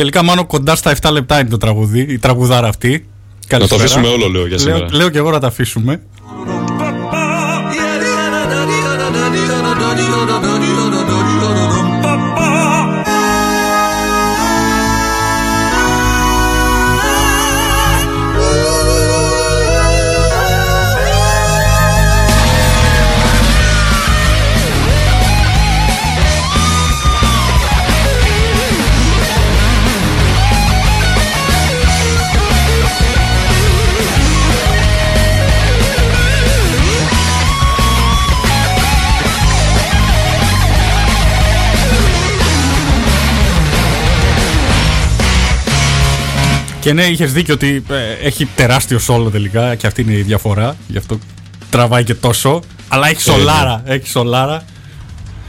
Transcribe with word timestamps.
Τελικά 0.00 0.22
μάλλον 0.22 0.46
κοντά 0.46 0.74
στα 0.74 0.96
7 1.02 1.10
λεπτά 1.12 1.40
είναι 1.40 1.48
το 1.48 1.56
τραγούδι, 1.56 2.00
η 2.00 2.18
τραγουδάρα 2.18 2.68
αυτή. 2.68 3.06
Να 3.50 3.68
το 3.68 3.74
αφήσουμε 3.74 4.06
όλο, 4.08 4.28
λέω 4.28 4.46
για 4.46 4.58
σήμερα. 4.58 4.78
Λέω, 4.78 4.88
λέω 4.90 5.08
και 5.08 5.18
εγώ 5.18 5.30
να 5.30 5.40
τα 5.40 5.46
αφήσουμε. 5.46 6.02
Και 46.80 46.92
ναι, 46.92 47.02
είχες 47.02 47.32
δίκιο 47.32 47.54
ότι 47.54 47.84
ε, 47.90 48.26
έχει 48.26 48.44
τεράστιο 48.54 48.98
σόλο 48.98 49.30
τελικά 49.30 49.74
και 49.74 49.86
αυτή 49.86 50.00
είναι 50.02 50.12
η 50.12 50.22
διαφορά. 50.22 50.76
Γι' 50.88 50.98
αυτό 50.98 51.18
τραβάει 51.70 52.04
και 52.04 52.14
τόσο. 52.14 52.60
Αλλά 52.88 53.08
έχει 53.08 53.30
Ε, 53.30 53.32
σολάρα. 53.32 53.82
Έχει 53.84 54.08
σολάρα. 54.08 54.62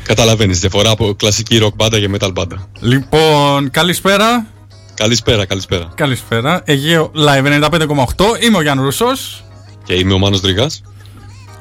Καταλαβαίνεις 0.04 0.60
διαφορά 0.60 0.90
από 0.90 1.14
κλασική 1.14 1.60
rock 1.64 1.74
μπάντα 1.76 2.00
και 2.00 2.10
metal 2.20 2.30
μπάντα. 2.34 2.68
Λοιπόν, 2.80 3.72
καλησπέρα. 3.72 4.46
Καλησπέρα, 4.94 5.46
καλησπέρα. 5.46 5.92
Καλησπέρα. 5.96 6.62
Αιγαίο 6.66 7.12
Live 7.16 7.46
95,8. 7.46 8.44
Είμαι 8.44 8.58
ο 8.58 8.62
Γιάννου 8.62 8.84
Ρουσό. 8.84 9.08
Και 9.84 9.94
είμαι 9.94 10.14
ο 10.14 10.18
Μάνος 10.18 10.40
Δρυγάς. 10.40 10.82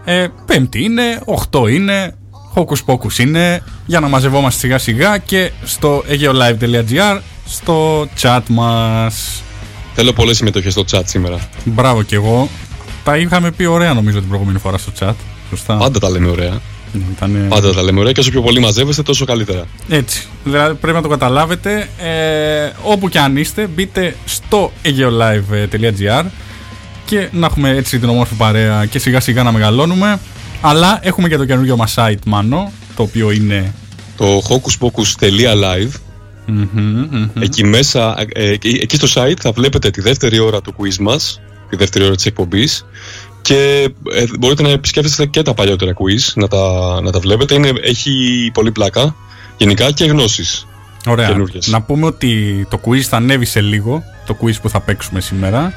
Ε, 0.05 0.27
πέμπτη 0.47 0.83
είναι, 0.85 1.23
8 1.51 1.69
είναι, 1.71 2.15
Hocus 2.55 2.85
Pocus 2.95 3.19
είναι. 3.19 3.63
Για 3.87 4.01
να 4.01 4.09
μαζευόμαστε 4.09 4.59
σιγά 4.61 4.79
σιγά 4.79 5.19
και 5.19 5.51
στο 5.65 6.05
aeolive.gr 6.09 7.21
στο 7.47 8.07
chat 8.21 8.41
μας. 8.49 9.43
Θέλω 9.95 10.13
πολλές 10.13 10.37
συμμετοχές 10.37 10.73
στο 10.73 10.85
chat 10.91 11.03
σήμερα. 11.05 11.49
Μπράβο 11.65 12.03
κι 12.03 12.15
εγώ. 12.15 12.49
Τα 13.05 13.17
είχαμε 13.17 13.51
πει 13.51 13.65
ωραία 13.65 13.95
νομίζω 13.95 14.19
την 14.19 14.29
προηγούμενη 14.29 14.59
φορά 14.59 14.79
στο 14.79 14.93
chat. 15.01 15.13
Σωστά. 15.51 15.77
Πάντα 15.77 15.99
τα 15.99 16.11
λέμε 16.11 16.29
ωραία. 16.29 16.61
Ήτανε- 17.11 17.49
Πάντα 17.49 17.75
τα 17.75 17.83
λέμε 17.83 18.01
ωραία 18.01 18.13
και 18.13 18.21
όσο 18.21 18.31
πιο 18.31 18.43
πολύ 18.43 18.61
μαζεύεστε, 18.61 19.03
τόσο 19.03 19.25
καλύτερα. 19.25 19.65
Έτσι. 19.89 20.27
Δηλαδή 20.45 20.75
πρέπει 20.75 20.97
να 20.97 21.03
το 21.03 21.09
καταλάβετε. 21.09 21.89
Ε, 21.99 22.71
όπου 22.83 23.09
και 23.09 23.19
αν 23.19 23.37
είστε, 23.37 23.67
μπείτε 23.67 24.17
στο 24.25 24.73
aeolive.gr 24.85 26.25
και 27.05 27.29
να 27.33 27.47
έχουμε 27.47 27.71
έτσι 27.71 27.99
την 27.99 28.09
ομόρφη 28.09 28.35
παρέα 28.35 28.87
και 28.87 28.99
σιγά 28.99 29.21
σιγά 29.21 29.43
να 29.43 29.53
μεγαλώνουμε. 29.53 30.19
Αλλά 30.61 30.99
έχουμε 31.03 31.29
και 31.29 31.37
το 31.37 31.45
καινούργιο 31.45 31.77
μας 31.77 31.95
site, 31.99 32.15
Μάνο, 32.27 32.73
το 32.97 33.03
οποίο 33.03 33.31
είναι... 33.31 33.75
Το 34.17 34.41
hocuspocus.live 36.51 37.43
Εκεί 37.43 37.65
μέσα, 37.65 38.15
ε, 38.33 38.51
εκεί 38.51 38.79
εκεί 38.83 38.97
στο 38.97 39.23
site 39.23 39.41
θα 39.41 39.53
βλέπετε 39.53 39.91
τη 39.91 40.01
δεύτερη 40.01 40.39
ώρα 40.39 40.61
του 40.61 40.75
quiz 40.79 40.97
μας, 41.01 41.41
τη 41.71 41.77
δεύτερη 41.77 42.05
ώρα 42.05 42.15
της 42.15 42.27
εκπομπής 42.27 42.85
και 43.43 43.91
ε, 44.13 44.25
μπορείτε 44.39 44.63
να 44.63 44.69
επισκέφτεστε 44.69 45.27
και 45.27 45.43
τα 45.43 45.55
παλιότερα 45.55 45.93
quiz, 45.93 46.33
να 46.35 46.49
τα, 46.49 47.01
να 47.03 47.11
τα 47.11 47.19
βλέπετε. 47.19 47.55
Είναι, 47.55 47.73
έχει 47.83 48.51
πολύ 48.55 48.73
πλάκα, 48.73 49.17
γενικά 49.57 49.91
και 49.93 50.05
γνώσεις. 50.05 50.67
Ωραία. 51.07 51.29
καινούργιες. 51.29 51.67
Να 51.67 51.83
πούμε 51.83 52.07
ότι 52.07 52.67
το 52.71 52.81
quiz 52.85 53.01
θα 53.01 53.17
ανέβει 53.17 53.45
σε 53.45 53.61
λίγο, 53.61 54.03
το 54.27 54.37
quiz 54.43 54.55
που 54.63 54.69
θα 54.69 54.81
παίξουμε 54.81 55.21
σήμερα. 55.21 55.73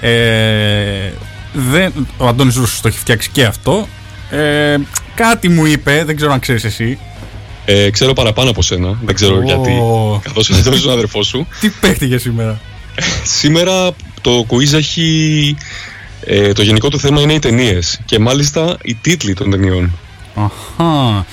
Ε, 0.00 1.12
δεν, 1.52 1.92
ο 2.16 2.26
Αντώνης 2.26 2.56
Ρούσος 2.56 2.80
το 2.80 2.88
έχει 2.88 2.98
φτιάξει 2.98 3.30
και 3.30 3.44
αυτό. 3.44 3.88
Ε, 4.30 4.76
κάτι 5.14 5.48
μου 5.48 5.66
είπε, 5.66 6.02
δεν 6.06 6.16
ξέρω 6.16 6.32
αν 6.32 6.40
ξέρεις 6.40 6.64
εσύ. 6.64 6.98
Ε, 7.68 7.90
ξέρω 7.90 8.12
παραπάνω 8.12 8.50
από 8.50 8.62
σένα, 8.62 8.98
δεν 9.04 9.14
ξέρω 9.14 9.36
Ω. 9.36 9.42
γιατί, 9.42 9.72
καθώς 10.22 10.48
είναι 10.48 10.60
τον 10.80 10.90
αδερφός 10.90 11.26
σου. 11.26 11.46
Τι 11.60 11.68
παίχτηκε 11.68 12.18
σήμερα; 12.18 12.60
Σήμερα 13.24 13.90
το 14.20 14.46
quiz 14.48 14.72
έχει... 14.72 15.56
Ε, 16.20 16.52
το 16.52 16.62
γενικό 16.62 16.88
του 16.88 16.98
θέμα 16.98 17.20
είναι 17.20 17.32
οι 17.32 17.38
ταινίες 17.38 18.00
και 18.04 18.18
μάλιστα 18.18 18.76
οι 18.82 18.94
τίτλοι 18.94 19.34
των 19.34 19.50
ταινιών. 19.50 19.92
Αχα. 20.34 21.26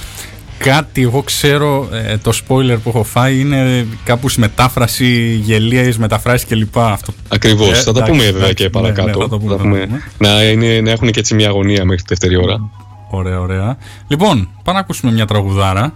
Κάτι 0.57 1.01
εγώ 1.01 1.21
ξέρω, 1.21 1.89
ε, 1.91 2.17
το 2.17 2.31
spoiler 2.31 2.77
που 2.83 2.89
έχω 2.89 3.03
φάει 3.03 3.39
είναι 3.39 3.87
κάπου 4.03 4.29
στη 4.29 4.39
μετάφραση, 4.39 5.39
γελίες 5.43 5.97
μεταφράσεις 5.97 6.47
κλπ. 6.47 6.77
Αυτό. 6.77 7.13
Ακριβώς. 7.27 7.69
Ε, 7.69 7.73
θα 7.75 7.83
τα 7.83 7.89
εντάξει, 7.89 8.11
πούμε 8.11 8.23
βέβαια 8.23 8.39
εντάξει, 8.39 8.53
και 8.53 8.63
ναι, 8.63 8.69
παρακάτω. 8.69 9.07
ναι, 9.19 9.23
θα 9.23 9.29
το 9.29 9.37
πούμε, 9.37 9.51
Θα 9.51 9.57
θα 9.57 9.63
το 9.63 9.69
πούμε. 9.69 9.85
πούμε. 9.85 10.01
να, 10.17 10.43
είναι, 10.43 10.81
να 10.81 10.91
έχουν 10.91 11.11
και 11.11 11.19
έτσι 11.19 11.35
μια 11.35 11.47
αγωνία 11.47 11.85
μέχρι 11.85 12.01
τη 12.01 12.07
δεύτερη 12.07 12.37
ώρα. 12.37 12.69
Ωραία, 13.09 13.39
ωραία. 13.39 13.77
Λοιπόν, 14.07 14.49
πάμε 14.63 14.77
να 14.77 14.79
ακούσουμε 14.79 15.11
μια 15.11 15.25
τραγουδάρα 15.25 15.93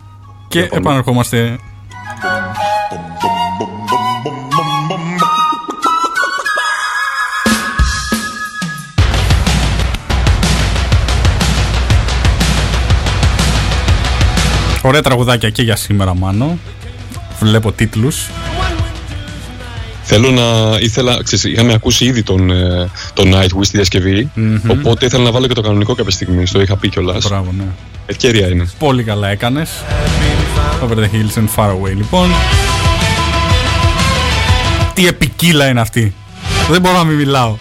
και 0.47 0.59
Για 0.59 0.67
πάμε. 0.67 0.81
επαναρχόμαστε. 0.81 1.57
Ωραία 14.81 15.01
τραγουδάκια 15.01 15.49
και 15.49 15.61
για 15.61 15.75
σήμερα, 15.75 16.15
Μάνο. 16.15 16.57
Βλέπω 17.39 17.71
τίτλους. 17.71 18.29
Θέλω 20.03 20.31
να. 20.31 20.77
ήθελα. 20.79 21.23
Ξέρεις, 21.23 21.43
είχαμε 21.45 21.73
ακούσει 21.73 22.05
ήδη 22.05 22.23
τον, 22.23 22.49
ε, 22.51 22.89
τον 23.13 23.33
Nightwish 23.35 23.63
στη 23.65 23.77
διασκευη 23.77 24.31
Οπότε 24.71 25.05
ήθελα 25.05 25.23
να 25.23 25.31
βάλω 25.31 25.47
και 25.47 25.53
το 25.53 25.61
κανονικό 25.61 25.95
κάποια 25.95 26.11
στιγμή. 26.11 26.45
Στο 26.45 26.61
είχα 26.61 26.77
πει 26.77 26.89
κιόλας. 26.89 27.27
Μπράβο, 27.27 27.53
ναι. 27.57 27.63
Ευκαιρία 28.05 28.47
είναι. 28.47 28.67
Πολύ 28.79 29.03
καλά 29.03 29.27
έκανες. 29.27 29.69
Over 30.83 30.95
the 30.95 31.07
hills 31.07 31.37
and 31.37 31.49
far 31.55 31.69
away, 31.71 31.95
λοιπόν. 31.95 32.29
Τι 34.93 35.07
επικύλα 35.07 35.67
είναι 35.67 35.81
αυτή. 35.81 36.13
Δεν 36.69 36.81
μπορώ 36.81 36.97
να 36.97 37.03
μην 37.03 37.15
μιλάω. 37.15 37.55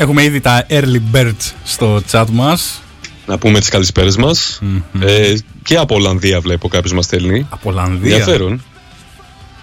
Έχουμε 0.00 0.22
ήδη 0.22 0.40
τα 0.40 0.66
early 0.70 1.00
birds 1.14 1.52
στο 1.64 2.00
chat 2.10 2.24
μας. 2.32 2.82
Να 3.26 3.38
πούμε 3.38 3.58
τις 3.58 3.68
καλησπέρες 3.68 4.16
μας. 4.16 4.60
Ε, 5.00 5.34
και 5.62 5.76
από 5.76 5.94
Ολλανδία 5.94 6.40
βλέπω 6.40 6.68
κάποιος 6.68 6.92
μας 6.92 7.04
στέλνει. 7.04 7.46
Από 7.50 7.70
Ολλανδία. 7.70 8.16
Ενδιαφέρον. 8.16 8.62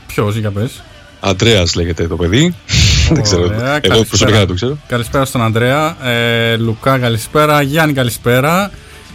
Ποιος, 0.08 0.36
για 0.36 0.52
πες. 0.52 0.84
Αντρέα 1.20 1.64
λέγεται 1.76 2.08
το 2.08 2.16
παιδί. 2.16 2.56
δεν 3.14 3.22
ξέρω. 3.22 3.44
Ωραία, 3.44 3.58
Εγώ 3.60 3.68
καλησπέρα. 3.70 4.04
προσωπικά 4.06 4.38
δεν 4.38 4.48
το 4.48 4.54
ξέρω. 4.54 4.78
Καλησπέρα 4.88 5.26
στον 5.26 5.42
Ανδρέα. 5.42 6.08
Ε, 6.08 6.56
Λουκά, 6.58 6.98
καλησπέρα. 7.00 7.62
Γιάννη, 7.62 7.94
καλησπέρα. 7.94 8.72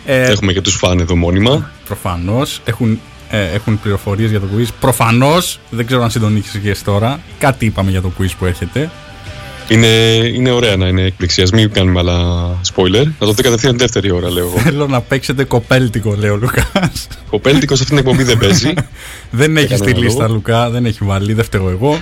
Ε, 0.06 0.30
Έχουμε 0.30 0.52
και 0.52 0.60
τους 0.60 0.74
φαν 0.74 0.98
εδώ 0.98 1.16
μόνιμα. 1.16 1.70
Προφανώς 1.86 2.60
έχουν, 2.64 3.00
ε, 3.30 3.42
έχουν 3.54 3.80
πληροφορίες 3.80 4.30
για 4.30 4.40
το 4.40 4.46
quiz. 4.56 4.66
Προφανώς, 4.80 5.58
δεν 5.70 5.86
ξέρω 5.86 6.02
αν 6.02 6.10
συντονίξεις 6.10 6.60
και 6.60 6.70
εσύ 6.70 6.84
τώρα. 6.84 7.20
Κάτι 7.38 7.64
είπαμε 7.66 7.90
για 7.90 8.00
το 8.00 8.12
quiz 8.18 8.30
που 8.38 8.46
έρχεται. 8.46 8.90
Είναι, 9.68 9.86
είναι 10.34 10.50
ωραία 10.50 10.76
να 10.76 10.86
είναι 10.86 11.02
εκπληξίας. 11.02 11.50
Μην 11.50 11.70
κάνουμε 11.70 11.98
άλλα 11.98 12.48
spoiler. 12.74 13.04
Να 13.18 13.26
το 13.26 13.32
δει 13.32 13.42
κατευθείαν 13.42 13.78
δεύτερη 13.78 14.10
ώρα, 14.10 14.30
λέω 14.30 14.46
εγώ. 14.46 14.58
Θέλω 14.58 14.86
να 14.86 15.00
παίξετε 15.00 15.44
κοπέλτικο, 15.44 16.14
λέει 16.18 16.30
ο 16.30 16.36
Λουκάς. 16.36 17.06
Κοπέλτικος 17.30 17.78
σε 17.78 17.82
αυτήν 17.82 17.98
την 17.98 18.06
εκπομπή 18.06 18.28
δεν 18.28 18.38
παίζει. 18.38 18.72
δεν 19.30 19.56
έχει 19.56 19.66
κανένα 19.66 19.92
τη 19.92 20.00
λίστα, 20.00 20.22
λόγο. 20.22 20.34
Λουκά, 20.34 20.70
δεν 20.70 20.86
έχει 20.86 20.98
βάλει, 21.04 21.32
δεν 21.32 21.44
φταίω 21.44 21.70
εγώ. 21.70 22.00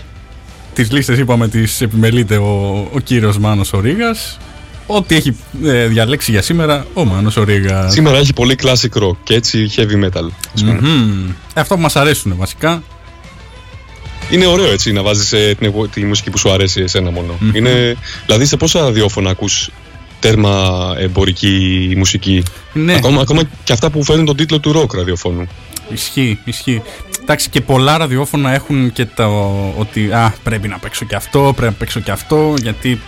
Τις 0.74 0.92
λίστες 0.92 1.18
είπαμε 1.18 1.48
τις 1.48 1.80
επιμελείται 1.80 2.36
ο, 2.36 2.88
ο 2.92 2.98
κύριος 2.98 3.38
Μάνος 3.38 3.72
ο 3.72 3.80
Ρήγας. 3.80 4.38
Ό,τι 4.86 5.14
έχει 5.14 5.36
ε, 5.64 5.86
διαλέξει 5.86 6.30
για 6.30 6.42
σήμερα 6.42 6.86
ο 6.94 7.04
Μάνος 7.04 7.36
ο 7.36 7.44
Ρήγας. 7.44 7.92
Σήμερα 7.92 8.18
έχει 8.18 8.32
πολύ 8.32 8.56
classic 8.62 9.02
rock 9.02 9.16
και 9.24 9.34
έτσι 9.34 9.70
heavy 9.76 10.04
metal. 10.04 10.28
ας 10.54 10.62
πούμε. 10.62 10.78
Μμμ. 10.82 11.30
Αυτό 11.54 11.74
που 11.74 11.80
μας 11.80 11.96
αρέσουν 11.96 12.34
βασικά. 12.36 12.82
Είναι 14.30 14.46
ωραίο 14.46 14.70
έτσι 14.72 14.92
να 14.92 15.02
βάζεις 15.02 15.28
τη, 15.28 15.88
τη 15.92 16.04
μουσική 16.04 16.30
που 16.30 16.38
σου 16.38 16.50
αρέσει 16.50 16.80
εσένα 16.80 17.10
μόνο. 17.10 17.38
Είναι, 17.52 17.96
δηλαδή 18.26 18.44
σε 18.44 18.56
πόσα 18.56 18.80
ραδιόφωνα 18.80 19.30
ακούς 19.30 19.70
τέρμα 20.20 20.94
εμπορική 20.98 21.94
μουσική; 21.96 22.42
Ναι. 22.72 22.94
Ακόμα, 22.94 23.20
ακόμα 23.20 23.42
και 23.64 23.72
αυτά 23.72 23.90
που 23.90 24.04
φέρνουν 24.04 24.24
τον 24.26 24.36
τίτλο 24.36 24.58
του 24.58 24.80
rock 24.80 24.94
ραδιοφώνου. 24.94 25.46
Ισχύει, 25.92 26.38
ισχύει. 26.44 26.82
Εντάξει, 27.22 27.48
και 27.48 27.60
πολλά 27.60 27.96
ραδιόφωνα 27.96 28.52
έχουν 28.54 28.92
και 28.92 29.06
το 29.14 29.24
ότι 29.78 30.12
α, 30.12 30.34
πρέπει 30.42 30.68
να 30.68 30.78
παίξω 30.78 31.04
και 31.04 31.14
αυτό, 31.14 31.40
πρέπει 31.56 31.72
να 31.72 31.78
παίξω 31.78 32.00
και 32.00 32.10
αυτό, 32.10 32.54
γιατί 32.62 33.00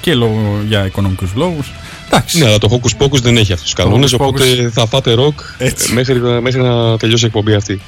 και 0.00 0.14
λόγω, 0.14 0.60
για 0.68 0.86
οικονομικούς 0.86 1.30
λόγους. 1.34 1.72
Εντάξει. 2.06 2.38
Ναι, 2.38 2.46
αλλά 2.46 2.58
το 2.58 2.68
Hocus 2.82 3.04
Pocus 3.04 3.20
δεν 3.22 3.36
έχει 3.36 3.52
αυτούς 3.52 3.72
τους 3.72 3.84
κανόνες, 3.84 4.12
Hocus 4.14 4.16
Pocus. 4.24 4.26
οπότε 4.28 4.70
θα 4.72 4.86
φάτε 4.86 5.14
rock 5.18 5.34
Έτσι. 5.58 5.88
ε, 5.90 5.94
μέχρι, 5.94 6.20
μέχρι 6.40 6.60
να 6.62 6.96
τελειώσει 6.98 7.24
η 7.24 7.26
εκπομπή 7.26 7.54
αυτή. 7.54 7.80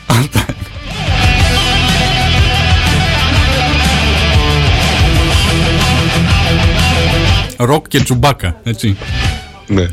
Ροκ 7.56 7.88
και 7.88 8.00
τσουμπάκα, 8.00 8.60
έτσι. 8.64 8.96
Ναι. 9.66 9.86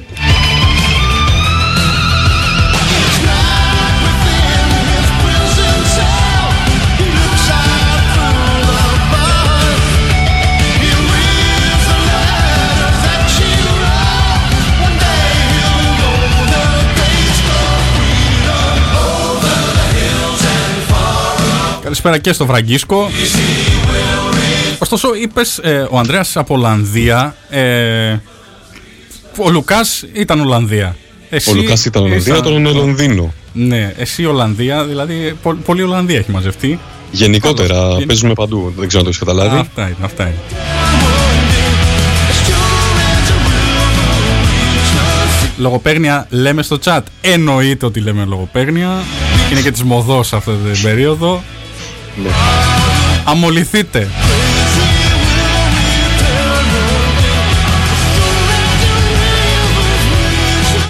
Καλησπέρα 21.81 22.17
και 22.17 22.33
στο 22.33 22.45
Φραγκίσκο. 22.45 23.09
Ωστόσο, 24.81 25.15
είπες 25.15 25.59
ο 25.89 25.97
Ανδρέας 25.97 26.37
από 26.37 26.53
Ολλανδία. 26.55 27.35
Ε, 27.49 28.17
ο 29.37 29.49
Λουκάς 29.49 30.03
ήταν 30.13 30.39
Ολλανδία. 30.39 30.95
Εσύ, 31.29 31.49
Ο 31.49 31.53
Λουκάς 31.53 31.85
ήταν 31.85 32.03
Ολλανδία, 32.03 32.33
ήσαν- 32.33 32.45
τώρα 32.45 32.55
είναι 32.59 32.71
Λονδίνο. 32.71 33.33
Ναι, 33.53 33.93
εσύ 33.97 34.25
Ολλανδία, 34.25 34.83
δηλαδή 34.85 35.35
πο- 35.41 35.57
πολλή 35.65 35.81
Ολλανδία 35.83 36.17
έχει 36.17 36.31
μαζευτεί. 36.31 36.79
Γενικότερα 37.11 37.73
Καλώς. 37.73 38.05
παίζουμε 38.05 38.33
παντού. 38.33 38.73
Δεν 38.77 38.87
ξέρω 38.87 39.03
αν 39.03 39.11
το 39.11 39.15
έχεις 39.15 39.17
καταλάβει. 39.17 39.57
Αυτά 39.59 39.81
είναι, 39.81 39.95
αυτά 40.01 40.23
είναι. 40.23 40.35
Λογοπαίγνια 45.57 46.27
λέμε 46.29 46.63
στο 46.63 46.77
chat. 46.83 46.99
Εννοείται 47.21 47.85
ότι 47.85 47.99
λέμε 47.99 48.25
λογοπαίγνια. 48.25 48.89
Είναι 49.51 49.61
και 49.61 49.71
της 49.71 49.83
μοδός 49.83 50.33
αυτή 50.33 50.51
την 50.73 50.81
περίοδο. 50.81 51.43
Ναι. 52.23 52.29
Αμολυθείτε. 53.25 54.07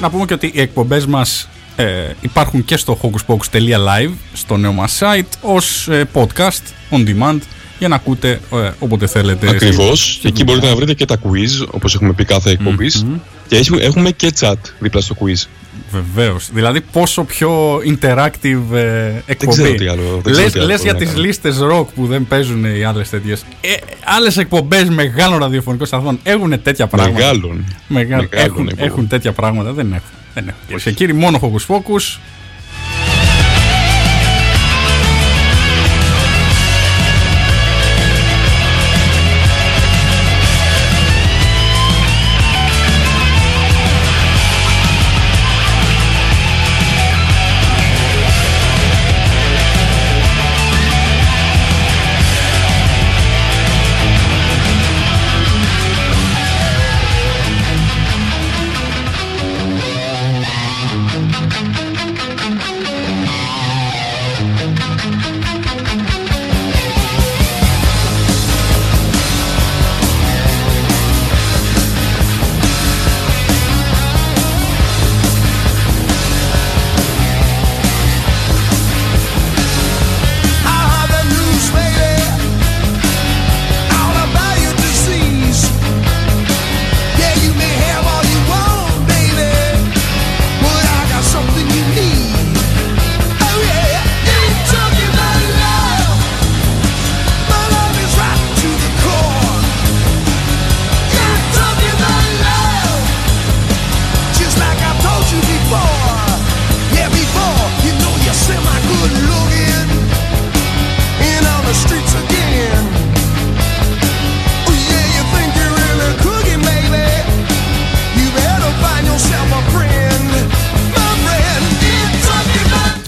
Να 0.01 0.09
πούμε 0.09 0.25
και 0.25 0.33
ότι 0.33 0.51
οι 0.53 0.61
εκπομπές 0.61 1.05
μας 1.05 1.49
ε, 1.75 2.13
υπάρχουν 2.21 2.65
και 2.65 2.77
στο 2.77 2.99
hocuspocus.live 3.01 4.11
στο 4.33 4.57
νέο 4.57 4.73
μας 4.73 4.99
site 5.01 5.37
ως 5.41 5.87
ε, 5.87 6.09
podcast 6.13 6.91
on 6.91 7.07
demand 7.07 7.39
για 7.81 7.89
να 7.89 7.95
ακούτε 7.95 8.39
ε, 8.53 8.69
όποτε 8.79 9.07
θέλετε. 9.07 9.49
Ακριβώς. 9.49 10.13
Στη- 10.13 10.27
Εκεί 10.27 10.43
μπορείτε 10.43 10.67
να 10.67 10.75
βρείτε 10.75 10.93
και 10.93 11.05
τα 11.05 11.15
quiz, 11.23 11.67
όπως 11.71 11.95
έχουμε 11.95 12.13
πει 12.13 12.25
κάθε 12.25 12.49
εκπομπής. 12.49 13.05
Και 13.47 13.57
έχουμε, 13.57 13.81
έχουμε 13.81 14.11
και 14.11 14.31
chat 14.39 14.53
δίπλα 14.79 15.01
στο 15.01 15.15
quiz. 15.19 15.43
Βεβαίως. 15.91 16.49
Δηλαδή, 16.53 16.81
πόσο 16.81 17.23
πιο 17.23 17.77
interactive 17.77 18.73
ε, 18.73 19.11
εκπομπή. 19.25 19.51
ξέρω 19.61 19.73
τι 19.73 19.87
άλλο- 19.87 20.21
δεν 20.23 20.31
ξέρω 20.31 20.43
λες, 20.43 20.51
τι 20.51 20.59
άλλο 20.59 20.67
λες 20.67 20.81
για 20.81 20.91
να 20.93 20.97
τις 20.99 21.07
κάνω. 21.07 21.21
λίστες 21.21 21.59
rock 21.71 21.85
που 21.95 22.05
δεν 22.07 22.27
παίζουν 22.27 22.65
οι 22.65 22.83
άλλες 22.83 23.09
τέτοιες. 23.09 23.41
Ε, 23.61 23.73
άλλες 24.03 24.37
εκπομπές 24.37 24.89
μεγάλων 24.89 25.39
ραδιοφωνικών 25.39 25.87
σταθμών 25.87 26.19
έχουν 26.23 26.61
τέτοια 26.61 26.87
πράγματα. 26.87 27.13
Μεγάλων. 27.19 27.65
Μεγάλο. 27.87 28.21
Μεγάλων 28.21 28.27
Έχουν, 28.31 28.67
εκπομπών. 28.67 28.87
έχουν 28.91 29.07
τέτοια 29.07 29.31
πράγματα. 29.31 29.73
Δεν 29.73 29.85
έχουν. 29.93 30.09
Δεν 30.33 30.47
έχουν. 30.47 30.59
Κυρίες 30.65 30.83
και 30.83 30.91
κύριοι, 30.91 31.13
μόνο 31.13 31.39
focus 31.41 31.75
focus. 31.75 32.19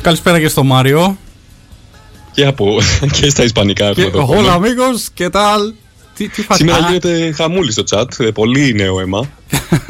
Καλησπέρα 0.03 0.39
και 0.39 0.47
στο 0.47 0.63
Μάριο. 0.63 1.17
Και, 2.31 2.45
από, 2.45 2.77
και 3.19 3.29
στα 3.29 3.43
Ισπανικά 3.43 3.85
έχουμε 3.85 4.05
Και 4.05 4.11
το 4.11 4.27
Hola 4.31 4.35
θέμα. 4.35 4.57
amigos, 4.59 5.21
¿qué 5.23 5.29
tal? 5.29 5.73
Τι, 6.15 6.27
τι 6.29 6.41
φας- 6.41 6.57
Σήμερα 6.57 6.77
Α, 6.77 6.87
γίνεται 6.87 7.31
χαμούλη 7.31 7.71
στο 7.71 7.83
chat. 7.89 8.19
ε, 8.19 8.25
Πολύ 8.31 8.73
νέο 8.73 8.99
αίμα. 8.99 9.29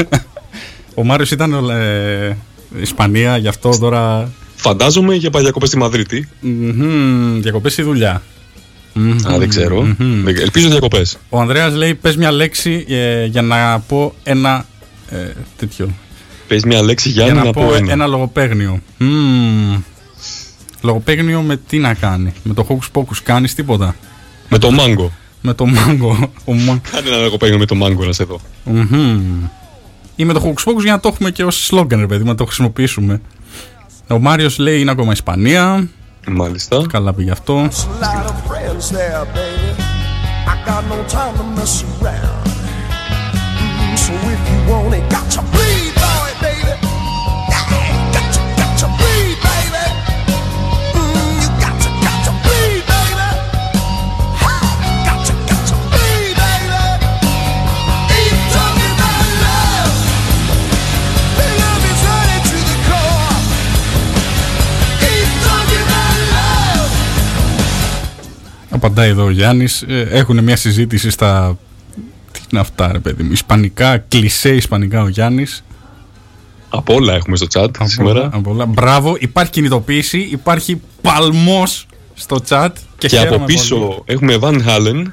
Ο 0.96 1.03
Μάριος 1.03 1.32
ήταν 1.32 1.70
ε, 1.70 2.38
Ισπανία, 2.82 3.38
γι' 3.38 3.48
αυτό 3.48 3.77
τώρα 3.79 4.32
Φαντάζομαι 4.55 5.15
για 5.15 5.29
παγιακοπέ 5.29 5.65
στη 5.65 5.77
Μαδρίτη. 5.77 6.27
μμμ, 6.39 7.41
διακοπές 7.41 7.77
ή 7.77 7.82
δουλειά. 7.82 8.22
Α, 9.27 9.38
δεν 9.38 9.50
ξέρω. 9.50 9.96
Δεν- 9.98 10.38
Ελπίζω 10.39 10.70
διακοπές. 10.70 11.17
Ο 11.29 11.39
Ανδρέας 11.39 11.74
λέει 11.75 11.93
πες 11.96 12.15
μια 12.15 12.32
λέξη 12.32 12.86
ε, 12.89 13.25
για 13.25 13.41
να 13.41 13.79
πω 13.79 14.13
ένα 14.24 14.65
ε, 15.10 15.17
τέτοιο. 15.58 15.89
Πες 16.48 16.63
μια 16.63 16.82
λέξη 16.84 17.10
Γιάννη 17.10 17.32
για 17.34 17.41
να, 17.41 17.46
να, 17.46 17.51
πω 17.67 17.74
ένα. 17.75 17.91
ένα, 17.91 18.08
λογοπαίγνιο. 18.08 18.79
Μμμ. 18.98 19.75
Λογοπαίγνιο 20.84 21.42
με 21.42 21.58
τι 21.58 21.78
να 21.78 21.94
κάνει; 21.94 22.34
Με 22.44 22.54
το 22.54 22.66
Hocus 22.70 23.00
Pocus 23.00 23.18
κάνεις 23.24 23.56
τίποτα; 23.56 23.96
Με 24.50 24.58
το 24.58 24.72
μάγκο. 24.72 25.12
Με 25.42 25.54
το 25.54 25.66
μάγκο. 25.66 26.32
Ο 26.46 26.54
μα... 26.54 26.82
Κάνε 26.92 27.10
ένα 27.10 27.18
λογοπαίγνιο 27.18 27.60
με 27.60 27.66
το 27.66 27.75
μάνγκο 27.75 28.06
να 28.06 28.13
σε 28.13 28.24
δω. 28.24 28.40
Μμμ. 28.63 29.44
Ή 30.16 30.25
με 30.25 30.34
το 30.34 30.42
Hocus 30.44 30.72
Pocus 30.72 30.82
για 30.82 30.92
να 30.92 31.00
το 31.00 31.08
έχουμε 31.08 31.32
και 31.32 31.44
ως 31.44 31.66
σλόγγαν, 31.66 32.00
ρε 32.00 32.08
παιδί, 32.08 32.24
να 32.24 32.36
το 32.36 32.46
χρησιμοποιήσουμε. 32.46 33.22
Ο 34.10 34.20
Μάριος 34.20 34.58
λέει 34.58 34.80
είναι 34.80 34.92
ακόμα 34.92 35.12
Ισπανία. 35.12 35.90
Μάλιστα. 36.28 36.86
Καλά 36.90 37.13
πήγε 37.13 37.32
αυτό. 37.32 37.56
a 37.56 37.66
lot 38.06 38.25
of 38.32 38.38
friends 38.50 38.90
there, 38.92 39.25
baby. 39.36 39.70
I 40.54 40.56
got 40.66 40.84
no 40.94 41.00
time 41.18 41.34
to 41.40 41.46
mess 41.58 41.75
around. 41.84 42.46
Mm, 42.48 43.98
so 44.06 44.13
if 44.36 44.42
you 44.52 44.60
want 44.72 44.94
it, 45.00 45.03
Απαντάει 68.86 69.10
εδώ 69.10 69.24
ο 69.24 69.30
Γιάννης. 69.30 69.86
Έχουν 70.10 70.44
μια 70.44 70.56
συζήτηση 70.56 71.10
στα. 71.10 71.58
Τι 72.32 72.40
είναι 72.52 72.62
αυτά, 72.62 72.92
ρε 72.92 73.00
παιδί 73.00 73.24
μου; 73.24 73.32
Ισπανικά, 73.32 73.98
κλισέ 73.98 74.50
Ισπανικά 74.56 75.02
ο 75.02 75.08
Γιάννης. 75.08 75.63
Από 76.70 76.94
όλα 76.94 77.13
έχουμε 77.13 77.36
στο 77.36 77.48
chat 77.54 77.68
σήμερα. 77.84 78.30
Μπράβο, 78.68 79.16
υπάρχει 79.20 79.52
κινητοποίηση, 79.52 80.18
υπάρχει 80.32 80.82
παλμός 81.02 81.86
στο 82.13 82.38
chat. 82.50 82.70
Και, 82.98 83.08
Και, 83.08 83.18
από 83.18 83.28
χαίρομαι 83.28 83.46
πίσω 83.46 83.75
πολύ. 83.78 84.02
έχουμε 84.06 84.38
Van 84.42 84.60
Halen, 84.68 85.04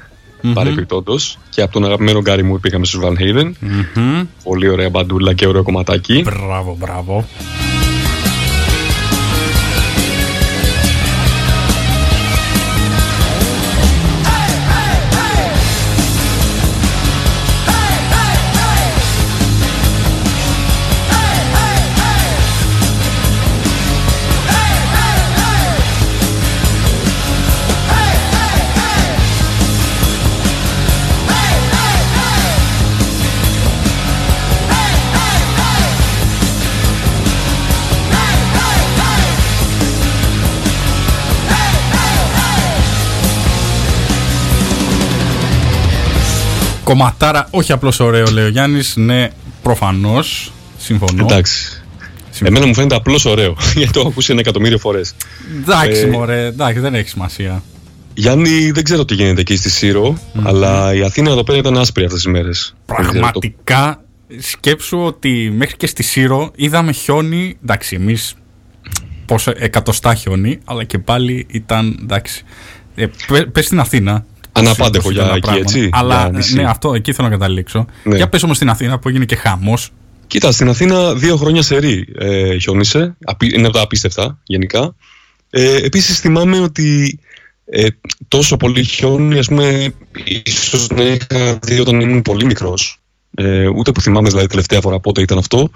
παρεμπιπτόντως. 0.53 1.37
Και 1.49 1.61
από 1.61 1.73
τον 1.73 1.85
αγαπημένο 1.85 2.21
Γκάρι 2.21 2.43
μου 2.43 2.59
πήγαμε 2.59 2.85
στους 2.85 2.99
Van 3.03 3.13
Halen. 3.21 3.51
Μμμ. 3.95 4.23
Πολύ 4.43 4.69
ωραία 4.69 4.89
μπαντούλα 4.89 5.33
και 5.33 5.47
ωραίο 5.47 5.63
κομματάκι. 5.63 6.21
Μπράβο, 6.21 6.75
μπράβο. 6.79 7.25
Κομματάρα, 46.91 47.47
όχι 47.51 47.71
απλώς 47.71 47.99
ωραίο, 47.99 48.25
λέει 48.31 48.45
ο 48.45 48.47
Γιάννης. 48.47 48.95
Ναι, 48.95 49.27
προφανώς. 49.61 50.51
Συμφωνώ. 50.77 51.25
Εντάξει. 51.29 51.81
Συμφωνώ. 52.29 52.47
Εμένα 52.49 52.65
μου 52.65 52.73
φαίνεται 52.73 52.95
απλώς 52.95 53.25
ωραίο, 53.25 53.55
γιατί 53.75 53.91
το 53.91 53.99
έχω 53.99 54.07
ακούσει 54.09 54.31
ένα 54.31 54.39
εκατομμύριο 54.39 54.77
φορές. 54.77 55.13
Εντάξει, 55.61 56.01
Ε, 56.01 56.07
μωρέ, 56.07 56.45
εντάξει, 56.45 56.79
δεν 56.79 56.95
έχει 56.95 57.09
σημασία. 57.09 57.63
Γιάννη, 58.13 58.71
δεν 58.71 58.83
ξέρω 58.83 59.05
τι 59.05 59.13
γίνεται 59.13 59.41
εκεί 59.41 59.55
στη 59.55 59.69
συρο 59.69 60.17
αλλά 60.43 60.93
η 60.93 61.03
Αθήνα 61.03 61.29
εδώ 61.31 61.43
πέρα 61.43 61.57
ήταν 61.57 61.77
άσπρη 61.77 62.03
αυτές 62.03 62.21
τις 62.21 62.31
μέρες. 62.31 62.75
Πραγματικά 62.85 64.03
σκέψου 64.39 64.97
ότι 64.99 65.53
μέχρι 65.55 65.77
και 65.77 65.87
στη 65.87 66.03
Σύρο 66.03 66.51
είδαμε 66.55 66.91
χιόνι. 66.91 67.57
Εντάξει, 67.63 67.95
εμείς 67.95 68.33
πόσο 69.25 69.53
εκατοστά 69.55 70.15
χιόνι, 70.15 70.59
αλλά 70.65 70.83
και 70.83 70.97
πάλι 70.99 71.45
ήταν 71.49 71.99
εντάξει. 72.01 72.43
Ε, 72.95 73.05
πε- 73.27 73.45
πες 73.45 73.65
στην 73.65 73.79
Αθήνα. 73.79 74.25
Αναπάντεχο 74.51 75.03
πώς 75.03 75.13
για 75.13 75.21
ήταν 75.21 75.27
τα 75.27 75.35
εκεί, 75.35 75.45
πράγματα. 75.47 75.71
έτσι, 75.77 75.89
Αλλά 75.93 76.19
για 76.21 76.29
νησί. 76.37 76.53
ναι, 76.55 76.63
αυτό 76.63 76.93
εκεί 76.93 77.13
θέλω 77.13 77.27
να 77.27 77.33
καταλήξω. 77.37 77.85
Ναι. 78.03 78.15
Για 78.15 78.29
πες 78.29 78.43
όμως 78.43 78.55
στην 78.55 78.69
Αθήνα 78.69 78.99
που 78.99 79.09
έγινε 79.09 79.25
και 79.25 79.35
χαμός. 79.35 79.89
Κοίτα, 80.27 80.51
στην 80.51 80.69
Αθήνα 80.69 81.13
δύο 81.15 81.35
χρόνια 81.37 81.61
σε 81.61 81.77
ρί 81.77 82.07
ε, 82.19 82.57
χιόνισε. 82.57 83.15
Απί- 83.25 83.53
Είναι 83.53 83.67
από 83.67 83.75
τα 83.75 83.81
απίστευτα 83.81 84.39
γενικά. 84.43 84.95
Ε, 85.49 85.75
Επίσης 85.75 86.19
θυμάμαι 86.19 86.59
ότι 86.59 87.19
ε, 87.65 87.87
τόσο 88.27 88.57
πολύ 88.57 88.83
χιόνι, 88.83 89.37
ας 89.37 89.47
πούμε, 89.47 89.93
ίσως 90.43 90.87
να 90.89 91.03
είχα 91.03 91.59
δει 91.63 91.79
όταν 91.79 91.99
ήμουν 91.99 92.21
πολύ 92.21 92.45
μικρός. 92.45 93.00
Ε, 93.35 93.67
ούτε 93.67 93.91
που 93.91 94.01
θυμάμαι 94.01 94.29
δηλαδή 94.29 94.47
τελευταία 94.47 94.81
φορά 94.81 94.99
πότε 94.99 95.21
ήταν 95.21 95.37
αυτό. 95.37 95.69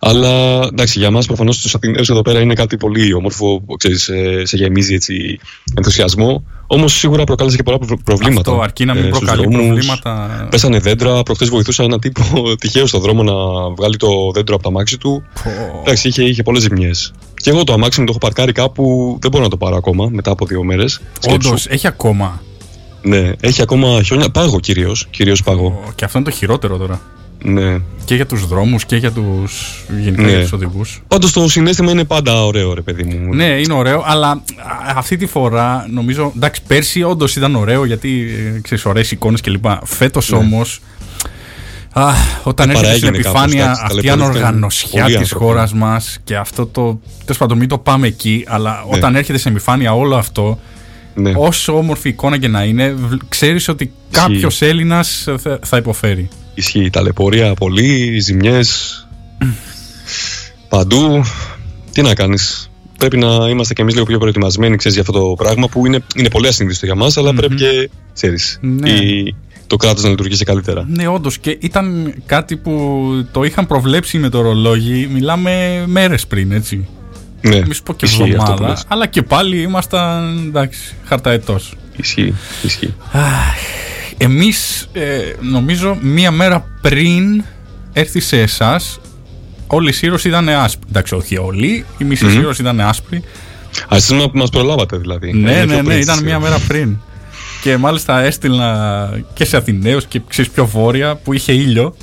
Αλλά 0.00 0.62
εντάξει, 0.72 0.98
για 0.98 1.10
μας 1.10 1.26
προφανώς 1.26 1.58
τους 1.60 1.74
Αθηναίους 1.74 2.08
εδώ 2.10 2.22
πέρα 2.22 2.40
είναι 2.40 2.54
κάτι 2.54 2.76
πολύ 2.76 3.14
όμορφο, 3.14 3.62
ξέρεις, 3.76 4.08
ε, 4.08 4.42
σε 4.44 4.56
γεμίζει 4.56 4.94
έτσι 4.94 5.38
ενθουσιασμό. 5.76 6.44
Όμως 6.66 6.92
σίγουρα 6.98 7.24
προκάλεσε 7.24 7.56
και 7.56 7.62
πολλά 7.62 7.78
προ- 7.78 8.02
προβλήματα. 8.04 8.50
Αυτό 8.50 8.62
αρκεί 8.62 8.84
να 8.84 8.94
μην 8.94 9.04
ε, 9.04 9.06
στους 9.06 9.18
προκαλεί 9.18 9.42
δρόμους. 9.42 9.66
προβλήματα. 9.66 10.46
Πέσανε 10.50 10.78
δέντρα. 10.78 11.22
Προχθές 11.22 11.48
βοηθούσα 11.48 11.82
έναν 11.82 12.00
τύπο 12.00 12.22
τυχαίο 12.60 12.86
στο 12.86 12.98
δρόμο 12.98 13.22
να 13.22 13.32
βγάλει 13.76 13.96
το 13.96 14.08
δέντρο 14.34 14.54
από 14.54 14.62
το 14.62 14.68
αμάξι 14.68 14.98
του. 14.98 15.22
Πω. 15.44 15.50
Εντάξει, 15.82 16.08
είχε, 16.08 16.22
είχε 16.22 16.42
πολλές 16.42 16.62
ζημιές. 16.62 17.12
Και 17.34 17.50
εγώ 17.50 17.64
το 17.64 17.72
αμάξι 17.72 18.00
μου 18.00 18.06
το 18.06 18.10
έχω 18.12 18.20
παρκάρει 18.20 18.52
κάπου. 18.52 19.16
Δεν 19.20 19.30
μπορώ 19.30 19.44
να 19.44 19.50
το 19.50 19.56
πάρω 19.56 19.76
ακόμα 19.76 20.08
μετά 20.12 20.30
από 20.30 20.46
δύο 20.46 20.62
μέρες. 20.62 21.00
Όντως, 21.28 21.66
έχει 21.66 21.86
ακόμα. 21.86 22.42
Ναι, 23.06 23.32
έχει 23.40 23.62
ακόμα 23.62 24.02
χιόνια. 24.02 24.28
Πάγο 24.28 24.60
κυρίως. 24.60 25.06
Κυρίως 25.10 25.42
πάγο. 25.42 25.82
Και 25.94 26.04
αυτό 26.04 26.18
είναι 26.18 26.30
το 26.30 26.36
χειρότερο 26.36 26.76
τώρα. 26.76 27.00
Ναι. 27.42 27.78
Και 28.04 28.14
για 28.14 28.26
τους 28.26 28.46
δρόμους 28.46 28.84
και 28.84 28.96
για 28.96 29.12
τους 29.12 29.84
γενικά 30.02 30.22
Ναι. 30.22 30.28
για 30.30 30.40
τους 30.40 30.52
οδηγούς. 30.52 31.02
Πάντως 31.08 31.32
το 31.32 31.48
συνέστημα 31.48 31.90
είναι 31.90 32.04
πάντα 32.04 32.44
ωραίο, 32.44 32.74
ρε 32.74 32.80
παιδί 32.80 33.04
μου. 33.04 33.34
Ναι, 33.34 33.44
είναι 33.44 33.72
ωραίο, 33.72 34.02
αλλά 34.06 34.28
α, 34.30 34.40
αυτή 34.96 35.16
τη 35.16 35.26
φορά 35.26 35.86
νομίζω. 35.90 36.32
Εντάξει, 36.36 36.60
πέρσι 36.66 37.02
όντως 37.02 37.36
ήταν 37.36 37.54
ωραίο 37.56 37.84
γιατί 37.84 38.26
ε, 38.56 38.60
ξέρεις, 38.60 38.84
ωραίες 38.84 39.10
εικόνες 39.10 39.40
κλπ. 39.40 39.64
Φέτος 39.84 40.30
Ναι. 40.30 40.38
όμως. 40.38 40.80
Α, 41.92 42.10
όταν 42.42 42.68
Ε, 42.70 42.72
έρχεται 42.72 42.96
στην 42.96 43.08
παραέγινε 43.10 43.22
κάπως, 43.22 43.40
επιφάνεια 43.42 43.64
εντάξει, 43.64 43.82
αυτή 43.84 43.98
η 43.98 44.08
ταλαιπωρήθηκαν 44.08 44.44
ανοργανωσιά 44.48 45.02
πολλοί 45.02 45.04
της 45.16 45.16
άνθρωποι. 45.22 45.44
χώρας 45.44 45.72
μας 45.72 46.18
και 46.24 46.36
αυτό 46.36 46.66
το. 46.66 47.00
Τέλος 47.24 47.38
πάντων, 47.38 47.58
μην 47.58 47.68
το 47.68 47.78
πάμε 47.78 48.06
εκεί, 48.06 48.44
αλλά 48.48 48.70
Ναι. 48.70 48.96
όταν 48.96 49.16
έρχεται 49.16 49.38
στην 49.38 49.50
επιφάνεια 49.50 49.94
όλο 49.94 50.16
αυτό, 50.16 50.58
Ναι. 51.18 51.32
όσο 51.36 51.76
όμορφη 51.76 52.08
εικόνα 52.08 52.38
και 52.38 52.48
να 52.48 52.64
είναι, 52.64 52.94
ξέρεις 53.28 53.68
ότι 53.68 53.92
κάποιος 54.10 54.62
Έλληνας 54.62 55.28
θα, 55.38 55.58
θα 55.62 55.76
υποφέρει. 55.76 56.28
Ισχύει. 56.54 56.90
Ταλαιπωρία 56.90 57.54
πολύ, 57.54 58.18
ζημιές. 58.20 59.00
Παντού. 60.68 61.22
Τι 61.92 62.02
να 62.02 62.14
κάνεις. 62.14 62.70
Πρέπει 62.98 63.16
να 63.16 63.48
είμαστε 63.48 63.74
κι 63.74 63.80
εμείς 63.80 63.94
λίγο 63.94 64.06
πιο 64.06 64.18
προετοιμασμένοι 64.18 64.76
ξέρεις, 64.76 64.98
για 64.98 65.06
αυτό 65.08 65.20
το 65.20 65.34
πράγμα 65.44 65.68
που 65.68 65.86
είναι, 65.86 65.98
είναι 66.16 66.30
πολύ 66.30 66.46
ασυνήθιστο 66.48 66.86
για 66.86 66.94
μας, 66.94 67.16
αλλά 67.16 67.34
πρέπει 67.34 67.54
και 67.54 67.90
ξέρεις, 68.14 68.58
Ναι. 68.62 68.90
η- 68.90 69.34
το 69.66 69.76
κράτος 69.76 70.02
να 70.02 70.08
λειτουργήσει 70.08 70.44
καλύτερα. 70.44 70.84
Ναι, 70.88 71.08
όντως. 71.08 71.38
Και 71.38 71.56
ήταν 71.60 72.14
κάτι 72.26 72.56
που 72.56 73.02
το 73.32 73.42
είχαν 73.44 73.66
προβλέψει 73.66 74.18
με 74.18 74.28
το 74.28 74.40
ρολόγι. 74.40 75.08
Μιλάμε 75.12 75.82
μέρες 75.86 76.26
πριν, 76.26 76.52
έτσι. 76.52 76.88
Ναι, 77.40 77.62
Μη 77.66 77.74
σου 77.74 77.82
πω 77.82 77.94
και 77.94 78.04
ισχύει 78.04 78.22
αυτό 78.22 78.34
που 78.36 78.42
εβδομάδα. 78.42 78.68
λες. 78.68 78.84
Αλλά 78.88 79.06
και 79.06 79.22
πάλι 79.22 79.62
ήμασταν 79.62 80.38
εντάξει, 80.48 80.94
χαρταετός. 81.04 81.74
Ισχύει, 81.96 82.34
ισχύει. 82.62 82.94
Εμείς, 84.18 84.88
ε, 84.92 85.18
νομίζω, 85.40 85.98
μία 86.00 86.30
μέρα 86.30 86.66
πριν 86.80 87.44
έρθει 87.92 88.20
σε 88.20 88.40
εσάς, 88.40 88.98
όλη 89.66 89.88
η 89.88 89.92
Σύρος 89.92 90.24
ήταν 90.24 90.48
άσπρη. 90.48 90.86
Εντάξει, 90.88 91.14
όχι 91.14 91.38
όλοι, 91.38 91.84
η 91.98 92.04
μισή 92.04 92.24
Μμμ. 92.24 92.30
Σύρος 92.32 92.58
ήταν 92.58 92.80
άσπρη. 92.80 93.22
Α, 93.92 93.96
εσείς 93.96 94.10
μας 94.12 94.28
μας 94.32 94.50
προλάβατε 94.50 94.96
δηλαδή. 94.96 95.32
Ναι, 95.32 95.52
Ε, 95.52 95.58
ναι, 95.58 95.66
πιο 95.66 95.76
ναι, 95.76 95.82
πριν 95.82 95.98
ήταν 96.00 96.14
στις- 96.14 96.26
μία 96.26 96.38
μέρα 96.40 96.58
πριν. 96.68 96.96
Και 97.62 97.76
μάλιστα 97.76 98.20
έστειλα 98.20 99.10
και 99.34 99.44
σε 99.44 99.56
Αθηναίους 99.56 100.04
και 100.06 100.20
ξέρεις 100.28 100.50
πιο 100.50 100.66
βόρεια 100.66 101.16
που 101.16 101.32
είχε 101.32 101.52
ήλιο. 101.52 101.96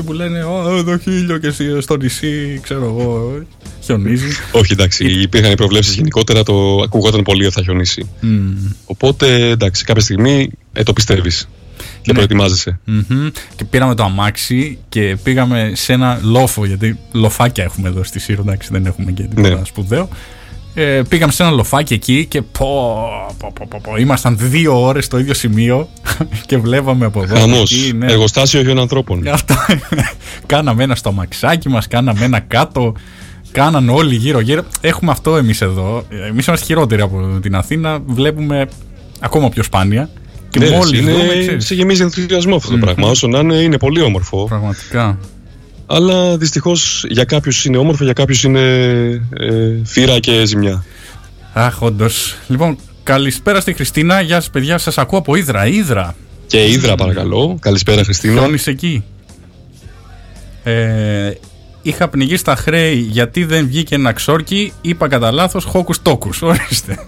Και 0.00 0.06
μου 0.06 0.12
λένε, 0.12 0.42
Ω, 0.44 0.76
εδώ 0.78 0.92
έχει 0.92 1.10
ήλιο 1.10 1.38
και 1.38 1.46
εσύ 1.46 1.80
στο 1.80 1.96
νησί, 1.96 2.58
ξέρω 2.62 2.84
εγώ, 2.84 3.40
χιονίζει. 3.80 4.26
Όχι, 4.52 4.72
εντάξει, 4.72 5.04
υπήρχαν 5.04 5.52
οι 5.52 5.54
προβλέψεις 5.56 5.94
γενικότερα, 5.94 6.42
το 6.42 6.80
ακούγονταν 6.84 7.22
πολύ 7.22 7.44
ότι 7.44 7.54
θα 7.54 7.62
χιονίσει. 7.62 8.08
Μμμ. 8.20 8.56
Οπότε, 8.84 9.48
εντάξει, 9.48 9.84
κάποια 9.84 10.02
στιγμή 10.02 10.50
ε, 10.72 10.82
το 10.82 10.92
πιστεύεις 10.92 11.48
και 11.76 11.84
Ναι. 12.06 12.12
προετοιμάζεσαι. 12.12 12.78
Μμμ. 12.84 13.28
Και 13.56 13.64
πήραμε 13.64 13.94
το 13.94 14.02
αμάξι 14.02 14.78
και 14.88 15.16
πήγαμε 15.22 15.72
σε 15.74 15.92
ένα 15.92 16.20
λόφο, 16.22 16.64
γιατί 16.66 16.98
λοφάκια 17.12 17.64
έχουμε 17.64 17.88
εδώ 17.88 18.04
στη 18.04 18.18
Σύρο, 18.18 18.42
εντάξει, 18.46 18.68
δεν 18.72 18.86
έχουμε 18.86 19.10
και 19.12 19.22
τίποτα 19.22 19.48
Ναι. 19.48 19.60
σπουδαίο. 19.64 20.08
Ε, 20.82 21.02
πήγαμε 21.08 21.32
σε 21.32 21.42
ένα 21.42 21.52
λοφάκι 21.52 21.94
εκεί 21.94 22.26
και 22.26 22.42
πω, 22.42 22.96
πω, 23.38 23.52
πω, 23.54 23.66
πω, 23.68 23.80
πω, 23.82 23.96
ήμασταν 23.96 24.36
δύο 24.38 24.82
ώρες 24.82 25.04
στο 25.04 25.18
ίδιο 25.18 25.34
σημείο 25.34 25.88
και 26.46 26.58
βλέπαμε 26.58 27.04
από 27.04 27.22
εδώ. 27.22 27.36
Χαμός. 27.36 27.72
εκεί, 27.72 27.92
ναι. 27.92 28.12
Εργοστάσιο 28.12 28.62
χιών 28.62 28.78
ανθρώπων. 28.78 29.28
Αυτά. 29.28 29.66
κάναμε 30.46 30.82
ένα 30.82 30.94
στο 30.94 31.08
αμαξάκι 31.08 31.68
μας, 31.68 31.88
κάναμε 31.88 32.24
ένα 32.24 32.40
κάτω. 32.40 32.94
Κάνανε 33.52 33.92
όλοι 33.92 34.14
γύρω-γύρω. 34.14 34.62
Έχουμε 34.80 35.10
αυτό 35.10 35.36
εμείς 35.36 35.60
εδώ. 35.60 36.04
Εμείς 36.28 36.46
είμαστε 36.46 36.66
χειρότεροι 36.66 37.02
από 37.02 37.38
την 37.42 37.54
Αθήνα. 37.54 37.98
Βλέπουμε 38.06 38.68
ακόμα 39.20 39.48
πιο 39.48 39.62
σπάνια. 39.62 40.10
Και 40.48 40.58
Ναι, 40.58 40.70
μόλις 40.70 41.00
είναι, 41.00 41.12
δούμε, 41.12 41.38
ξέρεις, 41.40 41.66
σε 41.66 41.74
γεμίζει 41.74 42.02
ενθουσιασμό 42.02 42.56
αυτό 42.56 42.70
το 42.70 42.76
πράγμα. 42.76 43.08
Όσο 43.08 43.26
να 43.26 43.38
είναι, 43.38 43.54
είναι 43.54 43.78
πολύ 43.78 44.02
όμορφο. 44.02 44.44
Πραγματικά. 44.44 45.18
Αλλά 45.92 46.36
δυστυχώς 46.36 47.04
για 47.08 47.24
κάποιους 47.24 47.64
είναι 47.64 47.76
όμορφο, 47.76 48.04
για 48.04 48.12
κάποιους 48.12 48.42
είναι 48.42 48.60
ε, 49.30 49.84
φύρα 49.84 50.18
και 50.18 50.46
ζημιά. 50.46 50.84
Αχ, 51.52 51.82
όντως. 51.82 52.36
Λοιπόν, 52.48 52.78
Καλησπέρα 53.02 53.60
στη 53.60 53.72
Χριστίνα. 53.72 54.20
Γεια 54.20 54.34
σας, 54.34 54.50
παιδιά. 54.50 54.78
Σας 54.78 54.98
ακούω 54.98 55.18
από 55.18 55.34
Ήδρα. 55.34 55.66
Ήδρα. 55.66 56.16
Και 56.46 56.66
Ήδρα, 56.66 56.94
παρακαλώ. 56.94 57.58
Καλησπέρα, 57.60 58.04
Χριστίνα. 58.04 58.40
Χιόνι 58.40 58.58
εκεί. 58.64 59.04
Ε, 60.62 61.32
είχα 61.82 62.08
πνιγεί 62.08 62.36
στα 62.36 62.56
χρέη 62.56 62.98
γιατί 62.98 63.44
δεν 63.44 63.66
βγήκε 63.66 63.94
ένα 63.94 64.12
ξόρκι. 64.12 64.72
Είπα 64.80 65.08
κατά 65.08 65.30
λάθος 65.30 65.64
χόκους 65.64 66.02
τόκους. 66.02 66.42
Ορίστε. 66.50 66.98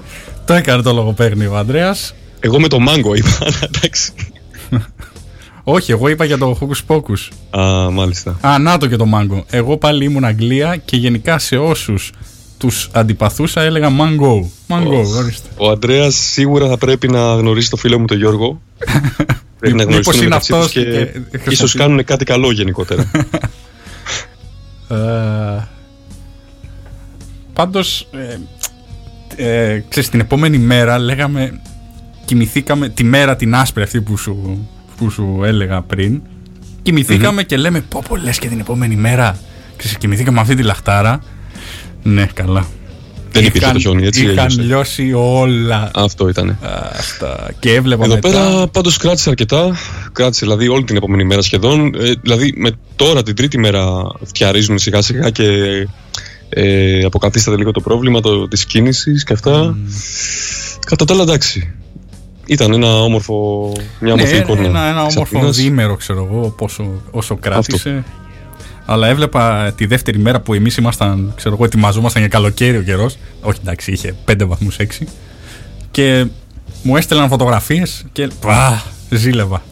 Το 0.44 0.54
έκανε 0.54 0.82
το 0.82 0.92
λογοπαίγνιο 0.92 1.52
ο 1.52 1.56
Ανδρέας. 1.56 2.14
Εγώ 2.40 2.60
με 2.60 2.68
το 2.68 2.78
μάγκο 2.78 3.14
είπα, 3.14 3.38
εντάξει. 3.68 4.12
Όχι, 5.64 5.90
εγώ 5.92 6.08
είπα 6.08 6.24
για 6.24 6.38
το 6.38 6.54
χόκου 6.54 6.74
πόκου. 6.86 7.12
Α, 7.50 7.90
μάλιστα. 7.90 8.38
Α, 8.40 8.58
να 8.58 8.78
το 8.78 8.86
και 8.86 8.96
το 8.96 9.06
μάγκο. 9.06 9.44
Εγώ 9.50 9.76
πάλι 9.76 10.04
ήμουν 10.04 10.24
Αγγλία 10.24 10.76
και 10.76 10.96
γενικά 10.96 11.38
σε 11.38 11.56
όσους 11.56 12.12
τους 12.58 12.88
αντιπαθούσα 12.92 13.60
έλεγα 13.62 13.90
μάγκο. 13.90 14.50
Μάγκο, 14.66 14.98
ορίστε. 15.16 15.48
Ο 15.56 15.70
Αντρέα 15.70 16.10
σίγουρα 16.10 16.68
θα 16.68 16.78
πρέπει 16.78 17.08
να 17.08 17.34
γνωρίσει 17.34 17.70
το 17.70 17.76
φίλο 17.76 17.98
μου 17.98 18.04
τον 18.04 18.16
Γιώργο. 18.16 18.60
πρέπει 19.58 19.76
να 19.76 19.84
Μήπως 19.86 20.14
γνωριστούν 20.14 20.14
είναι 20.14 20.24
μεταξύ 20.24 20.52
τους 20.52 20.56
αυτός 20.58 20.72
και, 20.72 20.82
και 20.82 20.88
χρησιμοποιεί- 20.98 21.52
ίσως 21.52 21.74
κάνουν 21.74 22.04
κάτι 22.04 22.24
καλό 22.24 22.52
γενικότερα. 22.52 23.10
Ε, 24.88 25.66
πάντως, 27.52 28.08
ε, 28.12 28.38
ε, 29.36 29.84
ξέρεις, 29.88 30.08
την 30.10 30.20
επόμενη 30.20 30.58
μέρα 30.58 30.98
λέγαμε, 30.98 31.60
κοιμηθήκαμε 32.24 32.88
τη 32.88 33.04
μέρα 33.04 33.36
την 33.36 33.54
άσπρη 33.54 33.82
αυτή 33.82 34.00
που 34.00 34.16
σου, 34.16 34.68
που 35.02 35.10
σου 35.10 35.40
έλεγα 35.44 35.82
πριν. 35.82 36.20
κοιμηθηκαμε 36.82 37.42
και 37.42 37.56
λέμε, 37.56 37.80
πω 37.80 38.02
πω 38.08 38.16
λες 38.16 38.38
και 38.38 38.48
την 38.48 38.60
επόμενη 38.60 38.94
μέρα. 38.96 39.38
Ξέρεις, 39.76 39.96
κοιμηθήκαμε 39.96 40.34
με 40.34 40.40
αυτή 40.42 40.54
τη 40.54 40.62
λαχτάρα. 40.62 41.20
Ναι, 42.02 42.26
καλά. 42.34 42.66
Δεν 43.32 43.44
υπήρχε 43.44 43.72
το 43.72 43.78
χιόνι, 43.78 44.06
έτσι 44.06 44.22
Είχαν 44.22 44.36
έλειωσε. 44.36 44.62
λιώσει 44.62 45.12
όλα. 45.14 45.90
Αυτό 45.94 46.28
ήταν. 46.28 46.58
Αυτά. 46.98 47.50
Και 47.58 47.74
έβλεπα 47.74 48.04
Εδώ 48.04 48.14
μετά. 48.14 48.28
πέρα 48.28 48.66
πάντως 48.66 48.96
κράτησε 48.96 49.28
αρκετά. 49.28 49.76
Κράτησε 50.12 50.44
δηλαδή 50.44 50.68
όλη 50.68 50.84
την 50.84 50.96
επόμενη 50.96 51.24
μέρα 51.24 51.42
σχεδόν. 51.42 51.94
Ε, 52.00 52.12
δηλαδή 52.22 52.54
με 52.56 52.70
τώρα 52.96 53.22
την 53.22 53.34
τρίτη 53.34 53.58
μέρα 53.58 53.84
φτιαρίζουν 54.24 54.78
σιγά 54.78 55.02
σιγά 55.02 55.30
και 55.30 55.44
ε, 56.48 57.04
αποκαθίσταται 57.04 57.56
λίγο 57.56 57.70
το 57.70 57.80
πρόβλημα 57.80 58.20
το, 58.20 58.48
της 58.48 58.64
κίνησης 58.64 59.24
και 59.24 59.32
αυτά. 59.32 59.76
Κατά 60.86 61.04
τα 61.04 61.12
άλλα 61.14 61.22
εντάξει. 61.22 61.74
Ήταν 62.52 62.72
ένα 62.72 63.00
όμορφο, 63.00 63.66
μια 63.76 63.84
Ναι, 64.00 64.12
όμορφη 64.12 64.36
εικόνα. 64.36 64.62
ένα, 64.66 64.88
ένα 64.88 65.06
της 65.06 65.16
όμορφο 65.16 65.36
Αθήνας. 65.36 65.56
διήμερο, 65.56 65.96
ξέρω 65.96 66.28
εγώ, 66.30 66.48
πόσο, 66.48 66.90
όσο 67.10 67.36
κράτησε. 67.36 68.04
Αλλά 68.84 69.08
έβλεπα 69.08 69.72
τη 69.76 69.86
δεύτερη 69.86 70.18
μέρα 70.18 70.40
που 70.40 70.54
εμείς 70.54 70.76
ήμασταν, 70.76 71.32
ξέρω 71.36 71.54
εγώ, 71.54 71.64
ετοιμαζόμασταν 71.64 72.22
για 72.22 72.30
καλοκαίρι 72.30 72.76
ο 72.76 72.82
καιρός. 72.82 73.16
Όχι, 73.40 73.58
εντάξει, 73.62 73.92
είχε 73.92 74.14
5 74.24 74.44
βαθμούς 74.46 74.76
6. 74.78 75.06
Και 75.90 76.26
μου 76.82 76.96
έστελναν 76.96 77.28
φωτογραφίες 77.28 78.04
και. 78.12 78.28
Πα, 78.40 78.82
ζήλευα. 79.10 79.62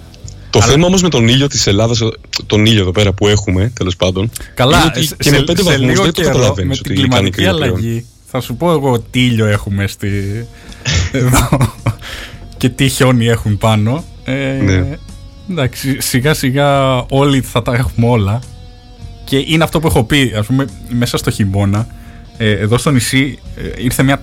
Το 0.51 0.61
θέμα 0.61 0.87
όμως 0.87 1.03
με 1.03 1.09
τον 1.09 1.29
ήλιο 1.29 1.47
της 1.47 1.67
Ελλάδας, 1.67 2.03
τον 2.47 2.67
ήλιο 2.67 2.81
εδώ 2.81 2.91
πέρα 2.93 3.13
που 3.13 3.29
έχουμε 3.29 3.73
τέλος 3.75 3.97
πάντων. 3.97 4.23
είναι 4.23 4.33
Καλά, 4.55 4.85
ότι 4.87 5.03
σε, 5.07 5.17
και 5.19 5.31
με 5.31 5.37
σε, 5.37 5.43
πέντε 5.43 5.63
σε 5.63 5.69
βαθμούς 5.71 5.87
λίγο 5.89 6.03
δεν 6.03 6.13
το 6.13 6.21
καιρό 6.21 6.33
καταλαβαίνεις 6.35 6.81
με 6.81 6.91
ότι 6.91 7.01
την 7.01 7.11
κάνει 7.11 7.31
κλιματική 7.31 7.43
κρύο 7.43 7.57
πλέον. 7.57 7.73
αλλαγή 7.73 8.07
θα 8.27 8.41
σου 8.41 8.55
πω 8.57 8.71
εγώ 8.71 8.99
τι 9.11 9.25
ήλιο 9.25 9.47
έχουμε 9.47 9.87
στη... 9.87 10.09
εδώ 11.13 11.49
και 12.61 12.69
τι 12.69 12.89
χιόνι 12.89 13.27
έχουν 13.27 13.59
πάνω. 13.59 14.05
Ε, 14.25 14.61
Ναι. 14.63 14.99
Εντάξει, 15.51 16.01
σιγά 16.01 16.35
σιγά 16.35 16.97
όλοι 17.09 17.41
θα 17.41 17.63
τα 17.63 17.75
έχουμε 17.75 18.07
όλα 18.09 18.41
και 19.25 19.45
είναι 19.47 19.65
αυτό 19.65 19.81
που 19.81 19.87
έχω 19.87 20.05
πει, 20.05 20.33
ας 20.39 20.47
πούμε, 20.47 20.65
μέσα 20.89 21.17
στο 21.17 21.31
χειμώνα 21.31 21.87
ε, 22.37 22.51
εδώ 22.51 22.79
στο 22.79 22.91
νησί 22.91 23.39
ε, 23.57 23.83
ήρθε 23.83 24.03
μια 24.03 24.23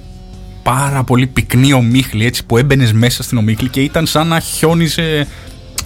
πάρα 0.64 1.04
πολύ 1.04 1.28
πυκνή 1.28 1.74
ομίχλη 1.74 2.26
έτσι 2.26 2.46
που 2.46 2.58
έμπαινες 2.58 2.94
μέσα 2.94 3.24
στην 3.24 3.38
ομίχλη 3.38 3.70
και 3.70 3.82
ήταν 3.82 4.06
σαν 4.06 4.28
να 4.28 4.40
χιόνιζε 4.40 5.28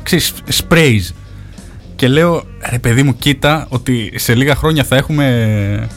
ξέρεις, 0.03 0.33
sprays 0.61 1.13
και 1.95 2.07
λέω, 2.07 2.43
ρε 2.69 2.79
παιδί 2.79 3.03
μου, 3.03 3.15
κοίτα 3.15 3.67
ότι 3.69 4.11
σε 4.15 4.35
λίγα 4.35 4.55
χρόνια 4.55 4.83
θα 4.83 4.95
έχουμε 4.95 5.89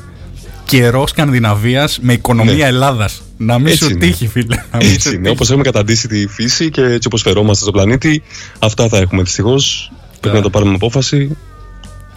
καιρός 0.64 1.10
Σκανδιναβίας 1.10 1.98
με 2.02 2.12
οικονομία 2.12 2.54
Ναι. 2.54 2.62
Ελλάδας. 2.64 3.22
Να 3.36 3.58
μην 3.58 3.66
Έτσι 3.66 3.84
σου 3.84 3.90
είναι. 3.90 3.98
τύχει, 4.06 4.26
φίλε. 4.28 4.56
Να 4.72 4.76
μην 4.78 4.86
σου 4.88 4.94
Έτσι 4.94 5.08
είναι. 5.08 5.18
τύχει. 5.18 5.30
Όπω 5.32 5.44
έχουμε 5.44 5.62
καταντήσει 5.62 6.08
τη 6.08 6.26
φύση 6.26 6.70
και 6.70 6.82
έτσι 6.82 7.06
όπως 7.06 7.22
φερόμαστε 7.22 7.62
στον 7.62 7.72
πλανήτη, 7.72 8.22
αυτά 8.58 8.88
θα 8.88 8.98
έχουμε 8.98 9.22
δυστυχώς. 9.22 9.92
Πρέπει 10.20 10.36
να 10.36 10.42
το 10.42 10.50
πάρουμε 10.50 10.74
απόφαση. 10.74 11.36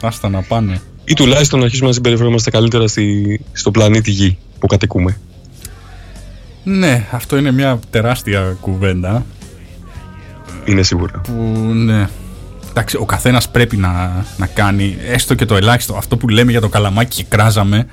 Άστα 0.01 0.29
να 0.29 0.41
πάνε. 0.41 0.81
ή 1.03 1.13
τουλάχιστον 1.13 1.59
να 1.59 1.65
αρχίσουμε 1.65 1.87
να 1.89 1.93
συμπεριφερόμαστε 1.93 2.49
καλύτερα 2.49 2.87
στη, 2.87 3.39
στον 3.53 3.73
πλανήτη 3.73 4.11
Γη 4.11 4.37
που 4.59 4.67
κατοικούμε. 4.67 5.17
Ναι, 6.63 7.07
αυτό 7.11 7.37
είναι 7.37 7.51
μια 7.51 7.79
τεράστια 7.89 8.57
κουβέντα 8.61 9.25
Είναι 10.65 10.83
σίγουρα. 10.83 11.21
που 11.21 11.33
ναι. 11.73 12.09
Εντάξει, 12.69 12.97
ο 12.97 13.05
καθένας 13.05 13.49
πρέπει 13.49 13.77
να, 13.77 14.25
να 14.37 14.45
κάνει 14.45 14.97
έστω 15.07 15.33
και 15.33 15.45
το 15.45 15.55
ελάχιστο. 15.55 15.95
Αυτό 15.95 16.17
που 16.17 16.29
λέμε 16.29 16.51
για 16.51 16.61
το 16.61 16.69
καλαμάκι 16.69 17.15
και 17.15 17.25
κράζαμε, 17.29 17.87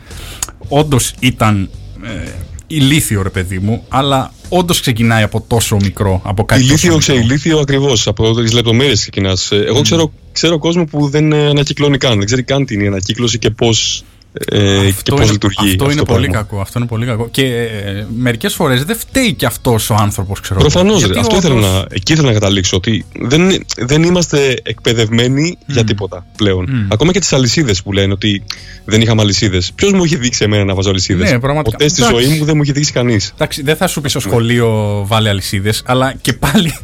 όντως 0.68 1.14
ήταν 1.20 1.70
ε, 2.04 2.28
ηλίθιο, 2.66 3.22
ρε 3.22 3.28
παιδί 3.28 3.58
μου, 3.58 3.84
αλλά 3.88 4.32
όντως 4.48 4.80
ξεκινάει 4.80 5.22
από 5.22 5.44
τόσο 5.46 5.76
μικρό. 5.76 6.20
Από 6.24 6.44
κάτι 6.44 6.60
Ηλίθιο, 6.60 6.88
τόσο 6.88 6.98
ξέρω, 6.98 7.18
μικρό. 7.18 7.32
ηλίθιο 7.32 7.58
ακριβώς. 7.58 8.06
Από 8.06 8.34
τις 8.34 8.52
λεπτομέρειες 8.52 9.00
ξεκινάς. 9.00 9.52
Εγώ 9.52 9.80
ξέρω, 9.80 10.12
ξέρω 10.32 10.58
κόσμο 10.58 10.84
που 10.84 11.08
δεν 11.08 11.32
ε, 11.32 11.46
ανακυκλώνει 11.46 11.98
καν. 11.98 12.16
Δεν 12.16 12.26
ξέρει 12.26 12.42
καν 12.42 12.64
τι 12.66 12.74
είναι 12.74 12.84
η 12.84 12.86
ανακύκλωση 12.86 13.38
και 13.38 13.50
πώς 13.50 14.04
ε, 14.48 14.90
και 15.02 15.10
πώς 15.10 15.20
είναι, 15.20 15.30
λειτουργεί. 15.32 15.70
αυτό 15.70 15.84
είναι 15.84 15.94
το 15.94 16.04
πολύ 16.04 16.26
πράγμα. 16.28 16.46
κακό. 16.48 16.60
Αυτό 16.60 16.78
είναι 16.78 16.88
πολύ 16.88 17.06
κακό. 17.06 17.28
Και 17.30 17.44
ε, 17.46 18.06
μερικές 18.16 18.54
φορές 18.54 18.84
δεν 18.84 18.96
φταίει 18.96 19.32
κι 19.32 19.44
αυτός 19.46 19.90
ο 19.90 19.94
άνθρωπος, 19.94 20.40
ξέρω 20.40 20.60
εγώ. 20.60 20.68
Προφανώς. 20.68 20.98
Γιατί 20.98 21.18
Αυτό 21.18 21.36
όντως- 21.36 21.50
ήθελα 21.50 21.60
να, 21.72 21.86
εκεί 21.90 22.12
ήθελα 22.12 22.26
να 22.28 22.32
καταλήξω. 22.34 22.76
Ότι 22.76 23.04
δεν, 23.20 23.64
δεν 23.76 24.02
είμαστε 24.02 24.56
εκπαιδευμένοι 24.62 25.58
για 25.66 25.84
τίποτα 25.84 26.26
πλέον. 26.36 26.66
Μμ. 26.70 26.92
Ακόμα 26.92 27.12
και 27.12 27.20
τις 27.20 27.32
αλυσίδες 27.32 27.82
που 27.82 27.92
λένε 27.92 28.12
ότι 28.12 28.42
δεν 28.84 29.00
είχαμε 29.00 29.22
αλυσίδες. 29.22 29.72
Ποιος 29.74 29.92
μου 29.92 30.04
είχε 30.04 30.16
δείξει 30.16 30.44
εμένα 30.44 30.64
να 30.64 30.74
βάζω 30.74 30.90
αλυσίδες; 30.90 31.30
Ναι, 31.30 31.38
πραγματικά. 31.40 31.76
Ποτέ 31.76 31.88
στη 31.90 32.02
Εντάξει. 32.02 32.24
ζωή 32.26 32.38
μου 32.38 32.44
δεν 32.44 32.56
μου 32.56 32.62
είχε 32.62 32.72
δείξει 32.72 32.92
κανείς. 32.92 33.30
Εντάξει, 33.34 33.62
δεν 33.62 33.76
θα 33.76 33.86
σου 33.86 34.00
πει 34.00 34.08
στο 34.08 34.20
σχολείο 34.20 35.02
βάλε 35.06 35.28
αλυσίδες, 35.28 35.82
αλλά 35.86 36.14
και 36.20 36.32
πάλι. 36.32 36.74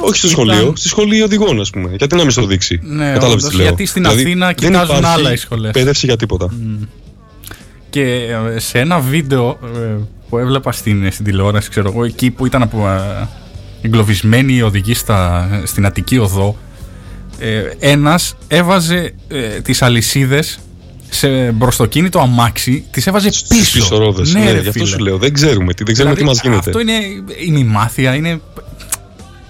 Όχι 0.00 0.18
στο 0.18 0.28
Ήταν- 0.28 0.46
σχολείο, 0.54 0.72
στη 0.76 0.88
σχολή 0.88 1.22
οδηγών, 1.22 1.60
ας 1.60 1.70
πούμε. 1.70 1.88
Γιατί 1.98 2.16
να 2.16 2.22
μην 2.22 2.30
στο 2.30 2.46
δείξει; 2.46 2.80
Ναι, 2.82 3.12
Κατάλαβες 3.12 3.32
όντως, 3.32 3.48
τι 3.50 3.56
λέω. 3.56 3.66
γιατί 3.66 3.86
στην 3.86 4.02
Δηλαδή, 4.02 4.22
Αθήνα 4.22 4.46
δεν 4.46 4.54
κοιτάζουν 4.54 4.96
υπάρχει 4.96 5.06
άλλα 5.20 5.32
οι 5.32 5.36
σχολές. 5.36 5.66
Εκπαίδευση 5.68 6.06
για 6.06 6.16
τίποτα. 6.16 6.48
Και 7.90 8.02
ε, 8.54 8.58
σε 8.58 8.78
ένα 8.78 9.00
βίντεο 9.00 9.58
ε, 9.76 9.78
που 10.28 10.38
έβλεπα 10.38 10.72
στην, 10.72 11.12
στην 11.12 11.24
τηλεόραση, 11.24 11.68
ξέρω 11.70 11.88
εγώ, 11.90 12.04
εκεί 12.04 12.30
που 12.30 12.46
ήταν 12.46 12.62
από, 12.62 12.88
ε, 12.88 13.28
εγκλωβισμένοι 13.82 14.54
οι 14.54 14.62
οδηγοί 14.62 14.94
στα, 14.94 15.48
στην 15.64 15.86
Αττική 15.86 16.18
Οδό, 16.18 16.56
ε, 17.38 17.62
ένας 17.78 18.34
έβαζε 18.48 19.14
ε, 19.28 19.60
τις 19.60 19.82
αλυσίδες 19.82 20.58
σε 21.10 21.28
μπροστοκίνητο 21.52 22.18
αμάξι, 22.20 22.84
τις 22.90 23.06
έβαζε 23.06 23.32
Στις 23.32 23.58
πίσω. 23.58 23.78
πίσω 23.78 23.98
ρόδες. 23.98 24.32
Ναι, 24.34 24.44
ρε 24.44 24.52
γι' 24.52 24.58
αυτό 24.58 24.72
φίλε. 24.72 24.84
σου 24.86 24.98
λέω. 24.98 25.18
Δεν 25.18 25.32
ξέρουμε 25.32 25.74
τι, 25.74 25.84
δεν 25.84 25.94
ξέρουμε 25.94 26.14
Δηλαδή, 26.14 26.20
τι 26.20 26.24
μας 26.24 26.40
γίνεται. 26.42 26.70
Αυτό 26.70 26.80
είναι 27.46 27.58
η 27.58 27.64
μάθεια, 27.64 28.14
είναι 28.14 28.40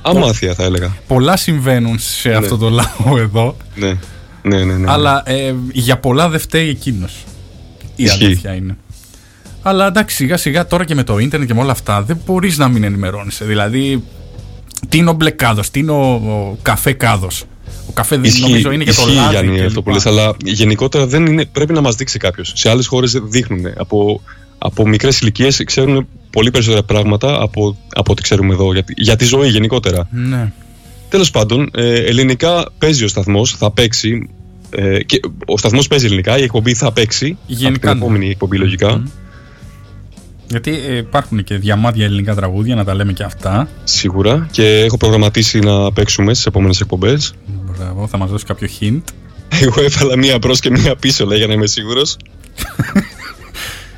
Αμάθεια 0.02 0.54
θα 0.54 0.64
έλεγα. 0.64 0.96
πολλά 1.06 1.36
συμβαίνουν 1.36 1.98
σε 1.98 2.32
αυτό 2.32 2.56
το 2.56 2.68
λαό 2.70 3.18
εδώ, 3.18 3.56
Ναι. 3.74 3.96
Ναι, 4.42 4.64
ναι, 4.64 4.76
ναι. 4.76 4.90
αλλά 4.90 5.22
ε, 5.26 5.54
για 5.72 5.98
πολλά 5.98 6.28
δεν 6.28 6.40
φταίει 6.40 6.68
εκείνος. 6.68 7.24
Η 7.96 8.02
Ισχύει. 8.04 8.24
αλήθεια 8.24 8.54
είναι. 8.54 8.76
Αλλά 9.62 9.86
εντάξει, 9.86 10.16
σιγά 10.16 10.36
σιγά 10.36 10.66
τώρα 10.66 10.84
και 10.84 10.94
με 10.94 11.02
το 11.04 11.18
ίντερνετ 11.18 11.48
και 11.48 11.54
με 11.54 11.60
όλα 11.60 11.72
αυτά 11.72 12.02
δεν 12.02 12.18
μπορείς 12.26 12.58
να 12.58 12.68
μην 12.68 12.84
ενημερώνεσαι. 12.84 13.44
Δηλαδή, 13.44 14.02
τι 14.88 14.98
είναι 14.98 15.10
ο 15.10 15.12
μπλε 15.12 15.30
κάδος, 15.30 15.70
τι 15.70 15.78
είναι 15.80 15.90
ο, 15.90 16.12
ο 16.12 16.58
καφέ 16.62 16.92
κάδος. 16.92 17.44
Ο 17.88 17.92
καφέ 17.92 18.16
δεν 18.16 18.24
Ισχύει, 18.24 18.42
νομίζω 18.42 18.70
είναι 18.70 18.84
και 18.84 18.92
το 18.92 19.02
ισχύει, 19.02 19.14
λάδι. 19.14 19.30
Γιάννη, 19.30 19.54
και 19.54 19.64
αυτό 19.64 19.68
λοιπά. 19.68 19.82
που 19.82 19.90
λες, 19.90 20.06
αλλά 20.06 20.34
γενικότερα 20.44 21.06
δεν 21.06 21.26
είναι, 21.26 21.44
πρέπει 21.44 21.72
να 21.72 21.80
μας 21.80 21.94
δείξει 21.94 22.18
κάποιος. 22.18 22.52
Σε 22.54 22.70
άλλες 22.70 22.86
χώρες 22.86 23.12
δείχνουν. 23.24 23.60
Από, 23.76 24.20
από 24.58 24.88
μικρές 24.88 25.20
ηλικίες 25.20 25.62
ξέρουν 25.64 26.08
πολύ 26.32 26.50
περισσότερα 26.50 26.82
πράγματα 26.82 27.42
από, 27.42 27.76
από 27.94 28.12
ό,τι 28.12 28.22
ξέρουμε 28.22 28.52
εδώ 28.54 28.72
για, 28.72 28.82
τη- 28.82 28.94
για 28.96 29.16
τη 29.16 29.24
ζωή 29.24 29.48
γενικότερα. 29.48 30.08
Ναι. 30.10 30.52
Τέλος 31.08 31.30
πάντων, 31.30 31.70
ε, 31.74 31.94
ελληνικά 31.94 32.70
παίζει 32.78 33.04
ο 33.04 33.08
σταθμός, 33.08 33.52
θα 33.52 33.70
παίξει. 33.70 34.30
Ε, 34.70 35.02
και 35.02 35.20
ο 35.46 35.58
σταθμός 35.58 35.86
παίζει 35.86 36.06
ελληνικά, 36.06 36.38
η 36.38 36.42
εκπομπή 36.42 36.74
θα 36.74 36.92
παίξει. 36.92 37.36
Γενικά, 37.46 37.68
από 37.68 37.78
την 37.80 37.98
ναι. 37.98 38.04
επόμενη 38.04 38.30
εκπομπή, 38.30 38.56
λογικά. 38.58 38.96
Μμ. 38.96 39.04
Γιατί 40.48 40.70
ε, 40.88 40.96
υπάρχουν 40.96 41.44
και 41.44 41.56
διαμάντια 41.56 42.04
ελληνικά 42.04 42.34
τραγούδια, 42.34 42.74
να 42.74 42.84
τα 42.84 42.94
λέμε 42.94 43.12
και 43.12 43.22
αυτά. 43.22 43.68
Σίγουρα. 43.84 44.48
Και 44.50 44.78
έχω 44.80 44.96
προγραμματίσει 44.96 45.58
να 45.58 45.92
παίξουμε 45.92 46.32
στις 46.34 46.46
επόμενες 46.46 46.80
εκπομπές. 46.80 47.34
Μπράβο, 47.76 48.06
θα 48.06 48.18
μας 48.18 48.30
δώσει 48.30 48.44
κάποιο 48.44 48.68
hint. 48.80 49.00
Εγώ 49.60 49.82
έβαλα 49.82 50.16
μία 50.16 50.38
μπρο 50.38 50.54
και 50.54 50.70
μία 50.70 50.96
πίσω, 50.96 51.26
λέει, 51.26 51.38
για 51.38 51.46
να 51.46 51.52
είμαι 51.52 51.66
σίγουρος. 51.66 52.16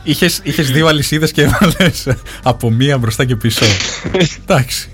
Είχες, 0.04 0.40
είχες 0.42 0.70
δύο 0.70 0.86
αλυσίδες 0.86 1.32
και 1.32 1.42
έβαλες 1.42 2.08
από 2.42 2.70
μία 2.70 2.98
μπροστά 2.98 3.24
και 3.24 3.36
πίσω. 3.36 3.64
Εντάξει. 4.42 4.88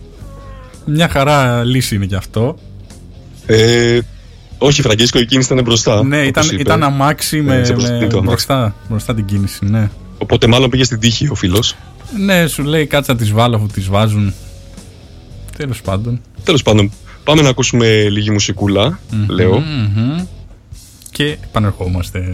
Μια 0.85 1.09
χαρά 1.09 1.65
λύση 1.65 1.95
είναι 1.95 2.07
και 2.07 2.17
αυτό. 2.17 2.59
Ε, 3.47 3.99
όχι, 4.59 4.83
Φραγκίσκο, 4.83 5.19
η 5.19 5.27
κίνηση 5.27 5.53
ήταν 5.53 5.65
μπροστά. 5.65 6.05
ναι, 6.05 6.17
όπως 6.17 6.29
ήταν, 6.29 6.45
είπε. 6.47 6.61
ήταν 6.61 6.83
αμάξι 6.83 7.43
με, 7.43 7.65
σε 7.65 7.73
μπροστά 7.73 7.93
με 7.93 7.99
το 7.99 8.05
αμάξι. 8.05 8.21
μπροστά, 8.27 8.75
μπροστά 8.89 9.15
την 9.15 9.25
κίνηση, 9.25 9.65
ναι. 9.65 9.91
Οπότε 10.19 10.47
μάλλον 10.47 10.71
πήγε 10.71 10.85
στην 10.85 10.99
τύχη 10.99 11.29
ο 11.31 11.35
φίλος. 11.35 11.77
Ναι, 12.19 12.47
σου 12.47 12.63
λέει 12.63 12.87
κάτσα 12.87 13.17
τις 13.17 13.33
βάλω 13.33 13.57
αφού 13.57 13.67
τις 13.67 13.89
βάζουν. 13.89 14.35
Τέλος 15.57 15.81
πάντων. 15.83 16.21
Τέλος 16.45 16.63
πάντων, 16.63 16.93
πάμε 17.25 17.43
να 17.43 17.49
ακούσουμε 17.49 18.09
λίγη 18.09 18.31
μουσικούλα, 18.31 18.99
λέω. 19.29 19.59
Μμμ. 19.59 20.25
Και 21.11 21.25
επανερχόμαστε. 21.45 22.33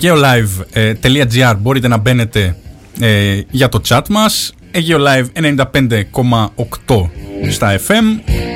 Ageolive.gr 0.00 1.54
μπορείτε 1.58 1.88
να 1.88 1.96
μπαίνετε 1.96 2.56
ε, 3.00 3.40
για 3.50 3.68
το 3.68 3.80
chat 3.88 4.02
μας. 4.08 4.52
Ageolive 4.72 5.26
95,8 6.86 7.08
στα 7.50 7.78
FM 7.86 8.47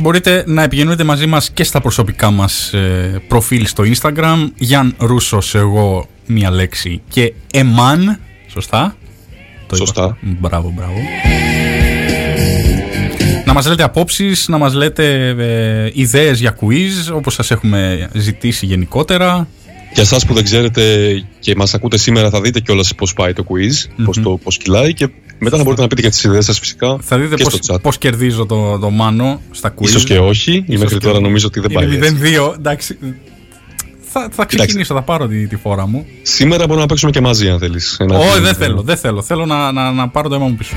Μπορείτε 0.00 0.44
να 0.46 0.62
επικοινωνείτε 0.62 1.04
μαζί 1.04 1.26
μας 1.26 1.50
και 1.50 1.64
στα 1.64 1.80
προσωπικά 1.80 2.30
μας 2.30 2.72
ε, 2.72 3.22
προφίλ 3.28 3.66
στο 3.66 3.84
Instagram 3.86 4.48
Γιάν 4.58 4.94
Ρούσος, 4.98 5.54
εγώ 5.54 6.08
μία 6.26 6.50
λέξη 6.50 7.00
και 7.08 7.32
Εμάν, 7.52 8.20
σωστά; 8.48 8.96
Το 9.66 9.76
είπα. 9.76 9.76
Σωστά. 9.76 10.16
Μπράβο, 10.20 10.72
μπράβο. 10.76 10.94
Να 13.44 13.52
μας 13.52 13.66
λέτε 13.66 13.82
απόψεις, 13.82 14.48
να 14.48 14.58
μας 14.58 14.74
λέτε 14.74 15.28
ε, 15.38 15.90
ιδέες 15.94 16.40
για 16.40 16.56
quiz 16.60 17.14
όπως 17.14 17.34
σας 17.34 17.50
έχουμε 17.50 18.08
ζητήσει 18.12 18.66
γενικότερα 18.66 19.48
Για 19.94 20.02
εσάς 20.02 20.26
που 20.26 20.34
δεν 20.34 20.44
ξέρετε 20.44 20.82
και 21.38 21.54
μας 21.56 21.74
ακούτε 21.74 21.98
σήμερα, 21.98 22.30
θα 22.30 22.40
δείτε 22.40 22.60
κιόλας 22.60 22.94
πώς 22.94 23.12
πάει 23.12 23.32
το 23.32 23.44
quiz, 23.48 24.04
πώς 24.04 24.20
το 24.20 24.38
πώς 24.42 24.56
κυλάει 24.56 24.94
και 24.94 25.08
μετά 25.40 25.56
θα 25.56 25.62
μπορείτε 25.62 25.82
να 25.82 25.88
πείτε 25.88 26.02
και 26.02 26.08
τις 26.08 26.24
ιδέες 26.24 26.44
σας 26.44 26.58
φυσικά 26.58 26.98
Θα 27.00 27.18
δείτε 27.18 27.34
και 27.34 27.42
πώς, 27.42 27.52
στο 27.52 27.74
chat. 27.74 27.80
πώς 27.82 27.98
κερδίζω 27.98 28.46
το, 28.46 28.78
το 28.78 28.90
μάνο 28.90 29.40
στα 29.50 29.74
quiz 29.74 29.82
Ίσως 29.82 30.04
και 30.04 30.18
όχι, 30.18 30.52
ή 30.52 30.64
Ίσως 30.66 30.80
μέχρι 30.80 30.98
και 30.98 31.04
τώρα 31.04 31.14
όχι. 31.14 31.24
νομίζω 31.24 31.46
ότι 31.46 31.60
δεν 31.60 31.70
πάει. 31.72 31.84
Είναι 31.84 32.06
έτσι. 32.06 32.16
0-2, 32.50 32.54
εντάξει. 32.54 32.98
Θα, 34.12 34.28
θα 34.32 34.44
ξεκινήσω, 34.44 34.94
θα 34.94 35.02
πάρω 35.02 35.26
τη, 35.26 35.46
τη 35.46 35.56
φόρα 35.56 35.86
μου. 35.86 36.06
Σήμερα 36.22 36.62
μπορούμε 36.62 36.80
να 36.80 36.86
παίξουμε 36.86 37.10
και 37.10 37.20
μαζί, 37.20 37.48
αν 37.48 37.58
θέλεις. 37.58 37.96
Όχι, 38.10 38.40
δεν 38.40 38.54
θέλω, 38.54 38.82
δεν 38.82 38.96
θέλω. 38.96 39.22
Θέλω 39.22 39.46
να, 39.46 39.72
να, 39.72 39.92
να 39.92 40.08
πάρω 40.08 40.28
το 40.28 40.34
αίμα 40.34 40.46
μου 40.46 40.54
πίσω. 40.54 40.74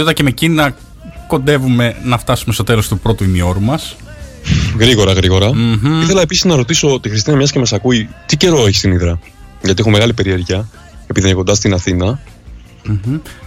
Με 0.00 0.06
τούτα 0.06 0.12
και 0.12 0.22
με 0.22 0.28
εκείνα 0.28 0.74
κοντεύουμε 1.26 1.96
να 2.04 2.18
φτάσουμε 2.18 2.54
στο 2.54 2.64
τέλος 2.64 2.88
του 2.88 2.98
πρώτου 2.98 3.24
ημιώρου 3.24 3.60
μας. 3.60 3.96
Γρήγορα, 4.78 5.12
γρήγορα. 5.12 5.50
Ήθελα 6.02 6.20
επίσης 6.20 6.44
να 6.44 6.56
ρωτήσω 6.56 7.00
τη 7.02 7.08
Χριστίνα, 7.08 7.36
μιας 7.36 7.52
και 7.52 7.58
μας 7.58 7.72
ακούει, 7.72 8.08
τι 8.26 8.36
καιρό 8.36 8.66
έχει 8.66 8.76
στην 8.76 8.92
Ήδρα; 8.92 9.18
Γιατί 9.62 9.80
έχω 9.80 9.90
μεγάλη 9.90 10.12
περιέργεια, 10.12 10.68
επειδή 11.06 11.26
είναι 11.26 11.36
κοντά 11.36 11.54
στην 11.54 11.72
Αθήνα. 11.74 12.20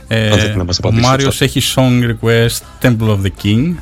Ε, 0.08 0.30
Αν 0.30 0.38
θέλετε 0.38 0.58
να 0.58 0.64
μας 0.64 0.76
ο 0.78 0.80
απαντήσετε. 0.84 1.08
Μάριος 1.08 1.42
έχει 1.42 1.62
song 1.76 2.04
request 2.04 2.88
Temple 2.88 3.10
of 3.10 3.18
the 3.22 3.32
King. 3.44 3.74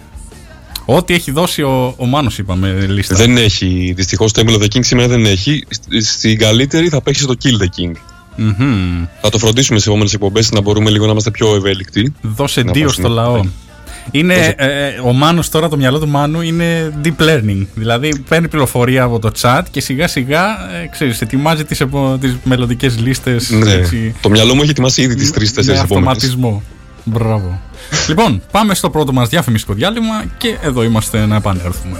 Ό,τι 0.86 1.14
έχει 1.14 1.32
δώσει 1.32 1.62
ο, 1.62 1.94
ο 1.98 2.06
Μάνος 2.06 2.38
είπαμε 2.38 2.86
λίστα. 2.90 3.16
Δεν 3.16 3.38
έχει. 3.38 3.94
Δυστυχώς 3.96 4.32
το 4.32 4.44
Emblem 4.46 4.54
of 4.54 4.62
the 4.62 4.76
King 4.76 4.86
σήμερα 4.86 5.08
δεν 5.08 5.26
έχει. 5.26 5.64
Στη- 5.70 6.02
Στην 6.04 6.38
καλύτερη 6.38 6.90
θα 6.90 7.02
παίξει 7.02 7.26
το 7.26 7.36
Kill 7.44 7.62
the 7.64 7.82
King. 7.82 7.92
Μμμ. 8.36 9.06
Θα 9.22 9.30
το 9.30 9.38
φροντίσουμε 9.38 9.80
σε 9.80 9.90
επόμενες 9.90 10.14
εκπομπές 10.14 10.52
να 10.52 10.62
μπορούμε 10.62 10.90
λίγο 10.90 11.06
να 11.06 11.12
είμαστε 11.12 11.32
πιο 11.32 11.56
ευέλικτοι. 11.56 12.14
Δώσε 12.22 12.62
Να 12.64 12.72
δύο 12.72 12.86
πας 12.86 12.94
στο 12.94 13.08
να- 13.08 13.14
λαό. 13.14 13.42
Είναι, 14.12 14.36
Δώσε- 14.36 14.54
ε, 14.58 14.66
ε, 14.88 15.00
ο 15.06 15.14
Μάνος 15.14 15.50
τώρα, 15.50 15.70
το 15.70 15.78
μυαλό 15.78 16.00
του 16.00 16.08
Μάνου 16.08 16.42
είναι 16.42 16.94
deep 17.04 17.24
learning. 17.24 17.66
Δηλαδή 17.74 18.20
παίρνει 18.30 18.48
πληροφορία 18.48 19.04
από 19.04 19.20
το 19.20 19.32
chat 19.42 19.62
και 19.72 19.82
σιγά 19.82 20.08
σιγά, 20.08 20.44
ε, 20.84 20.88
ξέρεις, 20.92 21.22
ετοιμάζει 21.22 21.66
τις, 21.66 21.82
επο, 21.82 22.18
τις 22.22 22.36
μελλοντικές 22.44 23.00
λίστες 23.00 23.50
Ναι. 23.50 23.72
έτσι, 23.72 24.16
Το 24.22 24.30
μυαλό 24.30 24.54
μου 24.56 24.62
έχει 24.62 24.70
ετοιμάσει 24.72 25.02
ήδη 25.02 25.16
τις 25.16 25.30
με 25.30 25.36
τρει-τέσσερι 25.36 25.78
επόμενες. 25.80 26.12
αυτοματισμό. 26.12 26.64
Μπράβο. 27.04 27.60
λοιπόν, 28.08 28.42
πάμε 28.52 28.74
στο 28.76 28.90
πρώτο 28.90 29.14
μας 29.14 29.30
διαφημιστικό 29.30 29.74
διάλειμμα 29.74 30.24
και 30.38 30.58
εδώ 30.62 30.84
είμαστε 30.84 31.26
να 31.26 31.36
επανέλθουμε. 31.36 31.98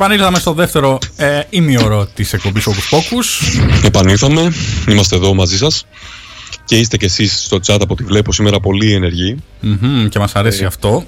Επανήλθαμε 0.00 0.38
στο 0.38 0.52
δεύτερο 0.52 0.98
ε, 1.16 1.40
ημιώρο 1.50 2.06
της 2.14 2.32
εκπομπής 2.32 2.66
Όκους 2.66 2.88
Πόκους. 2.88 3.58
Επανήλθαμε. 3.84 4.52
Είμαστε 4.88 5.16
εδώ 5.16 5.34
μαζί 5.34 5.56
σας. 5.56 5.86
Και 6.64 6.78
είστε 6.78 6.96
κι 6.96 7.04
εσείς 7.04 7.44
στο 7.44 7.56
chat 7.56 7.78
από 7.80 7.92
ό,τι 7.92 8.04
βλέπω 8.04 8.32
σήμερα 8.32 8.60
πολύ 8.60 8.92
ενεργοί. 8.92 9.36
Μμμ, 9.60 10.08
και 10.08 10.18
μας 10.18 10.34
Ε, 10.34 10.38
αρέσει 10.38 10.64
αυτό. 10.64 11.04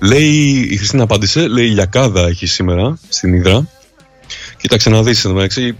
Λέει, 0.00 0.68
η 0.70 0.76
Χριστίνα 0.76 1.02
απάντησε, 1.02 1.48
λέει 1.48 1.66
Λιακάδα 1.66 2.26
έχει 2.26 2.46
σήμερα 2.46 2.98
στην 3.08 3.34
Ήδρα. 3.34 3.68
Κοίταξε 4.56 4.90
να 4.90 5.02
δεις, 5.02 5.24
εν 5.24 5.30
τω 5.30 5.36
μεταξύ, 5.36 5.76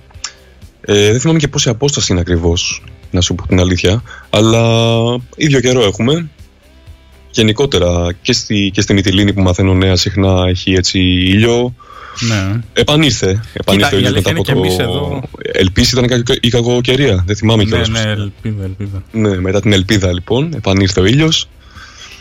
ε, 0.80 1.10
δεν 1.10 1.20
θυμάμαι 1.20 1.38
και 1.38 1.48
πόση 1.48 1.68
απόσταση 1.68 2.12
είναι 2.12 2.20
ακριβώς, 2.20 2.84
να 3.10 3.20
σου 3.20 3.34
πω 3.34 3.46
την 3.46 3.60
αλήθεια, 3.60 4.02
αλλά 4.30 4.62
ίδιο 5.36 5.60
καιρό 5.60 5.82
έχουμε. 5.82 6.28
Γενικότερα 7.30 8.12
και, 8.22 8.32
στη, 8.32 8.70
και 8.74 8.80
στη 8.80 8.94
Μυτιλίνη 8.94 9.32
που 9.32 9.40
μαθαίνω 9.40 9.74
νέα 9.74 9.96
συχνά 9.96 10.44
έχει 10.48 10.72
έτσι 10.72 10.98
ήλιο. 11.00 11.74
Ναι. 12.28 12.60
Επανήλθε. 12.72 13.40
Επανήλθε 13.52 13.90
η 13.92 13.96
ο 13.96 13.98
ήλιος 13.98 14.12
αλήθεια 14.12 14.12
μετά 14.14 14.30
είναι 14.30 14.38
από 14.38 14.42
και 14.42 14.52
το... 14.52 14.58
εμείς 14.58 14.78
εδώ. 14.78 15.22
Ελπίση 15.52 15.98
ήταν 15.98 16.22
κα- 16.24 16.36
η 16.40 16.48
κακοκαιρία, 16.48 17.22
δεν 17.26 17.36
θυμάμαι 17.36 17.62
ναι, 17.62 17.68
κιόλας. 17.68 17.88
ναι, 17.88 18.00
ελπίδα, 18.00 18.64
ελπίδα. 18.64 19.02
Ναι, 19.12 19.40
μετά 19.40 19.60
την 19.60 19.72
ελπίδα 19.72 20.12
λοιπόν, 20.12 20.52
επανήλθε 20.54 21.00
ο 21.00 21.04
ήλιος. 21.04 21.48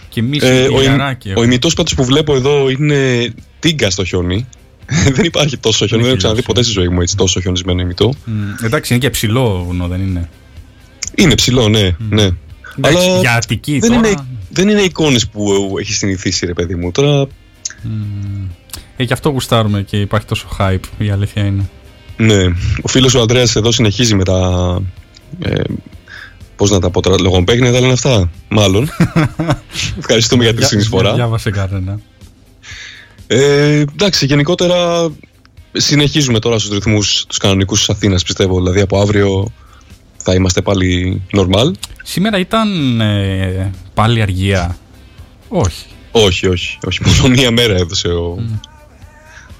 Και 0.10 0.20
εμείς 0.20 0.44
Ε, 0.44 0.68
ο, 0.74 0.80
ηλιαράκι 0.80 1.28
ο 1.28 1.32
έχουμε. 1.32 1.46
ημιτός 1.46 1.74
πάντως 1.74 1.94
που 1.96 2.04
βλέπω 2.06 2.36
εδώ 2.36 2.70
είναι 2.70 3.30
τίγκα 3.60 3.90
στο 3.90 4.04
χιόνι. 4.04 4.48
δεν 5.16 5.26
υπάρχει 5.26 5.58
τόσο 5.58 5.88
χιόνι, 5.88 6.02
δεν 6.02 6.12
έχω 6.12 6.20
ξαναδεί 6.20 6.42
ποτέ 6.42 6.64
στη 6.64 6.72
ζωή 6.72 6.88
μου 6.88 7.02
έτσι 7.02 7.16
τόσο 7.16 7.40
χιονισμένο 7.42 7.82
ημιτό. 7.82 8.14
Μ, 8.26 8.32
Εντάξει, 8.66 8.94
είναι 8.94 9.02
και 9.02 9.10
ψηλό 9.10 9.64
βουνό, 9.64 9.88
δεν 9.88 10.02
είναι; 10.02 10.30
Είναι 11.16 11.36
ψηλό, 11.36 11.68
ναι, 11.70 11.96
ναι. 12.10 12.30
Εντάξει, 12.78 13.08
Αλλά 13.08 13.20
για 13.20 13.34
Αττική 13.34 13.80
δεν 13.80 13.90
τώρα. 13.94 14.08
είναι, 14.08 14.26
δεν 14.50 14.70
είναι 14.70 14.82
εικόνες 14.82 15.28
που 15.28 15.74
έχει 15.80 15.94
συνηθίσει 15.94 16.46
ρε 16.46 16.54
παιδί 16.54 16.76
μου. 16.76 16.92
Τώρα, 16.92 17.28
Ε, 19.02 19.04
γι' 19.04 19.14
αυτό 19.14 19.30
γουστάρουμε 19.30 19.82
και 19.82 20.00
υπάρχει 20.00 20.26
τόσο 20.28 20.48
hype, 20.60 20.80
η 20.98 21.10
αλήθεια 21.10 21.46
είναι. 21.46 21.70
ναι, 22.18 22.44
ο 22.82 22.88
φίλος 22.88 23.14
ο 23.14 23.20
Ανδρέας 23.22 23.56
εδώ 23.56 23.72
συνεχίζει 23.72 24.16
με 24.16 24.24
τα... 24.24 24.82
Ε, 25.40 25.62
πώς 26.56 26.70
να 26.70 26.80
τα 26.80 26.90
πω 26.90 27.02
τώρα, 27.02 27.22
λογοπαίγνια 27.22 27.72
τα 27.72 27.80
λένε 27.80 27.94
αυτά, 27.94 28.30
μάλλον. 28.50 28.90
Ευχαριστούμε 30.00 30.44
για 30.44 30.52
τη 30.52 30.58
Για- 30.60 30.68
συνεισφορά. 30.68 31.14
Διάβασε 31.14 31.50
κανένα. 31.52 32.00
Ε, 33.28 33.80
εντάξει, 33.80 34.26
γενικότερα 34.26 35.10
συνεχίζουμε 35.72 36.40
τώρα 36.40 36.60
στους 36.60 36.72
ρυθμούς 36.74 37.26
τους 37.28 37.38
κανονικούς 37.38 37.80
της 37.80 37.90
Αθήνας 37.90 38.24
πιστεύω. 38.24 38.56
Δηλαδή 38.58 38.82
από 38.82 39.00
αύριο 39.02 39.52
θα 40.18 40.34
είμαστε 40.34 40.62
πάλι 40.62 41.22
normal. 41.38 41.72
Σήμερα 42.04 42.38
ήταν 42.40 43.00
ε, 43.02 43.72
πάλι 43.94 44.22
αργία. 44.22 44.78
Όχι. 45.48 45.86
Όχι, 46.12 46.48
όχι, 46.48 46.78
όχι. 46.88 47.00
Μόνο 47.22 47.36
μία 47.36 47.52
μέρα 47.52 47.76
έδωσε 47.76 48.08
ο, 48.08 48.38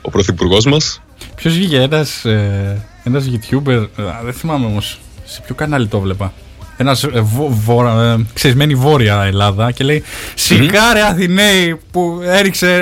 ο 0.02 0.10
πρωθυπουργός 0.10 0.66
μας. 0.66 1.02
Ποιος 1.36 1.54
βγήκε 1.54 1.78
ένας, 1.82 2.26
ε, 2.26 2.86
ένας 3.04 3.24
YouTuber, 3.32 3.88
ε, 3.98 4.04
δεν 4.24 4.34
θυμάμαι 4.34 4.66
όμως, 4.66 5.00
σε 5.26 5.42
ποιο 5.46 5.56
κανάλι 5.56 5.88
το 5.88 6.00
βλέπα. 6.00 6.34
Ένας 6.78 7.04
ε, 7.04 7.10
βο, 7.22 7.48
βο- 7.50 8.00
ε, 8.02 8.26
ξεσμένη 8.34 8.76
βόρεια 8.76 9.24
Ελλάδα 9.24 9.72
και 9.72 9.84
λέει 9.84 10.04
Σιγάρε 10.36 11.02
Αθηναίοι 11.02 11.80
που 11.92 12.20
έριξε 12.24 12.76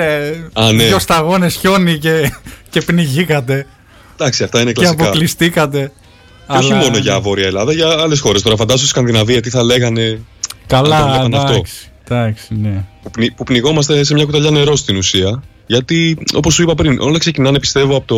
ε, 0.54 0.62
Α, 0.62 0.72
ναι. 0.72 0.84
δυο 0.84 0.98
σταγόνες 0.98 1.54
χιόνι 1.54 1.98
και, 1.98 2.32
και 2.70 2.80
πνιγήκατε 2.80 3.66
Εντάξει, 4.14 4.42
αυτά 4.44 4.60
είναι 4.60 4.72
και 4.72 4.80
κλασικά. 4.80 5.04
αποκλειστήκατε. 5.04 5.92
Και 6.48 6.56
όχι 6.56 6.72
Αλλά- 6.72 6.82
μόνο 6.82 6.98
για 6.98 7.20
Βόρεια 7.20 7.46
Ελλάδα, 7.46 7.72
για 7.72 7.88
άλλες 7.88 8.20
χώρες. 8.20 8.42
Τώρα 8.42 8.56
φαντάσου 8.56 8.78
στη 8.78 8.88
Σκανδιναβία 8.88 9.40
τι 9.40 9.50
θα 9.50 9.62
λέγανε 9.64 10.02
αν 10.02 10.24
το 10.66 10.74
Καλά, 10.74 11.06
βλέπαν 11.08 11.34
αυτό. 11.34 11.52
εντάξει, 11.52 11.90
εντάξει, 12.08 12.54
ναι. 12.54 12.84
που, 13.02 13.10
πνι- 13.10 13.32
που 13.34 13.44
πνιγόμαστε 13.44 14.04
σε 14.04 14.14
μια 14.14 14.24
κουταλιά 14.24 14.50
νερό 14.50 14.76
στην 14.76 14.96
ουσία. 14.96 15.42
Γιατί, 15.70 16.18
όπως 16.34 16.54
σου 16.54 16.62
είπα 16.62 16.74
πριν, 16.74 17.00
όλα 17.00 17.18
ξεκινάνε 17.18 17.58
πιστεύω 17.58 17.96
από 17.96 18.06
το 18.06 18.16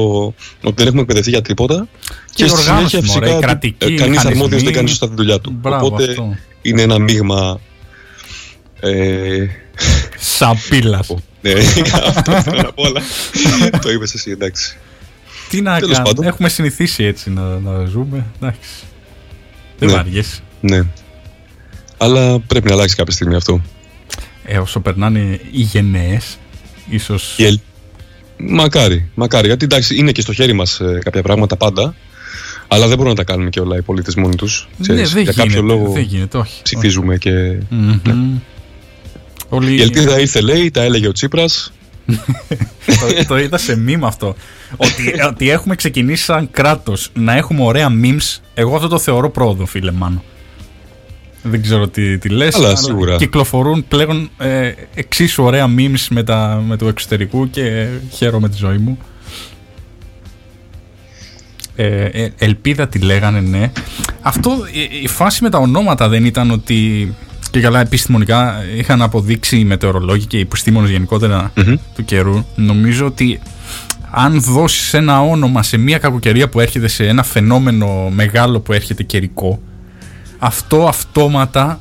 ότι 0.63 0.75
δεν 0.77 0.87
έχουμε 0.87 1.01
εκπαιδευτεί 1.01 1.31
για 1.31 1.43
τίποτα. 1.43 1.89
Και 2.35 2.45
η 2.45 2.49
οργάνωση, 2.51 3.01
μωρέ, 3.05 3.31
η 3.31 3.39
κρατική, 3.41 3.77
κανείς 3.79 4.01
μηχανισμοί. 4.01 4.31
αρμόδιος 4.31 4.63
δεν 4.63 4.73
κάνει 4.73 4.89
σωστά 4.89 5.09
τη 5.09 5.15
δουλειά 5.15 5.41
του. 5.41 5.51
Μπράβο, 5.61 5.87
Οπότε 5.87 6.05
αυτό. 6.11 6.37
είναι 6.63 6.83
ένα 6.83 6.99
μείγμα. 6.99 7.61
Ε, 8.81 9.47
Σαπίλας. 10.19 11.09
ναι, 11.43 11.53
αυτό 12.17 12.37
ήθελα 12.37 12.63
να 12.63 12.73
πω, 12.73 12.83
αλλά 12.87 13.01
το 13.83 13.91
είπες 13.91 14.15
εσύ, 14.15 14.31
εντάξει. 14.31 14.77
Τι 15.49 15.61
να 15.61 15.75
Τέλος 15.79 15.97
κάνουμε, 15.97 16.15
πάντων. 16.15 16.25
έχουμε 16.33 16.49
συνηθίσει 16.49 17.05
έτσι 17.05 17.31
να, 17.31 17.43
να 17.59 17.85
ζούμε, 17.85 18.27
εντάξει. 18.41 18.71
Δεν 19.79 19.89
Ναι. 19.89 19.95
βαριέσαι. 19.95 20.41
Ναι. 20.61 20.81
Αλλά 21.97 22.39
πρέπει 22.41 22.69
να 22.69 22.75
αλλάξει 22.75 22.97
κάποια 22.97 23.13
στιγμή 23.13 23.35
αυτό. 23.35 23.61
Ε, 24.45 24.59
όσο 24.59 24.81
περνάνε 24.81 25.41
οι 25.51 25.61
γενναίες, 25.61 26.39
ίσως... 26.91 27.35
Η 27.37 27.45
ελ- 27.45 27.61
Μακάρι, 28.37 29.09
μακάρι. 29.15 29.47
Γιατί 29.47 29.65
εντάξει, 29.65 29.97
είναι 29.97 30.13
και 30.13 30.21
στο 30.21 30.33
χέρι 30.33 30.53
μας 30.53 30.81
κάποια 31.05 31.23
πράγματα 31.23 31.57
πάντα. 31.57 31.95
Αλλά 32.69 32.87
δεν 32.87 32.97
μπορούν 32.97 33.13
να 33.13 33.17
τα 33.17 33.25
κάνουν 33.25 33.51
και 33.51 33.61
όλα 33.61 33.77
οι 33.77 33.83
πολίτες 33.83 34.15
μόνοι 34.15 34.35
τους. 34.37 34.69
ναι, 34.77 34.95
δεν 34.95 35.23
για 35.23 35.33
κάποιο 35.33 35.45
γίνεται, 35.45 35.61
λόγο 35.61 35.93
δεν 35.93 36.03
γίνεται, 36.03 36.39
όχι. 36.39 36.63
ψηφίζουμε 36.63 37.17
και. 37.17 37.31
Μμμ. 37.69 38.39
Όλοι... 39.49 39.75
Η 39.75 39.81
ελπίδα 39.81 40.21
ήρθε, 40.21 40.41
λέει, 40.41 40.71
τα 40.71 40.83
έλεγε 40.83 41.09
ο 41.09 41.13
Τσίπρας. 41.13 41.73
το, 42.87 43.25
το 43.29 43.39
είδα 43.39 43.59
σε 43.59 43.85
meme 43.87 44.03
αυτό. 44.03 44.37
ότι, 44.77 45.15
ότι 45.29 45.51
έχουμε 45.51 45.75
ξεκινήσει 45.75 46.25
σαν 46.25 46.51
κράτος 46.51 47.11
να 47.15 47.37
έχουμε 47.37 47.63
ωραία 47.63 47.89
memes. 48.03 48.41
Εγώ 48.55 48.75
αυτό 48.75 48.89
το 48.89 48.99
θεωρώ 48.99 49.31
πρόοδο, 49.31 49.67
φίλε 49.67 49.93
Μάνο. 49.93 50.23
Δεν 51.43 51.63
ξέρω 51.63 51.89
τι, 51.89 52.19
τι 52.19 52.29
λες. 52.29 52.55
Αλλά 52.55 52.77
σίγουρα. 52.77 53.17
Κυκλοφορούν 53.17 53.85
πλέον 53.89 54.31
ε, 54.39 54.73
εξίσου 54.95 55.45
ωραία 55.45 55.67
memes 55.77 56.07
με, 56.11 56.23
τα, 56.23 56.63
με 56.67 56.77
το 56.77 56.89
εξωτερικού 56.89 57.51
και 57.51 57.87
χαίρομαι 58.11 58.49
τη 58.49 58.57
ζωή 58.57 58.77
μου. 58.77 58.99
Ε, 61.77 62.05
ε, 62.05 62.33
ελπίδα 62.39 62.89
τη 62.89 62.99
λέγανε, 62.99 63.41
ναι. 63.41 63.73
Αυτό, 64.21 64.51
η, 64.73 65.03
η 65.03 65.09
φάση 65.09 65.43
με 65.43 65.51
τα 65.51 65.59
ονόματα 65.59 66.09
δεν 66.09 66.25
ήταν 66.25 66.51
ότι 66.51 67.15
και 67.51 67.61
καλά 67.61 67.81
επιστημονικά 67.81 68.65
είχαν 68.77 69.03
αποδείξει 69.03 69.59
οι 69.59 69.65
μετεωρολόγοι 69.65 70.27
και 70.27 70.37
οι 70.37 70.41
επιστήμονες 70.41 70.91
γενικότερα 70.91 71.53
του 71.95 72.05
καιρού. 72.05 72.45
Νομίζω 72.55 73.07
ότι 73.07 73.41
αν 74.11 74.41
δώσεις 74.41 74.95
ένα 74.95 75.23
όνομα 75.23 75.63
σε 75.63 75.77
μια 75.77 75.99
κακοκαιρία 75.99 76.49
που 76.49 76.61
έρχεται 76.61 76.89
σε 76.89 77.07
ένα 77.07 77.23
φαινόμενο 77.23 78.09
μεγάλο 78.11 78.61
που 78.61 78.73
έρχεται 78.73 79.03
καιρικό, 79.03 79.61
αυτό 80.41 80.87
αυτόματα 80.89 81.81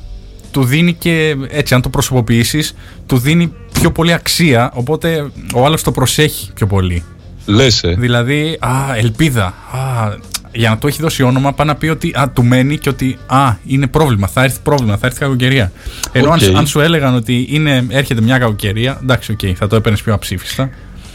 του 0.50 0.64
δίνει 0.64 0.92
και 0.92 1.36
έτσι, 1.48 1.74
αν 1.74 1.82
το 1.82 1.88
προσωποποιήσεις, 1.88 2.74
του 3.06 3.18
δίνει 3.18 3.52
πιο 3.72 3.92
πολύ 3.92 4.12
αξία. 4.12 4.70
Οπότε 4.74 5.30
ο 5.54 5.64
άλλος 5.64 5.82
το 5.82 5.92
προσέχει 5.92 6.52
πιο 6.52 6.66
πολύ. 6.66 7.04
Λες, 7.46 7.82
ε. 7.82 7.94
Δηλαδή, 7.98 8.58
α, 8.60 8.96
ελπίδα. 8.96 9.44
Α, 9.44 10.14
για 10.52 10.68
να 10.68 10.78
το 10.78 10.86
έχει 10.86 11.02
δώσει 11.02 11.22
όνομα, 11.22 11.52
πάει 11.52 11.66
να 11.66 11.74
πει 11.74 11.88
ότι 11.88 12.12
α, 12.18 12.30
του 12.34 12.44
μένει 12.44 12.78
και 12.78 12.88
ότι 12.88 13.18
α, 13.26 13.54
είναι 13.66 13.86
πρόβλημα, 13.86 14.26
θα 14.26 14.44
έρθει 14.44 14.58
πρόβλημα, 14.62 14.96
θα 14.96 15.06
έρθει 15.06 15.18
κακοκαιρία. 15.18 15.72
Ενώ 16.12 16.30
Οκ. 16.30 16.42
αν, 16.42 16.56
αν 16.56 16.66
σου 16.66 16.80
έλεγαν 16.80 17.14
ότι 17.14 17.46
είναι, 17.50 17.86
έρχεται 17.88 18.20
μια 18.20 18.38
κακοκαιρία, 18.38 18.98
εντάξει, 19.02 19.32
οκ, 19.32 19.54
θα 19.56 19.66
το 19.66 19.76
έπαιρνες 19.76 20.02
πιο 20.02 20.14
αψήφιστα. 20.14 20.70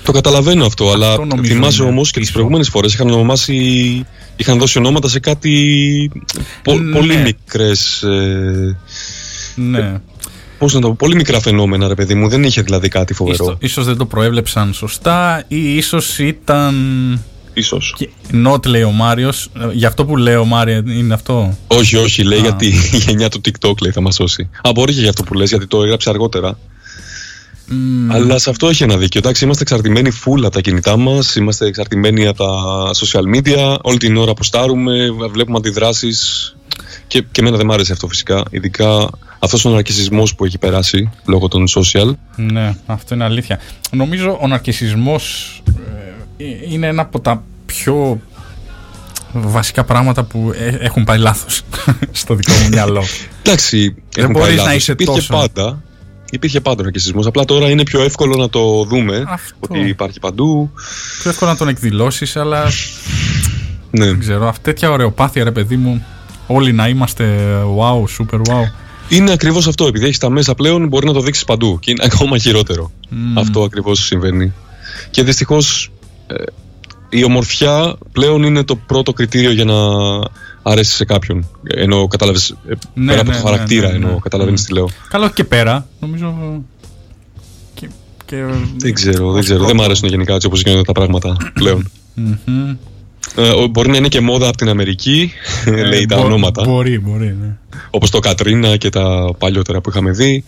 Το 0.05 0.11
καταλαβαίνω 0.11 0.65
αυτό, 0.65 0.91
αλλά 0.91 1.17
νομίζω 1.25 1.53
θυμάσαι 1.53 1.81
είναι 1.81 1.91
όμως 1.91 2.07
και 2.11 2.11
τις 2.11 2.19
πίσω. 2.19 2.31
προηγούμενες 2.33 2.69
φορές 2.69 2.93
είχαν 2.93 3.09
ονομάσει. 3.09 4.05
είχαν 4.35 4.57
δώσει 4.59 4.77
ονόματα 4.77 5.09
σε 5.09 5.19
κάτι. 5.19 6.11
πο- 6.63 6.73
Ναι. 6.79 6.97
πολύ 6.97 7.17
μικρές. 7.17 8.03
Ε, 8.03 8.77
Ναι. 9.55 10.01
Πώς 10.57 10.73
να 10.73 10.79
το 10.81 10.87
πω, 10.87 10.95
πολύ 10.97 11.15
μικρά 11.15 11.41
φαινόμενα, 11.41 11.87
ρε 11.87 11.95
παιδί 11.95 12.13
μου. 12.15 12.27
Δεν 12.29 12.43
είχε 12.43 12.61
δηλαδή 12.61 12.87
κάτι 12.87 13.13
φοβερό. 13.13 13.43
Ίσως, 13.43 13.57
ίσως 13.59 13.85
δεν 13.85 13.97
το 13.97 14.05
προέβλεψαν 14.05 14.73
σωστά 14.73 15.43
ή 15.47 15.75
ίσως 15.75 16.19
ήταν... 16.19 16.75
Ίσως. 17.53 17.93
Και- 17.97 18.09
Not 18.47 18.65
λέει 18.65 18.83
ο 18.83 18.91
Μάριος. 18.91 19.49
Ε, 19.59 19.67
Γι' 19.73 19.85
αυτό 19.85 20.05
που 20.05 20.17
λέει 20.17 20.35
ο 20.35 20.45
Μάριο 20.45 20.83
είναι 20.87 21.13
αυτό. 21.13 21.57
Όχι, 21.67 21.95
όχι, 21.95 22.23
λέει 22.23 22.39
Α. 22.39 22.41
γιατί 22.41 22.65
η 22.67 22.97
γενιά 23.07 23.29
του 23.29 23.41
TikTok 23.45 23.81
λέει 23.81 23.91
θα 23.91 24.01
μας 24.01 24.15
σώσει. 24.15 24.49
Α, 24.67 24.69
μπορεί 24.73 24.93
και 24.93 24.99
για 24.99 25.09
αυτό 25.09 25.23
που 25.23 25.33
λες, 25.33 25.49
γιατί 25.49 25.67
το 25.67 25.83
έγραψε 25.83 26.09
αργότερα. 26.09 26.57
Μμμ, 27.67 28.11
Αλλά 28.11 28.37
σε 28.39 28.49
αυτό 28.49 28.67
έχει 28.69 28.83
ένα 28.83 28.97
δίκιο. 28.97 29.19
Εντάξει, 29.23 29.43
είμαστε 29.43 29.61
εξαρτημένοι 29.63 30.09
full 30.25 30.39
από 30.43 30.49
τα 30.49 30.61
κινητά 30.61 30.97
μας, 30.97 31.35
είμαστε 31.35 31.65
εξαρτημένοι 31.65 32.27
από 32.27 32.37
τα 32.43 32.89
social 32.93 33.35
media. 33.37 33.75
Όλη 33.81 33.97
την 33.97 34.17
ώρα 34.17 34.31
αποστάρουμε, 34.31 35.09
βλέπουμε 35.31 35.57
αντιδράσεις. 35.57 36.49
Και, 37.07 37.21
και 37.31 37.41
εμένα 37.41 37.57
δεν 37.57 37.65
μ' 37.65 37.71
άρεσε 37.71 37.91
αυτό 37.91 38.07
φυσικά. 38.07 38.43
Ειδικά 38.49 39.09
αυτός 39.39 39.65
ο 39.65 39.69
ναρκισμό 39.69 40.23
που 40.37 40.45
έχει 40.45 40.57
περάσει 40.57 41.09
λόγω 41.25 41.47
των 41.47 41.65
social. 41.67 42.11
Ναι, 42.35 42.75
αυτό 42.85 43.13
είναι 43.15 43.23
αλήθεια. 43.23 43.59
Νομίζω 43.91 44.37
ο 44.41 44.47
ναρκισισμός 44.47 45.63
ε, 46.37 46.43
είναι 46.71 46.87
ένα 46.87 47.01
από 47.01 47.19
τα 47.19 47.43
πιο 47.65 48.21
βασικά 49.33 49.83
πράγματα 49.83 50.23
που 50.23 50.51
ε- 50.55 50.77
έχουν 50.79 51.03
πάει 51.03 51.17
λάθος 51.17 51.61
στο 52.11 52.35
δικό 52.35 52.53
μου 52.53 52.67
μυαλό. 52.69 53.03
Εντάξει, 53.43 53.95
έχουν 54.15 54.31
μπορείς 54.31 54.47
πάει 54.47 54.55
να 54.57 54.63
λάθος. 54.63 54.77
είσαι 54.81 54.91
Υπήρχε 54.91 55.13
τόσο. 55.13 55.33
πάντα. 55.33 55.81
Υπήρχε 56.31 56.59
πάντα 56.61 56.81
ο 56.81 56.83
ναρκισμό. 56.83 57.21
Απλά 57.25 57.45
τώρα 57.45 57.69
είναι 57.69 57.83
πιο 57.83 58.01
εύκολο 58.01 58.35
να 58.35 58.49
το 58.49 58.83
δούμε. 58.83 59.23
Αυτό. 59.27 59.55
Ότι 59.59 59.79
υπάρχει 59.79 60.19
παντού. 60.19 60.71
Πιο 61.21 61.29
εύκολο 61.29 61.51
να 61.51 61.57
τον 61.57 61.67
εκδηλώσεις, 61.67 62.35
αλλά 62.35 62.63
Ναι. 63.91 64.05
δεν 64.05 64.19
ξέρω. 64.19 64.47
Αυτή 64.47 64.63
τέτοια 64.63 64.91
ωρεοπάθεια, 64.91 65.43
ρε 65.43 65.51
παιδί 65.51 65.75
μου, 65.77 66.05
όλοι 66.47 66.73
να 66.73 66.87
είμαστε 66.87 67.55
wow, 67.79 68.01
super 68.01 68.37
wow. 68.37 68.71
Είναι 69.09 69.31
ακριβώς 69.31 69.67
αυτό. 69.67 69.85
Επειδή 69.87 70.05
έχεις 70.05 70.17
τα 70.17 70.29
μέσα 70.29 70.55
πλέον, 70.55 70.87
μπορεί 70.87 71.05
να 71.05 71.13
το 71.13 71.19
δείξεις 71.21 71.45
παντού. 71.45 71.79
Και 71.79 71.91
είναι 71.91 72.03
ακόμα 72.05 72.37
χειρότερο. 72.37 72.91
Μμμ. 73.09 73.37
Αυτό 73.39 73.63
ακριβώς 73.63 74.05
συμβαίνει. 74.05 74.53
Και 75.11 75.23
δυστυχώς 75.23 75.91
η 77.09 77.23
ομορφιά 77.23 77.95
πλέον 78.11 78.43
είναι 78.43 78.63
το 78.63 78.75
πρώτο 78.75 79.13
κριτήριο 79.13 79.51
για 79.51 79.65
να 79.65 79.75
αρέσει 80.67 80.93
σε 80.95 81.05
κάποιον. 81.05 81.47
Ενώ 81.75 82.07
κατάλαβε. 82.07 82.39
Ναι, 82.93 83.05
πέρα 83.11 83.21
από 83.21 83.31
ναι, 83.31 83.37
το 83.37 83.43
ναι, 83.43 83.49
χαρακτήρα, 83.49 83.87
ναι, 83.91 83.97
ναι. 83.97 84.05
ενώ 84.05 84.19
καταλαβαίνεις 84.19 84.61
Μμ. 84.61 84.65
τι 84.65 84.73
λέω. 84.73 84.89
Καλό 85.09 85.29
και 85.29 85.43
πέρα, 85.43 85.87
νομίζω. 85.99 86.61
Και, 87.73 87.89
και, 88.25 88.43
Δεν 88.77 88.93
ξέρω, 88.93 89.27
δεν 89.31 89.39
ως 89.39 89.43
ξέρω. 89.43 89.57
Δεν 89.57 89.57
πρώτο. 89.67 89.75
μου 89.75 89.83
αρέσουν 89.83 90.09
γενικά 90.09 90.33
έτσι 90.33 90.47
όπως 90.47 90.61
γίνονται 90.61 90.83
τα 90.83 90.91
πράγματα 90.91 91.37
πλέον. 91.59 91.91
Μμμ. 92.13 92.75
Ε, 93.35 93.49
ο- 93.49 93.67
μπορεί 93.67 93.89
να 93.89 93.97
είναι 93.97 94.07
και 94.07 94.21
μόδα 94.21 94.47
από 94.47 94.57
την 94.57 94.69
Αμερική, 94.69 95.31
λέει 95.89 96.01
Ε, 96.01 96.05
τα 96.05 96.17
μπο- 96.17 96.23
ονόματα. 96.25 96.63
Μπορεί, 96.63 96.99
μπορεί, 96.99 97.35
ναι. 97.41 97.55
Όπως 97.89 98.09
το 98.09 98.19
Κατρίνα 98.19 98.77
και 98.77 98.89
τα 98.89 99.35
παλιότερα 99.37 99.81
που 99.81 99.89
είχαμε 99.89 100.11
δει. 100.11 100.43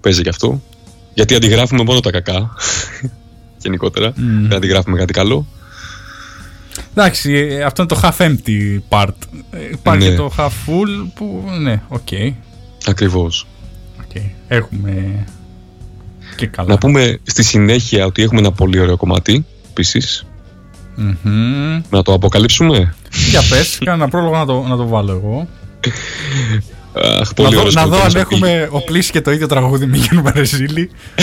Παίζει 0.00 0.22
και 0.22 0.28
αυτό. 0.28 0.62
Γιατί 1.14 1.34
αντιγράφουμε 1.34 1.82
μόνο 1.84 2.00
τα 2.00 2.10
κακά. 2.10 2.50
Γενικότερα. 3.62 4.12
Μμ. 4.16 4.42
Δεν 4.48 4.56
αντιγράφουμε 4.56 4.98
κάτι 4.98 5.12
καλό. 5.12 5.46
Εντάξει, 6.94 7.32
ε, 7.32 7.62
αυτό 7.62 7.82
είναι 7.82 7.92
το 7.94 8.00
half 8.02 8.24
empty 8.26 8.78
part. 8.88 9.14
Ε, 9.50 9.58
Υπάρχει 9.72 10.04
Ναι. 10.04 10.10
και 10.10 10.16
το 10.16 10.32
half 10.38 10.46
full 10.48 11.10
που, 11.14 11.44
ναι, 11.60 11.80
οκ. 11.88 12.08
Ακριβώς. 12.86 13.46
οκ. 14.00 14.22
Έχουμε 14.48 15.24
και 16.36 16.46
καλά. 16.46 16.68
Να 16.68 16.78
πούμε 16.78 17.18
στη 17.22 17.42
συνέχεια 17.42 18.06
ότι 18.06 18.22
έχουμε 18.22 18.40
ένα 18.40 18.52
πολύ 18.52 18.78
ωραίο 18.80 18.96
κομμάτι. 18.96 19.44
Επίσης. 19.70 20.26
Μμμ. 20.96 21.82
Να 21.90 22.02
το 22.02 22.12
αποκαλύψουμε; 22.12 22.94
Για 23.30 23.40
πες, 23.50 23.78
κάνω 23.84 24.02
ένα 24.02 24.10
πρόλογο 24.10 24.36
να 24.36 24.46
το, 24.46 24.62
να 24.68 24.76
το 24.76 24.86
βάλω 24.86 25.12
εγώ. 25.12 25.48
Αχ, 27.20 27.28
Να 27.28 27.34
πολύ 27.34 27.54
δω, 27.54 27.58
ωραίος 27.60 27.74
να 27.74 27.86
δω 27.86 27.96
αν 27.96 28.00
καλλιτέχνης 28.12 28.42
ο 28.42 28.46
έχουμε 28.46 28.68
οπλίσει 28.70 29.10
και 29.12 29.20
το 29.20 29.30
ίδιο 29.30 29.46
τραγούδι 29.46 29.86
μη 29.86 29.98
γίνουμε 29.98 30.30
ρεζίλοι. 30.34 30.90
Billy- 31.16 31.20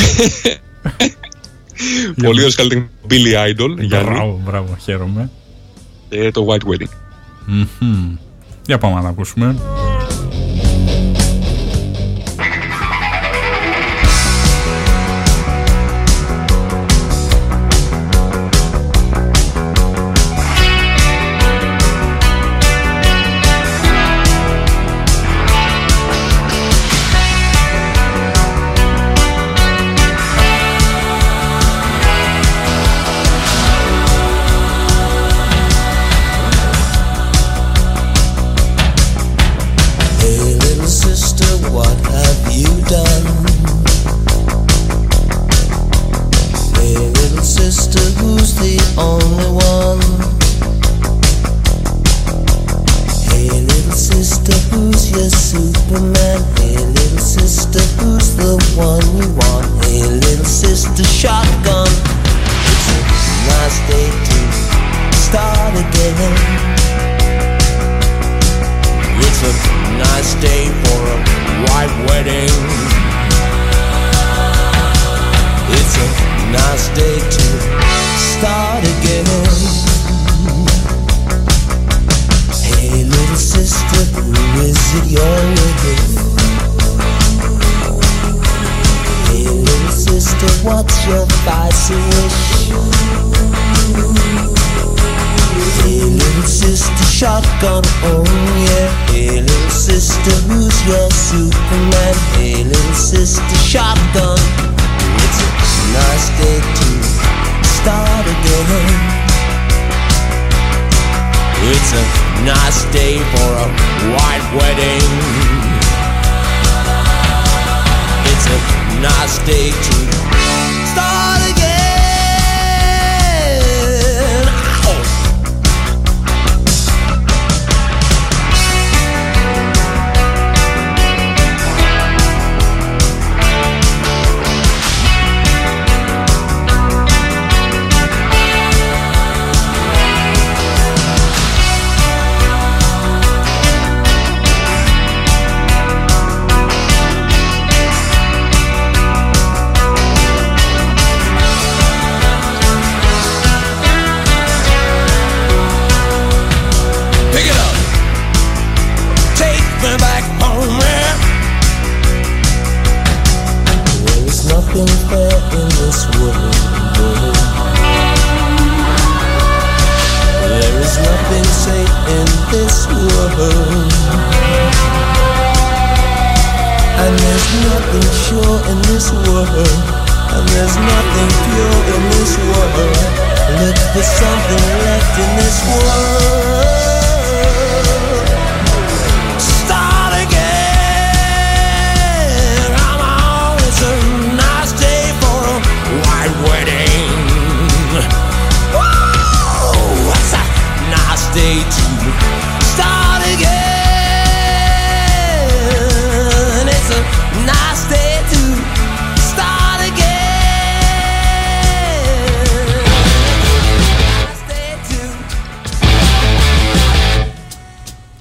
Πολύ 2.24 2.38
ωραίος 2.40 2.56
καλλιτέχνη 2.56 2.88
Billy 3.10 3.50
Idol. 3.52 3.80
Γιάννη. 3.80 4.10
Μπράβο, 4.12 4.42
μπράβο, 4.46 4.78
χαίρομαι. 4.84 5.30
Και 6.10 6.32
το 6.32 6.48
White 6.50 6.68
Wedding. 6.68 6.92
Μμμ. 7.46 8.16
Για 8.66 8.78
πάμε 8.78 8.96
να 8.96 9.02
τα 9.02 9.08
ακούσουμε. 9.08 9.56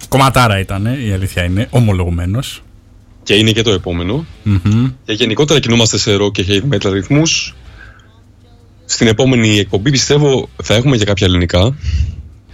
Κομματάρα 0.08 0.58
ήταν, 0.58 0.84
η 1.06 1.12
αλήθεια 1.12 1.44
είναι, 1.44 1.66
ομολογουμένως. 1.70 2.62
Και 3.22 3.34
είναι 3.34 3.50
και 3.52 3.62
το 3.62 3.70
επόμενο. 3.70 4.26
Και 5.04 5.12
γενικότερα 5.12 5.60
κινούμαστε 5.60 5.98
σε 5.98 6.16
rock 6.20 6.32
και 6.32 6.44
heavy 6.48 6.74
metal 6.74 6.90
ρυθμούς. 6.92 7.54
Στην 8.84 9.06
επόμενη 9.06 9.58
εκπομπή 9.58 9.90
πιστεύω 9.90 10.48
θα 10.62 10.74
έχουμε 10.74 10.96
και 10.96 11.04
κάποια 11.04 11.26
ελληνικά. 11.26 11.74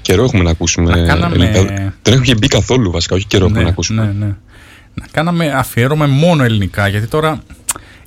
Καιρό 0.02 0.24
έχουμε 0.24 0.42
να 0.42 0.50
ακούσουμε 0.50 0.90
Να 0.90 1.06
κάναμε- 1.06 1.34
ελληνικά. 1.36 1.92
Δεν 2.02 2.14
έχουμε 2.14 2.34
μπει 2.34 2.46
καθόλου 2.48 2.90
βασικά, 2.90 3.14
όχι 3.14 3.26
καιρό 3.26 3.44
έχουμε 3.44 3.62
να 3.62 3.68
ακούσουμε. 3.68 4.04
ναι, 4.04 4.24
ναι. 4.26 4.34
Να 4.94 5.06
κάναμε 5.10 5.50
αφιέρωμα 5.52 6.06
μόνο 6.06 6.44
ελληνικά, 6.44 6.88
γιατί 6.88 7.06
τώρα 7.06 7.42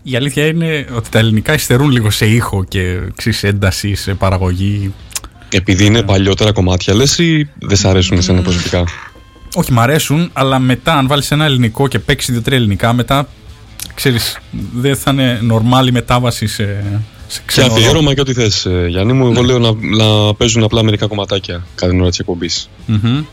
η 0.03 0.15
αλήθεια 0.15 0.45
είναι 0.45 0.85
ότι 0.93 1.09
τα 1.09 1.19
ελληνικά 1.19 1.53
υστερούν 1.53 1.89
λίγο 1.91 2.09
σε 2.09 2.25
ήχο 2.25 2.63
και 2.63 2.99
ξέρεις, 3.15 3.43
ένταση, 3.43 3.95
σε 3.95 4.13
παραγωγή. 4.13 4.93
Επειδή 5.51 5.85
είναι 5.85 6.03
παλιότερα 6.03 6.51
κομμάτια, 6.51 6.93
λες 6.95 7.17
ή 7.17 7.49
δεν 7.59 7.77
σ' 7.77 7.85
αρέσουν 7.85 8.17
εσένα 8.17 8.41
προσωπικά; 8.41 8.83
Όχι, 9.57 9.73
μ' 9.73 9.79
αρέσουν, 9.79 10.29
αλλά 10.33 10.59
μετά, 10.59 10.93
αν 10.93 11.07
βάλεις 11.07 11.31
ένα 11.31 11.45
ελληνικό 11.45 11.87
και 11.87 11.99
παίξεις 11.99 12.33
δύο-τρία 12.33 12.57
ελληνικά, 12.57 12.93
μετά 12.93 13.27
ξέρεις, 13.93 14.37
δεν 14.73 14.95
θα 14.95 15.11
είναι 15.11 15.39
νορμάλη 15.41 15.91
μετάβαση 15.91 16.47
σε, 16.47 16.83
σε 17.27 17.39
Και 17.39 17.43
ξένο 17.45 17.67
ροκ. 17.67 17.77
αφιέρωμα 17.77 18.13
και 18.13 18.21
ό,τι 18.21 18.33
θες 18.33 18.65
ε, 18.65 18.85
Γιάννη 18.89 19.13
μου. 19.13 19.31
Εγώ 19.31 19.41
λέω 19.41 19.59
να, 19.59 19.71
να 19.71 20.33
παίζουν 20.33 20.63
απλά 20.63 20.83
μερικά 20.83 21.07
κομματάκια 21.07 21.65
κατά 21.75 21.91
την 21.91 21.99
ώρα 21.99 22.09
της 22.09 22.19
εκπομπής. 22.19 22.69
Μμμ. 22.85 23.23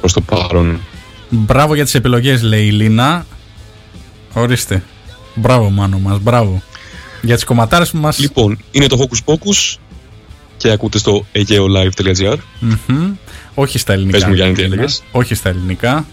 Προς 0.00 0.12
το 0.12 0.20
παρόν. 0.20 0.80
Μπράβο 1.28 1.74
για 1.74 1.84
τις 1.84 1.94
επιλογές, 1.94 2.42
λέει 2.42 2.66
η 2.66 2.70
Λίνα. 2.70 3.26
Ορίστε. 4.32 4.82
Μπράβο, 5.34 5.70
μάνο 5.70 5.98
μας, 5.98 6.20
μπράβο. 6.20 6.62
Για 7.22 7.34
τις 7.34 7.44
κομματάρες 7.44 7.90
που 7.90 7.98
μα. 7.98 8.12
Λοιπόν, 8.16 8.58
είναι 8.70 8.86
το 8.86 8.98
Hocus 9.00 9.32
Pocus 9.32 9.76
και 10.56 10.70
ακούτε 10.70 10.98
στο 10.98 11.26
ageolive.gr. 11.32 12.36
Όχι 13.58 13.78
στα 13.78 13.92
ελληνικά. 13.92 14.18
Πες 14.18 14.26
μου, 14.26 14.34
Γιάννη, 14.34 14.54
τι 14.54 14.60
Λίνα. 14.62 14.74
έλεγες. 14.74 15.02
Όχι 15.10 15.34
στα 15.34 15.48
ελληνικά. 15.48 16.06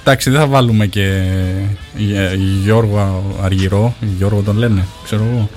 Εντάξει, 0.00 0.30
δεν 0.30 0.40
θα 0.40 0.46
βάλουμε 0.46 0.86
και 0.86 1.22
Γε- 1.96 2.34
Γιώργο 2.62 3.24
Αργυρό. 3.42 3.94
Γιώργο 4.16 4.40
τον 4.40 4.56
λένε, 4.56 4.86
ξέρω 5.04 5.22
εγώ. 5.32 5.50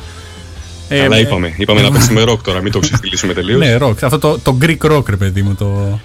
Ε, 0.89 1.01
Αλλά 1.03 1.15
ε, 1.15 1.19
είπαμε, 1.19 1.53
είπαμε 1.57 1.81
να 1.81 1.91
παίξουμε 1.93 2.23
rock 2.27 2.39
τώρα, 2.43 2.61
μην 2.61 2.71
το 2.71 2.79
ξεφτυλίσουμε 2.79 3.33
τελείως. 3.33 3.59
Ναι, 3.59 3.77
rock. 3.81 3.93
Αυτό 4.01 4.19
το, 4.19 4.39
το 4.39 4.57
Greek 4.61 4.77
rock, 4.91 5.09
ρε 5.09 5.15
παιδί 5.15 5.41
μου, 5.41 5.55
το, 5.55 5.99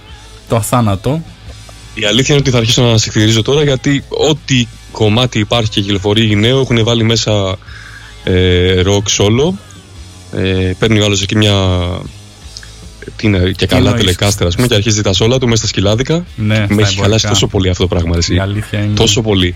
το 0.49 0.55
αθάνατο. 0.55 1.21
Η 1.93 2.05
αλήθεια 2.05 2.33
είναι 2.35 2.43
ότι 2.43 2.51
θα 2.51 2.57
αρχίσω 2.57 2.81
να 2.83 2.97
συγχειρίζω 2.97 3.41
τώρα 3.41 3.63
γιατί 3.63 4.03
ό,τι 4.07 4.67
κομμάτι 4.91 5.39
υπάρχει 5.39 5.69
και 5.69 5.81
κυκλοφορεί 5.81 6.35
νέο 6.35 6.59
έχουν 6.59 6.83
βάλει 6.83 7.03
μέσα 7.03 7.57
ε, 8.23 8.81
rock 8.85 9.03
solo. 9.17 9.53
Ε, 10.39 10.71
παίρνει 10.79 10.99
ο 10.99 11.05
άλλος 11.05 11.21
εκεί 11.21 11.35
μια. 11.37 11.53
Τι 13.15 13.27
είναι, 13.27 13.51
και 13.51 13.65
καλά 13.65 13.81
εννοείς; 13.81 14.01
τελεκάστερα, 14.03 14.49
ας 14.49 14.55
πούμε, 14.55 14.67
και 14.67 14.75
αρχίζει 14.75 15.01
τα 15.01 15.13
σόλα 15.13 15.37
του 15.37 15.45
μέσα 15.45 15.57
στα 15.57 15.67
σκυλάδικα. 15.67 16.25
Ναι, 16.35 16.55
στα 16.55 16.55
Με 16.55 16.63
έχει 16.63 16.73
εμπορικά. 16.73 17.01
χαλάσει 17.01 17.27
τόσο 17.27 17.47
πολύ 17.47 17.69
αυτό 17.69 17.87
το 17.87 17.95
πράγμα, 17.95 18.17
εσύ. 18.17 18.35
Η 18.35 18.39
αλήθεια 18.39 18.79
είναι. 18.79 18.93
Τόσο 18.93 19.21
πολύ. 19.21 19.55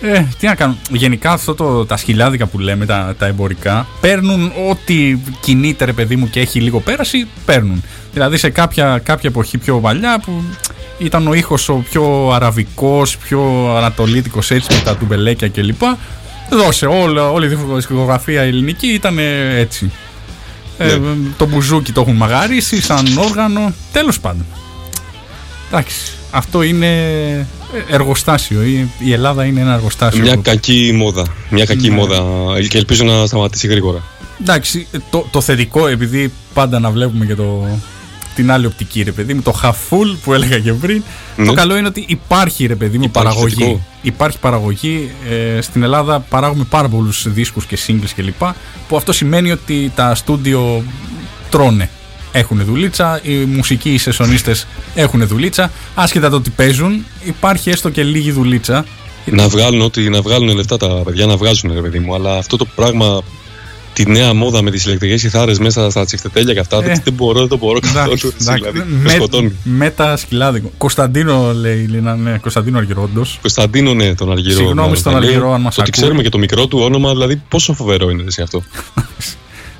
Ε, 0.00 0.24
τι 0.38 0.46
να 0.46 0.54
κάνουν. 0.54 0.76
Γενικά 0.90 1.30
αυτό 1.32 1.54
το, 1.54 1.86
τα 1.86 1.96
σκυλάδικα 1.96 2.46
που 2.46 2.58
λέμε, 2.58 2.86
τα, 2.86 3.14
τα 3.18 3.26
εμπορικά, 3.26 3.86
παίρνουν 4.00 4.52
ό,τι 4.70 5.18
κινείται 5.40 5.84
ρε 5.84 5.92
παιδί 5.92 6.16
μου 6.16 6.30
και 6.30 6.40
έχει 6.40 6.60
λίγο 6.60 6.80
πέραση, 6.80 7.26
παίρνουν. 7.44 7.82
Δηλαδή 8.12 8.36
σε 8.36 8.50
κάποια, 8.50 9.00
κάποια 9.04 9.28
εποχή 9.28 9.58
πιο 9.58 9.78
παλιά 9.78 10.20
που 10.24 10.42
ήταν 10.98 11.26
ο 11.26 11.34
ήχος 11.34 11.68
ο 11.68 11.84
πιο 11.90 12.30
αραβικός, 12.32 13.16
πιο 13.16 13.72
ανατολίτικος 13.76 14.50
έτσι 14.50 14.74
με 14.74 14.80
τα 14.84 14.96
τουμπελέκια 14.96 15.48
κλπ. 15.48 15.82
Δώσε, 16.50 16.86
όλη, 16.86 17.18
όλη 17.18 17.46
η 17.46 17.56
δισκογραφία 17.74 18.42
ελληνική 18.42 18.86
ήταν 18.86 19.18
έτσι. 19.58 19.90
Ε, 20.78 20.84
Ναι. 20.96 21.14
το 21.36 21.46
μπουζούκι 21.46 21.92
το 21.92 22.00
έχουν 22.00 22.14
μαγαρίσει 22.16 22.82
σαν 22.82 23.06
όργανο. 23.18 23.72
Τέλος 23.92 24.20
πάντων. 24.20 24.44
Εντάξει. 25.68 26.12
Αυτό 26.30 26.62
είναι 26.62 26.88
εργοστάσιο. 27.90 28.62
Η, 28.62 28.88
η 28.98 29.12
Ελλάδα 29.12 29.44
είναι 29.44 29.60
ένα 29.60 29.72
εργοστάσιο. 29.74 30.22
Μια 30.22 30.36
κακή 30.36 30.92
μόδα. 30.94 31.26
Μια 31.50 31.64
κακή 31.64 31.88
Ναι. 31.88 31.94
μόδα 31.96 32.22
και 32.68 32.78
ελπίζω 32.78 33.04
να 33.04 33.26
σταματήσει 33.26 33.66
γρήγορα. 33.66 34.02
Εντάξει, 34.40 34.86
το, 35.10 35.26
το 35.30 35.40
θετικό, 35.40 35.86
επειδή 35.86 36.32
πάντα 36.54 36.78
να 36.78 36.90
βλέπουμε 36.90 37.26
και 37.26 37.34
το, 37.34 37.66
την 38.34 38.50
άλλη 38.50 38.66
οπτική, 38.66 39.02
ρε 39.02 39.12
παιδί 39.12 39.34
μου, 39.34 39.42
το 39.42 39.60
half 39.62 39.70
full 39.70 40.16
που 40.24 40.32
έλεγα 40.34 40.58
και 40.58 40.72
πριν. 40.72 41.02
Ναι. 41.36 41.46
Το 41.46 41.52
καλό 41.52 41.76
είναι 41.76 41.86
ότι 41.88 42.04
υπάρχει, 42.08 42.66
ρε 42.66 42.74
παιδί 42.74 42.98
μου, 42.98 43.04
Υπάρχει 43.04 43.28
παραγωγή. 43.28 43.54
θετικό. 43.54 43.80
Υπάρχει 44.02 44.38
παραγωγή. 44.38 45.10
Ε, 45.56 45.60
στην 45.60 45.82
Ελλάδα 45.82 46.20
παράγουμε 46.20 46.64
πάρα 46.70 46.88
πολλούς 46.88 47.32
δίσκους 47.32 47.66
και 47.66 47.78
singles 47.86 48.10
κλπ. 48.16 48.42
Που 48.88 48.96
αυτό 48.96 49.12
σημαίνει 49.12 49.50
ότι 49.50 49.92
τα 49.94 50.14
στούντιο 50.14 50.82
τρώνε. 51.50 51.90
Έχουν 52.32 52.64
δουλίτσα, 52.64 53.20
οι 53.22 53.34
μουσικοί, 53.34 53.90
οι 53.90 53.98
σεσονίστες 53.98 54.66
έχουν 54.94 55.26
δουλίτσα. 55.26 55.70
Άσχετα 55.94 56.30
το 56.30 56.36
ότι 56.36 56.50
παίζουν, 56.50 57.04
υπάρχει 57.24 57.70
έστω 57.70 57.88
και 57.90 58.02
λίγη 58.02 58.30
δουλίτσα. 58.32 58.84
Να 59.24 59.48
βγάλουν, 59.48 59.80
ότι, 59.80 60.08
να 60.10 60.22
βγάλουν 60.22 60.56
λεφτά 60.56 60.76
τα 60.76 60.88
παιδιά, 60.88 61.26
να 61.26 61.36
βγάζουν, 61.36 61.72
ρε 61.74 61.80
παιδί 61.80 61.98
μου. 61.98 62.14
Αλλά 62.14 62.36
αυτό 62.36 62.56
το 62.56 62.64
πράγμα, 62.74 63.22
τη 63.92 64.10
νέα 64.10 64.32
μόδα 64.34 64.62
με 64.62 64.70
τις 64.70 64.84
ηλεκτρικές 64.84 65.20
κιθάρες 65.20 65.58
μέσα 65.58 65.90
στα 65.90 66.04
τσιφτετέλια 66.04 66.52
και 66.52 66.58
αυτά, 66.60 66.76
Ε. 66.76 66.80
δεν, 66.80 67.00
δεν 67.04 67.12
μπορώ, 67.12 67.38
δεν 67.38 67.48
το 67.48 67.56
μπορώ 67.56 67.80
καθόλου. 67.80 68.04
Εντάξει, 68.04 68.26
έτσι, 68.26 68.38
εντάξει. 68.40 68.70
δηλαδή, 68.70 68.90
με 68.92 68.98
με, 69.02 69.10
σκοτώνει. 69.10 69.52
με 69.64 69.90
τα 69.90 70.16
σκυλάδικο. 70.16 70.70
Κωνσταντίνο 70.78 71.52
λέει 71.52 71.78
η 71.82 71.86
Λίνα, 71.86 72.16
ναι, 72.16 72.38
Κωνσταντίνο 72.38 72.78
Αργυρόντος. 72.78 73.38
Κωνσταντίνο, 73.40 73.94
ναι, 73.94 74.14
τον 74.14 74.30
Αργυρό. 74.32 74.56
Συγγνώμη 74.56 74.90
να- 74.90 74.96
στον 74.96 75.12
να 75.12 75.18
λέει. 75.18 75.28
Αργυρό, 75.28 75.52
αν 75.52 75.60
μας 75.60 75.74
Το 75.74 75.80
ότι 75.80 75.90
ακούει. 75.90 76.02
ξέρουμε 76.02 76.22
και 76.22 76.28
το 76.28 76.38
μικρό 76.38 76.66
του 76.66 76.78
όνομα, 76.78 77.10
δηλαδή 77.10 77.42
πόσο 77.48 77.72
φοβερό 77.72 78.10
είναι 78.10 78.24
εσύ 78.26 78.42
αυτό. 78.42 78.62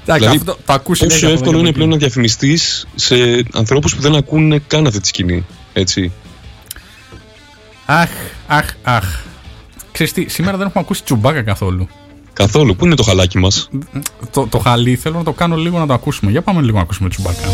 Εντάξει, 0.05 0.23
Δηλαδή, 0.25 0.37
αυτό 0.37 0.59
το 0.67 0.73
ακούσει 0.73 1.07
Πόσο 1.07 1.29
εύκολο 1.29 1.59
είναι 1.59 1.73
πλέον 1.73 1.89
να 1.89 1.97
διαφημιστείς 1.97 2.87
σε 2.95 3.15
ανθρώπους 3.53 3.95
που 3.95 4.03
δεν 4.03 4.15
ακούνε 4.15 4.63
καν 4.67 4.87
αυτή 4.87 5.01
τη 5.01 5.07
σκηνή. 5.07 5.45
Έτσι. 5.73 6.13
Αχ, 7.87 8.09
αχ, 8.47 8.65
αχ. 8.83 9.21
Ξέρεις 9.93 10.13
τι, 10.13 10.29
σήμερα 10.29 10.57
δεν 10.57 10.67
έχουμε 10.67 10.83
ακούσει 10.85 11.03
τσουμπάκα 11.05 11.43
καθόλου. 11.43 11.89
Καθόλου. 12.33 12.77
Πού 12.77 12.85
είναι 12.85 12.95
το 12.95 13.03
χαλάκι 13.03 13.39
μας; 13.39 13.69
Το, 14.31 14.47
το 14.47 14.59
χαλί 14.59 14.97
θέλω 14.97 15.19
να 15.19 15.25
το 15.25 15.33
κάνω 15.33 15.57
λίγο 15.57 15.79
να 15.79 15.87
το 15.87 15.93
ακούσουμε. 15.93 16.31
Για 16.31 16.43
πάμε 16.43 16.61
λίγο 16.61 16.77
να 16.77 16.83
ακούσουμε 16.83 17.09
τσουμπάκα. 17.09 17.47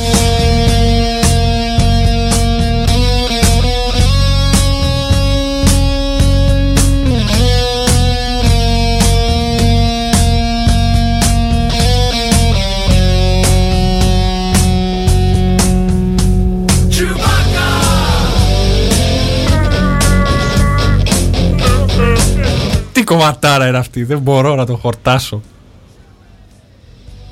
Κομματάρα 23.09 23.69
είναι 23.69 23.79
αυτή, 23.79 24.05
δεν 24.05 24.19
μπορώ 24.19 24.55
να 24.55 24.67
το 24.67 24.77
χορτάσω. 24.77 25.43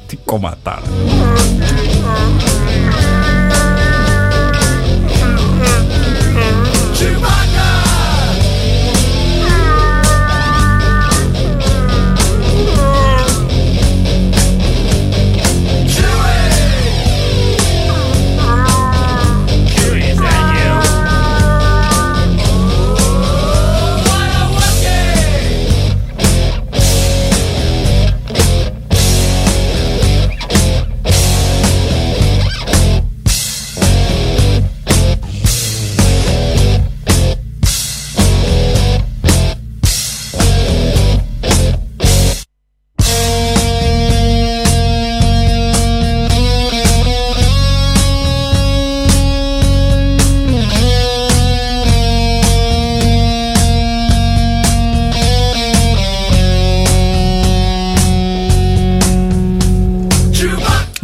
Τι 0.06 0.16
κομματάρα. 0.16 0.82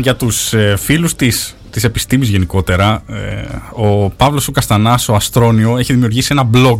Για 0.02 0.16
τους 0.16 0.52
ε, 0.52 0.76
φίλους 0.76 1.14
της, 1.14 1.56
της 1.70 1.84
επιστήμης 1.84 2.28
γενικότερα, 2.28 3.02
ε, 3.06 3.44
ο 3.72 4.10
Παύλος 4.10 4.48
ο 4.48 4.52
Καστανάς, 4.52 5.08
ο 5.08 5.14
Αστρόνιο, 5.14 5.78
έχει 5.78 5.92
δημιουργήσει 5.92 6.28
ένα 6.30 6.50
blog, 6.54 6.78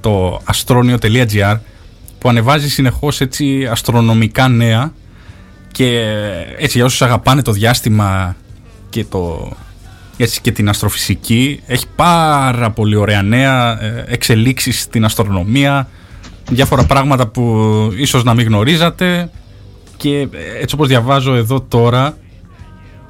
το 0.00 0.40
astronio.gr, 0.52 1.58
που 2.18 2.28
ανεβάζει 2.28 2.68
συνεχώς 2.68 3.20
έτσι 3.20 3.66
αστρονομικά 3.70 4.48
νέα 4.48 4.92
και 5.72 5.98
ε, 5.98 6.64
έτσι 6.64 6.76
για 6.76 6.84
όσους 6.84 7.02
αγαπάνε 7.02 7.42
το 7.42 7.52
διάστημα 7.52 8.36
και, 8.90 9.04
το, 9.04 9.52
έτσι, 10.16 10.40
και 10.40 10.52
την 10.52 10.68
αστροφυσική, 10.68 11.60
έχει 11.66 11.86
πάρα 11.96 12.70
πολύ 12.70 12.96
ωραία 12.96 13.22
νέα, 13.22 13.82
ε, 13.82 14.04
εξελίξεις 14.08 14.80
στην 14.80 15.04
αστρονομία, 15.04 15.88
διάφορα 16.50 16.84
πράγματα 16.84 17.26
που 17.26 17.44
ίσως 17.96 18.24
να 18.24 18.34
μην 18.34 18.46
γνωρίζατε 18.46 19.30
και 19.96 20.18
ε, 20.18 20.28
έτσι 20.60 20.74
όπως 20.74 20.88
διαβάζω 20.88 21.34
εδώ 21.34 21.60
τώρα 21.60 22.16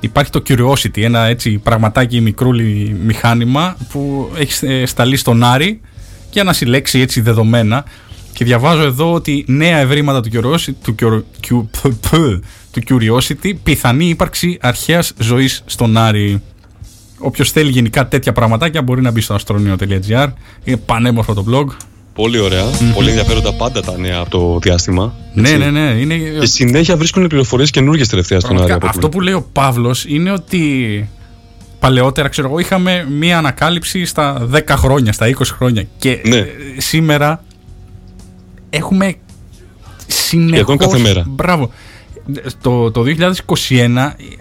υπάρχει 0.00 0.30
το 0.30 0.42
Curiosity, 0.48 1.02
ένα 1.02 1.24
έτσι 1.24 1.58
πραγματάκι 1.58 2.20
μικρούλι 2.20 2.96
μηχάνημα 3.04 3.76
που 3.92 4.30
έχει 4.36 4.66
ε, 4.66 4.86
σταλεί 4.86 5.16
στον 5.16 5.44
Άρη 5.44 5.80
για 6.30 6.44
να 6.44 6.52
συλλέξει 6.52 6.98
έτσι 7.00 7.20
δεδομένα 7.20 7.84
και 8.32 8.44
διαβάζω 8.44 8.82
εδώ 8.82 9.12
ότι 9.12 9.44
νέα 9.48 9.78
ευρήματα 9.78 10.20
του 10.20 10.30
Curiosity, 10.32 10.74
του, 10.82 10.94
Cur- 11.00 12.40
του 12.70 12.82
Curiosity 12.88 13.52
πιθανή 13.62 14.08
ύπαρξη 14.08 14.58
αρχαίας 14.60 15.12
ζωής 15.18 15.62
στον 15.66 15.96
Άρη. 15.96 16.42
Όποιος 17.18 17.50
θέλει 17.50 17.70
γενικά 17.70 18.08
τέτοια 18.08 18.32
πραγματάκια 18.32 18.82
μπορεί 18.82 19.02
να 19.02 19.10
μπει 19.10 19.20
στο 19.20 19.36
astronio.gr. 19.36 20.28
Είναι 20.64 20.76
πανέμορφο 20.76 21.34
το 21.34 21.44
blog. 21.50 21.66
Πολύ 22.14 22.38
ωραία. 22.38 22.64
Πολύ 22.94 23.08
ενδιαφέροντα 23.08 23.52
πάντα 23.52 23.82
τα 23.82 23.98
νέα 23.98 24.18
από 24.18 24.30
το 24.30 24.58
διάστημα. 24.62 25.14
Ναι, 25.32 25.48
έτσι. 25.48 25.70
ναι, 25.70 25.70
ναι. 25.70 25.90
Είναι... 26.00 26.14
Και 26.40 26.46
συνέχεια 26.46 26.96
βρίσκουν 26.96 27.26
πληροφορίες 27.26 27.70
καινούργιες 27.70 28.08
τελευταία 28.08 28.40
στον 28.40 28.50
Άρη. 28.50 28.58
Πραγματικά, 28.58 28.88
από 28.88 28.96
αυτό 28.96 29.06
ό,τι 29.06 29.16
που 29.16 29.22
λέει 29.22 29.34
ο 29.34 29.48
Παύλος 29.52 30.04
είναι 30.08 30.30
ότι 30.32 31.08
παλαιότερα, 31.78 32.28
ξέρω 32.28 32.48
εγώ, 32.48 32.58
είχαμε 32.58 33.06
μία 33.18 33.38
ανακάλυψη 33.38 34.04
στα 34.04 34.48
10 34.52 34.60
χρόνια, 34.68 35.12
στα 35.12 35.26
20 35.26 35.32
χρόνια. 35.44 35.84
Και 35.98 36.20
Ναι. 36.24 36.36
ε, 36.36 36.46
σήμερα 36.76 37.44
έχουμε 38.70 39.14
συνεχώς... 40.06 40.56
Σχεδόν 40.58 40.76
κάθε 40.76 40.98
μέρα. 40.98 41.24
Μπράβο. 41.28 41.70
Το, 42.62 42.90
το 42.90 43.02
2021 43.02 43.12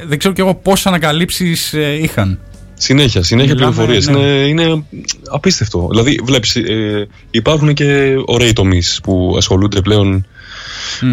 δεν 0.07 0.17
ξέρω 0.17 0.33
κι 0.33 0.41
εγώ 0.41 0.55
πόσες 0.55 0.85
ανακαλύψεις 0.85 1.73
ε, 1.73 1.97
είχαν. 2.01 2.39
Συνέχεια, 2.81 3.23
συνέχεια 3.23 3.53
Μιλάμε, 3.53 3.71
πληροφορίες. 3.75 4.07
ναι. 4.07 4.19
Είναι, 4.19 4.61
είναι 4.63 4.83
απίστευτο. 5.29 5.87
Δηλαδή, 5.91 6.19
βλέπεις, 6.23 6.55
ε, 6.55 7.07
υπάρχουν 7.31 7.73
και 7.73 8.13
ωραίοι 8.25 8.53
τομείς 8.53 8.99
που 9.03 9.33
ασχολούνται 9.37 9.81
πλέον. 9.81 10.25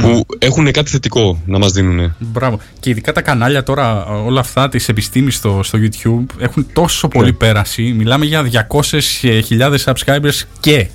που 0.01 0.27
έχουν 0.39 0.71
κάτι 0.73 0.91
θετικό 0.91 1.43
να 1.47 1.59
μας 1.59 1.73
δίνουν. 1.73 2.15
Μπράβο. 2.19 2.61
Και 2.81 2.91
ειδικά 2.91 3.13
τα 3.13 3.23
κανάλια 3.23 3.63
τώρα, 3.63 4.05
όλα 4.05 4.41
αυτά 4.41 4.69
της 4.69 4.89
επιστήμης 4.89 5.35
στο, 5.35 5.61
στο 5.63 5.79
YouTube 5.83 6.25
έχουν 6.39 6.67
τόσο 6.73 7.09
πολύ 7.09 7.27
Ναι. 7.27 7.33
πέραση. 7.33 7.83
Μιλάμε 7.83 8.25
για 8.25 8.43
200.000 8.43 9.77
subscribers 9.85 10.43
και. 10.61 10.87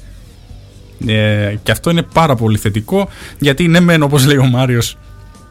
Ε, 1.07 1.55
και 1.63 1.71
αυτό 1.71 1.89
είναι 1.89 2.01
πάρα 2.13 2.35
πολύ 2.35 2.57
θετικό 2.57 3.09
γιατί 3.39 3.67
ναι, 3.67 3.79
μεν 3.79 4.01
όπως 4.03 4.25
λέει 4.25 4.37
ο 4.37 4.45
Μάριος, 4.45 4.97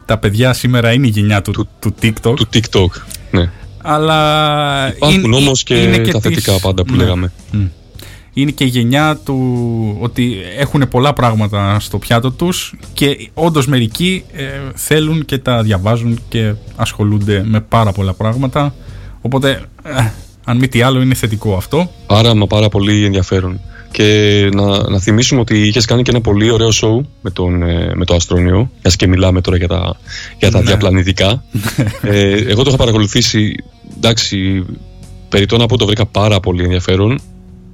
τα 0.06 0.18
παιδιά 0.18 0.52
σήμερα 0.52 0.92
είναι 0.92 1.06
η 1.06 1.10
γενιά 1.10 1.42
του, 1.42 1.68
του, 1.80 1.94
TikTok. 2.02 2.34
Του 2.36 2.48
TikTok. 2.54 2.86
Ναι. 3.30 3.50
Αλλά 3.82 4.92
Υπάρχουν 4.96 5.22
είναι- 5.24 5.36
όμως 5.36 5.62
και, 5.62 5.74
είναι 5.74 5.96
τα 5.98 6.02
της- 6.20 6.20
θετικά 6.20 6.60
πάντα 6.60 6.84
που 6.84 6.92
ναι. 6.92 7.02
λέγαμε. 7.02 7.32
είναι 8.34 8.50
και 8.50 8.64
η 8.64 8.66
γενιά 8.66 9.16
του 9.24 9.96
ότι 10.00 10.36
έχουν 10.58 10.88
πολλά 10.88 11.12
πράγματα 11.12 11.80
στο 11.80 11.98
πιάτο 11.98 12.30
τους 12.30 12.74
και 12.92 13.30
όντως 13.34 13.66
μερικοί 13.66 14.24
ε, 14.32 14.44
θέλουν 14.74 15.24
και 15.24 15.38
τα 15.38 15.62
διαβάζουν 15.62 16.20
και 16.28 16.52
ασχολούνται 16.76 17.42
με 17.46 17.60
πάρα 17.60 17.92
πολλά 17.92 18.12
πράγματα 18.12 18.74
οπότε 19.20 19.60
ε, 19.82 20.10
αν 20.44 20.56
μη 20.56 20.68
τι 20.68 20.82
άλλο 20.82 21.00
είναι 21.00 21.14
θετικό 21.14 21.54
αυτό 21.56 21.90
Πάρα 22.06 22.34
μα 22.34 22.46
πάρα 22.46 22.68
πολύ 22.68 23.04
ενδιαφέρον. 23.04 23.60
Και 23.92 24.48
να, 24.54 24.90
να 24.90 24.98
θυμίσουμε 25.00 25.40
ότι 25.40 25.66
είχες 25.66 25.84
κάνει 25.84 26.02
και 26.02 26.10
ένα 26.10 26.20
πολύ 26.20 26.50
ωραίο 26.50 26.68
show 26.68 27.00
με, 27.20 27.30
τον, 27.30 27.62
ε, 27.62 27.92
με 27.94 28.04
το 28.04 28.14
Αστρόνιο. 28.14 28.70
Μιας 28.82 28.96
και 28.96 29.06
μιλάμε 29.06 29.40
τώρα 29.40 29.56
για 29.56 29.68
τα, 29.68 29.96
για 30.38 30.50
τα 30.50 30.58
Ναι. 30.58 30.64
διαπλανητικά. 30.64 31.44
ε, 32.02 32.30
εγώ 32.32 32.62
το 32.62 32.68
είχα 32.68 32.76
παρακολουθήσει. 32.76 33.54
Εντάξει, 33.96 34.64
περιττό 35.28 35.56
να 35.56 35.66
πω 35.66 35.76
το 35.78 35.86
βρήκα 35.86 36.06
πάρα 36.06 36.40
πολύ 36.40 36.62
ενδιαφέρον. 36.62 37.20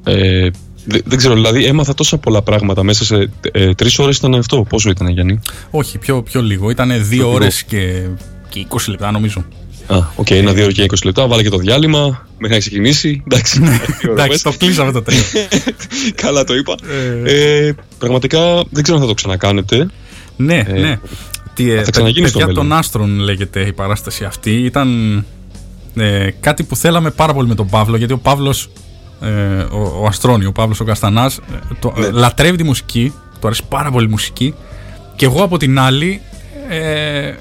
Ε, 0.05 0.49
δεν, 0.85 1.01
δεν 1.05 1.19
ξέρω, 1.19 1.35
δηλαδή 1.35 1.65
έμαθα 1.65 1.95
τόσα 1.95 2.19
πολλά 2.19 2.43
πράγματα 2.43 2.83
μέσα 2.83 3.05
σε 3.05 3.31
ε, 3.53 3.75
τρεις 3.75 3.99
ώρες 3.99 4.17
ήταν 4.17 4.35
αυτό. 4.35 4.63
Πόσο 4.69 4.91
ήταν, 4.91 5.09
Γιάννη; 5.09 5.39
όχι 5.71 5.99
πιο, 5.99 6.23
πιο 6.23 6.43
λίγο 6.43 6.71
ήταν 6.71 6.89
δύο 6.89 7.03
λίγο. 7.11 7.31
ώρες 7.31 7.63
και, 7.65 8.07
και 8.49 8.67
20 8.71 8.77
λεπτά 8.89 9.11
νομίζω 9.11 9.45
Α, 9.87 9.99
οκ, 10.17 10.31
ένα, 10.31 10.53
δύο 10.53 10.71
και 10.71 10.85
20 10.89 10.95
λεπτά. 11.05 11.27
Βάλε 11.27 11.43
και 11.43 11.49
το 11.49 11.57
διάλειμμα 11.59 12.27
μέχρι 12.39 12.55
να 12.55 12.59
ξεκινήσει. 12.59 13.23
Εντάξει, 13.25 13.59
δύο 14.01 14.13
ώρες 14.13 14.25
εντάξει 14.25 14.29
μέσα. 14.31 14.51
το 14.51 14.57
κλείσαμε 14.59 14.93
το 14.93 15.03
τρίτο 15.03 15.23
Καλά 16.23 16.45
το 16.45 16.55
είπα. 16.55 16.75
Ε, 17.25 17.73
πραγματικά 17.99 18.41
δεν 18.71 18.83
ξέρω 18.83 18.97
αν 18.99 19.03
θα 19.03 19.09
το 19.09 19.15
ξανακάνετε. 19.15 19.89
ναι 20.37 20.63
Ε, 20.67 20.73
ναι 20.73 20.99
Τι, 21.55 21.71
ε, 21.71 21.83
θα 21.83 21.91
ξαναγίνει 21.91 22.29
στο 22.29 22.39
παιδιά 22.39 22.55
μέλλον. 22.55 22.69
των 22.69 22.79
άστρων 22.79 23.19
λέγεται 23.19 23.61
η 23.61 23.73
παράσταση 23.73 24.25
αυτή 24.25 24.51
ήταν 24.51 25.25
ε, 25.97 26.29
κάτι 26.41 26.63
που 26.63 26.77
θέλαμε 26.77 27.11
πάρα 27.11 27.33
πολύ 27.35 27.49
με 27.49 27.55
τον 27.55 27.69
Παύλο 27.69 27.97
γιατί 27.97 28.13
ο 28.13 28.19
Παύλος 28.19 28.69
ε, 29.21 29.29
ο, 29.71 30.01
ο 30.03 30.07
Αστρόνιο, 30.07 30.49
ο 30.49 30.53
Παύλος 30.53 30.81
ο 30.81 30.85
Καστανάς 30.85 31.37
ε, 31.37 31.41
το, 31.81 31.93
Ναι. 31.97 32.07
ε, 32.07 32.11
λατρεύει 32.11 32.57
τη 32.57 32.63
μουσική 32.65 33.13
του 33.41 33.47
αρέσει 33.47 33.63
πάρα 33.69 33.91
πολύ 33.91 34.07
η 34.07 34.11
μουσική 34.11 34.55
και 35.17 35.25
εγώ 35.25 35.43
από 35.43 35.57
την 35.59 35.79
άλλη 35.79 36.21
ε, 36.69 37.33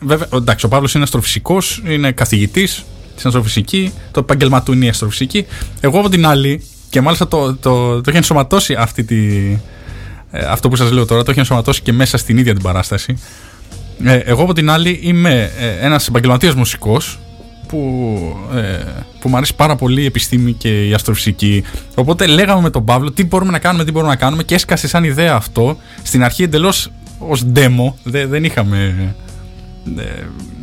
βέβαια 0.00 0.28
εντάξει 0.34 0.66
ο 0.66 0.68
Παύλος 0.68 0.94
είναι 0.94 1.02
αστροφυσικός 1.02 1.82
είναι 1.86 2.12
καθηγητής 2.12 2.84
στην 3.14 3.28
αστροφυσική 3.28 3.92
το 4.10 4.20
επάγγελμα 4.20 4.62
του 4.62 4.72
είναι 4.72 4.84
η 4.84 4.88
αστροφυσική 4.88 5.46
εγώ 5.80 5.98
από 5.98 6.08
την 6.08 6.26
άλλη 6.26 6.64
και 6.90 7.00
μάλιστα 7.00 7.28
το, 7.28 7.56
το, 7.56 8.00
το 8.00 8.04
έχει 8.06 8.16
ενσωματώσει 8.16 8.74
αυτή 8.78 9.04
τη, 9.04 9.16
ε, 10.30 10.44
αυτό 10.48 10.68
που 10.68 10.76
σας 10.76 10.90
λέω 10.90 11.06
τώρα 11.06 11.22
το 11.22 11.30
έχει 11.30 11.38
ενσωματώσει 11.38 11.82
και 11.82 11.92
μέσα 11.92 12.16
στην 12.16 12.38
ίδια 12.38 12.52
την 12.52 12.62
παράσταση 12.62 13.18
ε, 14.04 14.16
εγώ 14.16 14.42
από 14.42 14.52
την 14.52 14.70
άλλη 14.70 15.00
είμαι 15.02 15.50
ε, 15.58 15.86
ένας 15.86 16.08
επαγγελματίας 16.08 16.54
μουσικός 16.54 17.18
που, 17.70 18.36
ε, 18.54 18.78
που 19.20 19.28
μου 19.28 19.36
αρέσει 19.36 19.54
πάρα 19.54 19.76
πολύ 19.76 20.02
η 20.02 20.04
επιστήμη 20.04 20.52
και 20.52 20.86
η 20.86 20.94
αστροφυσική. 20.94 21.64
Οπότε 21.94 22.26
λέγαμε 22.26 22.60
με 22.60 22.70
τον 22.70 22.84
Παύλο 22.84 23.10
τι 23.10 23.24
μπορούμε 23.24 23.50
να 23.50 23.58
κάνουμε, 23.58 23.84
τι 23.84 23.90
μπορούμε 23.92 24.10
να 24.10 24.18
κάνουμε 24.18 24.42
και 24.42 24.54
έσκασε 24.54 24.88
σαν 24.88 25.04
ιδέα 25.04 25.34
αυτό. 25.34 25.76
Στην 26.02 26.24
αρχή 26.24 26.42
εντελώς 26.42 26.90
ως 27.18 27.44
demo, 27.54 27.92
δεν, 28.02 28.28
δεν 28.28 28.44
είχαμε... 28.44 29.14
ε, 29.98 30.02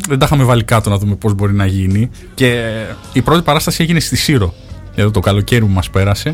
δεν 0.07 0.19
τα 0.19 0.25
είχαμε 0.25 0.43
βάλει 0.43 0.63
κάτω 0.63 0.89
να 0.89 0.97
δούμε 0.97 1.15
πώς 1.15 1.33
μπορεί 1.33 1.53
να 1.53 1.65
γίνει. 1.65 2.09
Και 2.33 2.47
ε, 2.51 2.95
η 3.13 3.21
πρώτη 3.21 3.41
παράσταση 3.41 3.83
έγινε 3.83 3.99
στη 3.99 4.15
Σύρο. 4.15 4.53
Εδώ 4.95 5.11
το 5.11 5.19
καλοκαίρι 5.19 5.61
που 5.61 5.71
μας 5.71 5.89
πέρασε. 5.89 6.33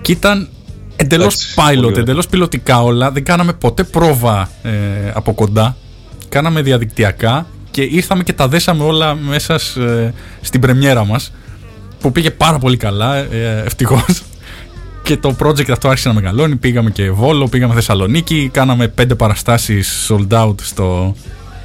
Και 0.00 0.12
ήταν 0.12 0.48
εντελώς 0.96 1.34
Εντάξει, 1.34 1.54
πολύ 1.54 1.78
pilot, 1.80 1.84
ωραία. 1.90 2.00
εντελώς 2.00 2.26
πιλωτικά 2.26 2.82
όλα. 2.82 3.10
Δεν 3.10 3.24
κάναμε 3.24 3.52
ποτέ 3.52 3.84
πρόβα 3.84 4.50
ε, 4.62 4.70
από 5.12 5.32
κοντά. 5.34 5.76
Κάναμε 6.28 6.62
διαδικτυακά 6.62 7.46
και 7.70 7.82
ήρθαμε 7.82 8.22
και 8.22 8.32
τα 8.32 8.48
δέσαμε 8.48 8.84
όλα 8.84 9.14
μέσα 9.14 9.58
σ- 9.58 9.76
ε, 9.76 10.12
στην 10.40 10.60
πρεμιέρα 10.60 11.04
μας 11.04 11.32
που 12.00 12.12
πήγε 12.12 12.30
πάρα 12.30 12.58
πολύ 12.58 12.76
καλά 12.76 13.16
ε, 13.16 13.62
ευτυχώς. 13.64 14.04
Και 15.02 15.16
το 15.16 15.36
project 15.42 15.70
αυτό 15.70 15.88
άρχισε 15.88 16.08
να 16.08 16.14
μεγαλώνει. 16.14 16.56
Πήγαμε 16.56 16.90
και 16.90 17.10
Βόλο, 17.10 17.48
πήγαμε 17.48 17.74
Θεσσαλονίκη 17.74 18.50
κάναμε 18.52 18.88
πέντε 18.88 19.14
παραστάσεις 19.14 20.08
sold 20.10 20.28
out 20.46 20.54
στο, 20.62 21.14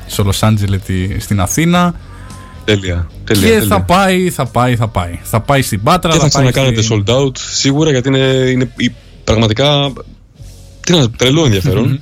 στο 0.07 0.29
Los 0.31 0.47
Angeles 0.49 0.79
τη- 0.85 1.19
στην 1.19 1.39
Αθήνα 1.39 1.93
Τέλεια. 2.65 3.07
τέλεια, 3.23 3.47
και 3.47 3.49
τέλεια. 3.55 3.67
θα 3.67 3.81
πάει, 3.81 4.29
θα 4.29 4.45
πάει, 4.45 4.75
θα 4.75 4.87
πάει 4.87 5.19
θα 5.23 5.39
πάει 5.41 5.61
στην 5.61 5.83
Πάτρα 5.83 6.11
Και 6.11 6.15
θα 6.15 6.21
πάει 6.21 6.29
ξανακάνετε 6.29 6.81
στη- 6.81 7.03
sold 7.07 7.09
out 7.15 7.37
σίγουρα 7.37 7.91
γιατί 7.91 8.07
είναι, 8.07 8.17
είναι 8.27 8.71
η- 8.77 8.91
πραγματικά 9.23 9.93
τι 10.79 10.91
να, 10.91 11.09
τρελό 11.09 11.45
ενδιαφέρον. 11.45 11.99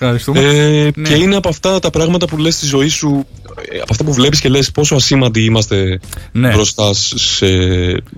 Ευχαριστούμε 0.00 0.40
ε, 0.40 0.90
Ναι. 0.94 1.08
Και 1.08 1.14
είναι 1.14 1.36
από 1.36 1.48
αυτά 1.48 1.78
τα 1.78 1.90
πράγματα 1.90 2.26
που 2.26 2.36
λες 2.36 2.54
στη 2.54 2.66
ζωή 2.66 2.88
σου, 2.88 3.26
ε, 3.72 3.76
από 3.76 3.86
αυτά 3.90 4.04
που 4.04 4.12
βλέπεις 4.12 4.40
και 4.40 4.48
λες 4.48 4.70
πόσο 4.70 4.94
ασήμαντοι 4.94 5.44
είμαστε 5.44 6.00
Ναι. 6.32 6.50
μπροστά 6.52 6.94
σε... 6.94 7.46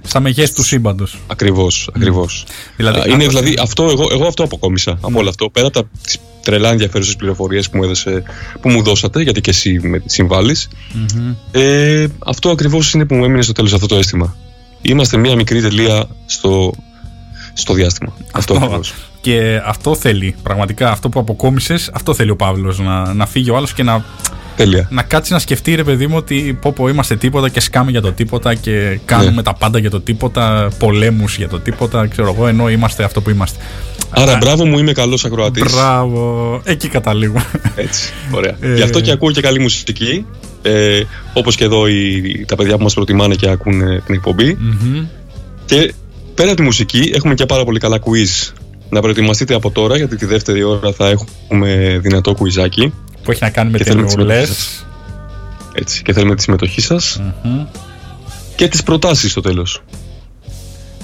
στα 0.02 0.20
μεγέθη 0.20 0.54
του 0.54 0.62
σύμπαντος 0.64 1.18
Ακριβώς, 1.26 1.90
ακριβώς. 1.96 2.44
Δηλαδή, 2.76 2.98
Α, 2.98 3.02
είναι 3.06 3.14
αυτό- 3.24 3.28
δηλαδή 3.28 3.58
αυτό, 3.62 3.84
εγώ, 3.84 4.06
εγώ 4.12 4.26
αυτό 4.26 4.42
αποκόμισα 4.42 4.98
από 5.00 5.18
όλο 5.18 5.28
αυτό. 5.28 5.50
Πέρα 5.50 5.66
από 5.66 5.80
τα- 5.82 5.88
τις 6.02 6.18
τρελά 6.42 6.70
ενδιαφέρουσες 6.70 7.16
πληροφορίες 7.16 7.68
που 7.70 7.76
μου, 7.76 7.82
έδωσε, 7.84 8.22
που 8.60 8.68
μου 8.70 8.82
δώσατε, 8.82 9.22
γιατί 9.22 9.40
και 9.40 9.50
εσύ 9.50 9.80
με 9.82 10.02
συμβάλλεις, 10.06 10.68
ε, 11.50 12.06
αυτό 12.18 12.50
ακριβώς 12.50 12.92
είναι 12.92 13.04
που 13.04 13.14
μου 13.14 13.24
έμεινε 13.24 13.42
στο 13.42 13.52
τέλος 13.52 13.72
αυτό 13.72 13.86
το 13.86 13.96
αίσθημα. 13.96 14.36
Είμαστε 14.82 15.16
μια 15.16 15.34
μικρή 15.34 15.60
τελεία 15.60 16.08
στο, 16.26 16.72
στο 17.52 17.74
διάστημα. 17.74 18.12
Αυτό, 18.32 18.52
Αυτό. 18.52 18.64
ακριβώς. 18.64 18.94
Και 19.20 19.60
αυτό 19.64 19.94
θέλει, 19.94 20.34
πραγματικά 20.42 20.90
αυτό 20.90 21.08
που 21.08 21.20
αποκόμισες, 21.20 21.90
αυτό 21.94 22.14
θέλει 22.14 22.30
ο 22.30 22.36
Παύλος, 22.36 22.78
να, 22.78 23.14
να 23.14 23.26
φύγει 23.26 23.50
ο 23.50 23.56
άλλος 23.56 23.72
και 23.72 23.82
να, 23.82 24.04
Τέλεια. 24.56 24.86
να 24.90 25.02
κάτσει 25.02 25.32
να 25.32 25.38
σκεφτεί 25.38 25.74
ρε 25.74 25.84
παιδί 25.84 26.06
μου 26.06 26.16
ότι 26.16 26.58
πω 26.60 26.72
πω 26.72 26.88
είμαστε 26.88 27.16
τίποτα 27.16 27.48
και 27.48 27.60
σκάμε 27.60 27.90
για 27.90 28.00
το 28.00 28.12
τίποτα 28.12 28.54
και 28.54 28.98
κάνουμε 29.04 29.30
Ναι. 29.30 29.42
τα 29.42 29.54
πάντα 29.54 29.78
για 29.78 29.90
το 29.90 30.00
τίποτα, 30.00 30.68
πολέμους 30.78 31.36
για 31.36 31.48
το 31.48 31.60
τίποτα, 31.60 32.06
ξέρω 32.06 32.34
εγώ, 32.36 32.46
ενώ 32.46 32.68
είμαστε 32.70 33.04
αυτό 33.04 33.20
που 33.20 33.30
είμαστε. 33.30 33.58
Άρα 34.10 34.36
μπράβο 34.36 34.66
μου, 34.66 34.78
είμαι 34.78 34.92
καλός 34.92 35.24
ακροατής. 35.24 35.72
Μπράβο, 35.74 36.60
εκεί 36.64 36.88
καταλήγω. 36.88 37.38
Έτσι, 37.76 38.12
ωραία. 38.30 38.56
Ε, 38.60 38.74
Γι' 38.74 38.82
αυτό 38.82 39.00
και 39.00 39.10
ακούω 39.10 39.30
και 39.30 39.40
καλή 39.40 39.60
μουσική. 39.60 40.26
Ε, 40.62 41.00
Όπως 41.32 41.56
και 41.56 41.64
εδώ 41.64 41.86
οι, 41.88 42.44
τα 42.48 42.56
παιδιά 42.56 42.76
που 42.76 42.82
μας 42.82 42.94
προτιμάνε 42.94 43.34
και 43.34 43.48
ακούν 43.48 43.78
την 44.06 44.14
εκπομπή. 44.14 44.56
Μμμ. 44.60 45.04
Και 45.66 45.94
πέρα 46.34 46.48
από 46.48 46.56
τη 46.56 46.62
μουσική, 46.62 47.10
έχουμε 47.14 47.34
και 47.34 47.46
πάρα 47.46 47.64
πολύ 47.64 47.78
καλά 47.78 47.98
quiz. 48.04 48.52
Να 48.90 49.00
προετοιμαστείτε 49.00 49.54
από 49.54 49.70
τώρα, 49.70 49.96
γιατί 49.96 50.16
τη 50.16 50.26
δεύτερη 50.26 50.62
ώρα 50.62 50.92
θα 50.92 51.08
έχουμε 51.08 51.98
δυνατό 52.02 52.34
κουιζάκι. 52.34 52.92
Που 53.22 53.30
έχει 53.30 53.42
να 53.42 53.50
κάνει 53.50 53.70
με 53.70 53.78
Και 53.78 53.84
θέλουμε 53.84 54.04
τις 54.04 54.14
ταινιούλες. 54.14 54.38
συμμετοχές. 54.48 54.86
Έτσι, 55.74 56.02
και 56.02 56.12
θέλουμε 56.12 56.34
τη 56.34 56.42
συμμετοχή 56.42 56.80
σας 56.80 57.20
Μμμ. 57.42 57.64
και 58.56 58.68
τις 58.68 58.82
προτάσεις 58.82 59.30
στο 59.30 59.40
τέλος. 59.40 59.82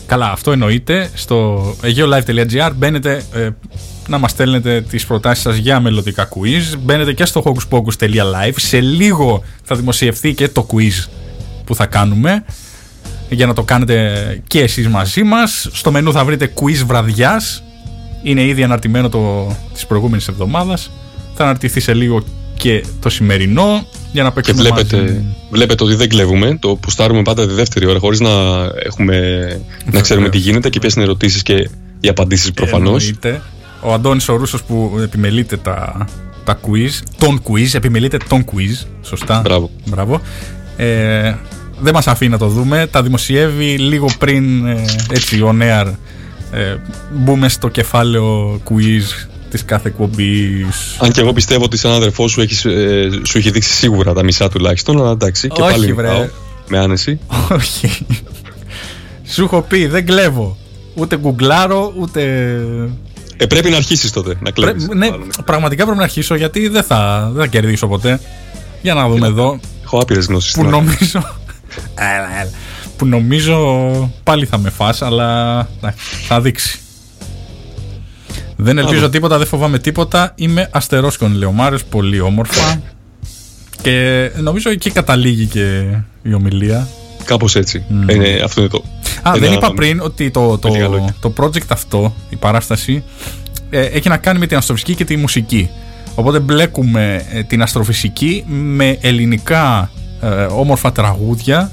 Καλά, 0.06 0.30
αυτό 0.30 0.52
εννοείται. 0.52 1.10
Στο 1.14 1.64
geolive.gr 1.82 2.70
μπαίνετε 2.76 3.24
ε, 3.34 3.48
να 4.08 4.18
μας 4.18 4.30
στέλνετε 4.30 4.80
τις 4.80 5.06
προτάσεις 5.06 5.42
σας 5.42 5.56
για 5.56 5.80
μελλοντικά 5.80 6.28
quiz. 6.28 6.78
Μπαίνετε 6.80 7.12
και 7.12 7.24
στο 7.24 7.42
hocuspocus.live. 7.44 8.52
Σε 8.56 8.80
λίγο 8.80 9.42
θα 9.62 9.76
δημοσιευθεί 9.76 10.34
και 10.34 10.48
το 10.48 10.66
quiz 10.72 11.08
που 11.64 11.74
θα 11.74 11.86
κάνουμε 11.86 12.44
για 13.28 13.46
να 13.46 13.54
το 13.54 13.62
κάνετε 13.62 14.42
και 14.46 14.60
εσείς 14.60 14.88
μαζί 14.88 15.22
μας. 15.22 15.68
Στο 15.72 15.90
μενού 15.90 16.12
θα 16.12 16.24
βρείτε 16.24 16.52
quiz 16.60 16.82
βραδιάς. 16.86 17.62
Είναι 18.24 18.44
ήδη 18.44 18.62
αναρτημένο 18.62 19.08
το, 19.08 19.52
της 19.72 19.86
προηγούμενης 19.86 20.28
εβδομάδας. 20.28 20.90
Θα 21.34 21.42
αναρτηθεί 21.42 21.80
σε 21.80 21.94
λίγο 21.94 22.22
και 22.56 22.84
το 23.00 23.08
σημερινό 23.08 23.86
για 24.12 24.22
να 24.22 24.28
Και 24.28 24.34
παίξουμε 24.34 24.62
βλέπετε, 24.62 25.00
μαζί. 25.00 25.24
βλέπετε 25.50 25.84
ότι 25.84 25.94
δεν 25.94 26.08
κλέβουμε. 26.08 26.56
Το 26.60 26.76
πουστάρουμε 26.76 27.22
πάντα 27.22 27.46
τη 27.46 27.52
δεύτερη 27.52 27.86
ώρα, 27.86 27.98
χωρίς 27.98 28.20
να, 28.20 28.30
έχουμε, 28.84 29.16
να 29.92 30.00
ξέρουμε 30.00 30.28
τι 30.28 30.38
γίνεται 30.38 30.68
και 30.68 30.78
ποιες 30.78 30.94
είναι 30.94 31.04
οι 31.04 31.06
ερωτήσεις 31.06 31.42
και 31.42 31.70
οι 32.00 32.08
απαντήσεις 32.08 32.50
προφανώς. 32.52 33.04
Εννοείται. 33.04 33.42
Ο 33.80 33.92
Αντώνης 33.92 34.28
ο 34.28 34.36
Ρούσος 34.36 34.62
που 34.62 34.98
επιμελείται 35.02 35.56
τα, 35.56 36.06
τα 36.44 36.60
quiz, 36.66 36.90
τον 37.18 37.42
quiz, 37.42 37.68
επιμελείται 37.72 38.16
τον 38.28 38.44
quiz, 38.44 38.86
σωστά. 39.02 39.40
Μπράβο. 39.44 39.70
Μπράβο. 39.84 40.20
Ε, 40.76 41.34
δεν 41.80 41.94
μας 41.94 42.06
αφήνει 42.06 42.30
να 42.30 42.38
το 42.38 42.48
δούμε, 42.48 42.86
τα 42.90 43.02
δημοσιεύει 43.02 43.78
λίγο 43.78 44.08
πριν 44.18 44.66
ε, 44.66 44.84
έτσι 45.10 45.40
on 45.44 45.62
air 45.62 45.86
ε, 46.54 46.76
μπούμε 47.12 47.48
στο 47.48 47.68
κεφάλαιο 47.68 48.60
quiz 48.70 49.26
της 49.50 49.64
κάθε 49.64 49.88
εκπομπής. 49.88 50.96
Αν 50.98 51.10
και 51.12 51.20
εγώ 51.20 51.32
πιστεύω 51.32 51.64
ότι 51.64 51.76
σαν 51.76 51.92
αδερφός 51.92 52.30
σου, 52.30 52.40
έχεις, 52.40 52.64
ε, 52.64 53.08
σου 53.26 53.38
έχει 53.38 53.50
δείξει 53.50 53.70
σίγουρα 53.70 54.12
τα 54.12 54.22
μισά 54.24 54.48
τουλάχιστον, 54.48 55.00
αλλά 55.00 55.10
εντάξει, 55.10 55.48
και 55.48 55.62
Όχι, 55.62 55.72
πάλι 55.72 55.92
βρε. 55.92 56.08
νικάω 56.08 56.28
με 56.68 56.78
άνεση. 56.78 57.18
Όχι. 57.50 58.06
Σου 59.28 59.42
έχω 59.44 59.62
πει, 59.62 59.86
δεν 59.86 60.06
κλέβω. 60.06 60.56
Ούτε 60.94 61.16
γκουγκλάρω, 61.18 61.92
ούτε 61.98 62.22
Ε, 63.36 63.46
πρέπει 63.46 63.70
να 63.70 63.76
αρχίσεις 63.76 64.10
τότε 64.12 64.34
να 64.40 64.50
κλέβεις. 64.50 64.86
Πρέ- 64.86 64.98
ναι, 64.98 65.08
πραγματικά 65.44 65.82
πρέπει 65.84 65.98
να 65.98 66.04
αρχίσω 66.04 66.34
γιατί 66.34 66.68
δεν 66.68 66.82
θα, 66.82 67.30
δεν 67.32 67.42
θα 67.42 67.46
κερδίσω 67.48 67.86
ποτέ. 67.88 68.20
Για 68.82 68.94
να 68.94 69.08
δούμε 69.08 69.26
εδώ. 69.26 69.60
Έχω 69.84 69.98
άπειρες 69.98 70.26
γνώσεις. 70.26 70.52
Που 70.52 70.64
νομίζω. 70.64 71.18
Έλα, 72.14 72.40
έλα. 72.40 72.50
Που 73.04 73.10
νομίζω 73.10 74.10
πάλι 74.22 74.46
θα 74.46 74.58
με 74.58 74.70
φας, 74.70 75.02
αλλά 75.02 75.58
εντάξει, 75.78 76.04
θα 76.26 76.40
δείξει. 76.40 76.78
Δεν 78.56 78.78
ελπίζω 78.78 78.98
Άλλο. 78.98 79.08
τίποτα, 79.10 79.38
δεν 79.38 79.46
φοβάμαι 79.46 79.78
τίποτα. 79.78 80.32
Είμαι 80.34 80.68
αστερόσκον, 80.72 81.32
λέει 81.32 81.48
ο 81.48 81.52
Μάριος, 81.52 81.84
πολύ 81.84 82.20
όμορφα. 82.20 82.80
Και 83.82 84.30
νομίζω 84.40 84.70
εκεί 84.70 84.90
καταλήγει 84.90 85.46
και 85.46 85.84
η 86.22 86.34
ομιλία. 86.34 86.88
Κάπως 87.24 87.56
έτσι. 87.56 87.84
Μμμ. 87.88 88.08
Ε, 88.08 88.40
αυτό 88.40 88.60
είναι 88.60 88.70
το. 88.70 88.84
Α, 89.22 89.32
ένα- 89.34 89.38
δεν 89.38 89.52
είπα 89.52 89.72
πριν 89.72 90.00
ότι 90.00 90.30
το, 90.30 90.58
το, 90.58 90.68
με 90.68 90.74
λίγα 90.76 90.88
λόγια. 90.88 91.14
το 91.20 91.32
project 91.40 91.66
αυτό, 91.68 92.14
η 92.28 92.36
παράσταση, 92.36 93.04
ε, 93.70 93.80
έχει 93.80 94.08
να 94.08 94.16
κάνει 94.16 94.38
με 94.38 94.46
την 94.46 94.56
αστροφυσική 94.56 94.94
και 94.94 95.04
τη 95.04 95.16
μουσική. 95.16 95.70
Οπότε 96.14 96.38
μπλέκουμε 96.38 97.26
ε, 97.32 97.42
την 97.42 97.62
αστροφυσική 97.62 98.44
με 98.48 98.98
ελληνικά 99.00 99.90
ε, 100.20 100.26
όμορφα 100.44 100.92
τραγούδια 100.92 101.72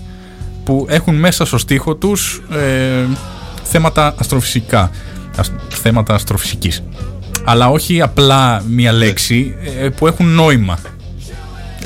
που 0.63 0.85
έχουν 0.89 1.15
μέσα 1.15 1.45
στο 1.45 1.57
στίχο 1.57 1.95
τους 1.95 2.41
ε, 2.51 3.05
θέματα 3.63 4.13
αστροφυσικά, 4.17 4.91
ασ- 5.37 5.51
θέματα 5.69 6.13
αστροφυσικής. 6.13 6.83
Αλλά 7.43 7.67
όχι 7.69 8.01
απλά 8.01 8.63
μία 8.69 8.91
λέξη 8.91 9.55
ε, 9.81 9.89
που 9.89 10.07
έχουν 10.07 10.27
νόημα. 10.27 10.77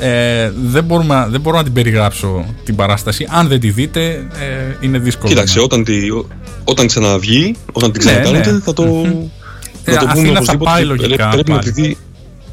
Ε, 0.00 0.50
δεν, 0.64 0.84
μπορούμε, 0.84 1.26
δεν 1.30 1.40
μπορώ 1.40 1.56
να 1.56 1.62
την 1.64 1.72
περιγράψω 1.72 2.44
την 2.64 2.76
παράσταση. 2.76 3.26
Αν 3.30 3.48
δεν 3.48 3.60
τη 3.60 3.70
δείτε, 3.70 4.04
ε, 4.40 4.76
είναι 4.80 4.98
δύσκολο. 4.98 5.28
Κοίταξε, 5.28 5.58
να- 5.58 5.64
όταν, 5.64 5.84
τη, 5.84 6.10
ό- 6.10 6.26
όταν 6.64 6.86
ξαναβγεί, 6.86 7.54
όταν 7.72 7.92
την 7.92 8.02
Ναι, 8.04 8.10
ξανακάνετε, 8.10 8.50
ναι. 8.52 8.58
θα 8.60 8.72
το. 8.72 8.82
Ε, 9.84 9.92
Να 9.92 9.98
το 9.98 10.06
πούμε 10.06 10.10
Αθήνα 10.20 10.32
θα 10.32 10.38
οπωσδήποτε. 10.38 10.70
πάει 10.70 10.80
και 10.80 10.86
λογικά 10.86 11.28
Πρέπει 11.28 11.50
να 11.50 11.56
πάλι. 11.58 11.72
τη 11.72 11.80
δει. 11.82 11.96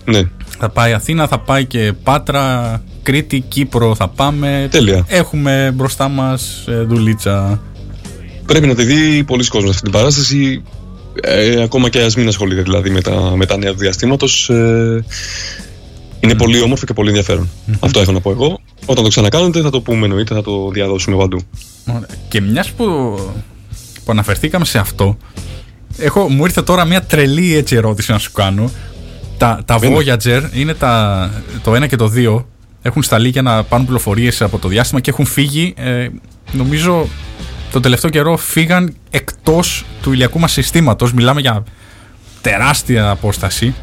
Ναι, 0.06 0.22
Θα 0.60 0.70
πάει 0.70 0.94
Αθήνα, 0.94 1.28
θα 1.28 1.40
πάει 1.40 1.66
και 1.66 1.94
Πάτρα, 2.04 2.82
Κρήτη, 3.04 3.40
Κύπρο 3.40 3.96
θα 3.96 4.08
πάμε. 4.08 4.68
τέλεια. 4.72 5.06
Έχουμε 5.08 5.72
μπροστά 5.74 6.08
μας 6.08 6.66
ε, 6.68 6.82
δουλίτσα. 6.82 7.62
Πρέπει 8.46 8.68
να 8.68 8.76
τη 8.76 8.84
δει 8.84 9.24
πολλοί 9.24 9.48
κόσμος 9.48 9.70
αυτή 9.70 9.82
την 9.82 9.92
παράσταση. 9.92 10.64
Ε, 11.22 11.62
ακόμα 11.62 11.90
και 11.90 12.02
ας 12.02 12.16
μην 12.16 12.28
ασχολείται 12.28 12.62
δηλαδή 12.62 12.90
με 12.90 13.02
τα, 13.02 13.34
με 13.36 13.46
τα 13.46 13.58
νέα 13.58 13.72
του 13.72 13.78
διαστήματος. 13.78 14.50
Ε, 14.50 15.06
είναι 16.20 16.36
πολύ 16.36 16.62
όμορφο 16.62 16.86
και 16.86 16.94
πολύ 16.94 17.08
ενδιαφέρον. 17.10 17.50
Αυτό 17.80 18.00
έχω 18.00 18.12
να 18.12 18.20
πω 18.22 18.32
εγώ. 18.32 18.60
Όταν 18.86 19.04
το 19.04 19.10
ξανακάνετε 19.10 19.62
θα 19.62 19.70
το 19.70 19.82
πούμε 19.82 20.06
εννοείται, 20.06 20.34
θα 20.34 20.42
το 20.42 20.70
διαδώσουμε 20.70 21.18
παντού. 21.18 21.42
Ωραία. 21.88 22.08
Και 22.28 22.42
μιας 22.42 22.72
που, 22.72 22.86
που 24.06 24.12
αναφερθήκαμε 24.12 24.66
σε 24.66 24.78
αυτό, 24.78 25.18
έχω, 25.98 26.30
μου 26.30 26.46
ήρθε 26.46 26.62
τώρα 26.62 26.86
μια 26.86 27.02
τρελή 27.02 27.56
έτσι 27.56 27.76
ερώτηση 27.76 28.12
να 28.12 28.18
σου 28.18 28.32
κάνω. 28.32 28.72
Τα, 29.38 29.62
τα 29.66 29.78
Βαίνω. 29.78 29.98
Voyager 29.98 30.42
είναι 30.54 30.74
τα, 30.74 31.30
το 31.64 31.76
1 31.76 31.88
και 31.88 31.96
το 31.96 32.12
2. 32.16 32.44
Έχουν 32.86 33.04
σταλεί 33.04 33.30
για 33.30 33.42
να 33.42 33.64
πάρουν 33.64 33.86
πληροφορίες 33.86 34.42
από 34.42 34.58
το 34.60 34.68
διάστημα 34.68 35.00
και 35.00 35.10
έχουν 35.10 35.26
φύγει. 35.26 35.74
Ε, 35.78 36.08
νομίζω 36.52 37.08
το 37.72 37.80
τελευταίο 37.80 38.10
καιρό 38.10 38.38
φύγαν 38.38 38.96
εκτός 39.10 39.86
του 40.02 40.12
ηλιακού 40.14 40.40
μας 40.40 40.52
συστήματος. 40.52 41.14
Μιλάμε 41.14 41.42
για 41.42 41.64
τεράστια 42.42 43.10
απόσταση. 43.10 43.74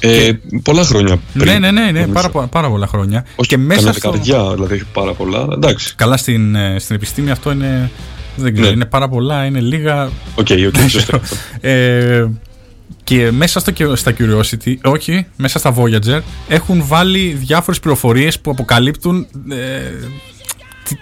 Ε, 0.00 0.30
Πολλά 0.62 0.84
χρόνια 0.84 1.18
πριν. 1.32 1.46
ναι, 1.52 1.58
ναι, 1.58 1.70
ναι, 1.70 1.80
ναι 1.80 1.90
νομίζω. 1.90 2.12
πάρα, 2.12 2.28
πο- 2.30 2.46
πάρα 2.50 2.68
πολλά 2.68 2.86
χρόνια. 2.86 3.24
Όχι 3.36 3.48
και 3.48 3.56
μέσα 3.56 3.80
καμιά 3.80 3.92
στο... 3.92 4.10
δεκαετία, 4.10 4.54
δηλαδή 4.54 4.74
έχει 4.74 4.86
πάρα 4.92 5.12
πολλά. 5.12 5.46
Εντάξει. 5.52 5.94
Καλά 5.96 6.16
στην, 6.16 6.54
ε, 6.54 6.78
στην 6.78 6.96
επιστήμη 6.96 7.30
αυτό 7.30 7.52
είναι... 7.52 7.90
Δεν 8.36 8.52
ξέρω, 8.52 8.68
Ναι. 8.68 8.72
είναι 8.74 8.84
πάρα 8.84 9.08
πολλά, 9.08 9.44
είναι 9.44 9.60
λίγα. 9.60 10.04
Οκ, 10.34 10.46
οκ, 10.66 10.88
σωστό. 10.88 11.20
Ε, 11.60 12.24
και 13.04 13.30
μέσα 13.30 13.60
στο, 13.60 13.72
cu- 13.78 13.96
στα 13.96 14.12
Curiosity, 14.18 14.74
όχι, 14.82 15.26
μέσα 15.36 15.58
στα 15.58 15.74
Voyager, 15.76 16.20
έχουν 16.48 16.82
βάλει 16.86 17.36
διάφορες 17.38 17.80
πληροφορίες 17.80 18.40
που 18.40 18.50
αποκαλύπτουν 18.50 19.26
ε, 19.50 19.56
τι- 20.88 20.96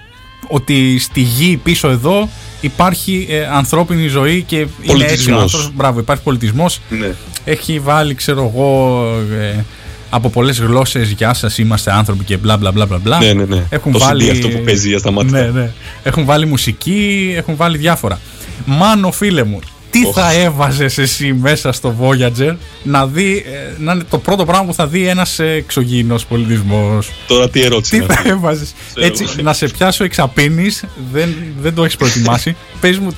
ότι 0.49 0.99
στη 0.99 1.20
γη 1.20 1.61
πίσω 1.62 1.88
εδώ 1.88 2.28
υπάρχει 2.61 3.26
ε, 3.30 3.47
ανθρώπινη 3.47 4.07
ζωή 4.09 4.43
και 4.43 4.57
είναι 4.57 4.66
έτσι 4.68 4.91
ο 4.91 4.93
Πολιτισμός. 4.93 5.41
άνθρωπος. 5.43 5.72
Μπράβο, 5.74 5.99
υπάρχει 6.01 6.22
πολιτισμός. 6.22 6.80
ναι. 6.88 7.11
Έχει 7.45 7.78
βάλει, 7.78 8.14
ξέρω 8.14 8.53
εγώ, 8.55 9.05
ε, 9.41 9.64
από 10.12 10.28
πολλές 10.30 10.61
γλώσσες 10.61 11.11
«Γεια 11.11 11.34
σας, 11.34 11.59
είμαστε 11.59 11.93
άνθρωποι» 11.93 12.24
και 12.24 12.36
μπλα 12.36 12.57
μπλα 12.57 12.72
μπλα 12.72 12.86
μπλα 12.86 12.99
μπλα. 12.99 13.18
ναι, 13.18 13.32
ναι, 13.32 13.45
ναι. 13.45 13.64
Έχουν 13.68 13.93
το 13.93 13.99
βάλει... 13.99 14.26
CD 14.28 14.30
αυτό 14.30 14.49
που 14.49 14.61
παίζει 14.64 14.95
ασταμάτητα. 14.95 15.41
Ναι, 15.41 15.61
ναι. 15.61 15.70
Έχουν 16.03 16.24
βάλει 16.24 16.47
μουσική, 16.47 17.32
έχουν 17.36 17.57
βάλει 17.57 17.76
διάφορα. 17.78 18.20
Μάνο, 18.64 19.11
φίλε 19.12 19.43
μου, 19.45 19.59
τι 19.91 20.05
Οχ. 20.07 20.14
θα 20.14 20.32
έβαζες 20.32 20.99
εσύ 20.99 21.32
μέσα 21.32 21.72
στο 21.72 21.95
Voyager 22.01 22.57
να 22.82 23.07
δει, 23.07 23.45
ε, 23.47 23.74
να 23.78 23.93
είναι 23.93 24.05
το 24.11 24.18
πρώτο 24.18 24.45
πράγμα 24.45 24.66
που 24.66 24.74
θα 24.74 24.86
δει 24.86 25.07
ένας 25.07 25.38
εξωγήινος 25.38 26.26
πολιτισμός; 26.26 27.11
Τώρα 27.26 27.51
τι 27.51 27.62
ερώτηση 27.62 27.91
Τι 27.91 27.97
είναι 27.97 28.07
θα 28.07 28.12
αυτή; 28.12 28.28
έβαζες; 28.28 28.74
Ξέρω. 28.95 29.07
Έτσι, 29.07 29.43
να 29.43 29.53
σε 29.53 29.66
πιάσω 29.68 30.05
εξαπίνει, 30.05 30.70
δεν, 31.12 31.34
δεν 31.61 31.74
το 31.74 31.84
έχεις 31.84 31.97
προετοιμάσει. 31.97 32.57
Πες 32.80 32.99
μου, 32.99 33.16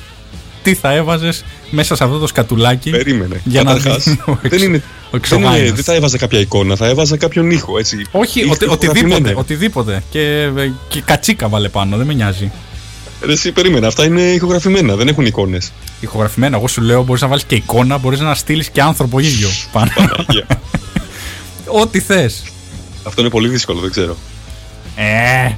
τι 0.62 0.74
θα 0.74 0.92
έβαζες 0.92 1.44
μέσα 1.70 1.96
σε 1.96 2.04
αυτό 2.04 2.18
το 2.18 2.26
σκατουλάκι. 2.26 2.90
Περίμενε. 2.90 3.40
Για 3.44 3.62
να 3.62 3.72
Καταρχάς, 3.72 4.04
δει 4.04 4.18
ο 4.26 4.38
δεν, 4.42 4.62
είναι, 4.62 4.76
ο 4.76 4.80
δεν, 5.10 5.20
εξωγάινος. 5.20 5.58
είναι, 5.58 5.70
δεν 5.72 5.84
θα 5.84 5.94
έβαζα 5.94 6.18
κάποια 6.18 6.38
εικόνα, 6.38 6.76
θα 6.76 6.86
έβαζα 6.86 7.16
κάποιον 7.16 7.50
ήχο. 7.50 7.78
Έτσι. 7.78 8.06
Όχι, 8.10 8.40
Ήχο- 8.40 8.52
οτι, 8.52 8.64
ηχογραφημένο. 8.64 9.14
οτιδήποτε, 9.14 9.40
οτιδήποτε. 9.40 10.02
Και, 10.10 10.48
και 10.88 11.00
κατσίκα 11.04 11.48
βάλε 11.48 11.68
πάνω, 11.68 11.96
δεν 11.96 12.06
με 12.06 12.14
νοιάζει. 12.14 12.50
Ρε, 13.26 13.32
εσύ 13.32 13.52
περίμενε, 13.52 13.86
αυτά 13.86 14.04
είναι 14.04 14.20
ηχογραφημένα, 14.22 14.94
δεν 14.96 15.08
έχουν 15.08 15.26
εικόνες. 15.26 15.72
Ηχογραφημένα, 16.00 16.56
εγώ 16.56 16.68
σου 16.68 16.80
λέω, 16.80 17.02
μπορείς 17.02 17.22
να 17.22 17.28
βάλεις 17.28 17.44
και 17.44 17.54
εικόνα, 17.54 17.98
μπορείς 17.98 18.20
να 18.20 18.34
στείλεις 18.34 18.68
και 18.70 18.82
άνθρωπο 18.82 19.18
ίδιο 19.18 19.48
πάνω. 19.72 19.90
Ό,τι 21.82 22.00
θες. 22.00 22.42
Αυτό 23.04 23.20
είναι 23.20 23.30
πολύ 23.30 23.48
δύσκολο, 23.48 23.80
δεν 23.80 23.90
ξέρω. 23.90 24.16
Ε. 24.96 25.52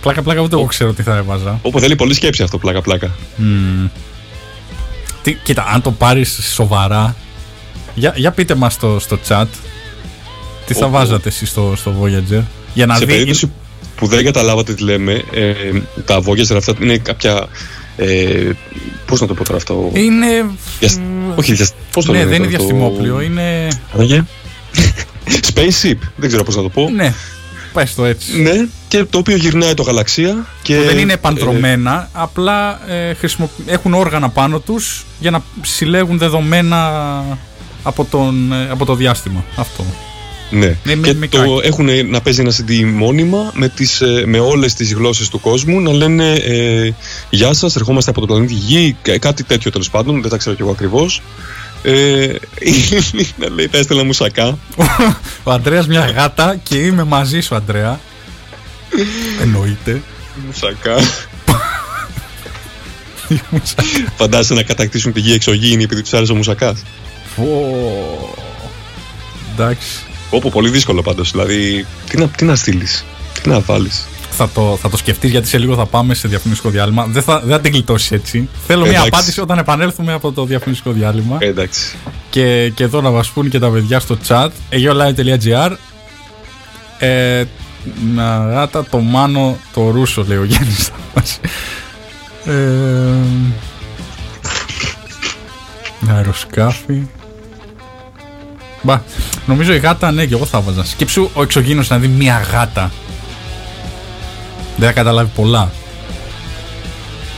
Πλάκα, 0.00 0.22
πλάκα, 0.22 0.40
ούτε 0.40 0.54
εγώ 0.56 0.64
ξέρω 0.64 0.92
τι 0.92 1.02
θα 1.02 1.16
έβαζα. 1.16 1.58
Όπου 1.62 1.80
θέλει 1.80 1.96
πολλή 1.96 2.14
σκέψη 2.14 2.42
αυτό, 2.42 2.58
πλάκα-πλάκα. 2.58 3.10
Μμμ. 3.36 3.86
Τι, 5.22 5.32
κοίτα, 5.34 5.64
αν 5.66 5.82
το 5.82 5.90
πάρεις 5.90 6.38
σοβαρά. 6.54 7.16
Για, 7.94 8.12
για 8.16 8.30
πείτε 8.30 8.54
μας 8.54 8.72
στο, 8.72 8.98
στο 8.98 9.18
chat. 9.28 9.44
Τι 10.66 10.74
θα 10.74 10.84
Όπου- 10.86 10.94
βάζατε 10.94 11.28
εσείς 11.28 11.48
στο, 11.48 11.72
στο 11.76 11.94
Voyager. 12.02 12.42
Για 12.74 12.86
να 12.86 12.94
Σε 12.94 13.04
δει. 13.04 13.12
περίπτωση 13.12 13.52
που 14.00 14.06
δεν 14.06 14.24
καταλάβατε 14.24 14.74
τι 14.74 14.82
λέμε, 14.82 15.22
ε, 15.32 15.54
τα 16.04 16.20
Voyager 16.24 16.56
αυτά 16.56 16.74
είναι 16.80 16.98
κάποια. 16.98 17.46
Ε, 17.96 18.50
Πώς 19.06 19.20
να 19.20 19.26
το 19.26 19.34
πω 19.34 19.44
τώρα 19.44 19.56
αυτό; 19.56 19.90
Είναι. 19.94 20.26
Διασ- 20.78 21.00
Όχι, 21.34 21.52
διασ... 21.54 21.72
πώς 21.92 22.04
το 22.04 22.12
ναι, 22.12 22.18
λένε 22.18 22.30
δεν 22.30 22.42
είναι 22.42 22.46
τώρα, 22.46 22.58
το- 22.58 22.64
διαστημόπλιο, 22.74 23.20
είναι. 23.20 23.68
Λέγε. 23.94 24.24
Spaceship, 25.54 25.98
δεν 26.16 26.28
ξέρω 26.28 26.42
πώς 26.44 26.56
να 26.56 26.62
το 26.62 26.68
πω. 26.68 26.90
Ναι. 26.94 27.14
Πες 27.72 27.94
το 27.94 28.04
έτσι. 28.04 28.40
Ναι, 28.42 28.66
και 28.88 29.04
το 29.04 29.18
οποίο 29.18 29.36
γυρνάει 29.36 29.74
το 29.74 29.82
γαλαξία. 29.82 30.46
Και, 30.62 30.76
δεν 30.80 30.98
είναι 30.98 31.12
ε, 31.12 31.14
επανδρομένα, 31.14 32.08
απλά 32.12 32.80
ε, 32.90 33.14
χρησιμο- 33.14 33.50
έχουν 33.66 33.94
όργανα 33.94 34.28
πάνω 34.28 34.58
τους 34.60 35.04
για 35.20 35.30
να 35.30 35.42
συλλέγουν 35.62 36.18
δεδομένα 36.18 36.92
από, 37.82 38.04
τον, 38.10 38.52
ε, 38.52 38.68
από 38.70 38.84
το 38.84 38.94
διάστημα. 38.94 39.44
Αυτό. 39.56 39.84
Ναι, 40.50 40.76
Ναι, 40.84 40.94
με- 40.94 41.06
και 41.08 41.14
με 41.14 41.26
το 41.28 41.38
κάκι. 41.38 41.60
έχουν 41.62 41.88
να 42.10 42.20
παίζει 42.20 42.40
ένα 42.40 42.50
CD 42.52 42.84
μόνιμα 42.84 43.50
με, 43.54 43.68
τις, 43.68 44.00
ε, 44.00 44.22
με 44.26 44.38
όλες 44.38 44.74
τις 44.74 44.92
γλώσσες 44.94 45.28
του 45.28 45.40
κόσμου 45.40 45.80
να 45.80 45.92
λένε 45.92 46.32
ε, 46.32 46.90
«Γεια 47.30 47.52
σας, 47.52 47.76
ερχόμαστε 47.76 48.10
από 48.10 48.20
το 48.20 48.26
πλανήτη 48.26 48.52
Γη», 48.54 48.96
κα- 49.02 49.18
κάτι 49.18 49.44
τέτοιο 49.44 49.70
τέλος 49.70 49.90
πάντων, 49.90 50.20
δεν 50.20 50.30
τα 50.30 50.36
ξέρω 50.36 50.56
κι 50.56 50.62
εγώ 50.62 50.70
ακριβώς. 50.70 51.22
Ε, 51.82 52.26
να 53.40 53.48
λέει 53.50 53.68
«Τα 53.68 53.78
έστελα 53.78 54.04
μουσακά». 54.04 54.58
Ο 55.44 55.50
Αντρέας 55.50 55.86
μια 55.86 56.06
γάτα 56.06 56.56
και 56.62 56.76
είμαι 56.76 57.04
μαζί 57.04 57.40
σου, 57.40 57.54
Αντρέα. 57.54 58.00
Εννοείται. 59.42 60.02
Μουσακά. 60.46 60.96
Φαντάζεσαι 64.16 64.54
να 64.54 64.62
κατακτήσουν 64.62 65.12
τη 65.12 65.20
γη 65.20 65.32
εξωγήινη 65.32 65.82
επειδή 65.82 66.02
τους 66.02 66.12
άρεσε 66.14 66.32
ο 66.32 66.34
μουσακάς. 66.34 66.82
Πω. 67.36 67.74
Εντάξει. 69.52 69.88
Όπου 70.30 70.50
πολύ 70.50 70.70
δύσκολο 70.70 71.02
πάντως, 71.02 71.30
δηλαδή 71.30 71.86
τι 72.08 72.18
να, 72.18 72.28
τι 72.28 72.44
να 72.44 72.54
στείλεις, 72.54 73.04
τι 73.42 73.48
να 73.48 73.60
βάλεις. 73.60 74.06
Θα 74.30 74.48
το, 74.48 74.78
θα 74.80 74.88
το 74.88 74.96
σκεφτείς 74.96 75.30
γιατί 75.30 75.48
σε 75.48 75.58
λίγο 75.58 75.74
θα 75.74 75.86
πάμε 75.86 76.14
σε 76.14 76.28
διαφημιστικό 76.28 76.70
διάλειμμα. 76.70 77.06
Δεν 77.06 77.22
θα, 77.22 77.40
δεν 77.40 77.50
θα 77.50 77.60
την 77.60 77.72
γλιτώσει 77.72 78.14
έτσι. 78.14 78.48
Θέλω 78.66 78.80
μια 78.80 78.90
Εντάξει. 78.90 79.08
απάντηση 79.12 79.40
όταν 79.40 79.58
επανέλθουμε 79.58 80.12
από 80.12 80.32
το 80.32 80.44
διαφημιστικό 80.44 80.92
διάλειμμα. 80.92 81.36
Ε, 81.40 81.46
εντάξει. 81.46 81.96
Και, 82.30 82.72
και 82.74 82.82
εδώ 82.82 83.00
να 83.00 83.10
μας 83.10 83.30
πούν 83.30 83.48
και 83.48 83.58
τα 83.58 83.68
παιδιά 83.68 84.00
στο 84.00 84.18
chat. 84.28 84.48
aeolive.gr 84.70 85.72
ε, 86.98 87.44
να 88.14 88.46
ράτα 88.46 88.84
το 88.84 88.98
μάνο 88.98 89.58
το 89.74 89.90
ρούσο 89.90 90.24
λέει 90.28 90.38
ο 90.38 90.44
Γιάννης 90.44 90.86
θα 90.86 90.94
μας. 91.14 91.40
Ε, 92.44 92.54
αεροσκάφη. 96.14 97.06
Μπα, 98.82 99.02
νομίζω 99.46 99.72
η 99.72 99.78
γάτα 99.78 100.12
ναι 100.12 100.26
και 100.26 100.34
εγώ 100.34 100.44
θα 100.46 100.60
βάζα. 100.60 100.84
Σκέψου 100.84 101.30
ο 101.34 101.42
εξωγήινος 101.42 101.88
να 101.88 101.98
δει 101.98 102.08
μια 102.08 102.46
γάτα. 102.52 102.90
Δεν 104.76 104.88
θα 104.88 104.94
καταλάβει 104.94 105.30
πολλά. 105.34 105.70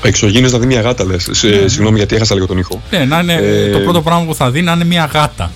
Ο 0.04 0.08
εξωγήινος 0.08 0.52
να 0.52 0.58
δει 0.58 0.66
μια 0.66 0.80
γάτα 0.80 1.04
λες. 1.04 1.28
Σε- 1.30 1.68
Συγγνώμη 1.68 1.96
γιατί 1.96 2.14
έχασα 2.14 2.34
λίγο 2.34 2.46
τον 2.46 2.58
ήχο. 2.58 2.82
Ναι, 2.90 3.04
να 3.04 3.18
είναι 3.18 3.34
Ε, 3.34 3.70
το 3.70 3.78
πρώτο 3.78 4.02
πράγμα 4.02 4.24
που 4.24 4.34
θα 4.34 4.50
δει 4.50 4.62
να 4.62 4.72
είναι 4.72 4.84
μια 4.84 5.04
γάτα. 5.12 5.50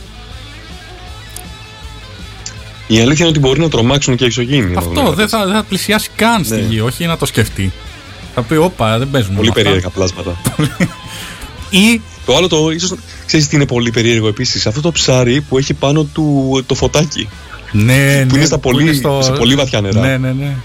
Η 2.86 3.00
αλήθεια 3.00 3.26
είναι 3.26 3.28
ότι 3.28 3.38
μπορεί 3.38 3.60
να 3.60 3.68
τρομάξουν 3.68 4.16
και 4.16 4.24
οι 4.24 4.26
εξωγήινοι. 4.26 4.72
να 4.74 4.80
δουν 4.80 4.88
Αυτό 4.88 5.00
γάτες. 5.00 5.16
δεν 5.16 5.28
θα, 5.28 5.44
δεν 5.46 5.54
θα 5.54 5.62
πλησιάσει 5.62 6.08
καν 6.16 6.44
στη 6.44 6.54
Ναι. 6.54 6.60
γη, 6.60 6.80
όχι 6.80 7.06
να 7.06 7.16
το 7.16 7.26
σκεφτεί. 7.26 7.72
Θα 8.34 8.42
πει, 8.42 8.56
όπα, 8.56 8.98
δεν 8.98 9.10
παίζουμε. 9.10 9.36
Πολύ 9.36 9.46
με 9.48 9.52
αυτά». 9.56 9.62
περίεργα 9.62 9.88
πλάσματα. 9.88 10.36
Ή 11.70 12.00
το 12.26 12.36
άλλο 12.36 12.48
το 12.48 12.70
ίσως 12.70 12.94
ξέρεις 13.26 13.48
τι 13.48 13.56
είναι 13.56 13.66
πολύ 13.66 13.90
περίεργο 13.90 14.28
επίσης. 14.28 14.66
Αυτό 14.66 14.80
το 14.80 14.92
ψάρι 14.92 15.40
που 15.40 15.58
έχει 15.58 15.74
πάνω 15.74 16.04
του 16.04 16.62
το 16.66 16.74
φωτάκι. 16.74 17.28
ναι, 17.72 17.84
ναι, 17.94 18.36
είναι 18.36 18.44
στα 18.44 18.58
πολύ- 18.58 19.02
σε 19.20 19.30
πολύ 19.38 19.54
βαθιά 19.54 19.80
νερά. 19.80 20.00
Ναι, 20.00 20.16
ναι, 20.16 20.32
ναι. 20.32 20.56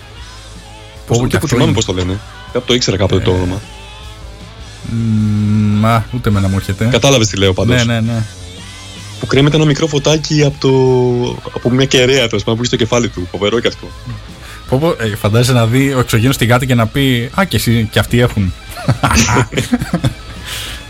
Πώς 1.07 1.17
Πω, 1.17 1.23
το 1.23 1.29
και 1.29 1.37
που 1.37 1.43
αυτό 1.43 1.47
θυμάμαι 1.47 1.63
είναι. 1.63 1.73
πώς 1.73 1.85
το 1.85 1.93
λένε. 1.93 2.19
Κάπου 2.53 2.65
το 2.65 2.73
ήξερα 2.73 2.97
κάποτε 2.97 3.23
το 3.23 3.31
όνομα. 3.31 3.61
Μ, 5.79 5.85
α, 5.85 6.03
ούτε 6.15 6.29
με 6.29 6.39
να 6.39 6.47
μου 6.47 6.55
έρχεται. 6.55 6.87
Κατάλαβες 6.91 7.27
τι 7.27 7.37
λέω 7.37 7.53
πάντως. 7.53 7.85
Ναι, 7.85 7.93
ναι, 7.93 7.99
ναι. 7.99 8.23
Που 9.19 9.25
κρέμεται 9.25 9.55
ένα 9.55 9.65
μικρό 9.65 9.87
φωτάκι 9.87 10.43
από, 10.43 10.55
το... 10.59 11.49
από 11.55 11.69
μια 11.69 11.85
κεραία 11.85 12.27
τέλος 12.27 12.43
πάντων 12.43 12.55
που 12.55 12.59
έχει 12.63 12.65
στο 12.65 12.75
κεφάλι 12.75 13.09
του. 13.09 13.27
Φοβερό 13.31 13.59
και 13.59 13.67
αυτό. 13.67 13.87
Πω, 14.69 14.77
πω, 14.77 14.95
ε, 15.03 15.15
φαντάζεσαι 15.15 15.53
να 15.53 15.65
δει 15.67 15.93
ο 15.93 15.99
εξωγήινος 15.99 16.37
τη 16.37 16.45
γάτα 16.45 16.65
και 16.65 16.75
να 16.75 16.87
πει 16.87 17.29
Α, 17.39 17.45
και, 17.45 17.55
εσύ, 17.55 17.87
και 17.91 17.99
αυτοί 17.99 18.19
έχουν. 18.19 18.53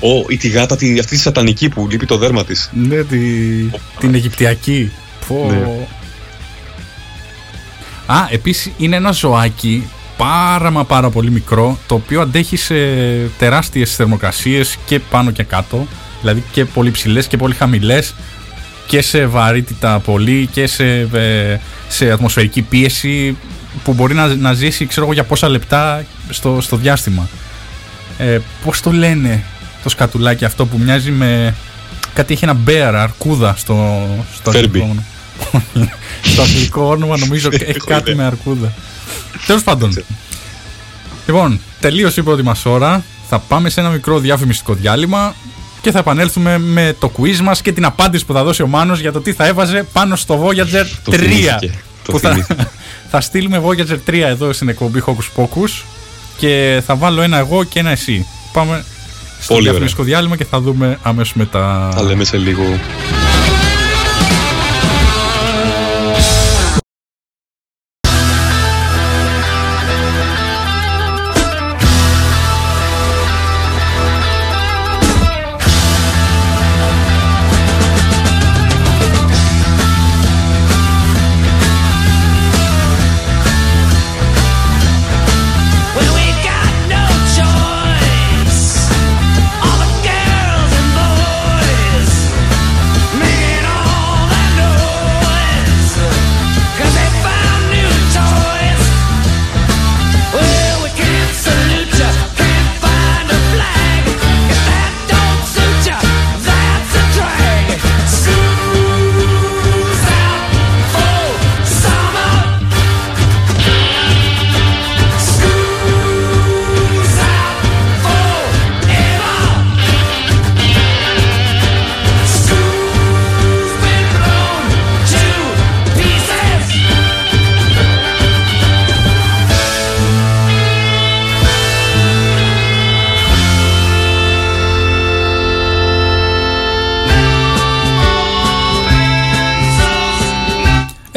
Ω, 0.00 0.24
ή 0.28 0.36
τη 0.36 0.48
γάτα 0.48 0.76
τη, 0.76 0.98
αυτή 0.98 1.14
τη 1.14 1.20
σατανική 1.20 1.68
που 1.68 1.88
λείπει 1.90 2.06
το 2.06 2.16
δέρμα 2.16 2.44
της. 2.44 2.70
ναι, 2.74 3.02
τη, 3.02 3.18
την 3.98 4.14
Αιγυπτιακή. 4.14 4.90
Πω. 5.28 5.46
Ναι. 5.50 5.86
Α, 8.06 8.26
επίσης 8.30 8.72
είναι 8.76 8.96
ένα 8.96 9.10
ζωάκι 9.10 9.88
πάρα 10.16 10.70
μα 10.70 10.84
πάρα 10.84 11.10
πολύ 11.10 11.30
μικρό 11.30 11.78
το 11.86 11.94
οποίο 11.94 12.20
αντέχει 12.20 12.56
σε 12.56 12.74
τεράστιες 13.38 13.94
θερμοκρασίες 13.94 14.78
και 14.86 14.98
πάνω 14.98 15.30
και 15.30 15.42
κάτω 15.42 15.86
δηλαδή 16.20 16.44
και 16.52 16.64
πολύ 16.64 16.90
ψηλές 16.90 17.26
και 17.26 17.36
πολύ 17.36 17.54
χαμηλές 17.54 18.14
και 18.86 19.02
σε 19.02 19.26
βαρύτητα 19.26 19.98
πολύ 19.98 20.48
και 20.52 20.66
σε, 20.66 21.08
ε, 21.12 21.56
σε 21.88 22.10
ατμοσφαιρική 22.10 22.62
πίεση 22.62 23.36
που 23.84 23.92
μπορεί 23.92 24.14
να, 24.14 24.34
να 24.34 24.52
ζήσει 24.52 24.86
ξέρω 24.86 25.04
εγώ 25.04 25.14
για 25.14 25.24
πόσα 25.24 25.48
λεπτά 25.48 26.04
στο, 26.30 26.60
στο 26.60 26.76
διάστημα 26.76 27.28
ε, 28.18 28.38
πώς 28.64 28.80
το 28.80 28.92
λένε; 28.92 29.44
Το 29.88 29.94
σκατουλάκι 29.94 30.44
αυτό 30.44 30.66
που 30.66 30.78
μοιάζει 30.78 31.10
με 31.10 31.54
κάτι 32.14 32.32
έχει 32.32 32.44
ένα 32.44 32.56
bear, 32.66 32.92
αρκούδα 32.94 33.54
στο, 33.56 34.06
στο 34.34 34.50
Furby. 34.50 34.56
αγγλικό 34.56 34.84
όνομα. 34.84 35.02
στο 36.32 36.42
αγγλικό 36.42 36.82
όνομα 36.88 37.18
νομίζω 37.18 37.48
έχει 37.52 37.64
Έχω 37.64 37.86
κάτι 37.86 38.10
ιδέα. 38.10 38.14
με 38.14 38.24
αρκούδα 38.24 38.72
τέλος 39.46 39.62
πάντων 39.62 40.04
λοιπόν 41.26 41.60
τελείωσε 41.80 42.20
η 42.20 42.22
πρώτη 42.22 42.42
μας 42.42 42.64
ώρα 42.66 43.02
θα 43.28 43.38
πάμε 43.38 43.70
σε 43.70 43.80
ένα 43.80 43.88
μικρό 43.88 44.18
διαφημιστικό 44.18 44.74
διάλειμμα 44.74 45.34
και 45.80 45.90
θα 45.90 45.98
επανέλθουμε 45.98 46.58
με 46.58 46.96
το 46.98 47.12
quiz 47.18 47.36
μας 47.36 47.62
και 47.62 47.72
την 47.72 47.84
απάντηση 47.84 48.24
που 48.24 48.32
θα 48.32 48.44
δώσει 48.44 48.62
ο 48.62 48.66
Μάνος 48.66 49.00
για 49.00 49.12
το 49.12 49.20
τι 49.20 49.32
θα 49.32 49.46
έβαζε 49.46 49.86
πάνω 49.92 50.16
στο 50.16 50.44
Voyager 50.46 50.82
3 50.82 50.86
Το 51.04 51.12
θυμήθηκε. 51.12 51.70
Το 52.04 52.12
που 52.12 52.18
θα, 52.18 52.30
θυμήθηκε. 52.30 52.68
θα 53.10 53.20
στείλουμε 53.20 53.62
Voyager 53.64 53.98
3 54.10 54.14
εδώ 54.14 54.52
στην 54.52 54.68
εκπομπή 54.68 55.02
Hocus 55.06 55.42
Pocus 55.42 55.82
και 56.36 56.82
θα 56.86 56.96
βάλω 56.96 57.22
ένα 57.22 57.38
εγώ 57.38 57.64
και 57.64 57.78
ένα 57.78 57.90
εσύ. 57.90 58.26
Πάμε 58.52 58.84
στο 59.40 59.54
Πολύ 59.54 59.58
ωραία. 59.58 59.62
διαφημιστικό 59.62 60.02
διάλειμμα 60.02 60.36
και 60.36 60.44
θα 60.44 60.60
δούμε 60.60 60.98
αμέσως 61.02 61.34
μετά. 61.34 61.92
Τα 61.94 62.02
λέμε 62.02 62.24
σε 62.24 62.36
λίγο. 62.36 62.62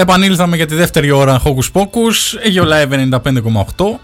Επανήλθαμε 0.02 0.56
για 0.56 0.66
τη 0.66 0.76
δεύτερη 0.76 1.12
ώρα 1.12 1.41
Hocus 1.43 1.72
Pocus, 1.82 2.38
Aegio 2.45 2.64
Live 2.64 3.20
95,8. 3.20 3.99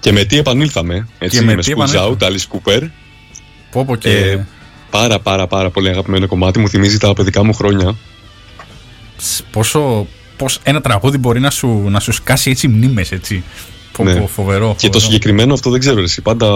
Και 0.00 0.12
με 0.12 0.24
τι 0.24 0.38
επανήλθαμε. 0.38 1.08
Έτσι, 1.18 1.38
Και 1.38 1.44
με 1.44 1.54
με 1.54 1.62
τι 1.62 1.72
Schools 1.72 1.82
επανήλθαμε. 1.94 2.16
Out, 2.20 2.24
Alice 2.26 2.56
Cooper. 2.56 2.82
Πω 3.70 3.84
πω 3.84 3.96
και 3.96 4.10
Ε, 4.10 4.46
πάρα 4.90 5.18
πάρα 5.18 5.46
πάρα 5.46 5.70
πολύ 5.70 5.88
αγαπημένο 5.88 6.26
κομμάτι. 6.26 6.58
Μου 6.58 6.68
θυμίζει 6.68 6.98
τα 6.98 7.12
παιδικά 7.12 7.44
μου 7.44 7.52
χρόνια. 7.54 7.96
ψ, 9.16 9.42
πόσο, 9.50 10.06
πώς 10.36 10.60
ένα 10.62 10.80
τραγούδι 10.80 11.18
μπορεί 11.18 11.40
να 11.40 11.50
σου, 11.50 11.68
να 11.88 12.00
σου 12.00 12.12
σκάσει 12.12 12.50
έτσι 12.50 12.68
μνήμες 12.68 13.12
έτσι. 13.12 13.44
Πω, 13.92 14.04
Ναι. 14.04 14.14
πω, 14.14 14.26
φοβερό, 14.26 14.66
Και 14.66 14.72
το 14.74 14.92
φοβερό. 14.92 15.00
συγκεκριμένο 15.00 15.54
αυτό 15.54 15.70
δεν 15.70 15.80
ξέρω 15.80 16.00
εσύ. 16.00 16.22
Πάντα, 16.22 16.48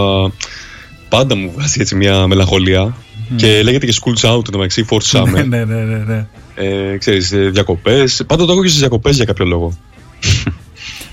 πάντα 1.09 1.35
μου 1.35 1.51
βγάζει 1.55 1.77
έτσι 1.81 1.95
μια 1.95 2.27
μελαγχολία. 2.27 2.95
Και 3.35 3.63
λέγεται 3.63 3.85
και 3.85 3.93
Schools 4.01 4.29
Out 4.31 4.43
το 4.43 4.57
μεταξύ 4.57 4.85
Fort 4.89 5.03
Ναι, 5.11 5.21
Summer. 5.21 5.45
ναι, 5.47 5.65
ναι, 5.65 5.75
ναι, 5.81 5.97
ναι. 5.97 6.25
Ε, 6.61 6.97
ξέρεις, 6.97 7.31
ε, 7.31 7.49
διακοπές. 7.49 8.23
Πάντα 8.27 8.45
το 8.45 8.51
έχω 8.51 8.61
και 8.61 8.67
στις 8.67 8.79
διακοπές 8.79 9.15
για 9.15 9.25
κάποιο 9.25 9.45
λόγο. 9.45 9.77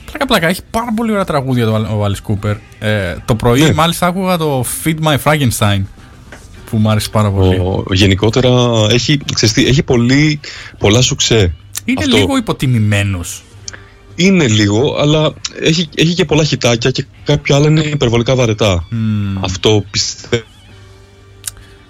Πλάκα 0.05 0.27
πλάκα, 0.27 0.47
έχει 0.49 0.61
πάρα 0.71 0.93
πολύ 0.97 1.11
ωραία 1.11 1.25
τραγούδια 1.25 1.65
το, 1.65 1.73
ο 1.73 2.05
Alice 2.05 2.33
Cooper. 2.33 2.57
Ε, 2.79 3.15
το 3.25 3.35
πρωί 3.35 3.61
Ναι. 3.61 3.73
μάλιστα 3.73 4.07
άκουγα 4.07 4.37
το 4.37 4.65
Feed 4.85 4.97
My 5.03 5.17
Frankenstein 5.25 5.83
που 6.71 6.77
μου 6.77 6.91
άρεσε 6.91 7.09
πάρα 7.09 7.31
πολύ. 7.31 7.57
Ο, 7.57 7.85
γενικότερα 7.93 8.51
έχει, 8.91 9.21
ξέρεις 9.35 9.55
τι, 9.55 9.67
έχει 9.67 9.83
πολύ, 9.83 10.41
πολλά 10.79 11.01
σουξέ. 11.01 11.53
Είναι 11.85 12.03
Αυτό. 12.05 12.17
λίγο 12.17 12.37
υποτιμημένος. 12.37 13.43
Είναι 14.15 14.47
λίγο, 14.49 14.97
αλλά 15.01 15.33
έχει, 15.61 15.89
έχει 15.95 16.15
και 16.15 16.25
πολλά 16.25 16.45
χιτάκια 16.45 16.91
και 16.91 17.05
κάποια 17.25 17.57
άλλα 17.57 17.69
είναι 17.69 17.81
υπερβολικά 17.81 18.35
βαρετά. 18.35 18.89
Αυτό 19.41 19.85
πιστεύω 19.91 20.43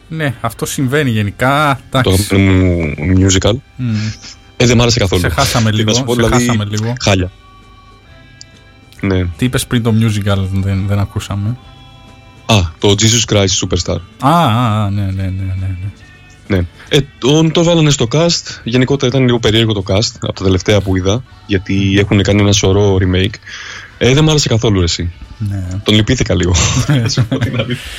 Ναι, 0.08 0.34
αυτό 0.40 0.66
συμβαίνει 0.66 1.10
γενικά. 1.10 1.80
το 1.90 1.98
Εντάξει, 1.98 2.34
αγαπημένο 2.34 2.64
μου 2.64 2.94
musical. 3.18 3.54
Ε, 4.56 4.66
δεν 4.66 4.76
μ' 4.76 4.80
άρεσε 4.80 4.98
καθόλου. 4.98 5.20
Σε 5.20 5.28
χάσαμε 5.28 5.70
Και 5.70 5.76
λίγο, 5.76 5.90
να 5.90 5.96
σου 5.96 6.04
πω, 6.04 6.14
σε 6.14 6.20
δηλαδή, 6.20 6.46
χάσαμε 6.46 6.64
λίγο. 6.64 6.92
Χάλια. 7.00 7.30
Ναι. 9.00 9.24
Τι 9.36 9.44
είπες 9.44 9.66
πριν 9.66 9.82
το 9.82 9.94
musical, 10.00 10.38
δεν, 10.52 10.86
δεν 10.86 10.98
ακούσαμε. 10.98 11.56
Α, 12.46 12.56
το 12.78 12.94
Jesus 12.98 13.32
Christ 13.32 13.46
Superstar. 13.46 13.98
Α, 14.18 14.30
α, 14.30 14.84
α, 14.84 14.90
ναι, 14.90 15.02
ναι, 15.02 15.10
ναι, 15.22 15.28
ναι. 15.30 15.52
ναι. 15.60 16.56
Ναι. 16.56 16.66
Ε, 16.88 16.98
τον 17.18 17.52
το 17.52 17.64
βάλανε 17.64 17.90
στο 17.90 18.08
cast. 18.12 18.60
Γενικότερα 18.64 19.10
ήταν 19.10 19.24
λίγο 19.24 19.38
περίεργο 19.38 19.72
το 19.72 19.82
cast 19.88 20.12
από 20.20 20.32
τα 20.32 20.44
τελευταία 20.44 20.80
που 20.80 20.96
είδα. 20.96 21.22
Γιατί 21.46 21.96
έχουν 21.98 22.22
κάνει 22.22 22.40
ένα 22.40 22.52
σωρό 22.52 22.96
remake. 23.00 23.34
Ε, 23.98 24.14
δεν 24.14 24.24
μ' 24.24 24.28
άρεσε 24.28 24.48
καθόλου 24.48 24.82
εσύ. 24.82 25.12
ναι. 25.38 25.66
Τον 25.82 25.94
λυπήθηκα 25.94 26.34
λίγο. 26.34 26.54
Να 27.02 27.08
σου 27.08 27.26
πω 27.28 27.38
την 27.38 27.60
αλήθεια. 27.60 27.90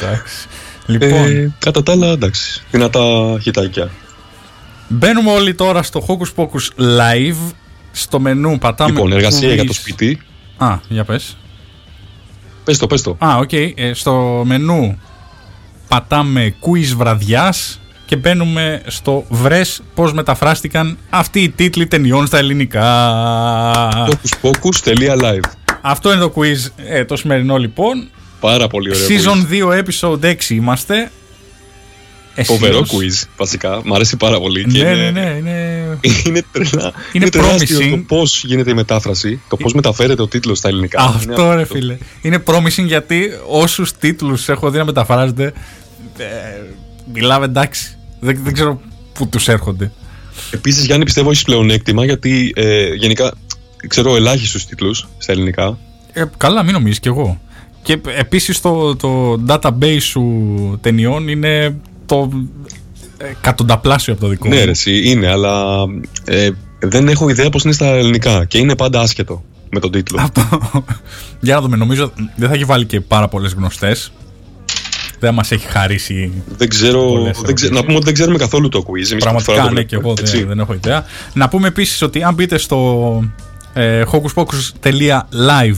Εντάξει. 0.00 0.46
Λοιπόν, 0.92 1.26
ε, 1.26 1.54
κατά 1.58 1.82
τα 1.82 1.92
άλλα, 1.92 2.06
εντάξει. 2.06 2.62
Δυνατά 2.70 3.00
χιτάκια. 3.42 3.90
μπαίνουμε 4.88 5.30
όλοι 5.30 5.54
τώρα 5.54 5.82
στο 5.82 6.06
Hocus 6.08 6.42
Pocus 6.42 6.82
Live. 6.98 7.52
Στο 7.92 8.20
μενού 8.20 8.58
πατάμε. 8.58 8.90
λοιπόν, 8.90 9.12
εργασία 9.12 9.50
quiz. 9.50 9.54
για 9.54 9.64
το 9.64 9.72
σπίτι. 9.72 10.20
Α, 10.56 10.78
για 10.88 11.04
πες. 11.04 11.36
Πες 12.64 12.78
το, 12.78 12.86
πες 12.86 13.02
το. 13.02 13.16
Α, 13.24 13.36
οκ. 13.36 13.52
Ε, 13.52 13.72
στο 13.92 14.42
μενού 14.46 14.98
πατάμε 15.88 16.54
quiz 16.60 16.94
βραδιάς 16.96 17.80
και 18.06 18.16
μπαίνουμε 18.16 18.82
στο 18.86 19.24
βρες 19.28 19.82
πώς 19.94 20.12
μεταφράστηκαν 20.12 20.98
αυτοί 21.10 21.40
οι 21.40 21.48
τίτλοι 21.48 21.86
ταινιών 21.86 22.26
στα 22.26 22.38
ελληνικά. 22.38 23.08
Hocus-pocus.live 24.08 25.50
Αυτό 25.80 26.12
είναι 26.12 26.20
το 26.20 26.32
quiz 26.36 26.70
ε, 26.76 27.04
το 27.04 27.16
σημερινό 27.16 27.56
λοιπόν. 27.56 28.08
Πάρα 28.42 28.66
πολύ 28.66 28.90
ωραίο 28.90 29.06
Season 29.08 29.52
2 29.52 29.82
episode 29.84 30.24
6 30.24 30.48
είμαστε. 30.50 31.10
Εσείς 32.34 32.52
Φοβερό 32.58 32.78
ως- 32.78 32.90
quiz, 32.90 33.28
βασικά. 33.36 33.80
Μ' 33.84 33.94
αρέσει 33.94 34.16
πάρα 34.16 34.40
πολύ. 34.40 34.64
και 34.64 34.82
Ναι, 34.82 34.88
είναι- 34.90 35.10
ναι, 35.10 35.20
ναι, 35.20 35.36
είναι... 35.38 35.98
είναι 36.26 36.42
τρελά. 36.52 36.92
Είναι 37.12 37.28
τεράστιο 37.28 37.78
promising. 37.78 37.90
το 37.90 37.96
πώς 38.06 38.44
γίνεται 38.44 38.70
η 38.70 38.74
μετάφραση, 38.74 39.40
το 39.48 39.56
πώς 39.56 39.72
μεταφέρεται 39.74 40.22
ο 40.22 40.26
τίτλος 40.28 40.58
στα 40.58 40.68
ελληνικά. 40.68 41.02
Είναι 41.22 41.32
Αυτό 41.34 41.52
ρε 41.54 41.64
φίλε. 41.64 41.96
Είναι 42.22 42.42
promising 42.46 42.84
γιατί 42.86 43.28
όσους 43.48 43.92
τίτλους 43.92 44.48
έχω 44.48 44.70
δει 44.70 44.78
να 44.78 44.84
μεταφράζονται. 44.84 45.52
Ε, 46.16 46.24
μιλάμε 47.12 47.44
εντάξει. 47.44 47.96
Δεν, 48.20 48.40
δεν 48.44 48.52
ξέρω 48.52 48.80
πού 49.12 49.28
τους 49.28 49.48
έρχονται. 49.48 49.92
Επίσης, 50.50 50.84
Γιάννη, 50.84 51.04
πιστεύω 51.04 51.30
έχεις 51.30 51.42
πλεονέκτημα 51.42 52.04
γιατί 52.04 52.52
ε, 52.56 52.94
γενικά 52.94 53.32
ξέρω 53.88 54.16
ελάχιστου 54.16 54.58
τίτλους 54.66 55.08
στα 55.18 55.32
ελληνικά. 55.32 55.78
Ε, 56.12 56.24
καλά, 56.36 56.62
μην 56.62 56.72
νομίζεις 56.72 57.00
κι 57.00 57.08
εγώ. 57.08 57.40
Και 57.82 57.98
επίσης 58.18 58.60
το, 58.60 58.96
το 58.96 59.40
database 59.48 60.00
σου 60.00 60.78
ταινιών 60.80 61.28
είναι 61.28 61.76
το 62.06 62.30
ε, 63.18 63.26
εκατονταπλάσιο 63.28 64.12
από 64.12 64.22
το 64.22 64.28
δικό 64.28 64.48
Ναι, 64.48 64.58
μου. 64.58 64.64
ρε, 64.64 64.70
εσύ, 64.70 65.10
είναι, 65.10 65.28
αλλά 65.30 65.64
ε, 66.24 66.50
δεν 66.78 67.08
έχω 67.08 67.28
ιδέα 67.28 67.50
πώς 67.50 67.64
είναι 67.64 67.72
στα 67.72 67.86
ελληνικά 67.86 68.44
και 68.44 68.58
είναι 68.58 68.76
πάντα 68.76 69.00
άσχετο 69.00 69.42
με 69.70 69.80
τον 69.80 69.90
τίτλο. 69.90 70.20
Αυτό. 70.20 70.60
Για 71.40 71.54
να 71.54 71.60
δούμε, 71.60 71.76
νομίζω 71.76 72.12
δεν 72.36 72.48
θα 72.48 72.54
έχει 72.54 72.64
βάλει 72.64 72.84
και 72.84 73.00
πάρα 73.00 73.28
πολλές 73.28 73.52
γνωστές. 73.52 74.12
Δεν 75.18 75.34
μας 75.34 75.50
έχει 75.50 75.66
χαρίσει 75.66 76.32
δεν 76.58 76.68
ξέρω. 76.68 77.02
πολλές 77.02 77.22
Δεν 77.22 77.32
ξε- 77.32 77.44
ερωτήσεις. 77.46 77.70
να 77.70 77.80
πούμε 77.82 77.94
ότι 77.94 78.04
δεν 78.04 78.14
ξέρουμε 78.14 78.38
καθόλου 78.38 78.68
το 78.68 78.78
quiz. 78.86 79.10
Εμείς 79.12 79.24
πρώτη 79.24 79.42
φορά 79.42 79.42
Πραγματικά 79.42 79.62
το 79.68 79.72
ναι 79.74 79.82
και 79.82 79.96
βλέπουμε, 79.96 80.12
εγώ 80.12 80.20
έτσι. 80.20 80.38
δεν, 80.38 80.48
δεν 80.48 80.58
έχω 80.58 80.74
ιδέα. 80.74 81.04
Να 81.34 81.48
πούμε 81.48 81.68
επίσης 81.68 82.02
ότι 82.02 82.22
αν 82.22 82.34
μπείτε 82.34 82.58
στο 82.58 83.22
ε, 83.72 84.02
hocuspocus.live 84.12 85.76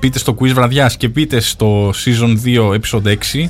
μπείτε 0.00 0.18
στο 0.18 0.36
quiz 0.40 0.48
βραδιάς 0.48 0.96
και 0.96 1.08
μπείτε 1.08 1.40
στο 1.40 1.90
season 1.90 2.36
2 2.44 2.70
episode 2.70 3.16
6 3.42 3.48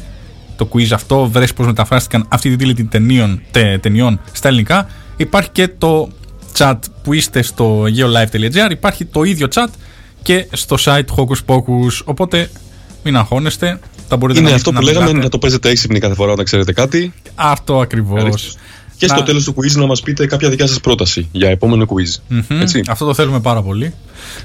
το 0.57 0.69
quiz 0.73 0.89
αυτό 0.93 1.27
βρες 1.29 1.53
πως 1.53 1.67
μεταφράστηκαν 1.67 2.27
αυτή 2.29 2.57
τη 2.57 2.57
τίτλη 2.57 2.85
ταινίων, 2.85 3.41
τε, 3.51 3.79
ταινιών 3.79 4.21
στα 4.33 4.49
ελληνικά 4.49 4.89
υπάρχει 5.17 5.51
και 5.51 5.69
το 5.79 6.09
chat 6.57 6.77
που 7.03 7.13
είστε 7.13 7.43
στο 7.43 7.83
geolive.gr 7.83 8.71
υπάρχει 8.71 9.05
το 9.05 9.23
ίδιο 9.23 9.49
chat 9.55 9.69
και 10.23 10.47
στο 10.53 10.77
site 10.81 11.05
Hocus 11.17 11.45
Pocus 11.47 12.05
οπότε 12.05 12.51
μην 13.05 13.17
αγχώνεστε 13.17 13.79
θα 14.09 14.17
μπορείτε 14.17 14.39
Είναι 14.41 14.49
να, 14.49 14.55
αυτό 14.55 14.73
να 14.73 14.79
που 14.79 14.85
λέγαμε 14.85 15.07
μιλάτε. 15.07 15.25
να 15.25 15.31
το 15.31 15.39
παίζετε 15.39 15.69
έξυπνοι 15.69 15.99
κάθε 15.99 16.15
φορά 16.15 16.33
όταν 16.33 16.45
ξέρετε 16.45 16.73
κάτι. 16.73 17.13
αυτό 17.35 17.81
ακριβώς 17.81 18.57
Ευχαριστώ. 19.03 19.07
Και 19.07 19.07
στο 19.07 19.15
Να- 19.15 19.23
τέλος 19.25 19.45
του 19.45 19.55
quiz 19.57 19.81
να 19.81 19.87
μας 19.87 20.01
πείτε 20.01 20.27
κάποια 20.27 20.49
δικιά 20.51 20.67
σας 20.67 20.81
πρόταση 20.81 21.29
για 21.33 21.49
επόμενο 21.49 21.85
quiz. 21.89 22.21
Μμμ, 22.29 22.61
Έτσι. 22.61 22.81
Αυτό 22.89 23.05
το 23.05 23.15
θέλουμε 23.15 23.41
πάρα 23.41 23.63
πολύ. 23.63 23.95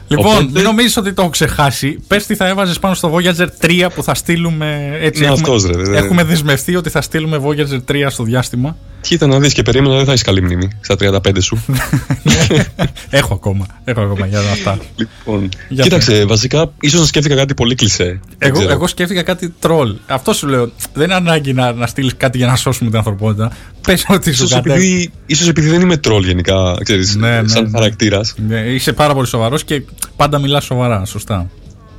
Λοιπόν, 0.08 0.26
Οπότε- 0.26 0.50
μην 0.52 0.64
νομίζεις 0.64 0.98
ότι 0.98 1.14
το 1.14 1.22
έχω 1.22 1.32
ξεχάσει. 1.32 2.00
Πες 2.08 2.26
τι 2.26 2.36
θα 2.36 2.48
έβαζες 2.48 2.80
πάνω 2.80 2.94
στο 2.96 3.14
Voyager 3.16 3.48
3 3.60 3.90
που 3.96 4.04
θα 4.04 4.14
στείλουμε. 4.14 4.98
Έτσι, 5.02 5.22
Ναι, 5.22 5.28
έχουμε, 5.28 5.42
αυτός, 5.42 5.66
ρε, 5.66 5.78
δεν- 5.84 5.94
έχουμε 5.94 6.24
δεσμευτεί 6.24 6.76
ότι 6.76 6.90
θα 6.90 7.02
στείλουμε 7.02 7.40
Voyager 7.44 7.80
3 7.86 8.10
στο 8.10 8.24
διάστημα. 8.24 8.78
Κοίτα 9.08 9.28
να 9.28 9.40
δεις 9.40 9.54
και 9.54 9.62
περίμενα 9.62 9.96
δεν 9.96 10.06
θα 10.06 10.12
έχεις 10.12 10.24
καλή 10.24 10.42
μνήμη 10.42 10.70
στα 10.82 10.96
35 11.00 11.38
σου. 11.42 11.66
έχω 13.10 13.34
ακόμα. 13.34 13.66
Έχω 13.84 14.02
ακόμα 14.02 14.26
για 14.26 14.40
αυτά. 14.40 14.78
λοιπόν, 14.96 15.50
Για 15.70 15.84
κοίταξε, 15.84 16.26
βασικά 16.26 16.72
ίσως 16.80 17.00
να 17.00 17.06
σκέφτηκα 17.06 17.36
κάτι 17.36 17.54
πολύ 17.54 17.76
κλεισέ. 17.76 18.04
Δεν 18.38 18.50
Εγώ, 18.50 18.58
ξέρω. 18.58 18.72
εγώ 18.72 18.88
σκέφτηκα 18.88 19.24
κάτι 19.24 19.54
τρόλ. 19.60 19.96
Αυτό 20.08 20.34
σου 20.34 20.48
λέω. 20.48 20.72
Δεν 20.94 21.04
είναι 21.04 21.14
ανάγκη 21.16 21.54
να, 21.54 21.72
να 21.74 21.88
στείλεις 21.88 22.14
κάτι 22.18 22.38
για 22.38 22.48
να 22.48 22.56
σώσουμε 22.56 22.90
την 22.90 22.98
ανθρωπότητα. 22.98 23.52
Πες 23.82 24.06
ό,τι 24.08 24.24
σου 24.24 24.44
Ίσως 24.44 24.52
κατέβει. 24.52 24.76
επειδή, 24.86 25.12
ίσως 25.26 25.48
επειδή 25.48 25.70
δεν 25.70 25.82
είμαι 25.82 25.98
τρόλ 25.98 26.24
γενικά, 26.26 26.76
ξέρεις, 26.84 27.16
Ναι, 27.16 27.42
ναι, 27.42 27.48
σαν 27.48 27.64
ναι. 27.64 27.70
χαρακτήρας. 27.70 28.34
Ναι, 28.48 28.60
είσαι 28.60 28.94
πάρα 28.94 29.14
πολύ 29.14 29.28
σοβαρός 29.28 29.64
και 29.64 29.82
πάντα 30.16 30.40
μιλάς 30.40 30.64
σοβαρά. 30.66 31.06
Σωστά. 31.06 31.50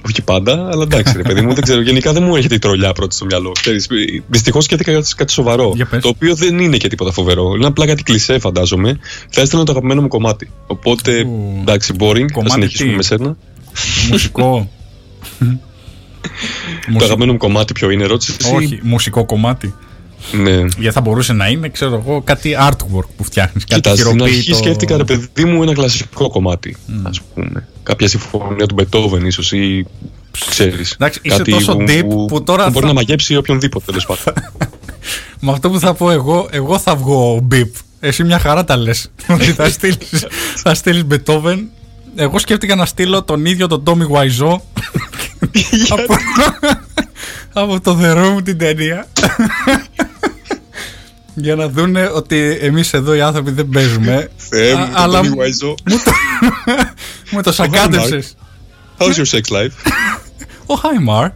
Όχι 0.06 0.22
πάντα, 0.22 0.68
αλλά 0.72 0.82
εντάξει 0.82 1.16
ρε 1.16 1.22
παιδί 1.22 1.40
μου, 1.40 1.54
δεν 1.54 1.62
ξέρω. 1.62 1.80
Γενικά 1.80 2.12
δεν 2.12 2.22
μου 2.22 2.36
έρχεται 2.36 2.54
η 2.54 2.58
τρολιά 2.58 2.92
πρώτη 2.92 3.14
στο 3.14 3.24
μυαλό. 3.24 3.52
Δυστυχώς 4.28 4.64
σκέφτηκα 4.64 4.92
κάτι- 4.92 5.14
κάτι 5.16 5.32
σοβαρό. 5.32 5.72
Για 5.74 5.86
πες. 5.86 6.02
Το 6.02 6.08
οποίο 6.08 6.34
δεν 6.34 6.58
είναι 6.58 6.76
και 6.76 6.88
τίποτα 6.88 7.12
φοβερό. 7.12 7.52
Είναι 7.56 7.66
απλά 7.66 7.86
κάτι 7.86 8.02
κλεισέ, 8.02 8.38
φαντάζομαι. 8.38 8.98
Θα 9.30 9.40
έστελνα 9.40 9.64
το 9.64 9.72
αγαπημένο 9.72 10.00
μου 10.02 10.08
κομμάτι. 10.08 10.50
Οπότε, 10.66 11.22
Ου. 11.26 11.56
εντάξει, 11.60 11.92
boring. 11.98 12.18
Θα 12.26 12.32
Κομμάτι 12.32 12.52
συνεχίσουμε 12.52 12.90
τι; 12.90 12.96
με 12.96 13.02
σένα. 13.02 13.36
Μουσικό. 14.10 14.70
Το 16.86 16.92
Μουσι- 16.92 17.04
αγαπημένο 17.04 17.32
μου 17.32 17.38
κομμάτι 17.38 17.72
ποιο 17.72 17.90
είναι, 17.90 18.04
ρώτησες 18.06 18.36
εσύ; 18.38 18.54
Όχι, 18.54 18.78
μουσικό 18.82 19.24
κομμάτι. 19.24 19.74
Ναι. 20.32 20.50
Γιατί 20.56 20.90
θα 20.90 21.00
μπορούσε 21.00 21.32
να 21.32 21.46
είναι, 21.48 21.68
ξέρω 21.68 22.02
εγώ, 22.06 22.20
κάτι 22.22 22.56
artwork 22.60 23.06
που 23.16 23.24
φτιάχνεις. 23.24 23.64
Κάτι 23.64 23.80
Κοίτα, 23.80 23.96
στην 23.96 24.22
αρχή 24.22 24.34
χειροποίητο. 24.34 24.56
σκέφτηκα 24.56 24.96
ρε 24.96 25.04
παιδί 25.04 25.44
μου 25.44 25.62
ένα 25.62 25.72
κλασικό 25.72 26.28
κομμάτι. 26.28 26.76
Ας 27.02 27.20
πούμε. 27.34 27.68
Κάποια 27.82 28.08
συμφωνία 28.08 28.66
του 28.66 28.74
Μπετόβεν, 28.74 29.26
ίσως 29.26 29.52
ή 29.52 29.86
ξέρεις. 30.48 30.92
Εντάξει, 30.92 31.20
είσαι 31.22 31.42
τόσο 31.42 31.76
deep 31.80 32.04
που 32.28 32.42
τώρα 32.44 32.64
μπορεί 32.70 32.80
θα- 32.80 32.86
να 32.86 32.92
μαγέψει 32.92 33.36
οποιονδήποτε 33.36 33.84
τέλος 33.86 34.06
πάντων. 34.06 34.42
Με 35.40 35.52
αυτό 35.52 35.70
που 35.70 35.78
θα 35.78 35.94
πω 35.94 36.10
εγώ, 36.10 36.48
εγώ 36.50 36.78
θα 36.78 36.96
βγω 36.96 37.40
μπιπ. 37.42 37.74
Εσύ 38.00 38.24
μια 38.24 38.38
χαρά 38.38 38.64
τα 38.64 38.76
λες. 38.76 39.10
Ότι 39.28 39.44
θα 39.58 39.68
στείλεις 39.70 40.26
θα 40.56 40.74
στείλεις 40.74 41.02
Beethoven. 41.10 41.58
Εγώ 42.16 42.38
σκέφτηκα 42.38 42.74
να 42.74 42.86
στείλω 42.86 43.22
τον 43.22 43.44
ίδιο 43.44 43.66
τον 43.66 43.82
Tommy 43.86 44.06
Wiseau 44.16 44.56
από, 45.96 46.14
από 47.52 47.80
το 47.80 47.98
The 48.02 48.16
Room 48.16 48.44
την 48.44 48.58
ταινία. 48.58 49.06
Για 51.38 51.54
να 51.54 51.68
δούνε 51.68 52.10
ότι 52.14 52.58
εμείς 52.60 52.92
εδώ 52.92 53.14
οι 53.14 53.20
άνθρωποι 53.20 53.50
δεν 53.50 53.68
παίζουμε. 53.68 54.28
Θεέ 54.36 54.74
μου, 54.74 54.82
Α, 54.82 54.86
τον 54.86 54.94
αλλά 54.96 55.20
Tommy 55.20 55.28
μου- 55.28 55.36
Wiseau. 55.36 55.74
Μου 57.30 57.42
το 57.42 57.52
σακάτεψες. 57.52 58.36
How's 58.98 59.04
your 59.14 59.38
sex 59.38 59.56
life? 59.56 59.72
Oh, 60.68 60.74
hi, 60.74 61.08
Mark. 61.08 61.30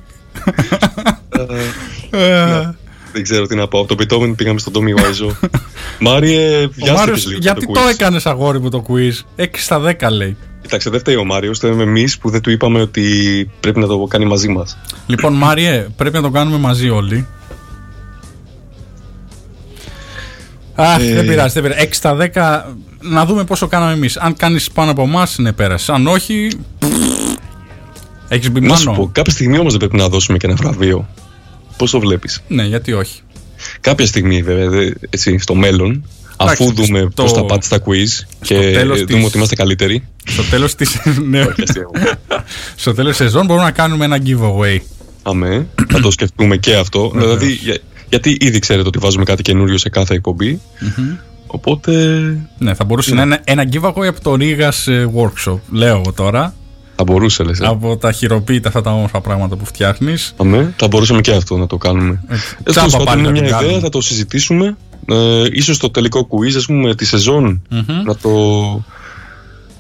Ναι. 2.11 2.70
Δεν 3.12 3.22
ξέρω 3.22 3.46
τι 3.46 3.55
να 3.55 3.68
πω. 3.68 3.78
Από 3.80 3.94
τον 3.94 4.07
Beethoven 4.07 4.36
πήγαμε 4.36 4.59
στον 4.59 4.72
Tommy 4.76 5.01
Wiseau. 5.01 5.48
Μάριε, 5.98 6.46
Ο 6.57 6.59
βιάστηκες 6.59 6.92
Μάριος, 6.92 7.26
λίγο 7.26 7.38
γιατί 7.42 7.66
το 7.66 7.72
το 7.72 7.80
quiz. 7.80 7.90
έκανες 7.90 8.26
αγόρι 8.26 8.61
μου 8.61 8.68
το 8.70 8.84
quiz; 8.88 9.42
6 9.42 9.46
στα 9.53 9.80
10 10.01 10.11
λέει 10.11 10.36
Κοιτάξτε, 10.62 10.90
δεν 10.90 11.01
φταίει 11.01 11.16
ο 11.16 11.24
Μάριος, 11.24 11.57
φταίμε 11.59 11.82
εμείς 11.82 12.18
που 12.18 12.30
δεν 12.30 12.40
του 12.40 12.51
είπαμε 12.51 12.80
ότι 12.80 13.05
πρέπει 13.61 13.80
να 13.80 13.86
το 13.86 13.98
κάνει 14.09 14.24
μαζί 14.24 14.48
μας. 14.48 14.78
Λοιπόν, 15.07 15.32
Μάριε, 15.32 15.86
πρέπει 15.96 16.16
να 16.16 16.22
το 16.22 16.30
κάνουμε 16.30 16.59
μαζί 16.59 16.88
όλοι. 16.88 17.26
Αχ, 20.83 21.01
Ε. 21.03 21.14
δεν 21.14 21.26
πειράζει, 21.26 21.53
δεν 21.61 21.62
πειράζει. 21.62 21.81
6 21.83 21.95
στα 21.97 22.14
10, 22.14 22.74
να 23.01 23.24
δούμε 23.26 23.45
πόσο 23.45 23.66
κάναμε 23.66 23.93
εμείς. 23.93 24.16
Αν 24.16 24.37
κάνεις 24.37 24.70
πάνω 24.70 24.91
από 24.91 25.03
εμάς, 25.03 25.39
ναι, 25.39 25.53
πέρασε. 25.53 25.93
Αν 25.93 26.07
όχι. 26.07 26.49
Έχεις 28.28 28.51
μπει 28.51 28.61
Να 28.61 28.76
σου 28.76 28.85
πω, 28.85 28.91
μάνο. 28.91 29.11
κάποια 29.12 29.33
στιγμή 29.33 29.59
όμως 29.59 29.70
δεν 29.70 29.78
πρέπει 29.78 29.97
να 29.97 30.09
δώσουμε 30.09 30.39
και 30.39 30.47
ένα 30.47 30.55
βραβείο. 30.57 31.09
Πώς 31.76 31.91
το 31.91 32.01
βλέπεις; 32.01 32.43
Ναι, 32.49 32.62
γιατί 32.62 32.93
όχι. 32.93 33.20
Κάποια 33.81 34.07
στιγμή, 34.07 34.43
βέβαια, 34.43 34.68
δε- 34.68 34.91
έτσι, 35.11 35.39
στο 35.39 35.55
μέλλον, 35.55 36.05
Αφού 36.37 36.62
Εντάξει, 36.64 36.83
δούμε 36.83 36.99
στο- 36.99 37.22
πώς 37.22 37.33
θα 37.33 37.45
πάτε 37.45 37.64
στα 37.64 37.78
quiz 37.87 38.26
και 38.43 38.55
τέλος 38.55 38.99
δούμε 39.01 39.14
της- 39.18 39.24
ότι 39.26 39.37
είμαστε 39.37 39.55
καλύτεροι. 39.55 40.09
Στο 40.24 40.43
τέλος 40.43 40.74
τη. 40.74 40.87
ναι. 41.31 41.41
Όχι, 41.41 41.62
αστείο. 41.62 41.91
Στο 42.76 42.95
τέλος 42.95 43.16
σεζόν 43.16 43.47
μπορούμε 43.47 43.64
να 43.64 43.70
κάνουμε 43.70 44.05
ένα 44.05 44.18
giveaway. 44.26 44.78
Αμέ, 45.22 45.66
θα 45.91 46.01
το 46.01 46.11
σκεφτούμε 46.11 46.57
και 46.57 46.74
αυτό. 46.76 47.09
Βεβαίως. 47.09 47.39
δηλαδή, 47.39 47.53
για- 47.62 47.78
γιατί 48.11 48.37
ήδη 48.41 48.59
ξέρετε 48.59 48.89
ότι 48.89 48.99
βάζουμε 48.99 49.25
κάτι 49.25 49.43
καινούριο 49.43 49.79
σε 49.79 49.89
κάθε 49.89 50.15
εκπομπή. 50.15 50.61
Οπότε. 51.47 51.93
Ναι, 52.59 52.75
θα 52.75 52.85
μπορούσε 52.85 53.15
να 53.15 53.23
είναι 53.23 53.41
ένα 53.45 53.69
giveaway 53.73 54.07
από 54.07 54.21
το 54.23 54.37
Rigas 54.39 54.93
ε, 54.93 55.07
Workshop. 55.17 55.59
Λέω 55.71 55.97
εγώ 55.97 56.13
τώρα. 56.13 56.55
Θα 56.97 57.05
μπορούσε, 57.05 57.43
λες, 57.43 57.61
ε. 57.61 57.67
Από 57.67 57.97
τα 57.97 58.13
χειροποίητα 58.13 58.69
αυτά 58.69 58.83
τα 58.83 58.93
όμορφα 58.93 59.21
πράγματα 59.21 59.57
που 59.57 59.65
φτιάχνεις. 59.65 60.35
Αμέ, 60.37 60.75
θα 60.77 60.89
μπορούσαμε 60.89 61.21
και 61.21 61.33
αυτό 61.33 61.57
να 61.57 61.67
το 61.67 61.77
κάνουμε. 61.77 62.23
Ε, 62.29 62.37
τσάμπα 62.65 62.89
τέλος 62.89 62.93
πάντων, 62.93 63.07
πάλι 63.07 63.21
είναι 63.21 63.29
να 63.29 63.35
την 63.35 63.45
μια 63.45 63.51
ιδέα, 63.51 63.61
κάνουμε. 63.61 63.81
θα 63.81 63.89
το 63.89 64.01
συζητήσουμε. 64.01 64.77
Ε, 65.07 65.45
ίσως 65.53 65.79
το 65.79 65.91
τελικό 65.91 66.29
quiz, 66.31 66.57
ας 66.57 66.67
πούμε, 66.67 66.95
τη 66.95 67.05
σεζόν, 67.05 67.63
να 68.05 68.17
το. 68.17 68.31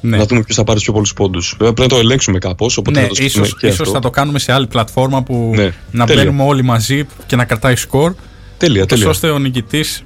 Ναι, 0.00 0.16
Να 0.16 0.24
δούμε 0.26 0.42
ποιος 0.42 0.56
θα 0.56 0.64
πάρει 0.64 0.74
τους 0.74 0.84
πιο 0.84 0.92
πολλούς 0.92 1.12
πόντους. 1.12 1.54
Βέβαια 1.58 1.72
πρέπει 1.74 1.90
να 1.90 1.96
το 1.98 2.02
ελέγξουμε 2.04 2.38
κάπως. 2.38 2.76
Οπότε 2.76 2.96
ναι 2.98 3.02
θα 3.02 3.08
το 3.08 3.14
σκεφτούμε 3.14 3.46
ίσως, 3.46 3.58
και 3.58 3.66
ίσως 3.66 3.80
αυτό. 3.80 3.92
θα 3.92 3.98
το 4.00 4.10
κάνουμε 4.10 4.38
σε 4.38 4.52
άλλη 4.52 4.66
πλατφόρμα 4.66 5.22
που 5.22 5.52
Ναι, 5.54 5.72
να 5.90 6.06
τέλεια. 6.06 6.24
μπαίνουμε 6.24 6.42
όλοι 6.44 6.62
μαζί 6.62 7.06
και 7.26 7.36
να 7.36 7.44
κρατάει 7.44 7.76
σκορ. 7.76 8.14
Τέλεια, 8.56 8.80
Τόσο 8.80 8.94
τέλεια. 8.94 9.08
ώστε 9.08 9.30
ο 9.30 9.38
νικητής. 9.38 10.02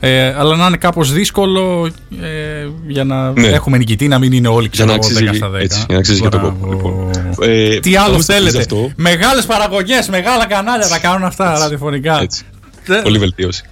Ε, 0.00 0.34
αλλά 0.38 0.56
να 0.56 0.66
είναι 0.66 0.76
κάπως 0.76 1.12
δύσκολο 1.12 1.86
ε, 2.22 2.68
για 2.86 3.04
να 3.04 3.32
Ναι. 3.32 3.46
έχουμε 3.46 3.78
νικητή, 3.78 4.08
να 4.08 4.18
μην 4.18 4.32
είναι 4.32 4.48
όλοι 4.48 4.68
Για 4.72 4.84
να 4.84 4.98
ξέρω, 4.98 5.14
10 5.18 5.20
αξίζει, 5.26 5.36
στα 5.36 5.50
10. 5.50 5.54
έτσι, 5.62 5.78
για 5.78 5.94
να 5.94 5.98
αξίζει 5.98 6.20
και 6.20 6.28
το 6.28 6.38
Μπράβο. 6.38 6.56
κόπο. 6.60 7.10
Λοιπόν. 7.10 7.48
Ε, 7.50 7.78
Τι 7.80 7.96
άλλο 7.96 8.10
πάμε 8.10 8.22
στο 8.22 8.34
quiz 8.34 8.36
θέλετε. 8.36 8.58
Αυτό. 8.58 8.90
Μεγάλες 8.96 9.46
παραγωγές, 9.46 10.08
μεγάλα 10.08 10.46
κανάλια 10.46 10.88
τα 10.88 10.98
κάνουν 10.98 11.24
αυτά 11.24 11.58
ραδιοφωνικά. 11.58 12.26
Έτσι. 12.88 13.00
Ε, 13.00 13.02
Πολύ 13.02 13.18
βελτίωση. 13.18 13.62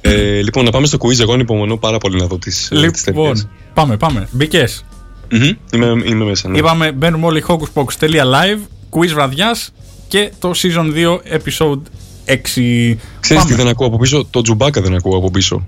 ε, 0.00 0.40
λοιπόν, 0.42 0.64
να 0.64 0.70
πάμε 0.70 0.86
στο 0.86 0.98
quiz. 1.00 1.20
Εγώ 1.20 1.32
ανυπομονώ 1.32 1.76
πάρα 1.76 1.98
πολύ 1.98 2.20
να 2.20 2.26
δω 2.26 2.38
τις 2.38 2.68
Λοιπόν, 2.70 3.50
πάμε, 3.74 3.96
πάμε. 3.96 4.28
Μπήκες. 4.30 4.84
είμαι, 5.72 5.86
είμαι 6.04 6.24
μέσα. 6.24 6.48
Ναι. 6.48 6.58
Είπαμε, 6.58 6.92
μπαίνουμε 6.92 7.26
όλοι 7.26 7.44
hocuspocus.live, 7.46 8.58
quiz 8.90 9.08
βραδιάς 9.14 9.72
και 10.08 10.30
το 10.38 10.50
season 10.54 10.94
2 10.94 11.18
episode 11.36 11.80
6. 12.26 12.96
Ξέρεις 13.20 13.44
τι 13.44 13.54
δεν 13.54 13.68
ακούω 13.68 13.86
από 13.86 13.98
πίσω, 13.98 14.26
το 14.30 14.40
τζουμπάκα 14.42 14.80
δεν 14.80 14.94
ακούω 14.94 15.16
από 15.16 15.30
πίσω. 15.30 15.66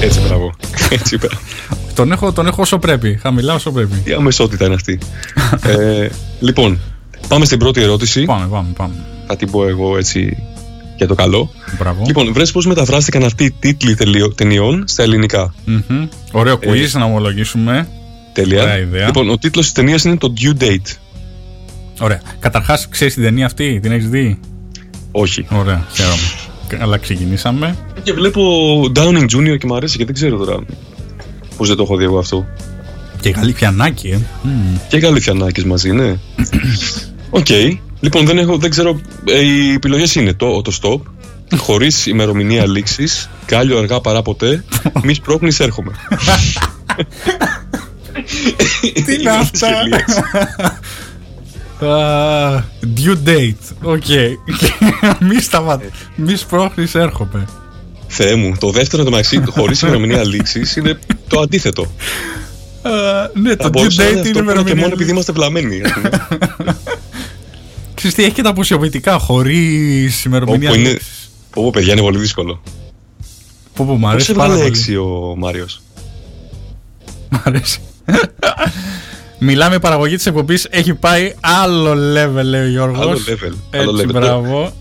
Έτσι, 0.00 0.20
μπράβο. 0.20 0.52
Έτσι, 0.90 1.16
μπράβο. 1.18 1.36
Τον 1.94 2.12
έχω, 2.12 2.32
τον 2.32 2.46
έχω 2.46 2.62
όσο 2.62 2.78
πρέπει. 2.78 3.18
Χαμηλά 3.22 3.54
όσο 3.54 3.70
πρέπει. 3.72 3.96
Τι 3.96 4.12
αμεσότητα 4.12 4.64
είναι 4.64 4.74
αυτή. 4.74 4.98
ε, 5.62 6.08
λοιπόν, 6.40 6.78
πάμε 7.28 7.44
στην 7.44 7.58
πρώτη 7.58 7.80
ερώτηση. 7.82 8.24
Πάμε, 8.24 8.46
πάμε, 8.46 8.68
πάμε. 8.76 8.94
Θα 9.26 9.36
την 9.36 9.50
πω 9.50 9.66
εγώ 9.68 9.96
έτσι 9.96 10.36
για 11.04 11.14
το 11.16 11.22
καλό. 11.22 11.50
Μπράβο. 11.78 12.02
Λοιπόν, 12.06 12.32
βρες 12.32 12.50
πώς 12.50 12.66
μεταφράστηκαν 12.66 13.24
αυτοί 13.24 13.44
οι 13.44 13.50
τίτλοι 13.58 13.94
τελειω- 13.94 14.34
ταινιών 14.34 14.84
στα 14.86 15.02
ελληνικά. 15.02 15.54
Μμμ. 15.64 16.06
Ωραίο 16.32 16.58
quiz 16.58 16.90
να 16.92 17.04
ομολογήσουμε. 17.04 17.88
Τέλεια. 18.32 18.62
Ωραία 18.62 18.78
ιδέα. 18.78 19.06
Λοιπόν, 19.06 19.30
ο 19.30 19.38
τίτλος 19.38 19.64
της 19.64 19.74
ταινίας 19.74 20.04
είναι 20.04 20.16
το 20.16 20.32
Due 20.40 20.62
Date. 20.62 20.96
Ωραία. 22.00 22.20
Καταρχάς, 22.38 22.88
ξέρεις 22.88 23.14
την 23.14 23.22
ταινία 23.22 23.46
αυτή, 23.46 23.80
την 23.82 23.92
έχεις 23.92 24.08
δει; 24.08 24.38
Όχι. 25.10 25.46
Ωραία, 25.50 25.86
χαίρομαι. 25.92 26.16
Καλά, 26.66 26.96
ξεκινήσαμε. 26.98 27.76
Και 28.02 28.12
βλέπω 28.12 28.42
Downey 28.96 29.24
Jr. 29.36 29.58
και 29.58 29.66
μου 29.66 29.74
αρέσει 29.74 29.96
και 29.98 30.04
δεν 30.04 30.14
ξέρω 30.14 30.36
τώρα 30.36 30.56
πώς 31.56 31.68
δεν 31.68 31.76
το 31.76 31.82
έχω 31.82 31.96
δει 31.96 32.04
εγώ 32.04 32.18
αυτό. 32.18 32.46
Και 33.20 33.30
Γαλιφιανάκη, 33.30 34.08
ε. 34.08 34.18
Μμμ. 34.42 34.76
Και 34.88 34.96
Γαλιφιανάκης 34.98 35.64
μαζί, 35.64 35.90
ναι. 35.90 36.14
Οκ. 37.30 37.46
Λοιπόν, 38.04 38.26
δεν, 38.26 38.38
έχω, 38.38 38.56
δεν 38.58 38.70
ξέρω. 38.70 39.00
ε, 39.24 39.40
οι 39.40 39.72
επιλογές 39.72 40.14
είναι 40.14 40.32
το, 40.34 40.62
το 40.62 40.72
stop, 40.82 41.00
χωρίς 41.58 42.06
ημερομηνία 42.06 42.66
λήξης, 42.66 43.30
κάλιο 43.46 43.78
αργά 43.78 44.00
παρά 44.00 44.22
ποτέ, 44.22 44.64
μη 45.02 45.14
σπρώχνεις, 45.14 45.60
έρχομαι. 45.60 45.92
Τι 49.04 49.14
είναι 49.14 49.30
αυτά; 49.30 49.68
Α, 51.86 52.62
Due 52.96 53.28
date. 53.28 53.74
Οκ. 53.82 54.04
Μη 55.28 55.40
σταματά. 55.40 55.84
Μη 56.16 56.36
σπρώχνεις, 56.36 56.94
έρχομαι. 56.94 57.44
Θεέ 58.06 58.34
μου, 58.34 58.54
το 58.60 58.70
δεύτερο 58.70 59.02
μεταξύ, 59.04 59.42
χωρίς 59.46 59.80
ημερομηνία 59.80 60.24
λήξης, 60.26 60.76
είναι 60.76 60.98
το 61.28 61.40
αντίθετο. 61.40 61.82
Α, 62.82 62.90
Ναι, 63.34 63.56
το 63.56 63.62
Θα 63.62 63.68
due 63.68 63.72
μπορούσε 63.72 64.02
να 64.02 64.08
είναι 64.08 64.20
date 64.20 64.22
αυτό 64.26 64.38
είναι 64.38 64.42
που 64.42 64.50
είναι 64.50 64.62
και 64.62 64.70
ημερομηνία. 64.70 64.80
μόνο 64.82 64.92
επειδή 64.94 65.10
είμαστε 65.10 65.32
βλαμμένοι. 65.32 65.80
ας 68.06 68.12
πούμε. 68.12 68.12
Ξέρεις 68.12 68.14
τι, 68.14 68.22
έχει 68.24 68.32
και 68.32 68.42
τα 68.42 68.48
αποσιοποιητικά 68.48 69.18
χωρίς 69.18 70.24
ημερομηνία. 70.24 70.70
Όπου 70.70 70.78
είναι. 70.78 70.88
λήξης. 70.88 71.30
Πω, 71.50 71.62
πω, 71.62 71.70
παιδιά, 71.70 71.92
είναι 71.92 72.00
πολύ 72.02 72.18
δύσκολο. 72.18 72.62
Πω, 73.74 73.84
πω, 73.84 73.96
μ' 73.96 74.00
Πώς 74.00 74.10
αρέσει 74.10 74.32
πάρα 74.32 74.52
έβγαλε 74.52 74.68
πολύ. 74.68 74.78
έξι 74.78 74.96
ο 74.96 75.34
Μάριος; 75.38 75.82
Μ' 77.28 77.36
αρέσει. 77.44 77.80
Μιλάμε, 79.38 79.74
η 79.74 79.80
παραγωγή 79.80 80.16
της 80.16 80.26
εκπομπής 80.26 80.66
έχει 80.70 80.94
πάει 80.94 81.34
άλλο 81.40 81.92
level, 81.92 82.42
λέει 82.44 82.62
ο 82.62 82.68
Γιώργος. 82.68 82.98
Άλλο 83.00 83.18
level. 83.28 83.52
Άλλο 83.70 83.90
Έτσι, 83.90 84.04
level. 84.08 84.12
μπράβο. 84.12 84.72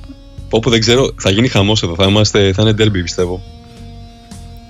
Πω, 0.50 0.60
πω, 0.60 0.70
δεν 0.70 0.80
ξέρω, 0.80 1.14
θα 1.18 1.30
γίνει 1.30 1.48
χαμός 1.48 1.84
εδώ. 1.84 1.96
Θα, 1.96 2.06
είμαστε, 2.06 2.54
θα 2.54 2.62
είναι 2.62 2.72
derby, 2.78 3.02
πιστεύω. 3.04 3.42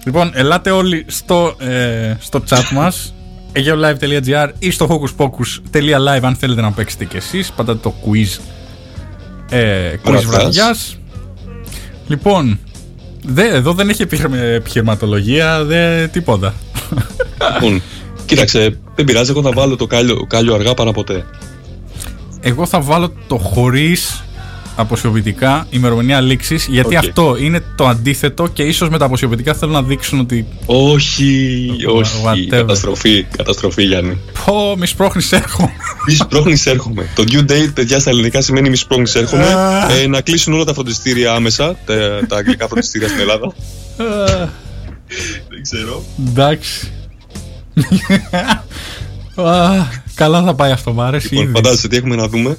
Λοιπόν, 0.06 0.32
ελάτε 0.34 0.72
όλοι 0.72 1.06
στο, 1.08 1.56
ε, 1.60 2.16
στο 2.20 2.44
chat 2.50 2.70
μας 2.74 3.14
ageolive.gr 3.56 4.50
ή 4.60 4.72
στο 4.72 4.88
hocus-pocus.live 5.18 6.20
αν 6.22 6.36
θέλετε 6.36 6.62
να 6.62 6.72
παίξετε 6.72 7.06
κι 7.06 7.18
εσείς. 7.18 7.52
Πατάτε 7.52 7.80
το 7.82 7.94
quiz 8.06 8.40
ε, 9.50 9.92
quiz 9.94 10.00
Βραδιάς. 10.04 10.26
βραδιάς. 10.26 10.98
Λοιπόν, 12.08 12.60
δε, 13.26 13.48
εδώ 13.48 13.74
δεν 13.74 13.90
έχει 13.90 14.02
επιχειρημα- 14.02 14.38
επιχειρηματολογία, 14.38 15.64
δε, 15.64 16.08
τίποτα. 16.08 16.54
Λοιπόν, 17.54 17.82
κοίταξε, 18.26 18.78
δεν 18.96 19.06
πειράζει, 19.06 19.32
εγώ 19.32 19.42
θα 19.42 19.52
βάλω 19.52 19.76
το 19.76 19.88
κάλιο, 19.88 20.26
κάλιο 20.28 20.54
αργά 20.54 20.74
παρά 20.74 20.92
ποτέ. 20.92 21.26
Εγώ 22.42 22.66
θα 22.66 22.82
βάλω 22.82 23.14
το 23.28 23.38
χωρίς 23.38 24.24
αποσιοποιητικά 24.82 25.68
ημερομηνία 25.70 26.22
λήξης, 26.22 26.68
γιατί 26.70 26.96
Οκ. 26.96 27.06
αυτό 27.06 27.36
είναι 27.40 27.64
το 27.76 27.88
αντίθετο 27.88 28.48
και 28.48 28.64
ίσως 28.64 28.90
με 28.90 28.98
τα 28.98 29.06
αποσιοποιητικά 29.06 29.54
θέλουν 29.54 29.74
να 29.74 29.84
δείξουν 29.84 30.20
ότι 30.20 30.46
Όχι, 30.66 31.70
όχι. 31.96 32.22
Whatever. 32.26 32.48
Καταστροφή, 32.50 33.24
καταστροφή, 33.38 33.84
Γιάννη. 33.84 34.18
πω 34.46 34.76
μη 34.78 34.86
σπρώχνεις 34.88 35.32
έρχομαι. 35.32 35.72
Μη 36.08 36.14
σπρώχνεις, 36.14 36.66
έρχομαι. 36.66 37.10
Το 37.16 37.24
due 37.32 37.52
date, 37.52 37.72
παιδιά, 37.74 38.00
στα 38.00 38.10
ελληνικά 38.10 38.42
σημαίνει 38.42 38.70
μη 38.70 38.76
σπρώχνεις, 38.76 39.16
έρχομαι. 39.16 39.44
Α. 39.54 39.92
ε, 39.92 40.08
να 40.08 40.22
κλείσουν 40.22 40.54
όλα 40.54 40.64
τα 40.64 40.74
φροντιστήρια 40.74 41.34
άμεσα. 41.34 41.76
Τα, 41.86 41.96
τα 42.28 42.36
αγγλικά 42.38 42.68
φροντιστήρια 42.68 43.08
στην 43.08 43.20
Ελλάδα. 43.20 43.54
Δεν 45.50 45.62
ξέρω. 45.62 46.04
Εντάξει. 46.28 46.92
Α, 49.36 49.70
Καλά 50.16 50.44
θα 50.44 50.54
πάει 50.56 50.72
αυτό, 50.72 50.94
μ' 50.94 51.02
αρέσει 51.02 51.28
Λοιπόν, 51.28 51.44
ήδη. 51.44 51.54
φαντάζεσαι 51.54 51.88
τι 51.88 51.98
έχουμε 51.98 52.16
να 52.16 52.28
δούμε. 52.28 52.56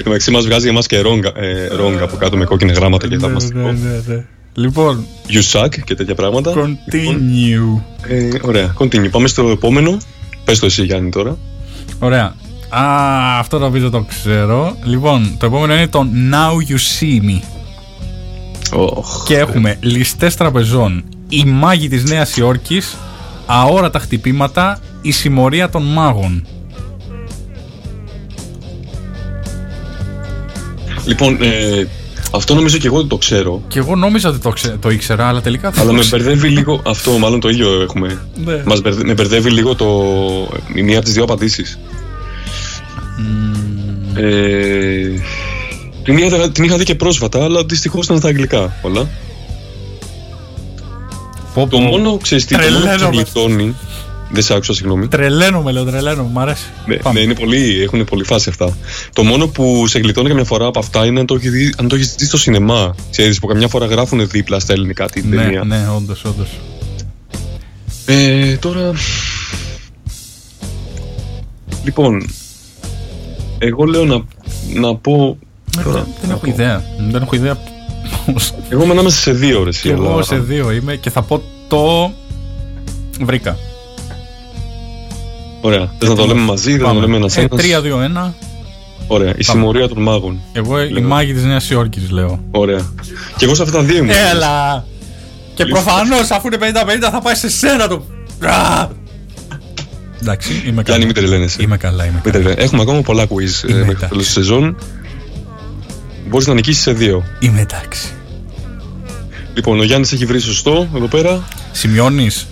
Εν 0.00 0.06
τω 0.06 0.12
μεταξύ 0.12 0.30
μας 0.30 0.44
βγάζει 0.44 0.68
εμά 0.68 0.80
και 0.80 0.98
ρόγκα, 1.00 1.32
ε, 1.36 1.66
ρόγκα 1.76 2.04
από 2.04 2.16
κάτω 2.16 2.36
με 2.36 2.44
κόκκινα 2.44 2.72
γράμματα 2.72 3.08
και 3.08 3.14
Ναι, 3.14 3.20
θαυμαστικό. 3.22 3.58
ναι, 3.58 3.70
ναι, 3.72 4.00
ναι. 4.06 4.24
Λοιπόν, 4.54 5.06
You 5.28 5.42
suck 5.52 5.68
και 5.84 5.94
τέτοια 5.94 6.14
πράγματα. 6.14 6.52
continue. 6.54 7.80
Ε, 8.08 8.28
ωραία, 8.42 8.74
continue. 8.78 9.10
Πάμε 9.10 9.28
στο 9.28 9.48
επόμενο. 9.48 9.96
Πες 10.44 10.58
το 10.58 10.66
εσύ 10.66 10.84
Γιάννη 10.84 11.10
τώρα. 11.10 11.36
Ωραία. 11.98 12.34
Α, 12.68 13.38
αυτό 13.38 13.58
νομίζω 13.58 13.90
το 13.90 14.02
ξέρω. 14.08 14.76
Λοιπόν, 14.84 15.34
το 15.38 15.46
επόμενο 15.46 15.74
είναι 15.74 15.88
το 15.88 16.06
Now 16.32 16.70
You 16.70 16.74
See 16.76 17.24
Me. 17.28 17.42
Oh, 18.80 19.02
Και 19.24 19.36
έχουμε 19.38 19.76
ληστές 19.80 20.34
τραπεζών, 20.36 21.04
η 21.28 21.44
μάγη 21.44 21.88
της 21.88 22.04
Νέας 22.04 22.36
Υόρκης, 22.36 22.96
αόρατα 23.46 23.98
χτυπήματα, 23.98 24.78
η 25.02 25.10
συμμορία 25.10 25.68
των 25.68 25.82
μάγων. 25.82 26.46
Λοιπόν, 31.04 31.38
ε, 31.42 31.86
αυτό 32.32 32.54
νομίζω 32.54 32.78
και 32.78 32.86
εγώ 32.86 32.96
ότι 32.96 33.08
το 33.08 33.16
ξέρω. 33.16 33.62
Και 33.68 33.78
εγώ 33.78 33.96
νόμιζα 33.96 34.28
ότι 34.28 34.38
το, 34.38 34.50
ξε- 34.50 34.78
το 34.80 34.90
ήξερα, 34.90 35.28
αλλά 35.28 35.40
τελικά 35.40 35.70
δεν 35.70 35.80
Αλλά 35.80 35.88
το 35.90 35.94
με 35.96 36.00
ξέρω. 36.00 36.22
μπερδεύει 36.22 36.48
λίγο. 36.48 36.82
Αυτό, 36.86 37.10
μάλλον 37.18 37.40
το 37.40 37.48
ίδιο 37.48 37.80
έχουμε. 37.82 38.20
Ναι. 38.44 38.62
Μας 38.64 38.80
μπερδε- 38.80 39.06
με 39.06 39.12
μπερδεύει 39.12 39.50
λίγο 39.50 39.74
το, 39.74 39.86
η 40.74 40.82
μία 40.82 40.96
από 40.96 41.04
τις 41.04 41.14
δύο 41.14 41.22
απαντήσεις. 41.22 41.78
Ε, 44.14 45.08
την, 46.04 46.16
είχα, 46.18 46.50
την 46.50 46.64
είχα 46.64 46.76
δει 46.76 46.84
και 46.84 46.94
πρόσφατα, 46.94 47.44
αλλά 47.44 47.64
δυστυχώς 47.64 48.04
ήταν 48.04 48.18
στα 48.18 48.28
αγγλικά 48.28 48.76
όλα. 48.82 49.08
Πω, 51.54 51.60
Το 51.60 51.66
πω. 51.66 51.78
μόνο, 51.80 52.16
ξέρεις 52.22 52.44
τι, 52.44 52.54
το 52.56 52.60
μόνο 52.62 52.74
που 52.74 52.80
σε 52.80 52.86
Τρελαίνομαι. 52.88 53.16
γλιτώνει. 53.16 53.74
Δεν 54.32 54.42
σε 54.42 54.54
άκουσα, 54.54 54.74
συγγνώμη. 54.74 55.08
Τρελαίνομαι, 55.08 55.72
λέω, 55.72 55.84
τρελαίνομαι, 55.84 56.28
μ' 56.32 56.38
αρέσει. 56.38 56.64
Ναι, 56.86 56.96
Πάμε. 56.96 57.18
ναι, 57.18 57.24
είναι 57.24 57.34
πολύ, 57.34 57.82
έχουν 57.82 58.04
πολύ 58.04 58.24
φάση 58.24 58.48
αυτά. 58.48 58.76
Το 59.12 59.22
μόνο 59.22 59.46
που 59.46 59.86
σε 59.86 59.98
γλιτώνει 59.98 60.28
καμιά 60.28 60.44
φορά 60.44 60.66
από 60.66 60.78
αυτά 60.78 61.06
είναι 61.06 61.20
αν 61.20 61.26
το 61.26 61.34
έχεις 61.34 61.50
δει, 61.50 61.74
αν 61.78 61.88
το 61.88 61.94
έχεις 61.94 62.14
δει 62.14 62.24
στο 62.26 62.38
σινεμά. 62.38 62.94
Ξέρεις, 63.10 63.38
που 63.38 63.46
καμιά 63.46 63.68
φορά 63.68 63.86
γράφουν 63.86 64.28
δίπλα 64.28 64.58
στα 64.58 64.72
ελληνικά 64.72 65.06
την 65.08 65.28
ναι, 65.28 65.36
ταινία. 65.36 65.64
ναι, 65.64 65.88
όντως, 65.96 66.24
όντως. 66.24 66.48
Ε, 68.06 68.56
τώρα. 68.56 68.92
Λοιπόν. 71.84 72.30
Εγώ 73.58 73.84
λέω 73.84 74.04
να, 74.04 74.20
να 74.74 74.96
πω. 74.96 75.38
Ε, 75.78 75.82
Τώρα, 75.82 75.94
δεν, 75.96 76.06
δεν 76.20 76.28
να 76.28 76.34
έχω 76.34 76.44
πω. 76.44 76.50
ιδέα. 76.50 76.84
Δεν 77.10 77.22
έχω 77.22 77.34
ιδέα 77.34 77.58
Εγώ 78.68 78.82
είμαι 78.82 78.92
ανάμεσα 78.92 79.16
σε 79.20 79.32
δύο 79.32 79.60
ώρες. 79.60 79.78
Και 79.80 79.90
εγώ 79.90 80.22
σε 80.22 80.38
δύο 80.38 80.70
είμαι 80.70 80.96
και 80.96 81.10
θα 81.10 81.22
πω 81.22 81.42
το. 81.68 82.12
Βρήκα. 83.20 83.56
Ωραία. 85.60 85.90
Θες 85.98 86.08
να 86.08 86.14
το 86.14 86.26
λέμε 86.26 86.40
μαζί, 86.40 86.76
δεν 86.76 86.86
να 86.86 86.94
το 86.94 87.00
λέμε 87.00 87.16
ένας 87.16 87.36
Ε, 87.36 87.40
ένας. 87.40 87.60
3-2-1. 88.28 88.34
Ωραία. 89.06 89.34
Η 89.36 89.42
συμμορία 89.42 89.88
των 89.88 90.02
μάγων. 90.02 90.40
Εγώ 90.52 90.80
η 90.82 90.90
Λέω. 90.90 91.02
μάγη 91.02 91.32
της 91.32 91.44
Νέας 91.44 91.70
Υόρκης 91.70 92.10
λέω. 92.10 92.44
Ωραία. 92.50 92.88
Και 93.36 93.44
εγώ 93.44 93.54
σε 93.54 93.62
αυτά 93.62 93.76
τα 93.78 93.82
δύο 93.84 93.96
ήμουν. 93.96 94.10
Έλα! 94.32 94.84
Και 95.54 95.64
προφανώς 95.66 96.30
αφού 96.30 96.46
είναι 96.46 96.56
50-50 96.56 97.10
θα 97.10 97.20
πάει 97.20 97.34
σε 97.34 97.50
σένα 97.50 97.88
το. 97.88 98.04
Α! 98.46 98.88
Εντάξει, 100.22 100.52
είμαι 100.52 100.82
Και 100.82 100.92
αν 100.92 100.96
καλά. 100.98 101.04
μην 101.04 101.14
τρελαίνεσαι. 101.14 101.62
Είμαι 101.62 101.76
καλά, 101.76 102.04
είμαι 102.04 102.12
Μην 102.12 102.22
καλά. 102.22 102.34
τρελαίνεσαι. 102.34 102.64
Έχουμε 102.66 102.82
ακόμα 102.82 103.00
πολλά 103.00 103.24
quiz 103.24 103.68
ε, 103.68 103.72
Είμαι 103.72 103.78
μέχρι 103.78 103.94
το 103.94 104.06
τέλος 104.08 104.24
της 104.24 104.32
σεζόν. 104.32 104.76
Μπορείς 106.28 106.46
να 106.46 106.54
νικήσεις 106.54 106.82
σε 106.82 106.92
δύο. 106.92 107.24
Είμαι 107.38 107.60
εντάξει. 107.60 108.08
Λοιπόν, 109.54 109.78
ο 109.80 109.82
Γιάννης 109.84 110.12
έχει 110.12 110.24
βρει 110.26 110.40
σωστό 110.40 110.88
εδώ 110.96 111.06
πέρα. 111.06 111.42
Σημειώνεις; 111.72 112.46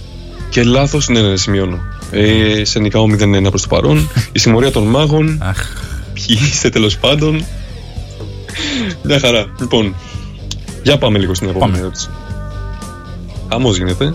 Και 0.51 0.63
λάθος, 0.65 1.09
ναι, 1.09 1.21
ναι, 1.21 1.29
ναι, 1.29 1.37
σημειώνω. 1.37 1.79
Ε, 2.11 2.65
σε 2.65 2.79
νικάω 2.79 3.05
0-1 3.05 3.47
προς 3.49 3.63
το 3.63 3.69
παρόν. 3.69 4.09
Η 4.33 4.39
συμμορία 4.39 4.71
των 4.71 4.83
μάγων. 4.83 5.39
Αχ. 5.43 5.73
Ποιοι 6.15 6.39
είστε 6.51 6.69
τέλος 6.69 6.97
πάντων. 6.97 7.45
Μια 9.03 9.19
χαρά. 9.19 9.47
Λοιπόν, 9.61 9.95
για 10.83 10.99
πάμε 10.99 11.19
λίγο 11.19 11.35
στην 11.35 11.49
επόμενη 11.49 11.71
Πάμε. 11.71 11.83
ερώτηση. 11.83 12.09
Χαμός 13.51 13.77
γίνεται. 13.77 14.15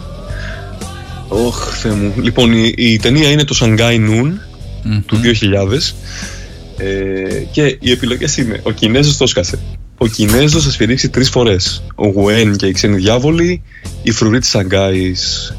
Ωχ, 1.27 1.77
Θεέ 1.77 1.91
μου. 1.91 2.13
Λοιπόν, 2.21 2.53
η, 2.53 2.73
η 2.77 2.97
ταινία 2.99 3.31
είναι 3.31 3.43
το 3.43 3.57
Shanghai 3.61 4.09
Noon 4.09 4.31
του 5.05 5.17
2000 5.17 5.93
ε, 6.77 7.43
και 7.51 7.77
οι 7.79 7.91
επιλογές 7.91 8.37
είναι 8.37 8.59
ο 8.63 8.71
Κινέζος 8.71 9.17
το 9.17 9.27
σκάσε. 9.27 9.59
Ο 9.97 10.07
Κινέζος 10.07 10.63
θα 10.63 10.71
σφυρίξει 10.71 11.09
τρεις 11.09 11.29
φορές. 11.29 11.83
Ο 11.95 12.07
Γουέν 12.07 12.55
και 12.55 12.65
οι 12.65 12.71
ξένοι 12.71 12.95
διάβολοι, 12.95 13.61
η 14.03 14.11
φρουρή 14.11 14.39
της 14.39 14.49
Σανγκάης. 14.49 15.53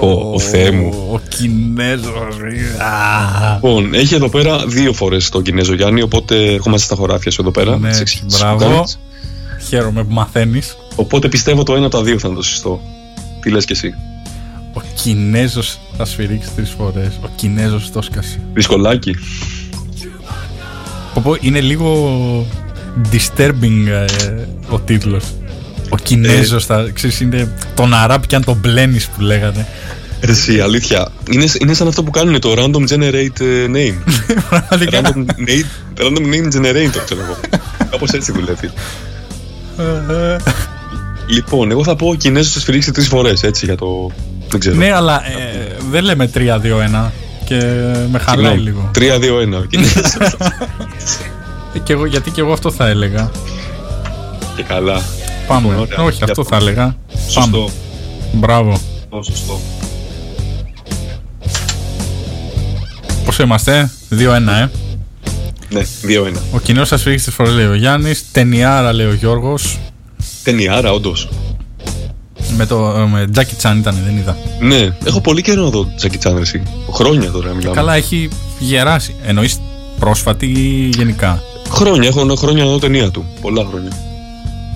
Πω, 0.00 0.30
ο 0.34 0.38
Θεέ 0.40 0.70
μου. 0.70 1.08
Ο 1.12 1.20
Κινέζος. 1.28 2.36
Λοιπόν, 3.54 3.94
έχει 3.94 4.14
εδώ 4.14 4.28
πέρα 4.28 4.66
δύο 4.66 4.92
φορές 4.92 5.28
τον 5.28 5.42
Κινέζο 5.42 5.74
Γιάννη, 5.74 6.02
οπότε 6.02 6.52
ερχόμαστε 6.52 6.86
στα 6.86 6.94
χωράφια 6.94 7.30
σου 7.30 7.40
εδώ 7.40 7.50
πέρα. 7.50 7.78
Ναι, 7.78 7.90
τις 7.90 8.00
εξηγήσεις 8.00 8.38
που 8.38 8.44
μπράβο. 8.44 8.74
κάνεις. 8.74 9.00
Χαίρομαι 9.68 10.04
που 10.04 10.12
μαθαίνεις. 10.12 10.76
Οπότε 10.94 11.28
πιστεύω 11.28 11.62
το 11.62 11.74
ένα 11.74 11.86
από 11.86 11.96
τα 11.96 12.02
δύο 12.02 12.18
θα 12.18 12.28
είναι 12.28 12.36
το 12.36 12.42
σωστό. 12.42 12.80
Τι 13.40 13.50
λες 13.50 13.64
και 13.64 13.72
εσύ; 13.72 13.94
Ο 14.72 14.80
Κινέζος 14.94 15.78
θα 15.96 16.04
σφυρίξει 16.04 16.50
τρεις 16.56 16.70
φορές. 16.70 17.18
Ο 17.22 17.28
Κινέζος 17.36 17.90
το 17.92 18.02
σκάσει. 18.02 18.40
Δυσκολάκι. 18.54 19.14
Πω, 21.14 21.20
πω, 21.24 21.36
είναι 21.40 21.60
λίγο 21.60 22.46
disturbing 23.12 23.86
ε, 23.86 24.04
ο 24.70 24.78
τίτλος. 24.78 25.24
Ο 25.92 25.96
Κινέζος 25.96 26.66
θα, 26.66 26.90
ξέρεις, 26.94 27.20
είναι 27.20 27.52
τον 27.74 27.94
Αράπ 27.94 28.26
και 28.26 28.34
αν 28.36 28.44
τον 28.44 28.56
μπλένεις 28.60 29.06
που 29.08 29.20
λέγανε. 29.20 29.66
Ρε 30.22 30.30
εσύ, 30.32 30.60
αλήθεια. 30.60 31.08
Είναι, 31.30 31.46
είναι 31.60 31.74
σαν 31.74 31.88
αυτό 31.88 32.02
που 32.02 32.10
κάνουν 32.10 32.40
το 32.40 32.54
random 32.58 32.88
generate 32.94 33.40
ε, 33.40 33.66
name. 33.74 33.94
Πραγματικά. 34.50 35.00
random, 35.00 35.24
name, 35.26 35.64
random 36.00 36.24
name 36.34 36.52
generator, 36.56 37.00
ξέρω 37.04 37.20
εγώ. 37.22 37.36
Κάπως 37.90 38.10
έτσι 38.10 38.32
δουλεύει. 38.32 38.70
λοιπόν, 41.26 41.70
εγώ 41.70 41.84
θα 41.84 41.96
πω 41.96 42.08
ο 42.08 42.14
Κινέζος 42.14 42.52
θα 42.52 42.60
σφυρίξει 42.60 42.92
τρεις 42.92 43.08
φορές, 43.08 43.42
έτσι, 43.42 43.64
για 43.64 43.76
το... 43.76 44.10
Δεν 44.48 44.60
ξέρω. 44.60 44.76
ναι, 44.76 44.92
αλλά 44.92 45.22
ε, 45.26 45.76
δεν 45.90 46.04
λέμε 46.04 46.30
3-2-1 46.34 46.40
και 47.44 47.56
με 48.10 48.18
χαλάει 48.18 48.56
Συγγνώμη. 48.56 48.60
λίγο. 48.60 48.90
3-2-1. 49.58 49.62
ο 49.62 49.64
Κινέζος. 49.64 50.14
Ε, 51.74 51.78
και 51.78 51.92
εγώ, 51.92 52.06
γιατί 52.06 52.30
και 52.30 52.40
εγώ 52.40 52.52
αυτό 52.52 52.70
θα 52.70 52.88
έλεγα. 52.88 53.30
και 54.56 54.62
καλά. 54.62 55.02
Πάμε. 55.50 55.68
Λοιπόν, 55.68 55.80
ωραία. 55.80 56.04
Όχι, 56.06 56.16
Για 56.16 56.26
αυτό 56.26 56.42
πάμε. 56.42 56.48
θα 56.64 56.70
έλεγα. 56.70 56.96
Σωστό. 57.28 57.58
Πάμε. 57.58 57.70
Μπράβο. 58.32 58.80
Σωστό, 59.10 59.22
Σωστό. 59.22 59.60
Πόσο 63.24 63.42
είμαστε, 63.42 63.90
2-1, 64.10 64.16
ε; 64.48 64.70
Ναι, 65.70 65.82
2-1. 66.02 66.36
Ο 66.52 66.58
κοινός 66.58 66.88
σας 66.88 67.02
φύγει 67.02 67.18
στι 67.18 67.30
φορέ, 67.30 67.50
λέει 67.50 67.66
ο 67.66 67.74
Γιάννης. 67.74 68.24
Τενιάρα, 68.32 68.92
λέει 68.92 69.06
ο 69.06 69.12
Γιώργος. 69.14 69.78
Ταινιάρα, 70.42 70.92
όντως. 70.92 71.28
Με 72.56 72.66
το 72.66 72.94
ε, 72.98 73.06
με 73.06 73.26
Τζάκι 73.32 73.54
Τσάν 73.54 73.78
ήταν, 73.78 73.96
δεν 74.04 74.16
είδα. 74.16 74.36
Ναι, 74.60 74.96
έχω 75.04 75.20
πολύ 75.20 75.42
καιρό 75.42 75.62
να 75.62 75.70
δω 75.70 75.92
Τζάκι 75.96 76.18
Τσάν, 76.18 76.34
ρε 76.34 76.40
εσύ. 76.40 76.62
Χρόνια 76.92 77.30
τώρα 77.30 77.52
μιλάμε. 77.52 77.74
Καλά, 77.74 77.94
έχει 77.94 78.28
γεράσει. 78.58 79.14
Εννοείς 79.26 79.60
πρόσφατη 79.98 80.46
ή 80.46 80.88
γενικά; 80.96 81.42
Χρόνια, 81.70 82.08
έχω 82.08 82.34
χρόνια 82.36 82.64
να 82.64 82.70
δω 82.70 82.78
ταινία 82.78 83.10
του. 83.10 83.24
Πολλά 83.40 83.64
χρόνια. 83.64 84.09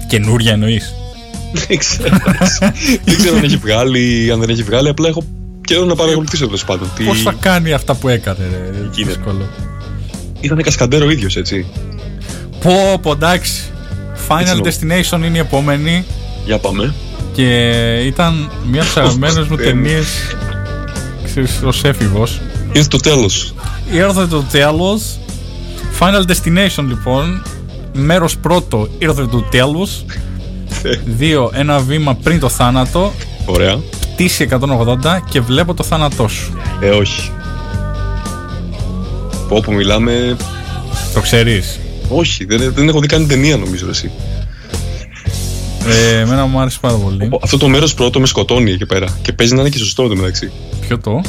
Καινούρια 0.08 0.52
εννοείς; 0.52 0.94
δεν 1.66 1.78
ξέρω. 1.78 2.16
δεν 3.04 3.16
ξέρω 3.16 3.36
αν 3.36 3.44
έχει 3.44 3.56
βγάλει, 3.56 4.30
αν 4.32 4.40
δεν 4.40 4.48
έχει 4.48 4.62
βγάλει. 4.62 4.88
Απλά 4.88 5.08
έχω 5.08 5.24
καιρό 5.60 5.84
να 5.84 5.94
παρακολουθήσω 5.94 6.44
τέλος 6.44 6.64
πάντων. 6.64 6.90
Τι... 6.96 7.04
Πώς 7.04 7.22
θα 7.22 7.34
κάνει 7.40 7.72
αυτά 7.72 7.94
που 7.94 8.08
έκανε, 8.08 8.38
ρε. 8.50 8.78
Εκεί 8.86 9.00
είναι. 9.00 9.10
Δύσκολο. 9.12 9.48
Ήταν 10.40 10.62
κασκαντέρο 10.62 11.10
ίδιος, 11.10 11.36
έτσι. 11.36 11.66
Πω, 12.60 12.98
πω, 13.02 13.12
εντάξει. 13.12 13.62
Final 14.28 14.40
Έτσι 14.60 14.84
νο- 14.86 14.94
Destination 14.94 15.24
είναι 15.26 15.36
η 15.36 15.40
επόμενη 15.40 16.04
Για 16.44 16.58
πάμε. 16.58 16.94
και 17.32 17.46
ήταν 18.06 18.50
μία 18.70 18.82
από 18.82 18.94
τι 18.94 19.00
αγαπημένε 19.00 19.40
μου 19.40 19.56
Θεέ 19.56 19.74
μου. 19.74 19.82
ταινίες. 19.82 20.06
Ξέρεις, 21.24 21.60
ως 21.64 21.84
έφηβος. 21.84 22.40
Ήρθε 22.72 22.88
το 22.88 22.96
τέλος. 22.96 23.54
Ήρθε 23.92 24.26
το 24.26 24.42
τέλος. 24.42 25.18
Final 26.00 26.22
Destination 26.30 26.84
λοιπόν. 26.88 27.42
Μέρος 27.96 28.38
πρώτο 28.38 28.88
ήρθε 28.98 29.26
το 29.26 29.40
τέλο. 29.40 29.88
Δύο, 31.04 31.50
ένα 31.54 31.78
βήμα 31.78 32.14
πριν 32.14 32.40
το 32.40 32.48
θάνατο. 32.48 33.12
Ωραία. 33.46 33.80
Πτήση 34.12 34.48
180 34.50 35.18
και 35.30 35.40
βλέπω 35.40 35.74
το 35.74 35.82
θάνατό 35.82 36.28
σου. 36.28 36.58
Ε, 36.80 36.88
όχι. 36.88 37.30
Πω, 39.48 39.60
που 39.60 39.72
μιλάμε. 39.72 40.36
Το 41.14 41.20
ξέρεις; 41.20 41.80
Όχι, 42.08 42.44
δεν, 42.44 42.72
δεν 42.74 42.88
έχω 42.88 43.00
δει 43.00 43.06
καν 43.06 43.26
ταινία 43.26 43.56
νομίζω 43.56 43.88
εσύ. 43.88 44.10
Ε, 45.86 46.18
εμένα 46.18 46.46
μου 46.46 46.60
άρεσε 46.60 46.78
πάρα 46.80 46.96
πολύ. 46.96 47.30
Αυτό 47.42 47.56
το 47.56 47.68
μέρος 47.68 47.94
πρώτο 47.94 48.20
με 48.20 48.26
σκοτώνει 48.26 48.70
εκεί 48.72 48.86
πέρα. 48.86 49.18
Και 49.22 49.32
παίζει 49.32 49.54
να 49.54 49.60
είναι 49.60 49.70
και 49.70 49.78
σωστό 49.78 50.02
εδώ 50.02 50.14
μεταξύ. 50.16 50.52
Ποιο 50.80 50.98
το; 50.98 51.22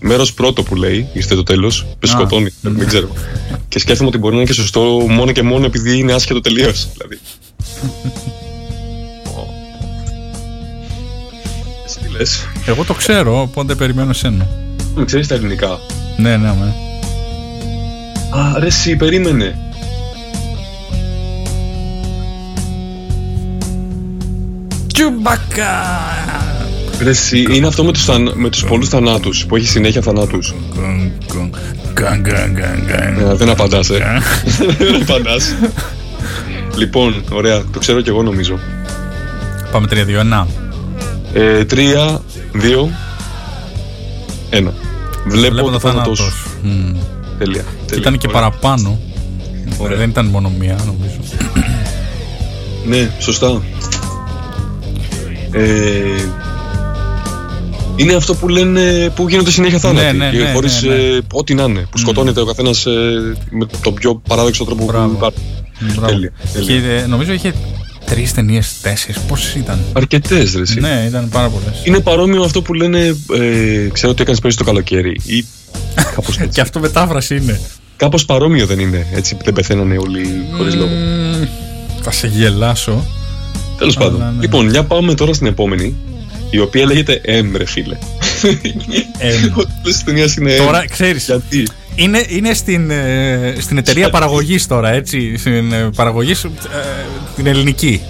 Μέρος 0.00 0.32
πρώτο 0.34 0.62
που 0.62 0.74
λέει, 0.74 1.08
ήρθε 1.12 1.34
το 1.34 1.42
τέλος, 1.42 1.82
με 1.82 2.08
Α. 2.08 2.12
σκοτώνει. 2.12 2.50
Δεν 2.60 2.86
ξέρω. 2.86 3.08
και 3.68 3.78
σκέφτομαι 3.78 4.08
ότι 4.08 4.18
μπορεί 4.18 4.34
να 4.34 4.40
είναι 4.40 4.50
και 4.50 4.56
σωστό 4.56 4.80
μόνο 5.08 5.32
και 5.32 5.42
μόνο 5.42 5.64
επειδή 5.64 5.98
είναι 5.98 6.12
άσχετο 6.12 6.40
τελείως. 6.40 6.88
Δηλαδή. 6.92 7.18
Εσύ 11.86 11.98
τι 11.98 12.10
λες; 12.10 12.46
Εγώ 12.66 12.84
το 12.84 12.94
ξέρω, 12.94 13.40
οπότε 13.40 13.74
περιμένω 13.74 14.10
εσένα. 14.10 14.48
Με 14.94 15.04
ξέρεις 15.04 15.26
τα 15.26 15.34
ελληνικά. 15.34 15.78
Ναι, 16.16 16.36
ναι, 16.36 16.48
ναι. 16.48 16.74
Α, 18.30 18.58
ρε, 18.58 18.66
εσύ, 18.66 18.96
περίμενε. 18.96 19.58
Τσουμπακά! 24.92 25.78
Ρε, 27.02 27.10
εσύ, 27.10 27.46
είναι 27.50 27.66
αυτό 27.66 27.84
με 27.84 27.92
τους, 27.92 28.04
θαν... 28.04 28.32
με 28.34 28.48
τους 28.48 28.64
πολλούς 28.64 28.88
θανάτους 28.88 29.46
που 29.46 29.56
έχει 29.56 29.66
συνέχεια 29.68 30.02
θανάτους. 30.02 30.54
Γκαν, 31.92 32.20
γκαν, 32.20 32.52
γκαν, 32.52 32.82
γκαν. 32.86 33.30
Ε, 33.30 33.34
δεν 33.34 33.48
απαντάς, 33.48 33.90
ε. 33.90 34.22
δεν 34.78 35.02
απαντάς. 35.02 35.54
λοιπόν, 36.76 37.24
ωραία, 37.32 37.62
το 37.72 37.78
ξέρω 37.78 38.00
κι 38.00 38.08
εγώ 38.08 38.22
νομίζω. 38.22 38.58
Πάμε 39.72 39.88
3-2-1. 39.90 40.46
Ε, 41.32 41.64
τρία, 41.64 42.20
δύο, 42.52 42.90
ένα. 44.50 44.72
Βλέπω, 45.26 45.52
Βλέπω 45.52 45.70
το 45.70 45.78
θάνατος 45.78 46.18
σου. 46.18 46.24
σου. 46.30 46.48
Μμμ. 46.62 46.96
Τέλεια. 47.38 47.62
Και 47.62 47.86
τέλεια. 47.86 48.00
ήταν 48.00 48.18
και 48.18 48.26
Ωραία. 48.28 48.40
παραπάνω. 48.40 48.98
Ωραία. 49.78 49.96
Δεν 49.98 50.08
ήταν 50.08 50.26
μόνο 50.26 50.52
μία, 50.58 50.76
νομίζω. 50.86 51.20
Ναι, 52.86 53.10
σωστά. 53.18 53.62
Ε, 55.52 55.62
είναι 58.02 58.14
αυτό 58.14 58.34
που 58.34 58.48
λένε 58.48 59.12
που 59.14 59.28
γίνονται 59.28 59.50
συνέχεια 59.50 59.78
θάνατοι. 59.78 60.16
ναι, 60.16 60.30
και 60.30 60.38
ναι, 60.38 60.52
χωρίς, 60.52 60.82
ναι, 60.82 60.94
ναι. 60.94 61.02
ε, 61.02 61.20
ό,τι 61.32 61.54
να 61.54 61.62
είναι. 61.62 61.86
Που 61.90 61.98
σκοτώνεται 61.98 62.40
ο 62.40 62.44
καθένας 62.44 62.84
με 63.50 63.66
τον 63.82 63.94
πιο 63.94 64.22
παράδοξο 64.28 64.64
τρόπο 64.64 64.84
Μπράβο. 64.84 65.08
που 65.08 65.14
υπάρχει. 65.16 65.38
Μπράβο. 65.98 66.12
Τέλεια, 66.12 66.32
τέλεια. 66.52 66.80
Και 66.80 66.88
ε, 67.02 67.06
νομίζω 67.06 67.32
είχε 67.32 67.54
τρεις 68.06 68.34
ταινίες, 68.34 68.74
τέσσερις. 68.82 69.20
Πόσες 69.20 69.54
ήταν; 69.54 69.78
Αρκετές, 69.92 70.54
ρε. 70.54 70.60
εσύ. 70.60 70.80
Ναι, 70.80 71.04
ήταν 71.08 71.28
πάρα 71.28 71.48
πολλές. 71.48 71.80
Είναι 71.84 72.00
παρόμοιο 72.00 72.38
με 72.38 72.44
αυτό 72.44 72.62
που 72.62 72.74
λένε. 72.74 72.98
Ε, 73.38 73.88
ξέρω 73.92 74.10
ότι 74.12 74.22
έκανες 74.22 74.40
πέρυσι 74.40 74.58
το 74.58 74.64
καλοκαίρι. 74.64 75.20
Ή 75.24 75.44
κάπως 76.14 76.36
έτσι. 76.38 76.48
Και 76.54 76.60
αυτό 76.60 76.80
μετάφραση 76.80 77.36
είναι. 77.36 77.60
Κάπως 77.96 78.24
παρόμοιο 78.24 78.66
δεν 78.66 78.78
είναι. 78.78 79.06
Έτσι 79.14 79.34
που 79.34 79.44
δεν 79.44 79.52
πεθαίνανε 79.54 79.96
όλοι 79.96 80.26
χωρίς 80.56 80.74
λόγο. 80.74 80.88
Μμμ, 80.94 81.44
Θα 82.02 82.10
σε 82.10 82.26
γελάσω. 82.26 83.04
Τέλος 83.78 83.96
Αλλά, 83.96 84.10
πάντων. 84.10 84.34
ναι. 84.34 84.40
Λοιπόν, 84.40 84.70
για 84.70 84.84
πάμε 84.84 85.14
τώρα 85.14 85.32
στην 85.32 85.46
επόμενη. 85.46 85.96
Η 86.50 86.58
οποία 86.58 86.86
λέγεται 86.86 87.20
Έμ, 87.24 87.56
ρε 87.56 87.66
φίλε. 87.66 87.96
Εμ. 89.18 89.44
Ο 89.54 89.64
τίτλος 89.64 89.94
της 89.94 90.04
ταινίας 90.04 90.36
είναι 90.36 90.56
Τώρα 90.56 90.82
M. 90.82 90.86
ξέρεις. 90.90 91.24
Γιατί; 91.24 91.68
Είναι, 91.94 92.24
είναι 92.28 92.54
στην, 92.54 92.90
ε, 92.90 93.54
στην 93.58 93.78
εταιρεία 93.78 94.10
παραγωγής 94.10 94.66
τώρα, 94.66 94.92
έτσι. 94.92 95.36
Στην 95.36 95.72
ε, 95.72 95.90
παραγωγής 95.96 96.38
σου, 96.38 96.52
ε, 96.64 97.06
την 97.36 97.46
ελληνική. 97.46 98.00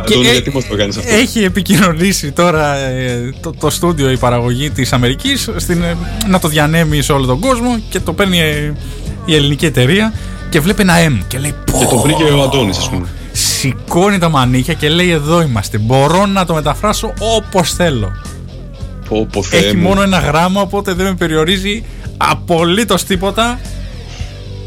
Αντώνη, 0.00 0.28
ε, 0.28 0.32
γιατί 0.32 0.50
μας 0.50 0.66
το 0.66 0.76
κάνεις 0.76 0.96
αυτό. 0.96 1.14
Έχει 1.14 1.44
επικοινωνήσει 1.44 2.32
τώρα 2.32 2.76
ε, 2.76 3.32
το, 3.40 3.52
το 3.60 3.70
στούντιο 3.70 4.10
η 4.10 4.16
παραγωγή 4.16 4.70
της 4.70 4.92
Αμερικής 4.92 5.50
στην, 5.56 5.82
ε, 5.82 5.96
να 6.28 6.38
το 6.38 6.48
διανέμει 6.48 7.02
σε 7.02 7.12
όλο 7.12 7.26
τον 7.26 7.40
κόσμο 7.40 7.78
και 7.90 8.00
το 8.00 8.12
παίρνει 8.12 8.40
ε, 8.40 8.72
η 9.24 9.34
ελληνική 9.34 9.66
εταιρεία 9.66 10.12
και 10.48 10.60
βλέπει 10.60 10.82
ένα 10.82 10.94
M 11.08 11.24
και 11.28 11.38
λέει 11.38 11.54
Και 11.64 11.86
το 11.90 11.98
βρήκε 11.98 12.22
ο 12.22 12.42
Αντώνης, 12.42 12.78
ας 12.78 12.88
πούμε. 12.90 13.06
Σηκώνει 13.40 14.18
τα 14.18 14.28
μανίκια 14.28 14.74
και 14.74 14.88
λέει 14.88 15.10
εδώ 15.10 15.40
είμαστε 15.42 15.78
μπορώ 15.78 16.26
να 16.26 16.44
το 16.44 16.54
μεταφράσω 16.54 17.12
όπως 17.18 17.72
θέλω 17.74 18.10
Πω, 19.08 19.26
πω, 19.32 19.42
Θεέ 19.42 19.60
έχει 19.60 19.76
μου. 19.76 19.82
μόνο 19.88 20.02
ένα 20.02 20.18
γράμμα 20.18 20.60
οπότε 20.60 20.92
δεν 20.92 21.06
με 21.06 21.14
περιορίζει 21.14 21.84
απολύτως 22.16 23.04
τίποτα 23.04 23.60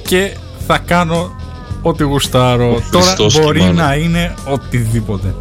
και 0.08 0.32
θα 0.68 0.78
κάνω 0.78 1.36
ό,τι 1.82 2.04
γουστάρω 2.04 2.74
Ο 2.76 2.82
τώρα 2.92 3.06
Χριστός 3.06 3.40
μπορεί 3.40 3.60
και 3.60 3.66
μάνα. 3.66 3.86
να 3.88 3.96
είναι 3.96 4.34
οτιδήποτε 4.46 5.36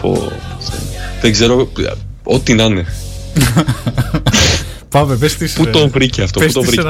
Πω, 0.00 0.14
Θεέ 0.60 0.78
μου. 0.80 1.20
Δεν 1.20 1.32
ξέρω, 1.32 1.68
ό,τι 2.22 2.54
να 2.54 2.64
είναι. 2.64 2.84
Πάμε, 4.88 5.16
πες 5.16 5.34
τις, 5.36 5.52
Πού 5.52 5.62
ε, 5.66 5.70
τον 5.70 5.90
βρήκε 5.90 6.22
αυτό, 6.22 6.38
πού 6.38 6.44
πες 6.44 6.54
τον 6.54 6.62
τις 6.62 6.70
βρήκε; 6.74 6.88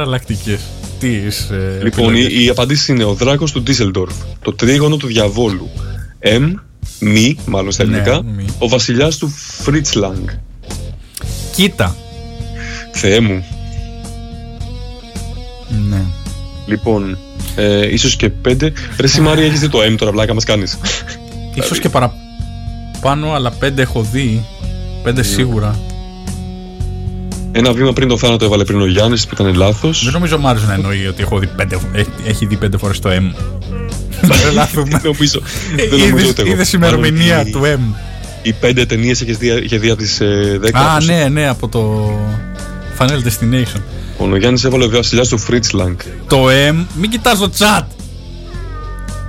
Εναλλακτικές. 1.01 1.37
Τις, 1.37 1.51
ε, 1.51 1.81
Λοιπόν, 1.83 2.05
επιλογές. 2.15 2.33
η, 2.41 2.45
η 2.45 2.49
απαντήση 2.49 2.93
είναι 2.93 3.05
ο 3.05 3.13
δράκος 3.15 3.53
του 3.53 3.63
Ντίσελντορφ, 3.63 4.15
το 4.43 4.53
τρίγωνο 4.53 4.97
του 4.97 5.07
διαβόλου, 5.07 5.69
M, 6.21 6.53
μη, 7.01 7.37
μάλλον 7.47 7.73
στα 7.73 7.85
Ναι, 7.85 7.97
ελληνικά, 7.97 8.23
μη. 8.23 8.45
ο 8.59 8.69
βασιλιάς 8.69 9.17
του 9.17 9.29
Φριτς 9.63 9.96
Λανγκ. 9.96 10.29
Κοίτα. 11.55 11.97
Θεέ 12.93 13.21
μου. 13.21 13.45
Ναι. 15.89 16.03
Λοιπόν, 16.67 17.19
ε, 17.57 17.93
ίσως 17.93 18.17
και 18.17 18.29
πέντε. 18.29 18.73
Ρε 18.99 19.05
εσύ 19.07 19.21
Μάρια, 19.21 19.45
έχεις 19.45 19.61
δει 19.61 19.69
το 19.69 19.79
M 19.93 19.95
τώρα, 19.99 20.11
βλάκα 20.13 20.35
μας 20.35 20.45
κάνεις. 20.45 20.79
Ίσως 21.55 21.79
και 21.79 21.89
παραπάνω, 21.89 23.33
αλλά 23.33 23.51
πέντε 23.51 23.83
έχω 23.83 24.03
δει. 24.03 24.45
Πέντε 25.03 25.21
Ναι. 25.21 25.27
σίγουρα. 25.27 25.79
Ένα 27.59 27.73
βήμα 27.73 27.93
πριν 27.93 28.09
το 28.09 28.19
θάνατο 28.19 28.45
έβαλε 28.45 28.65
πριν 28.65 28.81
ο 28.81 28.87
Γιάννης 28.87 29.27
που 29.27 29.35
ήταν 29.41 29.55
λάθος. 29.55 30.05
Δεν 30.05 30.13
νομίζω 30.13 30.37
ο 30.37 30.39
Μάριος 30.39 30.67
να 30.67 30.73
εννοεί 30.75 31.07
ότι 31.07 31.23
έχω 31.23 31.39
δει 31.39 31.47
πέντε, 31.47 31.79
έχει, 31.93 32.09
έχει 32.27 32.47
δει 32.47 32.57
πέντε 32.57 32.77
φορές 32.79 32.99
το 32.99 33.11
M. 33.11 33.35
Δεν 34.21 34.31
τρελάθουμε. 34.41 34.89
Δεν 34.89 35.01
νομίζω. 35.05 35.41
Δεν 35.77 35.89
νομίζω 35.91 36.07
Είδες, 36.17 36.29
ούτε 36.29 36.43
εγώ. 36.43 36.51
είδες 36.51 36.73
ημερομηνία 36.73 37.37
Μάλλον 37.37 37.53
του 37.53 37.61
M. 37.65 37.95
Οι 38.43 38.53
πέντε 38.53 38.87
ταινίες 38.87 39.21
έχεις 39.21 39.37
δει, 39.39 39.49
είχε 39.65 39.79
δει 39.79 39.91
από 39.91 39.99
τις 40.03 40.21
ε, 40.21 40.57
δέκα. 40.61 40.79
Α, 40.79 40.93
όπως- 40.93 41.07
ναι, 41.07 41.29
ναι, 41.29 41.49
από 41.49 41.69
το 41.69 42.11
Final 42.99 43.11
Destination. 43.11 43.81
Λοιπόν, 44.13 44.33
ο 44.33 44.37
Γιάννης 44.37 44.65
έβαλε 44.65 44.85
ο 44.85 44.91
βασιλιάς 44.91 45.29
του 45.29 45.39
Φριτς 45.39 45.68
Λανγκ. 45.68 45.97
Το 46.29 46.47
M, 46.71 46.85
μην 46.95 47.11
κοιτάς 47.11 47.39
το 47.39 47.51
chat. 47.59 47.83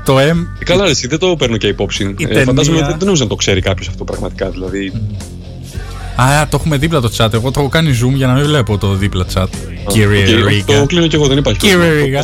Το 0.06 0.18
M, 0.18 0.38
Ε, 0.60 0.64
Καλά, 0.64 0.84
ρε, 0.84 0.90
εσύ 0.90 1.08
δεν 1.08 1.20
το 1.20 1.36
παίρνω 1.38 1.58
και 1.58 1.68
υπόψη. 1.68 2.04
Η 2.04 2.24
Ε, 2.24 2.28
ταινία- 2.28 2.44
φαντάζομαι 2.44 2.78
ότι 2.78 2.88
δεν 2.88 2.98
νομίζω 3.06 3.24
να 3.24 3.30
το 3.30 3.36
ξέρει 3.36 3.62
κάποιος 3.62 3.88
αυτό 3.88 4.04
πραγματικά. 4.04 4.49
Δηλαδή, 4.49 4.94
α, 6.22 6.48
το 6.49 6.57
έχουμε 6.60 6.77
δίπλα 6.77 7.02
το 7.02 7.11
chat. 7.18 7.34
Εγώ 7.34 7.52
το 7.52 7.60
έχω 7.60 7.69
κάνει 7.69 7.99
zoom 8.03 8.14
για 8.14 8.27
να 8.27 8.34
μην 8.34 8.44
βλέπω 8.45 8.77
το 8.77 8.94
δίπλα 8.94 9.26
chat. 9.34 9.45
Κύριε 9.88 10.38
οκ, 10.39 10.48
Ρίγκα. 10.48 10.80
Το 10.80 10.85
κλείνω 10.85 11.07
και 11.07 11.15
εγώ, 11.15 11.27
δεν 11.27 11.38
υπάρχει 11.38 11.60
Κύριε 11.60 11.76
πρόβλημα. 11.76 12.03
Ρίγκα. 12.03 12.23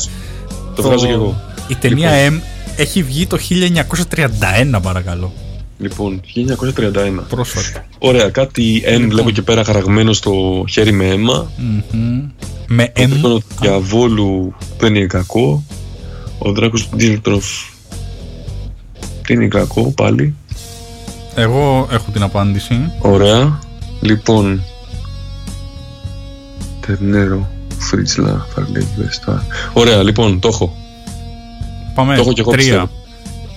Το- 0.76 0.82
Το 0.82 0.82
βγάζω 0.82 1.06
και 1.06 1.12
εγώ. 1.12 1.42
Η 1.68 1.76
ταινία 1.76 2.10
M 2.30 2.34
έχει 2.76 3.04
βγει 3.04 3.28
το 3.28 3.38
1931 3.38 4.80
παρακαλώ. 4.82 5.34
Λοιπόν, 5.78 6.22
1931. 6.24 7.24
Πρόσφατα. 7.30 7.86
Ωραία, 8.00 8.30
κάτι 8.30 8.84
N 8.98 9.06
βλέπω 9.10 9.30
και 9.30 9.42
πέρα 9.42 9.64
χαραγμένο 9.64 10.14
στο 10.14 10.64
χέρι 10.70 10.92
με 10.92 11.06
αίμα. 11.08 11.52
Μμμ. 11.58 12.22
Με 12.68 12.86
Το 12.94 13.02
M. 13.04 13.10
τρίγωνο 13.10 13.38
του 13.38 13.44
διαβόλου 13.62 14.54
δεν 14.80 14.96
είναι 14.96 15.06
κακό. 15.06 15.64
Ο 16.38 16.52
δράκος 16.52 16.88
του 16.90 16.96
Ντίλτροφ 16.96 17.46
δεν 19.28 19.36
είναι 19.38 19.48
κακό 19.48 19.82
πάλι. 19.96 20.36
Εγώ 21.36 21.88
έχω 21.92 22.12
την 22.14 22.24
απάντηση. 22.24 22.92
Ωραία. 23.00 23.60
Λοιπόν. 24.04 24.64
Τερνέρο, 26.88 27.50
Φρίτσλα, 27.78 28.46
Φαρλέγ, 28.56 28.84
Βεστά. 28.98 29.46
Ωραία, 29.74 30.04
λοιπόν, 30.04 30.40
το 30.40 30.48
έχω. 30.48 30.76
Πάμε. 31.96 32.16
Το 32.16 32.22
έχω 32.22 32.34
και 32.34 32.42
εγώ 32.42 32.52
Τρία. 32.52 32.64
πιστεύω. 32.64 32.90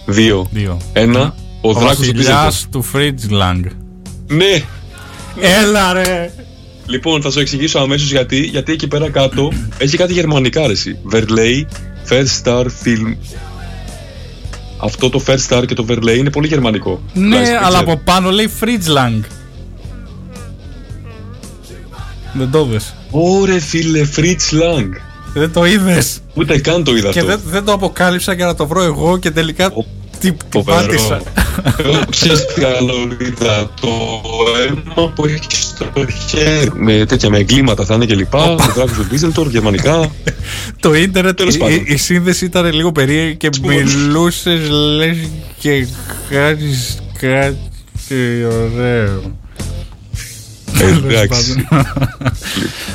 Δύο. 0.07 0.47
Δύο. 0.51 0.77
Ένα. 0.93 1.35
Ο, 1.61 1.69
Ο 1.69 1.73
δράκος 1.73 1.95
του 1.97 2.01
Ντίσελντορφ. 2.01 2.27
βασιλιάς 2.27 2.67
του 2.71 2.83
Φριτς 2.83 3.24
Λανγκ. 3.24 3.65
Ναι. 4.29 4.63
Έλα 5.63 5.93
ρε. 5.93 6.31
Λοιπόν, 6.87 7.23
θα 7.23 7.31
σου 7.31 7.41
εξηγήσω 7.41 7.79
αμέσως 7.79 8.11
γιατί. 8.11 8.37
Γιατί 8.41 8.73
εκεί 8.73 8.89
πέρα 8.89 9.11
κάτω 9.11 9.53
έχει 9.79 9.97
κάτι 9.97 10.13
γερμανικά 10.13 10.67
ρε 10.67 10.73
εσύ. 10.73 10.99
Verleih, 11.13 11.65
First 12.09 12.43
Star 12.45 12.65
Film. 12.65 13.17
Αυτό 14.79 15.11
το 15.11 15.23
First 15.27 15.47
Star 15.49 15.65
και 15.67 15.75
το 15.75 15.85
Verleih 15.89 16.17
είναι 16.17 16.31
πολύ 16.31 16.47
γερμανικό. 16.49 17.01
Ναι, 17.13 17.23
Τουλάχιστον 17.23 17.55
δεν 17.59 17.65
αλλά 17.67 17.77
ξέρω. 17.77 17.93
από 17.93 18.01
πάνω 18.05 18.31
λέει 18.31 18.47
Φριτς 18.49 18.86
Λανγκ. 18.86 19.23
Δεν 22.39 22.51
το 22.51 22.67
είδες. 22.69 22.95
Ωρε 23.11 23.61
φίλε, 23.61 24.07
Fritz 24.17 24.53
Lang. 24.53 24.89
Δεν 25.35 25.53
το 25.53 25.65
είδες. 25.65 26.19
Ούτε 26.35 26.59
καν 26.59 26.85
το 26.85 26.97
είδα 26.97 27.11
Και 27.11 27.19
αυτό. 27.19 27.31
δεν, 27.31 27.41
δεν 27.47 27.65
το 27.65 27.73
αποκάλυψα 27.73 28.33
για 28.33 28.47
να 28.47 28.55
το 28.55 28.67
βρω 28.67 28.83
εγώ 28.83 29.19
και 29.19 29.31
τελικά 29.31 29.67
Ω, 29.67 29.85
τι, 30.21 30.33
τι 30.33 30.37
Φοβερό. 30.51 30.77
πάτησα. 30.87 31.21
Εγώ 31.79 32.01
ξέρεις 32.11 32.47
τι 32.47 32.61
καλό 32.61 32.95
είδα. 33.21 33.71
Το 33.81 33.89
αίμα 34.67 35.13
που 35.13 35.25
έχει 35.27 35.47
στο 35.51 35.87
χέρι. 36.29 36.71
Με 36.75 37.05
τέτοια 37.07 37.31
με 37.31 37.39
εγκλήματα 37.39 37.85
θα 37.85 37.95
είναι 37.95 38.05
και 38.05 38.15
λοιπά. 38.15 38.51
Ο 38.51 38.57
δράκος 38.57 38.93
του 38.93 39.07
Ντίζελτορ, 39.09 39.49
γερμανικά. 39.49 40.11
Το 40.81 40.95
ίντερνετ, 40.95 41.37
Τέλος 41.37 41.55
η, 41.55 41.59
πάντων. 41.59 41.75
η, 41.77 41.85
η 41.87 41.97
σύνδεση 41.97 42.45
ήταν 42.45 42.73
λίγο 42.73 42.93
περίεργη 42.93 43.37
και 43.37 43.49
Λοιπόν. 43.55 43.75
μιλούσες 43.75 44.69
λες 44.69 45.17
και 45.59 45.87
κάνεις 46.31 46.99
κάτι 47.19 48.45
ωραίο. 48.45 49.21
Τέλος 50.79 51.03
Εντάξει. 51.05 51.67
πάντων. 51.69 51.95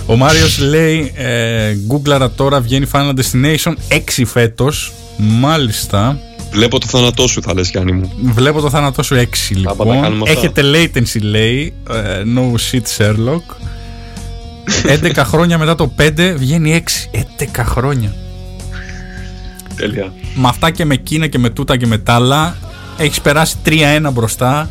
Ο 0.06 0.16
Μάριος 0.16 0.58
λέει 0.60 1.12
ε, 1.16 1.74
Γκούγκλαρα 1.74 2.32
τώρα 2.32 2.62
βγαίνει 2.62 2.88
Final 2.92 3.14
Destination 3.14 3.74
6 4.18 4.24
φέτος 4.26 4.94
Μάλιστα 5.18 6.20
Βλέπω 6.52 6.80
το 6.80 6.86
θάνατό 6.88 7.28
σου 7.28 7.42
θα 7.42 7.54
λες 7.54 7.70
Γιάννη 7.70 7.92
μου. 7.92 8.12
Βλέπω 8.24 8.62
το 8.62 8.70
θάνατό 8.70 9.04
σου 9.04 9.16
6 9.16 9.20
τα 9.20 9.26
λοιπόν 9.54 10.02
κάνουμε 10.02 10.24
αυτά. 10.30 10.40
Έχετε 10.40 10.62
latency 10.64 11.22
λέει 11.22 11.74
ε, 11.90 12.22
No 12.36 12.56
shit 12.72 12.98
Sherlock 12.98 13.56
11 15.04 15.12
χρόνια 15.16 15.58
μετά 15.58 15.76
το 15.76 15.92
5 16.00 16.34
βγαίνει 16.38 16.84
6 17.14 17.18
11 17.18 17.24
χρόνια 17.66 18.14
Τέλεια. 19.76 20.14
με 20.36 20.48
αυτά 20.48 20.70
και 20.72 20.86
με 20.86 20.96
Κίνα 20.96 21.28
και 21.28 21.38
με 21.40 21.50
τούτα 21.50 21.78
και 21.78 21.88
με 21.88 21.98
τ' 21.98 22.10
άλλα 22.10 22.56
έχεις 22.98 23.22
περάσει 23.22 23.56
3-1 23.66 23.72
μπροστά. 24.14 24.70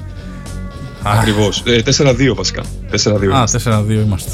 Ακριβώς. 1.03 1.63
Ε, 1.67 1.83
4-2 1.83 2.35
βασικά. 2.35 2.63
4-2. 2.91 3.33
Α, 3.33 3.37
είμαστε. 3.37 3.59
4-2 3.59 3.91
είμαστε. 3.91 4.31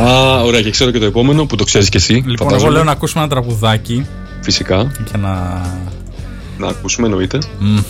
Α, 0.00 0.42
ωραία, 0.42 0.62
και 0.62 0.70
ξέρω 0.70 0.90
και 0.90 0.98
το 0.98 1.04
επόμενο 1.04 1.46
που 1.46 1.56
το 1.56 1.64
ξέρεις 1.64 1.88
κι 1.88 1.96
εσύ. 1.96 2.12
Λοιπόν, 2.12 2.34
εγώ 2.36 2.44
φαντάζομαι. 2.44 2.72
λέω 2.72 2.84
να 2.84 2.90
ακούσουμε 2.90 3.22
ένα 3.22 3.30
τραγουδάκι 3.30 4.06
Φυσικά. 4.40 4.76
για 5.08 5.18
να. 5.18 5.60
Να 6.58 6.68
ακούσουμε, 6.68 7.06
εννοείται. 7.06 7.38
Μμμ. 7.58 7.80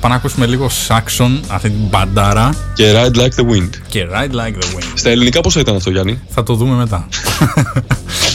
Πάμε 0.00 0.14
να 0.14 0.14
ακούσουμε 0.14 0.46
λίγο 0.46 0.68
Saxon, 0.88 1.40
αυτή 1.48 1.68
την 1.70 1.78
μπαντάρα. 1.90 2.54
Και 2.74 2.92
Ride 2.96 3.16
Like 3.16 3.40
the 3.40 3.50
Wind. 3.52 3.68
Και 3.88 4.06
Ride 4.12 4.34
Like 4.34 4.54
the 4.62 4.76
Wind. 4.76 4.84
Στα 4.94 5.10
ελληνικά 5.10 5.40
πόσο 5.40 5.60
ήταν 5.60 5.76
αυτό, 5.76 5.90
Γιάννη; 5.90 6.20
Θα 6.28 6.42
το 6.42 6.54
δούμε 6.54 6.74
μετά. 6.76 7.08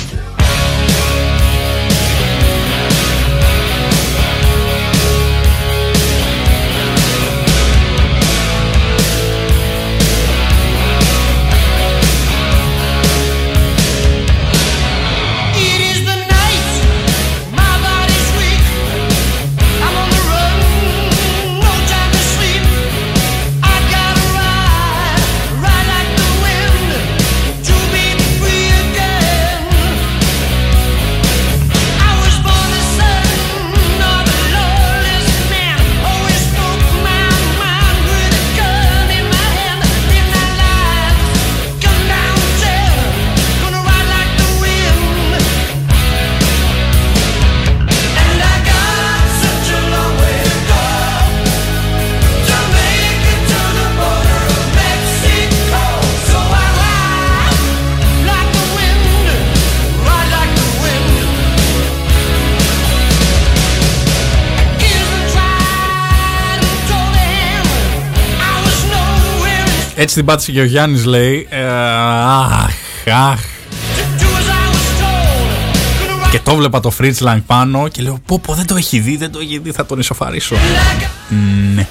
την 70.18 70.26
πάτησε 70.26 70.52
και 70.52 70.60
ο 70.60 70.64
Γιάννης 70.64 71.06
λέει. 71.06 71.48
Ε, 71.50 71.66
αχ, 71.66 72.74
αχ. 73.32 73.40
Και 76.32 76.40
το 76.40 76.56
βλέπα 76.56 76.80
το 76.80 76.92
Fritz 77.00 77.18
Lang 77.18 77.40
πάνω 77.46 77.88
και 77.88 78.02
λέω 78.02 78.20
πω 78.26 78.40
πω 78.40 78.54
δεν 78.54 78.68
το 78.68 78.76
έχει 78.76 79.00
δει, 79.00 79.18
δεν 79.18 79.32
το 79.32 79.40
έχει 79.40 79.60
δει, 79.60 79.72
θα 79.72 79.86
τον 79.86 80.00
ισοφαρίσω. 80.00 80.56
Ναι. 81.76 81.88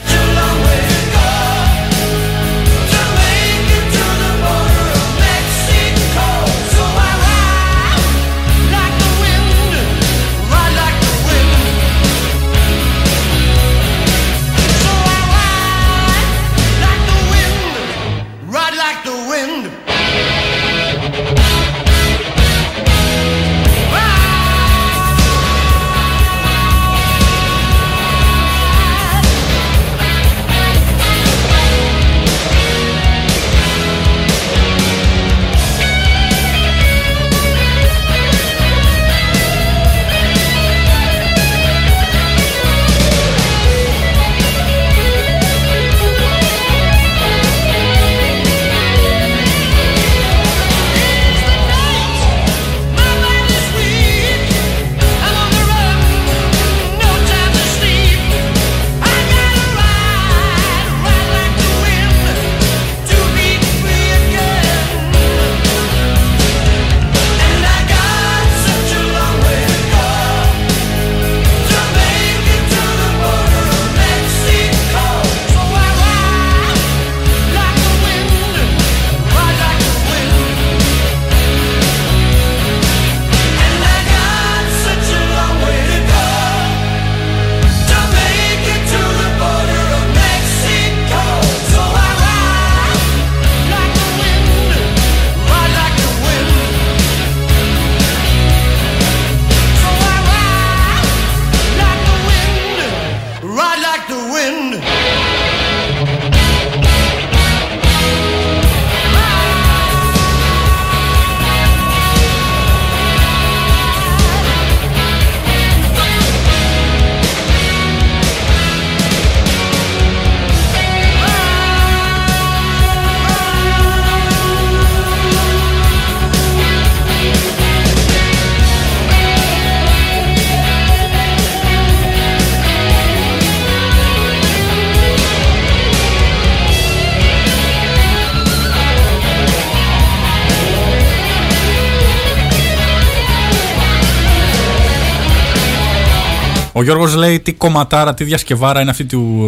Γιώργος 146.86 147.14
λέει 147.14 147.40
τι 147.40 147.52
κομματάρα, 147.52 148.14
τι 148.14 148.24
διασκευάρα 148.24 148.80
είναι 148.80 148.90
αυτή 148.90 149.04
του 149.04 149.46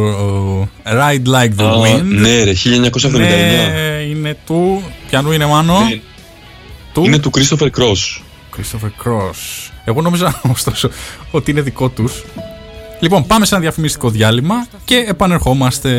ε, 0.85 0.93
Ride 0.93 1.29
Like 1.29 1.61
the 1.61 1.65
Α, 1.65 1.73
Wind. 1.83 2.03
ναι, 2.05 2.43
ρε, 2.43 2.53
1979. 2.53 3.17
Ναι, 3.19 4.03
είναι 4.11 4.37
του. 4.47 4.83
Πιανού 5.09 5.33
είναι 5.33 5.47
μάνο. 5.47 5.79
Ναι. 5.81 6.01
Του; 6.93 7.05
Είναι 7.05 7.19
του 7.19 7.31
Christopher 7.35 7.67
Cross. 7.79 8.21
Christopher 8.57 9.07
Cross. 9.07 9.71
Εγώ 9.85 10.03
νόμιζα 10.03 10.41
ωστόσο 10.55 10.91
ότι 11.31 11.51
είναι 11.51 11.61
δικό 11.61 11.89
τους. 11.89 12.23
Λοιπόν, 13.01 13.27
πάμε 13.27 13.45
σε 13.47 13.55
ένα 13.55 13.63
διαφημιστικό 13.63 14.11
διάλειμμα 14.11 14.67
και 14.85 15.05
επανερχόμαστε. 15.09 15.91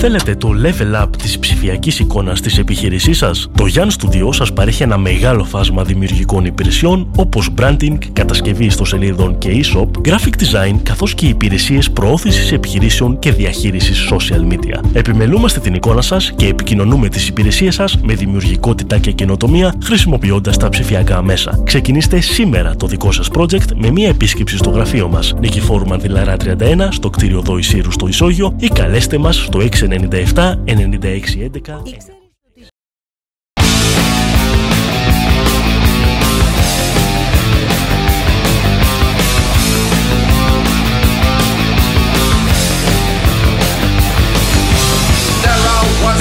Θέλετε 0.00 0.34
το 0.34 0.50
level 0.62 1.02
up 1.02 1.08
της 1.18 1.38
ψηφιακής 1.38 1.98
εικόνας 1.98 2.40
της 2.40 2.58
επιχείρησής 2.58 3.18
σας; 3.18 3.50
Το 3.56 3.64
Yan 3.74 3.86
Studio 3.86 4.28
σας 4.30 4.52
παρέχει 4.52 4.82
ένα 4.82 4.98
μεγάλο 4.98 5.44
φάσμα 5.44 5.84
δημιουργικών 5.84 6.44
υπηρεσιών 6.44 7.10
όπως 7.16 7.50
branding, 7.58 7.98
κατασκευή 8.12 8.64
ιστοσελίδων 8.64 9.38
και 9.38 9.50
e-shop, 9.50 10.08
graphic 10.08 10.34
design 10.42 10.76
καθώς 10.82 11.14
και 11.14 11.26
υπηρεσίες 11.26 11.90
προώθησης 11.90 12.52
επιχειρήσεων 12.52 13.18
και 13.18 13.32
διαχείρισης 13.32 14.08
social 14.12 14.52
media. 14.52 14.80
Επιμελούμαστε 14.92 15.60
την 15.60 15.74
εικόνα 15.74 16.02
σας 16.02 16.32
και 16.36 16.46
επικοινωνούμε 16.46 17.08
τις 17.08 17.28
υπηρεσίες 17.28 17.74
σας 17.74 17.98
με 18.02 18.14
δημιουργικότητα 18.14 18.98
και 18.98 19.12
καινοτομία 19.12 19.74
χρησιμοποιώντας 19.84 20.56
τα 20.56 20.68
ψηφιακά 20.68 21.22
μέσα. 21.22 21.60
Ξεκινήστε 21.64 22.20
σήμερα 22.20 22.76
το 22.76 22.86
δικό 22.86 23.12
σας 23.12 23.28
project 23.32 23.74
με 23.74 23.90
μία 23.90 24.08
επίσκεψη 24.08 24.56
στο 24.56 24.70
γραφείο 24.70 25.08
μας. 25.08 25.34
Νικηφόρου 25.40 25.86
Μανδυλαρά 25.86 26.36
31 26.36 26.88
στο 26.90 27.10
κτίριο 27.10 27.40
Δόη 27.40 27.62
Σύρου 27.62 27.90
στο 27.90 28.08
Ισόγειο 28.08 28.54
ή 28.58 28.68
καλέστε 28.68 29.18
μας 29.18 29.36
στο 29.36 29.60
697 29.60 29.87
9611 29.88 32.28
There 45.40 45.54
I 45.54 45.56
was 46.04 46.20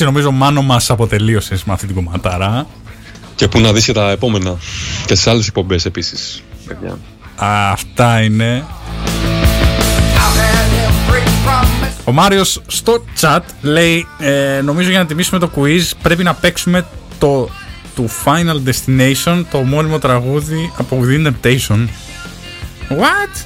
Εντάξει, 0.00 0.16
νομίζω 0.18 0.38
μάνο 0.38 0.62
μας 0.62 0.90
αποτελείωσες 0.90 1.64
με 1.64 1.72
αυτή 1.72 1.86
την 1.86 1.94
κομματάρα. 1.94 2.66
Και 3.34 3.48
που 3.48 3.60
να 3.60 3.72
δεις 3.72 3.84
και 3.84 3.92
τα 3.92 4.10
επόμενα. 4.10 4.56
Και 5.06 5.14
σε 5.14 5.30
άλλες 5.30 5.46
εκπομπές 5.46 5.84
επίσης. 5.84 6.42
Παιδιά. 6.66 6.98
Αυτά 7.70 8.20
είναι. 8.20 8.64
I've 10.14 10.38
had 10.38 11.10
every 11.10 11.22
promise. 11.46 12.02
Ο 12.04 12.12
Μάριος 12.12 12.62
στο 12.66 13.04
chat 13.20 13.40
λέει 13.62 14.06
ε, 14.18 14.60
νομίζω 14.64 14.90
για 14.90 14.98
να 14.98 15.06
τιμήσουμε 15.06 15.40
το 15.40 15.50
quiz 15.56 15.90
πρέπει 16.02 16.22
να 16.22 16.34
παίξουμε 16.34 16.86
το 17.18 17.48
του 17.94 18.10
Final 18.24 18.68
Destination 18.68 19.44
το 19.50 19.58
μόνιμο 19.58 19.98
τραγούδι 19.98 20.72
από 20.76 21.00
Within 21.02 21.26
Temptation. 21.26 21.88
What? 22.88 23.44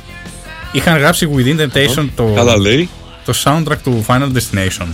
Είχαν 0.72 0.98
γράψει 0.98 1.28
Within 1.36 1.60
Temptation 1.60 2.08
το, 2.14 2.32
Καλά 2.34 2.58
λέει. 2.58 2.88
το 3.24 3.34
soundtrack 3.44 3.78
του 3.82 4.04
Final 4.08 4.28
Destination. 4.32 4.86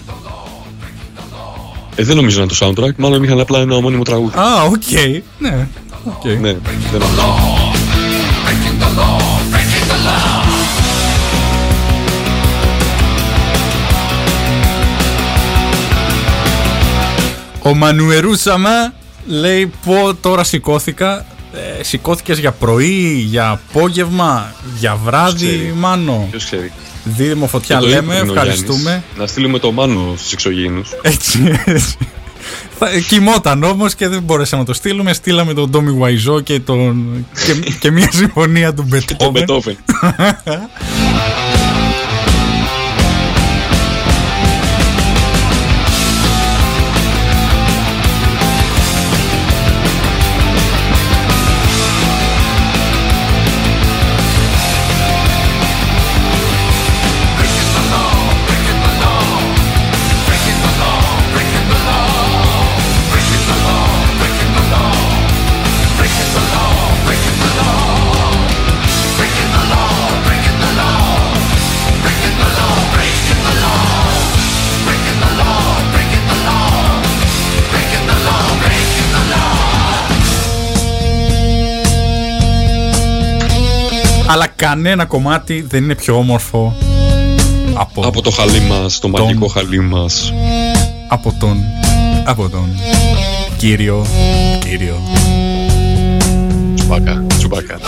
Ε, 2.00 2.04
δεν 2.04 2.16
νομίζω 2.16 2.36
να 2.38 2.42
είναι 2.42 2.52
το 2.58 2.66
soundtrack. 2.66 2.94
Μάλλον 2.96 3.22
είχαν 3.22 3.40
απλά 3.40 3.58
ένα 3.58 3.80
μόνιμο 3.80 4.02
τραγούδι. 4.02 4.38
Α, 4.38 4.62
οκ. 4.62 4.82
Ναι. 5.38 5.68
οκ. 6.04 6.24
Ναι, 6.24 6.52
δεν 6.90 7.00
νομίζω. 7.00 7.22
Ο 17.62 17.74
Μανουερούσαμα 17.74 18.92
λέει 19.26 19.72
πω 19.84 20.14
τώρα 20.20 20.44
σηκώθηκα. 20.44 21.24
Ε, 21.78 21.82
Σηκώθηκες 21.82 22.38
για 22.38 22.52
πρωί, 22.52 23.26
για 23.28 23.50
απόγευμα, 23.50 24.54
για 24.78 24.96
βράδυ, 25.04 25.46
ξέρει. 25.46 25.74
Μάνο. 25.76 26.26
Ποιος 26.30 26.44
ξέρει. 26.44 26.72
Δίδυμο 27.04 27.46
φωτιά 27.46 27.78
Το 27.78 27.86
είπε 27.86 27.94
λέμε, 27.94 28.14
πριν 28.18 28.28
ο 28.28 28.32
ευχαριστούμε. 28.32 28.80
Γιάννης. 28.80 29.04
Να 29.18 29.26
στείλουμε 29.26 29.58
το 29.58 29.72
Μάνο 29.72 30.14
στους 30.16 30.32
εξωγήινους. 30.32 30.88
Έτσι, 31.02 31.38
έτσι. 31.64 31.96
Θα- 32.78 32.88
Κοιμόταν 33.08 33.62
όμως 33.62 33.94
και 33.94 34.08
δεν 34.08 34.22
μπορέσαμε 34.22 34.62
να 34.62 34.68
το 34.68 34.74
στείλουμε. 34.74 35.12
Στείλαμε 35.12 35.54
τον 35.54 35.70
Ντόμι 35.70 35.90
Γουαϊζό 35.90 36.40
και, 36.40 36.60
τον... 36.60 37.06
και, 37.46 37.70
και 37.80 37.90
μια 37.90 38.08
συμφωνία 38.12 38.74
του 38.74 38.88
Το 39.18 39.30
Μπετόβεν. 39.30 39.76
κανένα 84.58 85.04
κομμάτι 85.04 85.64
δεν 85.68 85.82
είναι 85.84 85.94
πιο 85.94 86.14
όμορφο 86.18 86.76
από, 87.74 88.02
Από 88.06 88.22
το 88.22 88.30
χαλί 88.30 88.60
μας, 88.60 88.98
το 88.98 89.08
μαγικό 89.08 89.46
χαλί 89.46 89.80
μας. 89.80 90.32
από 91.08 91.34
τον 91.40 91.56
από 92.24 92.48
τον 92.48 92.68
κύριο 93.56 94.06
κύριο 94.58 95.00
Τσουμπάκα. 96.74 97.24
Τσουμπάκα. 97.38 97.78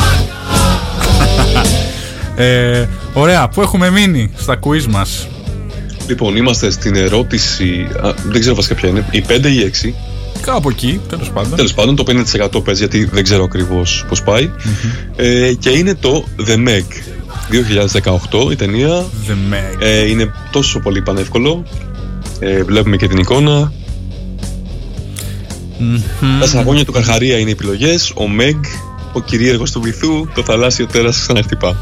ε, 2.36 2.86
ωραία 3.14 3.48
που 3.48 3.60
έχουμε 3.60 3.90
μείνει 3.90 4.30
στα 4.36 4.59
quiz 4.64 4.84
μας; 4.90 5.28
Λοιπόν, 6.06 6.36
είμαστε 6.36 6.70
στην 6.70 6.97
ερώτηση. 6.97 7.88
α, 8.05 8.10
δεν 8.30 8.40
ξέρω 8.40 8.55
βασικά 8.55 8.74
ποια 8.74 8.88
είναι. 8.88 9.05
Η 9.10 9.24
5 9.28 9.48
ή 9.48 9.55
η 9.56 9.70
6. 9.82 9.94
Κάπου 10.41 10.69
εκεί 10.69 11.01
τέλος 11.09 11.31
πάντων 11.31 11.57
Τέλος 11.57 11.75
πάντων, 11.75 11.97
το 11.97 12.05
50% 12.07 12.65
παίζει 12.65 12.81
γιατί 12.81 13.05
δεν 13.05 13.23
ξέρω 13.23 13.45
ακριβώς 13.45 14.05
πώς 14.09 14.23
πάει. 14.23 14.51
Ε, 15.17 15.53
και 15.53 15.71
είναι 15.71 15.95
το 15.95 16.25
The 16.47 16.69
Meg. 16.69 16.87
2018 17.51 18.51
η 18.51 18.57
ταινία. 18.57 19.05
The 19.27 19.55
Meg 19.55 19.83
Ε, 19.83 20.09
είναι 20.09 20.33
τόσο 20.51 20.79
πολύ 20.79 21.03
πανεύκολο. 21.03 21.65
Ε, 22.39 22.62
βλέπουμε 22.62 22.97
και 22.97 23.09
την 23.09 23.19
εικόνα. 23.19 23.73
Τα 26.41 26.47
σαγόνια 26.47 26.85
του 26.85 26.93
Καρχαρία 26.93 27.39
είναι 27.39 27.49
οι 27.49 27.53
επιλογές. 27.53 28.12
Ο 28.15 28.29
Μεγ, 28.29 28.57
ο 29.12 29.21
κυρίαρχος 29.21 29.71
του 29.71 29.81
βυθού, 29.81 30.29
το 30.35 30.43
θαλάσσιο 30.43 30.87
τέρας 30.87 31.21
ξαναχτυπά. 31.21 31.77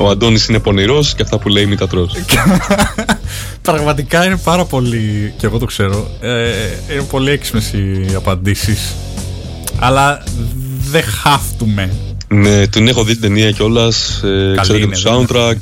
Ο 0.00 0.08
Αντώνης 0.08 0.48
είναι 0.48 0.58
πονηρός 0.58 1.14
και 1.14 1.22
αυτά 1.22 1.38
που 1.38 1.48
λέει 1.48 1.66
μη 1.66 1.76
τα 1.76 1.86
τρως. 1.86 2.14
Πραγματικά 3.62 4.24
είναι 4.24 4.36
πάρα 4.36 4.64
πολύ, 4.64 5.34
και 5.38 5.46
εγώ 5.46 5.58
το 5.58 5.64
ξέρω, 5.64 6.10
ε, 6.20 6.50
είναι 6.92 7.02
πολύ 7.10 7.30
έξυπνες 7.30 7.72
οι 7.72 8.14
απαντήσεις. 8.16 8.94
Αλλά 9.78 10.22
δεν 10.90 11.02
χάφτουμε. 11.02 11.92
ναι, 12.28 12.66
τον 12.66 12.88
έχω 12.88 13.04
δει 13.04 13.12
την 13.12 13.20
ταινία 13.20 13.50
κιόλας. 13.50 14.22
Ε, 14.22 14.54
ξέρω 14.60 14.78
και 14.78 14.84
είναι, 14.84 14.96
το 14.96 15.26
soundtrack. 15.28 15.56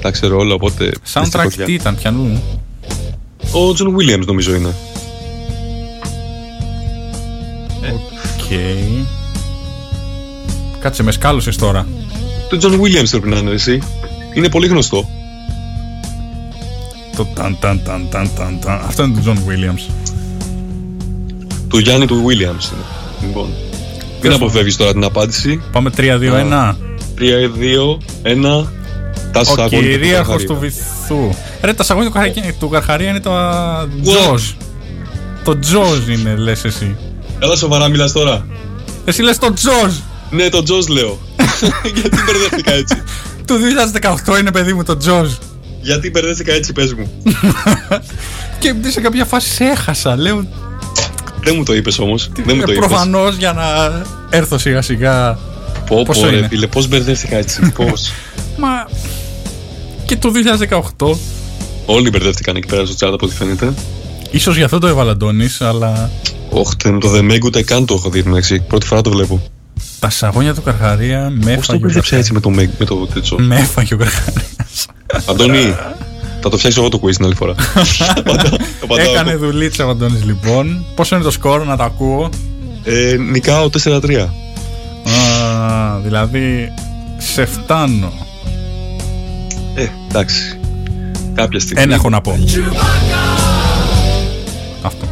Τα 0.00 0.10
ξέρω 0.10 0.38
όλα, 0.38 0.54
οπότε. 0.54 0.92
Soundtrack 1.12 1.22
δυστυχώς, 1.22 1.54
τι 1.54 1.72
ήταν, 1.72 1.96
πιανού; 1.96 2.42
Ο 3.52 3.72
John 3.72 3.96
Williams 3.96 4.26
νομίζω 4.26 4.54
είναι. 4.54 4.74
Οκ. 7.92 8.58
Κάτσε 10.80 11.02
με 11.02 11.12
σκάλωσες 11.12 11.56
τώρα. 11.56 11.86
Το 12.48 12.58
John 12.62 12.72
Williams 12.80 13.08
πρέπει 13.10 13.28
να 13.28 13.36
είναι 13.36 13.50
εσύ. 13.50 13.82
Είναι 14.34 14.48
πολύ 14.48 14.66
γνωστό. 14.66 15.08
Το 17.16 17.26
ταν 17.34 17.56
ταν 17.60 17.80
ταν 17.84 18.08
ταν 18.10 18.30
ταν 18.36 18.58
ταν. 18.60 18.80
Αυτό 18.86 19.02
είναι 19.02 19.20
του 19.20 19.22
John 19.26 19.36
Williams. 19.50 19.90
Του 21.68 21.78
Γιάννη 21.78 22.06
του 22.06 22.24
Williams 22.26 22.72
είναι. 22.72 22.84
Λοιπόν. 23.26 23.48
Μην 24.22 24.32
αποφεύγεις 24.32 24.76
τώρα 24.76 24.92
την 24.92 25.04
απάντηση. 25.04 25.62
Πάμε 25.72 25.90
3-2-1. 25.96 26.76
3, 27.18 27.48
2, 27.48 27.98
1. 28.22 28.66
Τα 29.32 29.40
Ο 29.40 29.44
σαγόνια 29.44 29.68
του 29.68 29.84
κυρίαρχος 29.84 30.26
Καρχαρία. 30.26 30.46
του 30.46 30.56
βυθού. 30.60 31.34
Ρε, 31.62 31.72
τα 31.72 31.82
σαγόνια 31.82 32.10
του, 32.10 32.14
Καρχαρία- 32.16 32.54
του 32.58 32.68
Καρχαρία 32.68 33.08
είναι 33.08 33.20
το 33.20 33.30
Τζοζ. 34.02 34.42
Το 35.44 35.58
Τζοζ 35.58 36.08
είναι, 36.08 36.34
λες 36.36 36.64
εσύ. 36.64 36.96
Έλα 37.38 37.56
σοβαρά 37.56 37.88
μιλάς 37.88 38.12
τώρα. 38.12 38.46
Εσύ 39.04 39.22
λες 39.22 39.38
το 39.38 39.52
Τζοζ. 39.52 39.94
Ναι, 40.30 40.48
το 40.48 40.62
Τζος 40.62 40.88
λέω. 40.88 41.18
Γιατί 41.94 42.16
μπερδεύτηκα 42.26 42.72
έτσι; 42.72 43.02
Του 43.46 43.58
2018 44.34 44.38
είναι 44.40 44.50
παιδί 44.50 44.72
μου 44.72 44.82
το 44.82 44.96
Τζοζ. 44.96 45.32
Γιατί 45.80 46.10
μπερδεύτηκα 46.10 46.52
έτσι, 46.52 46.72
πες 46.72 46.94
μου. 46.94 47.10
Και 48.58 48.74
σε 48.86 49.00
κάποια 49.00 49.24
φάση 49.24 49.48
σε 49.48 49.64
έχασα. 49.64 50.16
Λέω 50.16 50.46
Δεν 51.40 51.54
μου 51.56 51.62
το 51.62 51.74
είπες 51.74 51.98
όμως. 51.98 52.30
Δεν 52.34 52.56
μου 52.56 52.62
το 52.64 52.72
είπες. 52.72 52.86
προφανώς 52.86 53.36
για 53.36 53.52
να 53.52 53.64
έρθω 54.30 54.58
σιγά 54.58 54.82
σιγά. 54.82 55.38
Πω, 55.86 56.02
Πόσο 56.02 56.20
πω, 56.20 56.28
ρε 56.28 56.36
είναι; 56.36 56.48
φίλε, 56.48 56.66
πώς 56.66 56.88
μπερδεύτηκα 56.88 57.36
έτσι. 57.36 57.70
Πώς; 57.76 58.12
Μα. 58.58 58.68
Και 60.04 60.16
το 60.16 60.32
2018. 60.98 61.16
Όλοι 61.86 62.10
μπερδεύτηκαν 62.10 62.56
εκεί 62.56 62.66
πέρα 62.66 62.86
στο 62.86 62.94
chat 63.06 63.12
από 63.12 63.26
ό,τι 63.26 63.34
φαίνεται. 63.34 63.72
Ίσως 64.30 64.56
γι' 64.56 64.62
αυτό 64.62 64.78
το 64.78 64.86
έβαλε 64.86 65.10
Αντώνης, 65.10 65.60
αλλά 65.60 66.10
Όχι, 66.50 66.76
το 66.76 67.12
The 67.14 67.30
Meg 67.32 67.40
ούτε 67.44 67.62
καν 67.62 67.86
το 67.86 67.94
έχω 67.94 68.10
δει 68.10 68.18
εντάξει. 68.18 68.60
Πρώτη 68.60 68.86
φορά 68.86 69.00
το 69.00 69.10
βλέπω. 69.10 69.42
Τα 70.04 70.10
σαγόνια 70.10 70.54
του 70.54 70.62
Καρχαρία 70.62 71.30
με 71.30 71.54
Πώς 71.54 71.66
το 71.66 71.72
έφαγε 71.72 71.76
ο 71.76 71.78
μπερδέψα 71.78 72.16
έτσι 72.16 72.32
Καρχαρίας. 72.32 72.56
με 72.58 72.66
το 72.66 72.72
Meg, 72.72 72.76
με 72.78 72.84
το 72.84 73.06
τέτοιο; 73.14 73.38
Με 73.40 73.56
έφαγε 73.56 73.94
ο 73.94 73.96
Καρχαρίας. 73.96 74.86
Αντώνη, 75.30 75.74
θα 76.40 76.48
το 76.48 76.56
φτιάξω 76.58 76.80
εγώ 76.80 76.88
το 76.88 77.00
quiz 77.02 77.14
την 77.14 77.24
άλλη 77.24 77.34
φορά. 77.34 77.54
Το 77.54 77.62
απαντάω- 78.16 78.48
το 78.50 78.56
απαντάω 78.82 79.10
Έκανε 79.10 79.30
εγώ. 79.30 79.46
δουλίτσα 79.46 79.86
ο 79.86 79.90
Αντώνης 79.90 80.24
λοιπόν. 80.24 80.84
Πόσο 80.94 81.14
είναι 81.14 81.24
το 81.24 81.30
σκορ 81.30 81.64
να 81.66 81.76
το 81.76 81.82
ακούω; 81.82 82.28
Ε, 82.84 83.16
νικάω 83.30 83.70
4-3. 83.70 84.16
Α, 84.18 85.98
δηλαδή 86.04 86.72
σε 87.18 87.44
φτάνω. 87.44 88.12
Ε, 89.74 89.86
εντάξει. 90.08 90.58
Κάποια 91.34 91.60
στιγμή. 91.60 91.82
Ένα 91.82 91.94
έχω 91.94 92.08
να 92.10 92.20
πω. 92.20 92.38
Αυτό. 94.82 95.06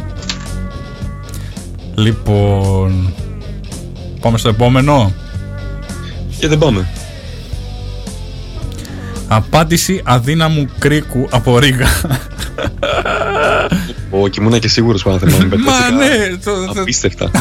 Λοιπόν. 1.95 3.13
Πάμε 4.23 4.37
στο 4.37 4.49
επόμενο. 4.49 5.13
Και 6.39 6.47
δεν 6.47 6.57
πάμε. 6.57 6.87
Απάντηση 9.27 10.01
αδύναμου 10.03 10.67
κρίκου 10.79 11.27
από 11.31 11.59
Ρίγα. 11.59 11.87
Ο 14.09 14.27
και 14.27 14.41
ήμουνα 14.41 14.59
και 14.59 14.67
σίγουρος 14.67 15.03
που 15.03 15.09
να 15.09 15.17
θυμάμαι. 15.17 15.43
Μα 15.43 15.47
μπερδεύτηκα 15.47 15.91
ναι, 15.91 16.37
το- 16.43 16.73
το- 16.73 16.81
Απίστευτα. 16.81 17.31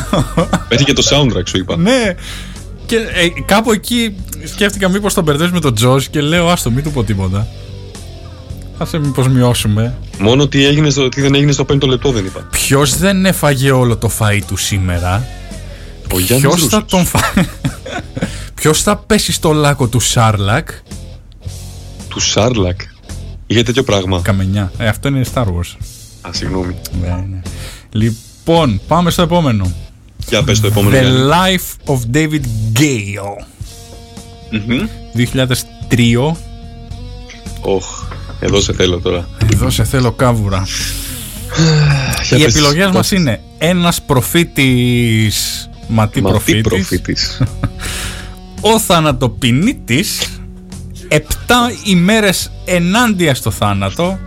Μέχρι 0.71 0.85
και 0.85 0.93
το 0.93 1.03
soundtrack 1.11 1.43
σου 1.49 1.57
είπα. 1.59 1.77
ναι. 1.77 2.15
Και 2.87 2.97
ε, 2.97 3.43
κάπου 3.47 3.73
εκεί 3.73 4.17
σκέφτηκα 4.45 4.89
μήπως 4.89 5.15
τον 5.15 5.25
μπερδεύεις 5.25 5.53
με 5.53 5.61
τον 5.61 5.75
Τζοζ 5.75 6.07
και 6.07 6.21
λέω 6.21 6.49
άστο 6.49 6.71
μην 6.71 6.83
του 6.85 6.91
πω 6.91 7.05
τίποτα. 7.05 7.47
Άσε 8.79 8.99
μήπως 8.99 9.29
μειώσουμε. 9.29 9.95
Μόνο 10.19 10.47
τι, 10.49 10.65
έγινε 10.67 10.91
στο, 10.91 11.09
τι 11.09 11.21
δεν 11.21 11.35
έγινε 11.35 11.53
στο 11.53 11.65
πέμπτο 11.65 11.87
λεπτό 11.87 12.11
δεν 12.13 12.25
είπα. 12.25 12.47
Ποιος 12.51 12.97
δεν 12.97 13.27
έφαγε 13.27 13.71
όλο 13.71 13.97
το 13.97 14.11
φαΐ 14.19 14.41
του 14.47 14.57
σήμερα; 14.57 15.27
Ο 16.13 16.19
Γιάννης 16.19 16.49
Ποιος 16.49 16.67
θα 16.69 16.77
Ρούσος. 16.79 16.85
τον 16.91 17.05
φάει. 17.07 17.45
Ποιος 18.55 18.83
θα 18.83 18.97
πέσει 18.97 19.33
στο 19.33 19.53
λάκκο 19.53 19.87
του 19.89 20.01
Σάρλακ; 20.01 20.69
Του 22.09 22.21
Σάρλακ. 22.21 22.81
Είχε 23.47 23.63
τέτοιο 23.63 23.83
πράγμα. 23.83 24.21
Καμενιά. 24.23 24.73
Ε, 24.79 24.89
αυτό 24.89 25.09
είναι 25.09 25.25
Star 25.35 25.45
Wars. 25.45 25.77
Α, 26.21 26.31
συγγνώμη. 26.33 26.75
Ναι, 27.01 27.09
ναι. 27.31 27.41
Λοιπόν, 27.91 28.81
πάμε 28.89 29.11
στο 29.11 29.23
επόμενο. 29.23 29.73
Για 30.29 30.43
πες 30.43 30.61
το 30.61 30.67
επόμενο. 30.67 30.97
The 30.97 31.01
Γιάννη. 31.01 31.29
Life 31.31 31.93
of 31.93 31.99
David 32.17 32.45
Gale. 32.79 33.45
Μμμ. 34.51 34.87
2003. 35.89 36.37
Οχ, 37.61 38.03
εδώ 38.41 38.61
σε 38.61 38.73
θέλω 38.73 38.99
τώρα. 39.01 39.29
Εδώ 39.53 39.71
σε 39.71 39.85
θέλω 39.85 40.13
κάβουρα. 40.13 40.67
Για 42.29 42.37
Οι 42.39 42.43
πες, 42.43 42.55
επιλογές 42.55 42.87
το- 42.87 42.93
μας 42.93 43.11
είναι 43.11 43.41
ένας 43.59 44.03
προφήτης 44.03 45.69
Μα 45.93 46.09
τι 46.09 46.21
Μα 46.21 46.29
τι 46.29 46.33
προφήτης 46.33 46.63
προφήτης. 46.63 47.43
Ο 48.75 48.79
θανατοποιητής 48.81 50.41
Επτά 51.09 51.73
ημέρες 51.85 52.51
ενάντια 52.65 53.35
στο 53.35 53.51
θάνατο 53.51 54.19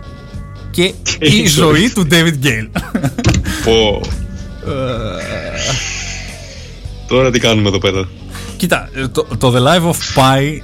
Και 0.70 0.82
η 0.82 0.94
η 1.18 1.46
ζωή 1.46 1.48
ζωή 1.48 1.90
του 1.90 2.06
David 2.10 2.46
Gale 2.46 2.68
Πω. 3.64 4.00
Τώρα 7.08 7.30
τι 7.30 7.38
κάνουμε 7.38 7.68
εδώ 7.68 7.78
πέρα; 7.78 8.08
Κοίτα, 8.56 8.88
ε, 8.94 9.08
το, 9.08 9.26
το 9.38 9.54
The 9.56 9.66
Life 9.66 9.90
of 9.90 9.96
Pi 10.16 10.60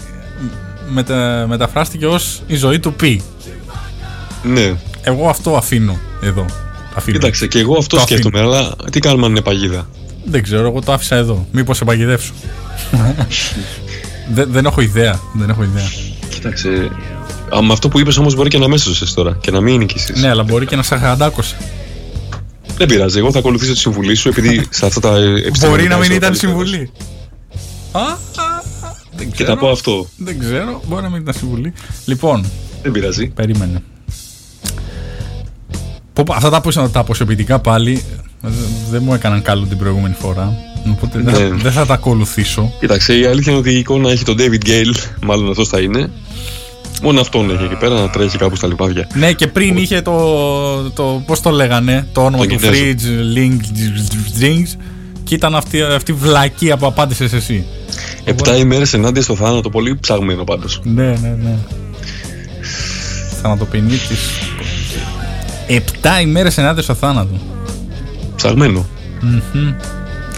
μετα, 0.88 1.46
μεταφράστηκε 1.48 2.06
ως 2.06 2.42
η 2.46 2.54
ζωή 2.56 2.78
του 2.78 2.94
Πι. 2.94 3.22
Ναι. 4.42 4.74
Εγώ 5.02 5.28
αυτό 5.28 5.56
αφήνω 5.56 5.98
εδώ. 6.22 6.44
Αφήνω. 6.94 7.18
Κοίταξε, 7.18 7.46
και 7.46 7.58
εγώ 7.58 7.76
αυτό 7.78 7.96
Το 7.96 8.02
σκέφτομαι, 8.02 8.40
αλλά 8.40 8.76
τι 8.90 9.00
κάνουμε 9.00 9.24
αν 9.24 9.30
είναι 9.30 9.40
παγίδα; 9.40 9.88
Δεν 10.24 10.42
ξέρω, 10.42 10.66
εγώ 10.66 10.80
το 10.80 10.92
άφησα 10.92 11.16
εδώ. 11.16 11.46
Μήπως 11.52 11.76
σε 11.76 11.84
παγιδεύσω. 11.84 12.32
δεν, 14.34 14.52
δεν 14.52 14.64
έχω 14.64 14.80
ιδέα. 14.80 15.20
Δεν 15.34 15.50
έχω 15.50 15.62
ιδέα. 15.62 15.88
Κοίταξε. 16.28 16.90
Α, 17.56 17.62
με 17.62 17.72
αυτό 17.72 17.88
που 17.88 17.98
είπες 17.98 18.16
όμως 18.16 18.34
μπορεί 18.34 18.48
και 18.48 18.58
να 18.58 18.68
με 18.68 18.74
έσωσες 18.74 19.14
τώρα 19.14 19.36
και 19.40 19.50
να 19.50 19.60
μην 19.60 19.76
νικήσεις. 19.78 20.20
Ναι, 20.20 20.28
αλλά 20.28 20.42
μπορεί 20.42 20.66
και 20.66 20.76
να 20.76 20.82
σε 20.82 20.96
χαντάκωσε. 20.96 21.56
Δεν 22.76 22.86
πειράζει. 22.86 23.18
Εγώ 23.18 23.32
θα 23.32 23.38
ακολουθήσω 23.38 23.72
τη 23.72 23.78
συμβουλή 23.78 24.14
σου 24.14 24.28
επειδή 24.28 24.66
σε 24.70 24.86
αυτά 24.86 25.00
τα 25.00 25.16
επιστημονικά. 25.16 25.68
Μπορεί 25.68 25.88
να 25.88 25.96
μην 25.96 26.02
είσαι 26.04 26.12
ο 26.12 26.16
ήταν 26.16 26.20
καλύτερος. 26.20 26.38
συμβουλή. 26.68 26.90
Α, 27.92 28.00
α, 28.00 28.04
α, 28.06 28.94
δεν 29.16 29.26
Και 29.26 29.32
ξέρω. 29.32 29.48
θα 29.48 29.56
πω 29.58 29.68
αυτό. 29.70 30.06
Δεν 30.16 30.38
ξέρω, 30.38 30.80
μπορεί 30.88 31.02
να 31.02 31.08
μην 31.10 31.20
ήταν 31.20 31.34
συμβουλή. 31.34 31.72
Λοιπόν, 32.04 32.46
Δεν 32.82 32.92
πειράζει. 32.92 33.26
περίμενε. 33.28 33.82
Πω, 36.12 36.22
πω, 36.26 36.34
αυτά 36.34 36.50
τα, 36.50 36.56
αποσ- 36.56 36.90
τα 36.92 37.00
αποσιοποιητικά 37.00 37.58
πάλι 37.58 37.92
ε, 37.92 38.20
δεν 38.90 39.02
μου 39.04 39.14
έκαναν 39.14 39.42
καλό 39.42 39.64
την 39.66 39.78
προηγούμενη 39.78 40.14
φορά. 40.18 40.52
Οπότε 40.90 41.18
δεν, 41.22 41.34
θα, 41.34 41.40
Ναι. 41.40 41.48
δεν 41.48 41.72
θα 41.72 41.86
τα 41.86 41.94
ακολουθήσω. 41.94 42.72
Κοίταξε, 42.80 43.18
η 43.18 43.24
αλήθεια 43.24 43.52
είναι 43.52 43.60
ότι 43.60 43.70
η 43.72 43.78
εικόνα 43.78 44.10
έχει 44.10 44.24
τον 44.24 44.36
David 44.38 44.66
Gale, 44.68 44.94
μάλλον 45.22 45.50
αυτός 45.50 45.68
θα 45.68 45.80
είναι. 45.80 46.10
Μόνο 47.02 47.20
αυτόν 47.20 47.50
έχει 47.50 47.64
εκεί 47.64 47.74
πέρα 47.76 47.94
να 47.94 48.10
τρέχει 48.10 48.36
κάπου 48.38 48.56
στα 48.56 48.66
λιβάδια. 48.66 49.06
Ναι, 49.14 49.32
και 49.32 49.46
πριν 49.46 49.76
είχε 49.76 50.02
το. 50.02 50.90
το 50.90 51.22
Πώς 51.26 51.40
το 51.40 51.50
λέγανε, 51.50 52.06
το 52.12 52.20
όνομα 52.24 52.46
Το 52.46 52.50
του 52.54 52.56
Κινέζο. 52.60 52.82
Fridge 52.82 53.36
Link 53.38 53.56
Drinks. 54.40 54.76
Και 55.24 55.34
ήταν 55.34 55.54
αυτή, 55.54 55.82
αυτή 55.82 56.10
η 56.10 56.14
βλακία 56.14 56.76
που 56.76 56.86
απάντησες 56.86 57.32
εσύ. 57.32 57.64
Επτά 58.24 58.56
ημέρες 58.56 58.92
ενάντια 58.94 59.22
στο 59.22 59.34
θάνατο, 59.36 59.70
πολύ 59.70 59.98
ψαγμένο 60.00 60.44
πάντως. 60.44 60.80
Ναι, 60.84 61.04
ναι, 61.06 61.36
ναι. 61.42 61.56
Θανατοποιημή 63.42 63.96
τη. 63.96 64.14
Επτά 65.66 66.20
ημέρες 66.20 66.58
ενάντια 66.58 66.82
στο 66.82 66.94
θάνατο. 66.94 67.34
Ψαγμένο. 68.42 68.86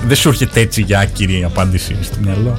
Δεν 0.07 0.17
σου 0.17 0.29
έρχεται 0.29 0.61
έτσι 0.61 0.83
για 0.83 0.99
άκυρη 0.99 1.45
απάντηση 1.45 1.97
στο 2.03 2.17
μυαλό; 2.23 2.59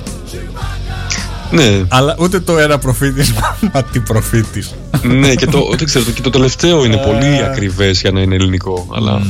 Ναι, 1.52 1.84
Αλλά 1.88 2.16
ούτε 2.20 2.40
το 2.40 2.58
ένα 2.58 2.78
προφήτης, 2.78 3.34
μα 3.74 3.84
τι 3.84 4.00
προφήτης. 4.00 4.76
ναι, 5.04 5.36
και 5.36 5.46
το, 5.46 5.68
δεν 5.78 5.86
ξέρω, 5.86 6.06
και 6.06 6.22
το 6.22 6.30
τελευταίο 6.30 6.86
είναι 6.86 6.98
πολύ 6.98 7.44
ακριβές 7.44 8.02
για 8.02 8.12
να 8.12 8.22
είναι 8.22 8.36
ελληνικό. 8.36 8.88
Αλλά. 8.96 9.22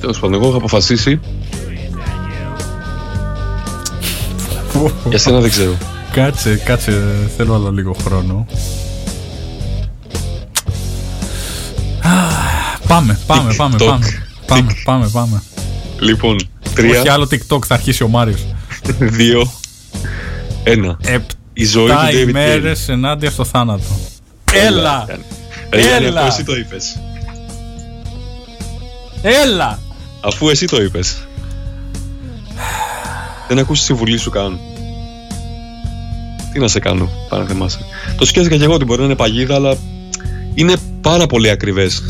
Τέλος 0.00 0.18
πάντων, 0.18 0.40
εγώ 0.40 0.48
έχω 0.48 0.56
αποφασίσει. 0.56 1.20
Για 5.08 5.18
σένα 5.18 5.40
δεν 5.40 5.50
ξέρω. 5.50 5.76
κάτσε, 6.12 6.60
κάτσε, 6.64 7.02
θέλω 7.36 7.54
άλλο 7.54 7.70
λίγο 7.70 7.96
χρόνο. 8.04 8.46
Πάμε, 12.88 13.18
πάμε, 13.26 13.54
πάμε, 13.54 13.76
TikTok. 13.78 13.86
πάμε. 13.86 14.06
Πάμε, 14.46 14.72
πάμε, 14.84 15.08
πάμε. 15.12 15.42
Λοιπόν, 16.00 16.34
Όχι 16.34 16.74
τρία, 16.74 17.12
άλλο 17.12 17.28
TikTok, 17.30 17.64
θα 17.66 17.74
αρχίσει 17.74 18.02
ο 18.02 18.08
Μάριος. 18.08 18.46
δύο, 18.98 19.50
ένα. 20.64 20.98
Η 21.52 21.64
ζωή 21.64 21.86
του 21.86 21.92
Επτά 21.92 22.08
David 22.10 22.24
Gale. 22.24 22.28
ημέρες 22.28 22.88
ενάντια 22.88 23.30
στο 23.30 23.44
θάνατο. 23.44 23.82
Έλα! 24.52 25.06
Ρε 25.70 25.80
Γιάννη, 25.80 26.06
Έλα. 26.06 26.20
αφού 26.20 26.28
εσύ 26.32 26.44
το 26.44 26.56
είπες. 26.56 26.98
Έλα! 29.22 29.78
Αφού 30.20 30.48
εσύ 30.48 30.66
το 30.66 30.82
είπες. 30.82 31.16
Δεν 33.48 33.58
ακούσεις 33.58 33.86
τη 33.86 33.92
συμβουλή 33.92 34.18
σου 34.18 34.30
καν. 34.30 34.58
Τι 36.52 36.58
να 36.58 36.68
σε 36.68 36.78
κάνω, 36.78 37.10
πάρα 37.28 37.42
να 37.42 37.48
θυμάσαι. 37.48 37.78
Το 38.16 38.24
σκέφτηκα 38.24 38.56
και 38.56 38.64
εγώ 38.64 38.74
ότι 38.74 38.84
μπορεί 38.84 38.98
να 39.00 39.04
είναι 39.06 39.14
παγίδα, 39.14 39.54
αλλά 39.54 39.76
είναι 40.54 40.76
πάρα 41.00 41.26
πολύ 41.26 41.50
ακριβές. 41.50 42.02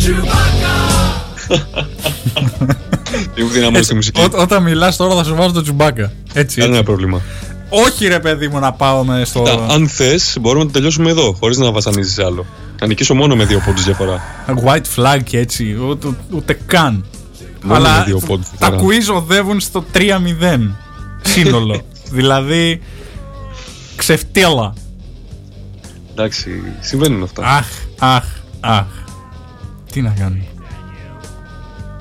Λίγο 3.34 3.48
δυναμώνει 3.48 3.84
τη 3.84 3.94
μουσική. 3.94 4.20
Ό- 4.20 4.40
όταν 4.40 4.62
μιλάς 4.62 4.96
τώρα 4.96 5.14
θα 5.16 5.24
σου 5.24 5.34
βάζω 5.34 5.52
το 5.52 5.62
τσουμπάκα. 5.62 6.12
Έτσι, 6.32 6.56
Κανένα 6.56 6.76
έτσι. 6.78 6.86
πρόβλημα. 6.90 7.20
Όχι 7.70 8.06
ρε 8.06 8.20
παιδί 8.20 8.48
μου 8.48 8.58
να 8.58 8.72
πάω 8.72 9.04
με 9.04 9.24
στο... 9.24 9.42
Τα, 9.42 9.66
αν 9.70 9.88
θες, 9.88 10.36
μπορούμε 10.40 10.60
να 10.64 10.70
το 10.70 10.72
τελειώσουμε 10.76 11.10
εδώ, 11.10 11.36
χωρίς 11.40 11.58
να 11.58 11.72
βασανίζεις 11.72 12.18
άλλο. 12.18 12.46
Να 12.80 12.86
νικήσω 12.86 13.14
μόνο 13.14 13.36
με 13.36 13.44
δύο 13.44 13.62
πόντους 13.66 13.84
διαφορά. 13.84 14.22
White 14.64 14.84
flag 14.96 15.18
και 15.24 15.38
έτσι, 15.38 15.76
ούτε, 15.88 16.08
ούτε 16.30 16.58
καν. 16.66 17.04
Μόνο 17.62 17.80
με 17.80 17.88
Αλλά 17.88 18.04
δύο 18.04 18.18
πόντους 18.26 18.46
τα 18.58 18.70
διαφορά. 18.70 18.96
quiz 18.96 19.14
οδεύουν 19.22 19.60
στο 19.60 19.84
3-0 19.94 20.00
σύνολο. 21.22 21.80
δηλαδή, 22.18 22.80
ξεφτύλα. 23.96 24.74
Εντάξει, 26.12 26.62
συμβαίνουν 26.80 27.22
αυτά. 27.22 27.42
Αχ, 27.46 27.66
αχ, 27.98 28.24
αχ. 28.60 28.84
Τι 29.92 30.00
να 30.02 30.10
κάνω. 30.18 30.36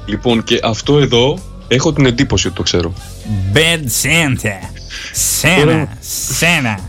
Λοιπόν, 0.07 0.43
και 0.43 0.59
αυτό 0.63 0.99
εδώ 0.99 1.39
έχω 1.67 1.93
την 1.93 2.05
εντύπωση 2.05 2.47
ότι 2.47 2.55
το 2.55 2.63
ξέρω. 2.63 2.93
Bad 3.53 3.83
Santa. 4.03 4.77
Σένα, 5.13 5.97
σένα. 6.37 6.79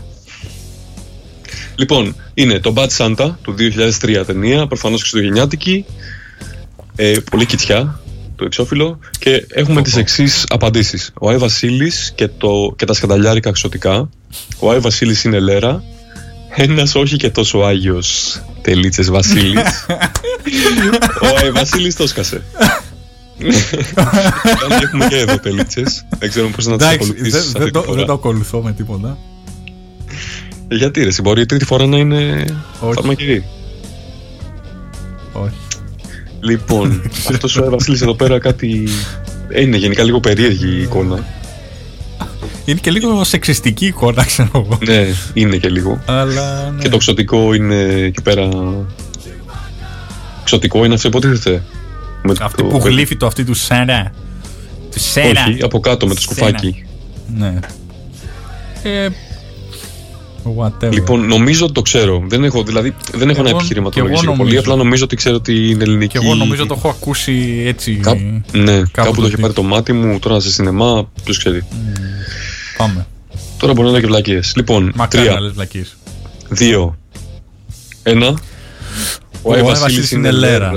Λοιπόν, 1.75 2.15
είναι 2.33 2.59
το 2.59 2.73
Bad 2.75 2.87
Santa 2.97 3.31
του 3.41 3.55
2003 4.01 4.23
ταινία, 4.25 4.67
προφανώς 4.67 4.99
χριστουγεννιάτικη. 4.99 5.85
Ε, 6.95 7.17
πολύ 7.31 7.45
κοιτιά 7.45 7.99
το 8.35 8.45
εξώφυλλο. 8.45 8.99
Και 9.19 9.45
έχουμε 9.49 9.81
τις 9.81 9.95
εξής 9.95 10.45
απαντήσεις. 10.49 11.11
Ο 11.19 11.29
Άι 11.29 11.37
Βασίλης 11.37 12.11
και, 12.15 12.27
το, 12.27 12.73
και 12.75 12.85
τα 12.85 12.93
σκανταλιάρικα 12.93 13.49
εξωτικά. 13.49 14.09
Ο 14.59 14.71
Άι 14.71 14.79
Βασίλης 14.79 15.23
είναι 15.23 15.39
λέρα. 15.39 15.83
Ένας 16.55 16.95
όχι 16.95 17.15
και 17.15 17.29
τόσο 17.29 17.59
άγιος 17.59 18.39
τελίτσες 18.61 19.09
Βασίλης. 19.09 19.85
Ο 21.23 21.27
Άι 21.43 21.51
Βασίλης 21.51 21.95
το 21.95 22.07
σκάσε. 22.07 22.41
Πάλι 23.95 24.83
έχουμε 24.83 25.07
και 25.07 25.15
εδώ 25.17 25.39
τελίτσε. 25.39 25.83
Δεν 26.19 26.29
ξέρω 26.29 26.47
πώς 26.47 26.65
να 26.65 26.77
τι 26.77 26.83
Εντάξει, 26.83 26.99
ακολουθήσεις 27.09 27.31
δεν- 27.31 27.41
αυτή 27.41 27.57
δεν 27.57 27.65
τη 27.65 27.71
το- 27.71 27.81
φορά. 27.81 27.95
δεν 27.97 28.05
το 28.05 28.13
ακολουθώ 28.13 28.61
με 28.61 28.71
τίποτα. 28.73 29.17
Ε, 30.67 30.75
Γιατί 30.75 31.03
ρε, 31.03 31.09
μπορεί 31.23 31.41
η 31.41 31.45
τρίτη 31.45 31.65
φορά 31.65 31.85
να 31.87 31.97
είναι 31.97 32.45
Όχι. 32.79 32.93
φαρμακερή. 32.93 33.43
Όχι. 35.33 35.53
Λοιπόν, 36.39 37.01
αυτός 37.31 37.57
ο 37.57 37.69
Βασίλη 37.69 37.97
εδώ 38.01 38.13
πέρα 38.15 38.39
κάτι. 38.39 38.87
Ε, 39.49 39.61
Είναι 39.61 39.77
γενικά 39.77 40.03
λίγο 40.03 40.19
περίεργη 40.19 40.67
η 40.77 40.81
εικόνα. 40.81 41.25
Είναι 42.65 42.79
και 42.81 42.91
λίγο 42.91 43.23
σεξιστική 43.23 43.85
εικόνα, 43.85 44.23
ξέρω 44.25 44.49
εγώ. 44.55 44.77
Ναι, 44.85 45.07
είναι 45.33 45.57
και 45.57 45.69
λίγο. 45.69 46.01
Αλλά 46.05 46.69
ναι. 46.75 46.81
Και 46.81 46.89
το 46.89 46.97
ξωτικό 46.97 47.53
είναι 47.53 47.75
εκεί 47.83 48.21
πέρα. 48.21 48.49
Ξωτικό 50.43 50.85
είναι 50.85 50.93
αυτό 50.93 51.07
υποτίθεται. 51.07 51.63
Με 52.23 52.33
Αυτή 52.41 52.61
το- 52.63 52.67
που 52.67 52.77
γλύφει 52.77 53.15
το 53.17 53.25
αυτή 53.25 53.43
του 53.43 53.53
Σένα. 53.53 54.11
Του 54.91 54.99
Σένα. 54.99 55.45
Όχι, 55.49 55.63
από 55.63 55.79
κάτω 55.79 56.07
με 56.07 56.13
το 56.13 56.21
Σένα. 56.21 56.35
σκουφάκι. 56.35 56.83
Ναι. 57.37 57.59
Ε, 58.83 59.07
whatever. 60.57 60.91
Λοιπόν, 60.91 61.27
νομίζω 61.27 61.63
ότι 61.63 61.73
το 61.73 61.81
ξέρω. 61.81 62.23
Δεν 62.27 62.43
έχω, 62.43 62.63
δηλαδή, 62.63 62.95
δεν 63.13 63.29
έχω 63.29 63.39
Εγώ- 63.39 63.43
να 63.43 63.49
και 63.49 63.55
επιχειρηματολογήσω 63.55 64.21
εγώ 64.23 64.31
πολύ. 64.31 64.37
νομίζω. 64.37 64.59
Απλά 64.59 64.75
νομίζω 64.75 65.03
ότι 65.03 65.15
ξέρω 65.15 65.35
ότι 65.35 65.69
είναι 65.69 65.83
ελληνική. 65.83 66.17
Και 66.19 66.25
εγώ 66.25 66.35
νομίζω 66.35 66.65
το 66.65 66.73
έχω 66.77 66.89
ακούσει 66.89 67.63
έτσι. 67.65 67.93
Κά... 67.95 68.15
Ναι, 68.51 68.81
κάπου, 68.91 69.09
το 69.15 69.19
το 69.21 69.25
έχει 69.25 69.35
τι- 69.35 69.41
πάρει 69.41 69.53
το 69.53 69.63
μάτι 69.63 69.93
μου, 69.93 70.19
τώρα 70.19 70.39
σε 70.39 70.51
σινεμά, 70.51 71.09
ποιος 71.23 71.37
ξέρει. 71.37 71.63
Πάμε. 72.77 73.05
Τώρα 73.57 73.73
μπορεί 73.73 73.85
να 73.85 73.91
είναι 73.91 74.01
και 74.01 74.07
βλακίες. 74.07 74.53
Λοιπόν, 74.55 74.91
Μακάρι 74.95 75.23
τρία, 75.23 75.33
να 75.35 75.39
λες 75.41 75.51
βλακίες. 75.51 75.97
δύο, 76.49 76.97
ένα. 78.03 78.39
Ο 79.41 79.53
Άι 79.53 79.61
Βασίλης 79.61 80.11
είναι 80.11 80.31
λέρα. 80.31 80.71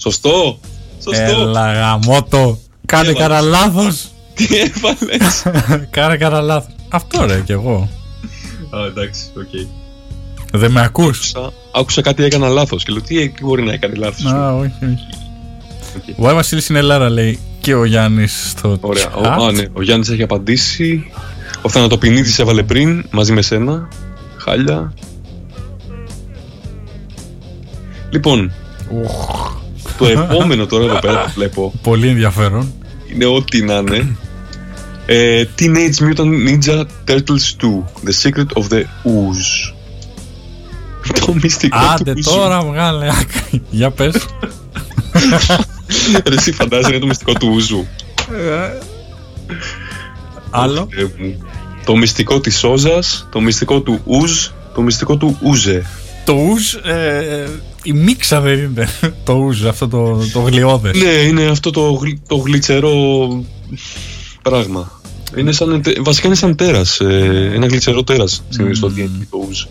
Σωστό. 0.00 0.58
Σωστό. 1.02 1.22
Έλα 1.22 1.72
γαμώτο. 1.72 2.58
Κάνε 2.86 3.08
έβαλες; 3.08 3.28
κανένα 3.28 3.40
λάθος. 3.40 4.08
Τι 4.34 4.46
έβαλες; 4.58 5.42
Κάνε 5.96 6.16
κανένα 6.16 6.40
λάθος. 6.40 6.72
Αυτό 6.88 7.24
ρε 7.26 7.40
κι 7.44 7.52
εγώ. 7.52 7.88
Α, 8.70 8.78
εντάξει, 8.86 9.20
οκ. 9.36 9.66
Δεν 10.52 10.70
με 10.70 10.80
ακούς; 10.82 11.32
Άκουσα- 11.34 11.52
Άκουσα 11.74 12.00
κάτι 12.00 12.24
έκανα 12.24 12.48
λάθος 12.48 12.84
και 12.84 12.92
λέω 12.92 13.02
τι 13.02 13.28
τι 13.28 13.44
μπορεί 13.44 13.62
να 13.62 13.72
έκανε 13.72 13.94
λάθος. 13.94 14.32
Α, 14.32 14.54
όχι, 14.56 14.72
όχι. 14.82 16.14
Ο 16.16 16.28
Άι 16.28 16.34
Βασίλης 16.34 16.68
είναι 16.68 16.80
Λάρα 16.80 17.10
λέει 17.10 17.38
και 17.60 17.74
ο 17.74 17.84
Γιάννης 17.84 18.46
στο 18.50 18.78
Ωραία. 18.80 19.06
Ο, 19.14 19.20
chat. 19.22 19.26
α, 19.48 19.52
ναι. 19.52 19.64
ο 19.72 19.82
Γιάννης 19.82 20.08
έχει 20.08 20.22
απαντήσει. 20.22 21.10
Ο 21.62 21.68
Θανατοποιηνίδης 21.68 22.38
έβαλε 22.38 22.62
πριν 22.62 23.04
μαζί 23.10 23.32
με 23.32 23.42
σένα. 23.42 23.88
Χάλια. 24.36 24.92
Λοιπόν, 28.10 28.52
το 29.98 30.06
επόμενο 30.06 30.66
τώρα 30.66 30.84
εδώ 30.84 30.98
πέρα 30.98 31.22
που 31.24 31.30
βλέπω 31.34 31.72
Πολύ 31.82 32.08
ενδιαφέρον. 32.08 32.72
είναι 33.14 33.26
ό,τι 33.26 33.62
να 33.64 33.74
είναι. 33.74 34.16
Ε, 35.06 35.44
Teenage 35.58 35.94
Mutant 36.02 36.48
Ninja 36.48 36.84
Turtles 37.08 37.46
2 37.60 37.84
The 38.04 38.22
Secret 38.22 38.62
of 38.62 38.72
the 38.72 38.80
Ooze 39.04 39.74
Το 41.26 41.34
μυστικό 41.42 41.78
Άντε 41.78 42.14
του 42.14 42.22
τώρα 42.24 42.60
βγάλε 42.60 43.08
άκρη. 43.08 43.62
Για 43.70 43.90
πες. 43.90 44.14
Ρε, 46.26 46.34
Εσύ 46.36 46.52
φαντάζεσαι 46.52 46.90
είναι 46.90 46.98
το 47.00 47.06
μυστικό 47.06 47.32
του 47.32 47.48
Ούζου. 47.54 47.86
Άλλο. 50.50 50.88
Θεέ 50.94 51.10
μου. 51.18 51.42
Το 51.84 51.96
μυστικό 51.96 52.40
της 52.40 52.58
Σόζας, 52.58 53.26
το 53.30 53.40
μυστικό 53.40 53.80
του 53.80 54.00
Ούζ, 54.04 54.46
το 54.74 54.80
μυστικό 54.82 55.16
του 55.16 55.38
Ούζε. 55.42 55.86
Το 56.24 56.32
ουζ, 56.32 56.74
ε, 56.74 57.46
η 57.82 57.92
μίξα 57.92 58.40
δεν 58.40 58.58
είναι. 58.58 58.88
Το 59.24 59.32
ουζ, 59.32 59.64
αυτό 59.64 59.88
το, 59.88 60.18
το 60.32 60.40
γλιώδες. 60.40 60.96
Ναι, 60.96 61.08
είναι 61.10 61.44
αυτό 61.44 61.70
το, 61.70 61.90
γλυ- 61.92 62.18
το 62.28 62.36
γλιτσερό 62.36 62.96
πράγμα. 64.42 65.00
Είναι 65.36 65.52
σαν, 65.52 65.82
τε- 65.82 65.98
βασικά 66.02 66.26
είναι 66.26 66.36
σαν 66.36 66.56
τέρας, 66.56 67.00
ε, 67.00 67.50
ένα 67.54 67.66
γλιτσερό 67.66 68.02
τέρας 68.04 68.42
συνήθως 68.48 68.80
το 68.80 68.92
D&D 68.96 69.26
το 69.30 69.44
Ούζ. 69.48 69.64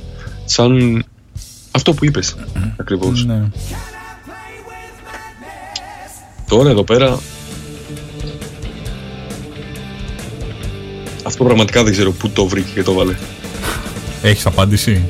Σαν 0.46 1.04
αυτό 1.72 1.94
που 1.94 2.06
είπες 2.06 2.36
ακριβώς. 2.78 3.26
Ναι. 3.26 3.44
Τώρα 6.48 6.70
εδώ 6.70 6.84
πέρα 6.84 7.20
αυτό 11.24 11.44
πραγματικά 11.44 11.84
δεν 11.84 11.92
ξέρω 11.92 12.12
πού 12.12 12.30
το 12.30 12.46
βρήκε 12.46 12.70
και 12.74 12.84
το 12.84 12.94
βάλε. 12.94 13.16
Έχεις 14.22 14.46
απάντηση; 14.46 15.04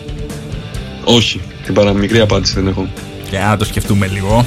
Όχι, 1.04 1.42
την 1.68 1.76
παραμικρή 1.76 2.20
απάντηση 2.20 2.54
δεν 2.54 2.68
έχω. 2.68 2.88
Και 3.30 3.38
να 3.38 3.58
το 3.58 3.66
σκεφτούμε 3.66 4.08
λίγο. 4.08 4.46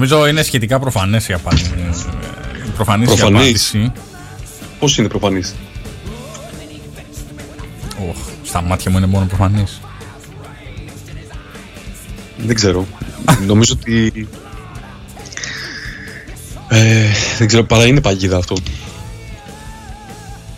Νομίζω 0.00 0.26
είναι 0.26 0.42
σχετικά 0.42 0.78
προφανές 0.78 1.28
η 1.28 1.32
απάντηση. 1.32 1.70
Προφανής, 2.74 3.06
η 3.06 3.16
Προφανής. 3.16 3.40
απάντηση. 3.40 3.92
Πώς 4.78 4.98
είναι 4.98 5.08
προφανής; 5.08 5.54
Οχ, 8.08 8.16
στα 8.44 8.62
μάτια 8.62 8.90
μου 8.90 8.96
είναι 8.96 9.06
μόνο 9.06 9.26
προφανής. 9.26 9.80
Δεν 12.36 12.54
ξέρω. 12.54 12.86
Νομίζω 13.46 13.76
ότι. 13.80 14.28
Ε, 16.68 17.06
δεν 17.38 17.46
ξέρω, 17.46 17.64
παρά 17.64 17.86
είναι 17.86 18.00
παγίδα 18.00 18.36
αυτό. 18.36 18.56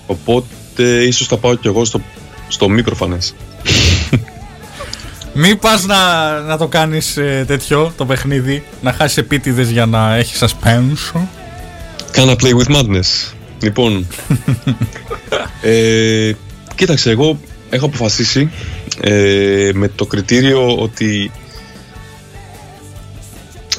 Οπότε 0.06 1.04
ίσως 1.04 1.26
θα 1.26 1.36
πάω 1.36 1.54
κι 1.54 1.66
εγώ 1.66 1.84
στο, 1.84 2.00
στο 2.48 2.68
μη 2.68 2.82
προφανές. 2.82 3.34
Μην 5.34 5.58
πας 5.58 5.86
να, 5.86 6.30
να 6.40 6.56
το 6.56 6.66
κάνεις 6.66 7.16
ε, 7.16 7.44
τέτοιο 7.46 7.92
το 7.96 8.06
παιχνίδι, 8.06 8.64
να 8.82 8.92
χάσεις 8.92 9.16
επίτηδες 9.16 9.70
για 9.70 9.86
να 9.86 10.14
έχεις 10.14 10.42
suspense. 10.44 11.20
Can 12.14 12.28
I 12.28 12.36
play 12.36 12.54
with 12.54 12.76
madness. 12.76 13.32
Λοιπόν. 13.60 14.06
ε, 15.62 16.32
κοίταξε, 16.74 17.10
εγώ 17.10 17.38
έχω 17.70 17.86
αποφασίσει 17.86 18.50
ε, 19.00 19.70
με 19.74 19.88
το 19.88 20.06
κριτήριο 20.06 20.76
ότι, 20.76 21.30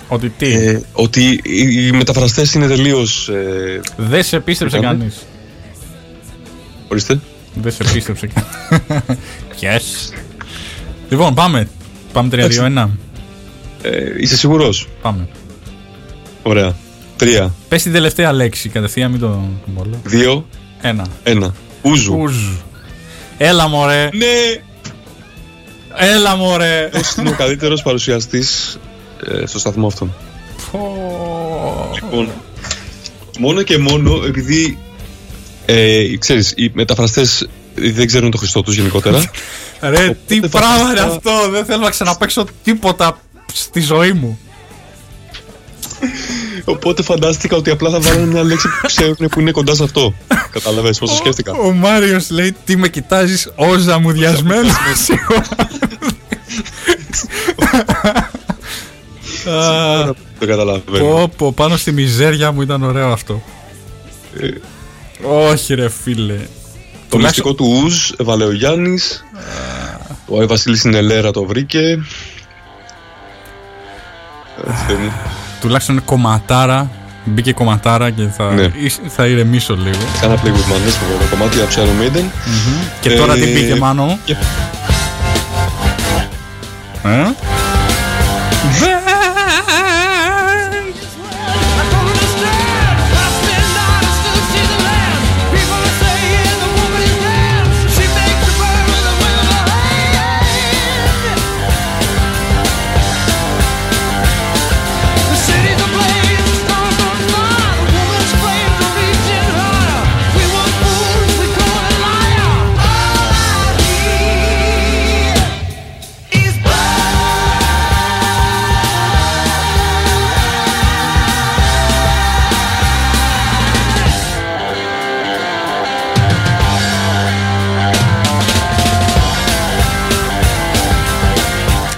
Ότι 0.07 0.29
τι, 0.29 0.53
ε, 0.53 0.81
ότι 0.93 1.39
οι, 1.43 1.85
οι 1.87 1.91
μεταφραστές 1.91 2.53
είναι 2.53 2.67
τελείως... 2.67 3.29
Ε, 3.29 3.81
δεν 3.97 4.23
σε 4.23 4.39
πίστεψε 4.39 4.79
Κάνε. 4.79 4.97
κανείς; 4.97 5.25
ορίστε. 6.87 7.19
Δεν 7.53 7.71
σε 7.71 7.83
πίστεψε 7.93 8.27
κανείς. 8.33 9.09
yes. 9.61 10.13
Λοιπόν, 11.13 11.33
πάμε. 11.33 11.67
Πάμε 12.13 12.29
3-2-1. 12.31 12.89
Ε, 13.81 13.89
είσαι 14.19 14.37
σίγουρος; 14.37 14.87
Πάμε. 15.01 15.27
Ωραία. 16.43 16.75
Τρία, 17.17 17.53
Πες 17.69 17.83
την 17.83 17.91
τελευταία 17.91 18.31
λέξη 18.33 18.69
κατευθείαν, 18.69 19.11
μην 19.11 19.19
το 19.19 19.27
τον 19.27 19.73
πω. 19.75 19.85
δύο, 20.03 20.47
Ένα. 20.81 21.05
ένα. 21.23 21.53
Ούζου. 21.81 22.15
Ουζ. 22.19 22.35
Έλα 23.37 23.67
μωρέ, 23.67 24.09
Ναι! 24.13 24.61
έλα 25.95 26.35
μωρέ. 26.35 26.89
Πώς 26.91 27.15
είναι 27.15 27.29
ο 27.29 27.33
καλύτερος 27.37 27.81
παρουσιαστής 27.81 28.79
ε, 29.27 29.45
στο 29.45 29.59
σταθμό 29.59 29.87
αυτόν; 29.87 30.13
Πω. 30.71 31.89
Λοιπόν, 32.03 32.29
μόνο 33.39 33.61
και 33.61 33.77
μόνο 33.77 34.23
επειδή 34.27 34.77
ε, 35.65 36.17
ξέρεις, 36.19 36.53
οι 36.55 36.71
μεταφραστές 36.73 37.47
δεν 37.75 38.07
ξέρουν 38.07 38.31
το 38.31 38.37
Χριστό 38.37 38.61
τους 38.61 38.75
γενικότερα. 38.75 39.23
Ρε, 39.89 40.17
τι 40.27 40.39
θα 40.39 40.47
πράγμα 40.49 40.75
είναι 40.79 40.87
φυσικά- 40.99 41.03
αυτό. 41.15 41.49
Δεν 41.51 41.65
θέλω 41.65 41.83
να 41.83 41.89
ξαναπαίξω 41.89 42.45
τίποτα 42.63 43.17
στη 43.53 43.79
ζωή 43.81 44.11
μου. 44.11 44.39
Οπότε 46.65 47.03
φαντάστηκα 47.03 47.55
ότι 47.55 47.69
απλά 47.69 47.89
θα 47.89 47.99
βάλουν 47.99 48.27
μια 48.27 48.43
λέξη 48.43 48.67
που 48.67 48.87
ξέρουν 48.87 49.15
που 49.31 49.39
είναι 49.39 49.51
κοντά 49.51 49.75
σε 49.75 49.83
αυτό. 49.83 50.13
Κατάλαβες 50.51 50.97
πώς 50.99 51.09
το 51.09 51.15
σκέφτηκα. 51.15 51.51
Ο, 51.51 51.67
ο 51.67 51.71
Μάριος 51.71 52.29
λέει 52.29 52.55
τι 52.65 52.77
με 52.77 52.87
κοιτάζεις 52.87 53.49
όζα 53.55 53.99
μου 53.99 54.11
διασμένος. 54.11 54.71
Το 60.39 60.45
καταλαβαίνω. 60.45 61.05
Πω 61.05 61.31
πω 61.37 61.53
πάνω 61.53 61.77
στη 61.77 61.91
μιζέρια 61.91 62.51
μου 62.51 62.61
ήταν 62.61 62.83
ωραίο 62.83 63.11
αυτό. 63.11 63.43
Ε, 64.39 64.47
Όχι 65.27 65.73
ρε 65.73 65.89
φίλε. 65.89 66.39
Το 67.09 67.17
μυστικό 67.17 67.53
του 67.53 67.81
Ουζ 67.83 68.11
έβαλε 68.17 68.45
ο 70.33 70.35
Γιάννης. 70.35 70.37
Ο 70.37 70.39
Άι 70.39 70.45
Βασίλης 70.45 70.79
στην 70.79 70.93
Ελέρα 70.93 71.31
το 71.31 71.43
βρήκε. 71.43 71.79
Έτσι, 74.67 74.83
Θεέ 74.87 74.95
μου. 74.95 75.11
Τουλάχιστον 75.61 75.95
είναι 75.95 76.03
κομματάρα. 76.05 76.89
Μπήκε 77.25 77.53
κομματάρα 77.53 78.09
και 78.09 78.23
θα, 78.37 78.51
Ναι. 78.53 78.67
ίσ- 78.79 79.01
θα 79.07 79.25
ηρεμήσω 79.27 79.75
λίγο. 79.75 79.97
Κάνα 80.21 80.35
play 80.35 80.47
with 80.47 80.49
madness 80.49 80.93
το 81.19 81.25
κομμάτι 81.35 81.61
από 81.61 81.69
Iron 81.75 82.01
Maiden. 82.17 82.23
Και 83.01 83.09
τώρα 83.09 83.33
τι 83.33 83.41
Ε, 83.41 83.45
πήγε 83.45 83.75
μάνο; 83.75 84.17
και- 84.25 84.35
Ε; 87.03 87.23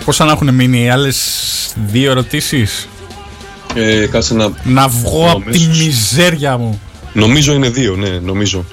Πόσα 0.05 0.25
να 0.25 0.31
έχουν 0.31 0.53
μείνει 0.53 0.83
οι 0.83 0.89
άλλες 0.89 1.17
Δύο 1.87 2.11
ερωτήσεις; 2.11 2.87
Ε, 3.75 4.07
κάτσε 4.07 4.33
να. 4.33 4.51
Να 4.63 4.87
βγω 4.87 5.29
από 5.31 5.49
τη 5.51 5.63
Αμέσως. 5.63 5.83
μιζέρια 5.85 6.57
μου. 6.57 6.81
Νομίζω 7.13 7.53
είναι 7.53 7.69
δύο, 7.69 7.95
ναι, 7.95 8.09
νομίζω. 8.09 8.65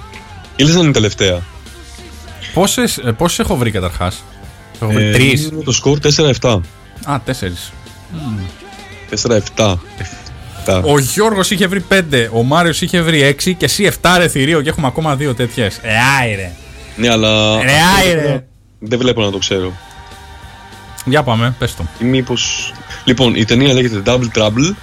Ή 0.57 0.63
λες 0.63 0.75
να 0.75 0.81
είναι 0.81 0.89
η 0.89 0.93
τελευταία. 0.93 1.41
Πόσες, 2.55 2.99
ε, 2.99 3.13
πόσες 3.13 3.39
έχω 3.39 3.57
βρει 3.57 3.71
καταρχάς; 3.71 4.25
Έχω 4.83 4.93
βρει 4.93 5.05
Ε, 5.05 5.13
τρεις. 5.13 5.45
είναι 5.45 5.63
το 5.63 5.73
σκορ 5.73 5.99
4-7. 5.99 6.61
Α, 7.05 7.21
τέσσερις. 7.25 7.73
4-7. 9.11 9.79
Εφτά. 9.99 10.83
Ο 10.85 10.99
Γιώργος 10.99 11.51
είχε 11.51 11.67
βρει 11.67 11.81
πέντε, 11.81 12.31
ο 12.33 12.43
Μάριος 12.43 12.81
είχε 12.81 13.01
βρει 13.01 13.23
έξι 13.23 13.55
και 13.55 13.65
εσύ 13.65 13.85
εφτά 13.85 14.19
ρε 14.19 14.29
θηρίο 14.29 14.61
και 14.61 14.69
έχουμε 14.69 14.87
ακόμα 14.87 15.17
δύο 15.17 15.35
τέτοιες. 15.35 15.79
Ε, 15.83 15.89
άιρε. 16.21 16.53
Ναι, 16.97 17.09
αλλά. 17.09 17.63
Ρε, 17.63 17.73
άιρε. 17.99 18.45
Δεν 18.79 18.99
βλέπω 18.99 19.23
να 19.23 19.31
το 19.31 19.39
ξέρω. 19.39 19.73
Για 21.05 21.23
πάμε, 21.23 21.55
πες 21.59 21.75
το. 21.75 21.87
Ή 21.99 22.05
μήπως... 22.05 22.73
Λοιπόν, 23.05 23.35
η 23.35 23.45
ταινία 23.45 23.73
λέγεται 23.73 24.03
Double 24.07 24.29
Trouble 24.39 24.75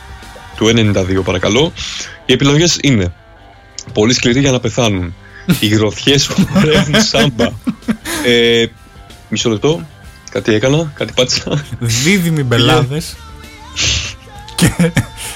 του 0.55 0.71
92 0.75 1.21
παρακαλώ. 1.23 1.73
Οι 2.25 2.33
επιλογές 2.33 2.77
είναι 2.81 3.13
Πολύ 3.93 4.13
σκληροί 4.13 4.39
για 4.39 4.51
να 4.51 4.59
πεθάνουν. 4.59 5.13
Οι 5.59 5.67
γροθιές 5.67 6.27
που 6.27 6.47
χορεύουν 6.53 7.01
σάμπα. 7.01 7.49
Ε, 8.25 8.65
μισό 9.29 9.49
λεπτό. 9.49 9.87
Κάτι 10.29 10.53
έκανα, 10.53 10.91
κάτι 10.95 11.13
πάτησα. 11.13 11.63
Δίδυμοι 11.79 12.43
μπελάδες 12.43 13.15
και, 14.55 14.91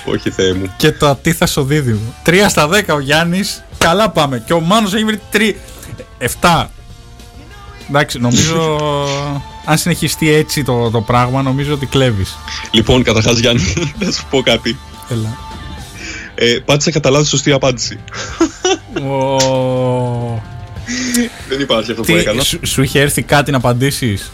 Όχι 0.06 0.30
θεέ 0.30 0.54
μου. 0.54 0.74
και 0.78 0.92
το 0.92 1.08
ατίθασο 1.08 1.64
δίδυμο. 1.64 2.14
Τρία 2.24 2.50
στα 2.50 2.68
δέκα 2.68 2.94
ο 2.94 3.00
Γιάννης, 3.00 3.64
καλά 3.78 4.10
πάμε. 4.10 4.44
Και 4.46 4.54
ο 4.54 4.60
Μάνος 4.60 4.94
έχει 4.94 5.04
βρει 5.04 5.22
τρία. 5.32 5.56
Εφτά. 6.18 6.72
Εντάξει, 7.90 8.20
νομίζω 8.20 8.82
αν 9.66 9.78
συνεχιστεί 9.78 10.30
έτσι 10.30 10.64
το, 10.64 10.90
το 10.90 11.02
πράγμα, 11.02 11.42
νομίζω 11.42 11.74
ότι 11.74 11.86
κλέβεις. 11.86 12.38
Λοιπόν, 12.72 13.04
καταρχάς 13.04 13.38
Γιάννη, 13.40 13.74
να 14.00 14.12
σου 14.12 14.26
πω 14.30 14.42
κάτι. 14.42 14.78
Έλα. 15.10 15.38
Ε, 16.36 16.58
πάτησα 16.66 16.92
κατά 16.92 17.10
λάθος 17.10 17.28
σωστή 17.28 17.52
απάντηση. 17.52 18.00
Ω. 19.04 20.42
Δεν 21.50 21.60
υπάρχει 21.60 21.92
αυτό 21.92 22.02
που 22.04 22.08
Τι, 22.12 22.18
έκανα. 22.18 22.44
σου, 22.44 22.60
σου 22.64 22.82
είχε 22.84 23.00
έρθει 23.00 23.22
κάτι 23.22 23.52
να 23.52 23.58
απαντήσεις; 23.58 24.32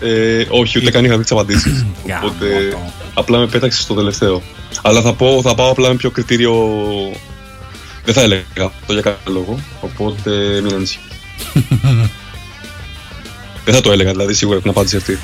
Ε, 0.00 0.44
όχι, 0.48 0.78
ούτε 0.78 0.90
καν 0.90 1.04
είχα 1.04 1.16
δει 1.16 1.22
τις 1.22 1.32
απαντήσεις. 1.32 1.84
Γάμο 2.08 2.26
Οπότε 2.26 2.68
το. 2.70 2.78
απλά 3.14 3.38
με 3.38 3.46
πέταξες 3.46 3.82
στο 3.82 3.94
τελευταίο. 3.94 4.42
Αλλά 4.82 5.00
θα, 5.02 5.12
πω, 5.14 5.40
θα 5.42 5.54
πάω 5.54 5.70
απλά 5.70 5.88
με 5.88 5.94
πιο 5.94 6.10
κριτήριο. 6.10 6.54
Δεν 8.04 8.14
θα 8.14 8.20
έλεγα 8.20 8.44
αυτό 8.56 8.92
για 8.92 9.02
κάποιο 9.02 9.32
λόγο. 9.32 9.58
Οπότε 9.80 10.60
μην 10.62 10.74
ανησυχείς. 10.74 11.12
Δεν 13.64 13.74
θα 13.74 13.80
το 13.80 13.92
έλεγα 13.92 14.10
δηλαδή 14.10 14.34
σίγουρα 14.34 14.60
την 14.60 14.70
απάντηση 14.70 14.96
αυτή. 14.96 15.18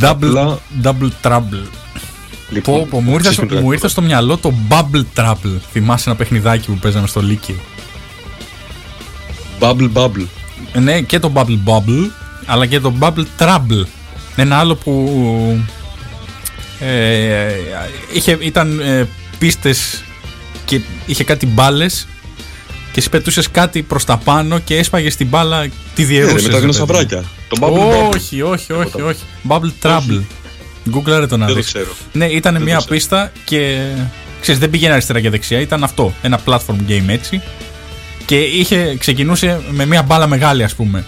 Double, 0.00 0.06
Απλά- 0.08 0.58
double 0.82 1.08
trouble. 1.22 1.66
Λοιπόν, 2.50 2.78
Πω, 2.80 2.86
πω, 2.90 3.00
μου, 3.00 3.12
ήρθε, 3.12 3.22
στο- 3.32 3.40
ψήφιντρα. 3.42 3.60
μου 3.60 3.72
ήρθε 3.72 3.88
στο 3.88 4.02
μυαλό 4.02 4.36
το 4.36 4.52
Bubble 4.68 5.02
Trouble. 5.16 5.58
Θυμάσαι 5.72 6.08
ένα 6.08 6.18
παιχνιδάκι 6.18 6.66
που 6.66 6.74
παίζαμε 6.78 7.06
στο 7.06 7.20
Λύκειο. 7.22 7.56
Bubble 9.60 9.90
Bubble. 9.92 10.26
Ε, 10.72 10.80
Ναι, 10.80 11.00
και 11.00 11.18
το 11.18 11.32
Bubble 11.34 11.58
Bubble, 11.64 12.10
αλλά 12.46 12.66
και 12.66 12.80
το 12.80 12.92
Bubble 13.00 13.24
Trouble. 13.38 13.84
Ένα 14.36 14.56
άλλο 14.58 14.74
που 14.74 15.60
ε, 16.80 17.52
είχε, 18.12 18.36
ήταν 18.40 18.80
ε, 18.80 19.08
πίστες 19.38 20.02
και 20.64 20.80
είχε 21.06 21.24
κάτι 21.24 21.46
μπάλες 21.46 22.06
και 22.94 23.00
εσύ 23.00 23.08
πετούσες 23.10 23.50
κάτι 23.50 23.82
προς 23.82 24.04
τα 24.04 24.16
πάνω 24.16 24.58
και 24.58 24.76
έσπαγες 24.76 25.16
την 25.16 25.26
μπάλα, 25.26 25.60
τη 25.60 25.68
Ναι, 25.68 25.72
ρε, 25.96 26.04
διαιρούσες. 26.04 26.32
με 26.34 26.40
τα 26.40 26.46
ρε 26.48 26.50
παιδί. 26.52 26.60
δεινοσαυράκια. 26.60 27.24
Το 27.48 27.56
Bubble 27.60 27.78
Bubble. 27.78 28.14
όχι, 28.14 28.42
όχι, 28.42 28.72
όχι, 28.72 29.00
όχι. 29.02 29.20
Bubble 29.48 29.72
Trouble. 29.82 30.22
Γκούγκλαρε 30.90 31.26
το 31.26 31.36
να 31.36 31.44
Δεν 31.46 31.54
το 31.54 31.60
δεις. 31.60 31.66
ξέρω. 31.72 31.90
Ναι, 32.12 32.24
ήταν 32.26 32.52
Δεν 32.54 32.62
μια 32.62 32.74
το 32.74 32.80
ξέρω. 32.80 32.94
πίστα 32.94 33.32
και 33.44 33.78
ξέρεις, 34.40 34.60
δεν 34.60 34.70
πήγαινε 34.70 34.92
αριστερά 34.92 35.20
και 35.20 35.30
δεξιά. 35.30 35.60
Ήταν 35.60 35.84
αυτό. 35.84 36.14
Ένα 36.22 36.40
platform 36.46 36.88
game 36.88 37.06
έτσι. 37.08 37.42
Και 38.24 38.38
είχε, 38.40 38.96
ξεκινούσε 38.98 39.60
με 39.70 39.86
μια 39.86 40.02
μπάλα 40.02 40.26
μεγάλη, 40.26 40.62
ας 40.64 40.74
πούμε. 40.74 41.04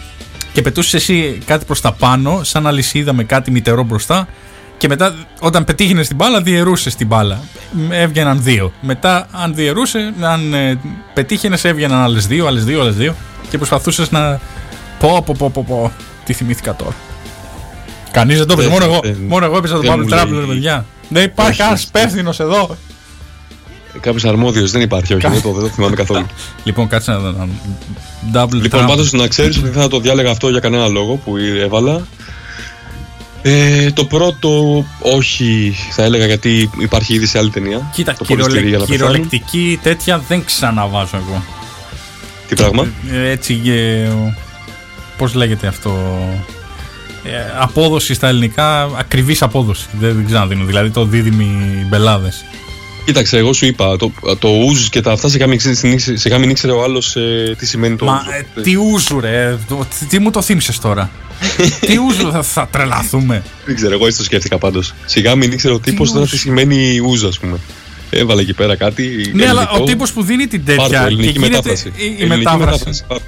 Και 0.53 0.63
πετούσες 0.63 0.95
εσύ 0.95 1.39
κάτι 1.45 1.65
προς 1.65 1.81
τα 1.81 1.93
πάνω, 1.93 2.41
σαν 2.45 2.67
αλυσίδα 2.67 3.13
με 3.13 3.25
κάτι 3.25 3.51
μητερό 3.51 3.83
μπροστά. 3.83 4.29
Και 4.79 4.89
μετά, 4.89 5.15
όταν 5.41 5.65
πετύχαινε 5.65 6.03
την 6.03 6.17
μπάλα, 6.17 6.43
διαιρούσε 6.43 6.97
την 6.97 7.07
μπάλα. 7.07 7.41
Έβγαιναν 7.91 8.43
δύο. 8.43 8.73
Μετά, 8.81 9.27
αν 9.33 9.55
διαιρούσε, 9.55 10.13
αν 10.21 10.55
ε, 10.55 10.79
πετύχαινες, 11.15 11.65
έβγαιναν 11.65 11.99
άλλες 12.03 12.27
δύο, 12.27 12.47
άλλες 12.47 12.65
δύο, 12.65 12.81
άλλες 12.81 12.95
δύο. 12.97 13.15
Και 13.51 13.57
προσπαθούσες 13.57 14.11
να. 14.11 14.41
Πω, 14.99 15.23
πω, 15.27 15.35
πω, 15.39 15.51
πω, 15.51 15.65
πω. 15.69 15.93
Τι 16.25 16.33
θυμήθηκα 16.33 16.75
τώρα. 16.77 16.95
Κανείς 18.11 18.39
δεν 18.39 18.47
το 18.47 18.53
έπαιζε. 18.53 18.69
Δεν- 18.69 18.79
Μόνο 18.79 18.93
εγώ. 18.93 19.01
δεν- 19.05 19.25
Μόνο 19.29 19.45
εγώ 19.45 19.57
έπαιζα 19.57 19.75
το 19.75 19.81
δεν 19.81 19.93
Bubble 19.93 19.97
μου 19.99 20.09
Trouble, 20.09 20.29
λέει- 20.31 20.41
ρε 20.41 20.47
παιδιά. 20.47 20.85
Δεν 21.09 21.25
υπάρχει 21.25 21.51
Όχι, 21.51 21.59
κανένα 21.61 21.77
όχι. 21.77 21.87
υπεύθυνος 21.89 22.41
εδώ. 22.41 22.77
Κάποιος 24.01 24.25
αρμόδιος 24.25 24.71
δεν 24.71 24.81
υπάρχει, 24.83 25.15
όχι. 25.15 25.29
Δεν 25.29 25.43
το, 25.43 25.53
δεν 25.53 25.63
το 25.63 25.69
θυμάμαι 25.69 25.97
καθόλου. 25.97 26.27
Λοιπόν, 26.65 26.89
κάτσε 26.89 27.11
να. 27.13 27.19
να- 27.19 27.49
Double 28.35 28.53
Λοιπόν, 28.53 28.81
Trouble. 28.85 28.89
πάντως 28.89 29.13
να 29.13 29.27
ξέρεις 29.27 29.57
ότι 29.59 29.69
δεν 29.69 29.83
θα 29.83 29.89
το 29.89 30.01
διάλεγα 30.01 30.31
αυτό 30.31 30.49
για 30.49 30.61
κανένα 30.61 30.87
λόγο 30.89 31.15
που 31.17 31.37
έβαλα. 31.37 32.07
Ε, 33.43 33.91
το 33.91 34.05
πρώτο, 34.05 34.85
όχι, 35.01 35.75
θα 35.91 36.03
έλεγα 36.03 36.27
γιατί 36.27 36.71
υπάρχει 36.79 37.15
ήδη 37.15 37.27
σε 37.27 37.39
άλλη 37.39 37.51
ταινία. 37.51 37.91
Κοίτα, 37.95 38.15
το 38.15 38.25
πολύ 38.25 38.43
σκληρή 38.43 38.69
για 38.69 38.79
κυριολε... 38.79 38.79
να 38.79 39.07
πεθάνουν. 39.07 39.29
κυριολεκτική 39.29 39.79
τέτοια 39.83 40.19
δεν 40.29 40.45
ξαναβάζω 40.45 41.17
εγώ. 41.17 41.45
Τι 42.49 42.55
πράγμα; 42.55 42.87
Ε, 43.13 43.31
έτσι, 43.31 43.61
ε, 43.67 44.09
πώς 45.17 45.35
λέγεται 45.35 45.67
αυτό, 45.67 46.19
ε, 47.25 47.31
απόδοση 47.59 48.15
στα 48.15 48.29
ελληνικά, 48.29 48.83
ακριβής 48.83 49.43
απόδοση. 49.43 49.87
Δεν, 49.93 50.15
δεν 50.15 50.27
ξαναδίνω, 50.27 50.65
δηλαδή 50.65 50.91
το 50.91 51.05
δίδυμοι 51.05 51.87
μπελάδες. 51.89 52.45
Κοίταξε, 53.07 53.37
εγώ 53.39 53.53
σου 53.53 53.67
είπα, 53.67 53.97
το, 53.97 54.13
το 54.39 54.49
ουζ 54.49 54.89
και 54.89 55.01
τα 55.01 55.13
αυτά 55.13 55.29
σιγά 55.29 55.47
μην, 55.47 55.59
ξέρει- 55.59 56.19
σιγά 56.19 56.39
μην 56.39 56.51
ήξερε 56.51 56.73
ο 56.73 56.83
άλλος 56.83 57.17
τι 57.59 57.67
σημαίνει 57.67 57.97
το 57.97 58.05
Μα 58.05 58.13
ούζο. 58.21 58.31
ε, 58.57 58.61
τι 58.63 58.77
ούζου 58.77 59.21
ρε, 59.21 59.57
το- 59.69 59.87
τι, 59.99 60.05
τι 60.07 60.19
μου 60.19 60.31
το 60.31 60.43
θύμισες 60.43 60.79
τώρα; 60.79 61.11
τι 61.81 61.99
ούζου 61.99 62.31
θα, 62.33 62.43
θα 62.43 62.69
τρελαθούμε; 62.71 63.43
Δεν 63.65 63.75
ξέρω, 63.75 63.93
εγώ 63.95 64.07
έτσι 64.07 64.19
το 64.19 64.25
σκέφτηκα 64.25 64.59
πάντως. 64.59 64.95
Σιγά 65.05 65.35
μην 65.35 65.53
ήξερε 65.53 65.75
ο 65.75 65.79
τύπος 65.81 66.11
τώρα 66.11 66.23
ούζ; 66.23 66.31
τι 66.31 66.39
σημαίνει 66.39 66.99
ουζ, 66.99 67.25
ας 67.25 67.39
πούμε. 67.39 67.59
Έβαλε 68.11 68.41
εκεί 68.41 68.55
πέρα 68.55 68.77
κάτι. 68.77 69.31
ναι, 69.35 69.49
αλλά 69.49 69.61
ελληνικό. 69.61 69.83
ο 69.83 69.87
τύπος 69.87 70.13
που 70.13 70.23
δίνει 70.23 70.47
την 70.47 70.65
Πάρ' 70.65 70.77
το, 70.77 70.83
τέτοια 70.83 70.99
και 70.99 71.05
ελληνική 71.07 71.31
γίνεται 71.31 71.49
μετάφραση. 71.51 71.89
η, 71.89 71.93
η 72.05 72.23
Ελληνική 72.23 72.29
μετάφραση. 72.57 73.05
πάρ' 73.09 73.19
το. 73.19 73.25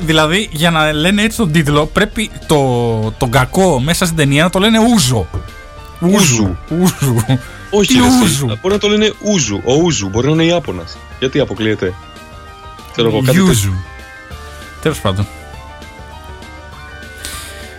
Δηλαδή, 0.00 0.48
για 0.52 0.70
να 0.70 0.92
λένε 0.92 1.22
έτσι 1.22 1.36
τον 1.36 1.52
τίτλο, 1.52 1.86
πρέπει 1.86 2.30
το, 2.46 3.14
τον 3.18 3.30
κακό 3.30 3.80
μέσα 3.80 4.04
στην 4.04 4.16
ταινία 4.16 4.42
να 4.42 4.50
το 4.50 4.58
λένε 4.58 4.78
ούζο. 4.94 5.28
Ούζου. 6.00 6.56
Ούζου. 6.80 7.16
Όχι, 7.70 7.92
Τι 7.94 7.98
ρε, 8.00 8.06
εσύ. 8.06 8.22
ούζου; 8.22 8.46
Μπορεί 8.46 8.74
να 8.74 8.78
το 8.80 8.88
λένε 8.88 9.12
ούζου. 9.22 9.60
Ο 9.64 9.74
ούζου 9.74 10.08
μπορεί 10.08 10.26
να 10.26 10.32
είναι 10.32 10.44
Ιάπωνας. 10.44 10.96
Γιατί 11.18 11.40
αποκλείεται; 11.40 11.94
Ξέρω 12.92 13.08
εγώ 13.08 13.16
κάτι. 13.16 13.26
τέτοιο. 13.26 13.44
Γιούζου. 13.44 13.72
Τέλος 14.82 15.00
πάντων. 15.00 15.26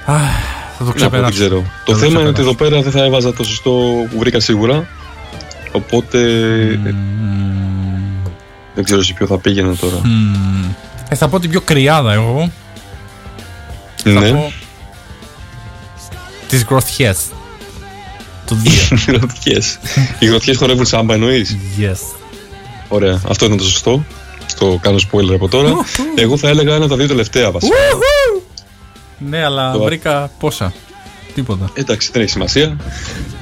Α, 0.06 0.14
θα 0.78 0.84
το 0.84 0.84
Να 0.84 0.86
πω, 0.86 0.86
δεν 0.86 0.96
ξεπεράσω. 0.96 1.34
ξέρω. 1.34 1.56
Το 1.86 1.92
το 1.92 1.98
θέμα 1.98 2.06
είναι 2.06 2.14
ξεπεράσω. 2.14 2.30
ότι 2.30 2.42
εδώ 2.42 2.54
πέρα 2.56 2.82
δεν 2.82 2.92
θα 2.92 3.04
έβαζα 3.04 3.34
το 3.34 3.44
σωστό 3.44 3.72
που 4.10 4.20
βρήκα 4.20 4.40
σίγουρα. 4.40 4.88
Οπότε 5.72 6.20
δεν 8.76 8.84
ξέρω 8.84 9.02
σε 9.04 9.14
ποιο 9.14 9.26
θα 9.28 9.38
πήγαινα 9.38 9.76
τώρα. 9.76 10.00
Μμμ. 10.04 10.66
Ε, 11.10 11.16
θα 11.16 11.28
πω 11.28 11.40
την 11.40 11.50
πιο 11.50 11.62
κρυάδα 11.62 12.14
εγώ. 12.14 12.52
Θα 14.04 14.10
Ναι. 14.10 14.32
πω 14.32 14.54
τις 16.48 16.64
γροθιές. 16.64 17.20
Το 18.50 18.56
2. 18.64 18.68
Οι 19.08 19.12
γροθιές. 19.12 19.80
Οι 20.20 20.26
γροθιές 20.26 20.58
χορεύουν 20.58 20.86
σάμπα 20.86 21.14
εννοείς; 21.14 21.58
yes. 21.80 21.98
Ωραία. 22.88 23.22
Αυτό 23.28 23.46
ήταν 23.46 23.58
το 23.58 23.64
σωστό. 23.64 24.04
Στο 24.46 24.80
κάνω 24.82 24.98
spoiler 25.12 25.34
από 25.34 25.48
τώρα. 25.48 25.74
Εγώ 26.16 26.38
θα 26.38 26.50
έλεγα 26.50 26.70
ένα 26.76 26.80
από 26.84 26.88
τα 26.94 26.96
δύο 26.96 27.08
τελευταία 27.08 27.52
βασικά. 27.52 27.76
Ναι, 29.18 29.44
αλλά 29.44 29.72
Το- 29.72 29.84
βρήκα 29.84 30.32
πόσα. 30.40 30.74
Τίποτα. 31.36 31.70
Εντάξει, 31.74 32.10
δεν 32.14 32.22
έχει 32.22 32.32
σημασία. 32.32 32.78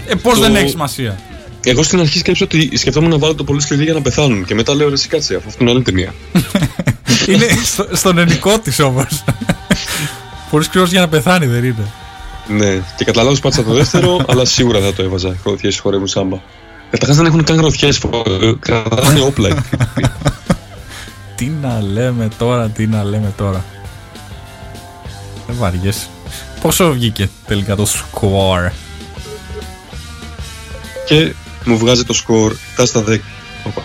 Ε, 0.07 0.15
πώς 0.15 0.33
Το- 0.33 0.39
δεν 0.39 0.55
έχει 0.55 0.69
σημασία; 0.69 1.19
Εγώ 1.63 1.83
στην 1.83 1.99
αρχή 1.99 2.17
σκέψω 2.19 2.43
ότι 2.45 2.77
σκεφτόμουν 2.77 3.09
να 3.09 3.17
βάλω 3.17 3.35
το 3.35 3.43
πολύ 3.43 3.61
σκληρή 3.61 3.83
για 3.83 3.93
να 3.93 4.01
πεθάνουν. 4.01 4.45
Και 4.45 4.53
μετά 4.55 4.75
λέω 4.75 4.87
ρε, 4.87 4.93
εσύ 4.93 5.07
κάτσε, 5.07 5.35
αφού 5.35 5.47
αυτό 5.47 5.63
είναι 5.63 5.71
άλλη 5.71 5.81
ταινία. 5.81 6.13
είναι 7.29 7.47
στο, 7.65 7.87
στον 7.91 8.17
ενικό 8.17 8.59
της 8.59 8.79
όμως. 8.79 9.23
Πολύ 10.51 10.63
σκληρός 10.63 10.91
για 10.91 10.99
να 10.99 11.07
πεθάνει, 11.07 11.45
δεν 11.45 11.63
είναι. 11.63 11.91
Ναι, 12.47 12.83
και 12.97 13.05
κατά 13.05 13.23
λάθο 13.23 13.41
πάτησα 13.41 13.63
το 13.63 13.73
δεύτερο, 13.73 14.19
αλλά 14.29 14.45
σίγουρα 14.45 14.79
θα 14.79 14.93
το 14.93 15.03
έβαζα. 15.03 15.37
Γροθιές 15.45 15.79
χορεύουν 15.79 16.07
σάμπα. 16.07 16.37
Καταρχά 16.89 17.15
δεν 17.15 17.25
έχουν 17.25 17.43
καν 17.43 17.57
γροθιές. 17.57 18.01
Κρατάνε 18.59 19.21
όπλα. 19.21 19.49
Τι 21.35 21.45
να 21.61 21.81
λέμε 21.81 22.27
τώρα, 22.37 22.69
τι 22.69 22.87
να 22.87 23.03
λέμε 23.03 23.33
τώρα. 23.37 23.65
Δεν 25.47 25.55
βαριέσαι. 25.55 26.07
Πόσο 26.61 26.91
βγήκε 26.91 27.29
τελικά 27.47 27.75
το 27.75 27.85
score. 27.85 28.71
και 31.05 31.33
μου 31.65 31.77
βγάζει 31.77 32.03
το 32.03 32.13
σκορ 32.13 32.55
7 32.77 32.83
στα 32.85 33.03
10. 33.07 33.17
Οπα. 33.63 33.83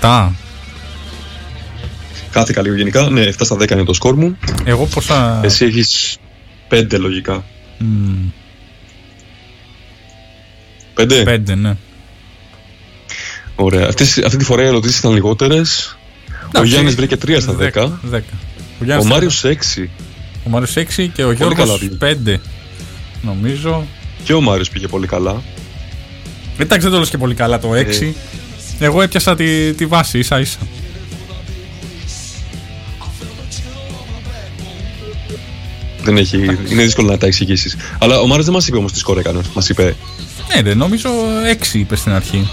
7. 0.00 0.32
Κάθηκα 2.30 2.62
λίγο 2.62 2.74
γενικά. 2.74 3.10
Ναι, 3.10 3.28
7 3.28 3.32
στα 3.38 3.56
10 3.56 3.70
είναι 3.70 3.84
το 3.84 3.92
σκορ 3.92 4.14
μου. 4.14 4.38
Εγώ 4.64 4.86
πόσα. 4.86 5.40
Εσύ 5.42 5.64
έχεις 5.64 6.16
5 6.70 6.98
λογικά. 6.98 7.44
Μμμ. 7.78 8.28
Πέντε; 10.94 11.22
Πέντε, 11.22 11.54
ναι. 11.54 11.76
Ωραία. 13.56 13.86
Αυτές, 13.86 14.18
αυτή 14.18 14.36
τη 14.36 14.44
φορά 14.44 14.62
οι 14.62 14.66
ερωτήσεις 14.66 14.98
ήταν 14.98 15.12
λιγότερες. 15.12 15.98
Ο 16.30 16.48
Εντάξει, 16.48 16.70
Γιάννης 16.70 16.94
βρήκε 16.94 17.16
3 17.16 17.40
στα 17.40 17.52
10. 17.52 17.56
Δέκα. 17.56 17.98
Δέκα. 18.02 18.32
Ο, 18.32 18.76
Ο 18.80 18.84
Γιάννης 18.84 19.06
Μάριος 19.06 19.38
ήταν- 19.38 19.50
6. 19.50 19.90
ο 20.46 20.48
Μάριος 20.50 20.76
6 20.76 21.08
και 21.08 21.24
ο 21.24 21.34
καλά 21.34 21.52
Γιώργος 21.52 21.78
πήγε. 21.78 21.94
5. 22.00 22.40
Νομίζω. 23.22 23.86
Και 24.24 24.32
ο 24.32 24.40
Μάριος 24.40 24.68
πήγε 24.70 24.86
πολύ 24.88 25.06
καλά. 25.06 25.42
Εντάξει, 26.58 26.82
δεν 26.86 26.90
το 26.94 26.98
λες 26.98 27.10
και 27.10 27.18
πολύ 27.18 27.34
καλά 27.34 27.58
το 27.58 27.74
6. 27.74 28.14
Εγώ 28.78 29.02
έπιασα 29.02 29.34
τη, 29.36 29.72
τη 29.74 29.86
βάση 29.86 30.18
ίσα 30.18 30.40
ίσα. 30.40 30.58
Δεν 36.06 36.16
έχει, 36.16 36.36
είναι 36.70 36.82
δύσκολο 36.82 37.10
να 37.10 37.18
τα 37.18 37.26
εξηγήσεις. 37.26 37.76
Αλλά 37.98 38.20
ο 38.20 38.26
Μάριο 38.26 38.44
δεν 38.44 38.52
μας 38.52 38.66
είπε 38.68 38.76
όμως 38.76 38.92
τι 38.92 38.98
σκορ 38.98 39.18
έκανε. 39.18 39.40
Μας 39.54 39.68
είπε. 39.68 39.96
Ναι, 40.54 40.62
δεν 40.62 40.76
νομίζω 40.78 41.08
6 41.72 41.74
είπε 41.74 41.96
στην 41.96 42.12
αρχή. 42.12 42.48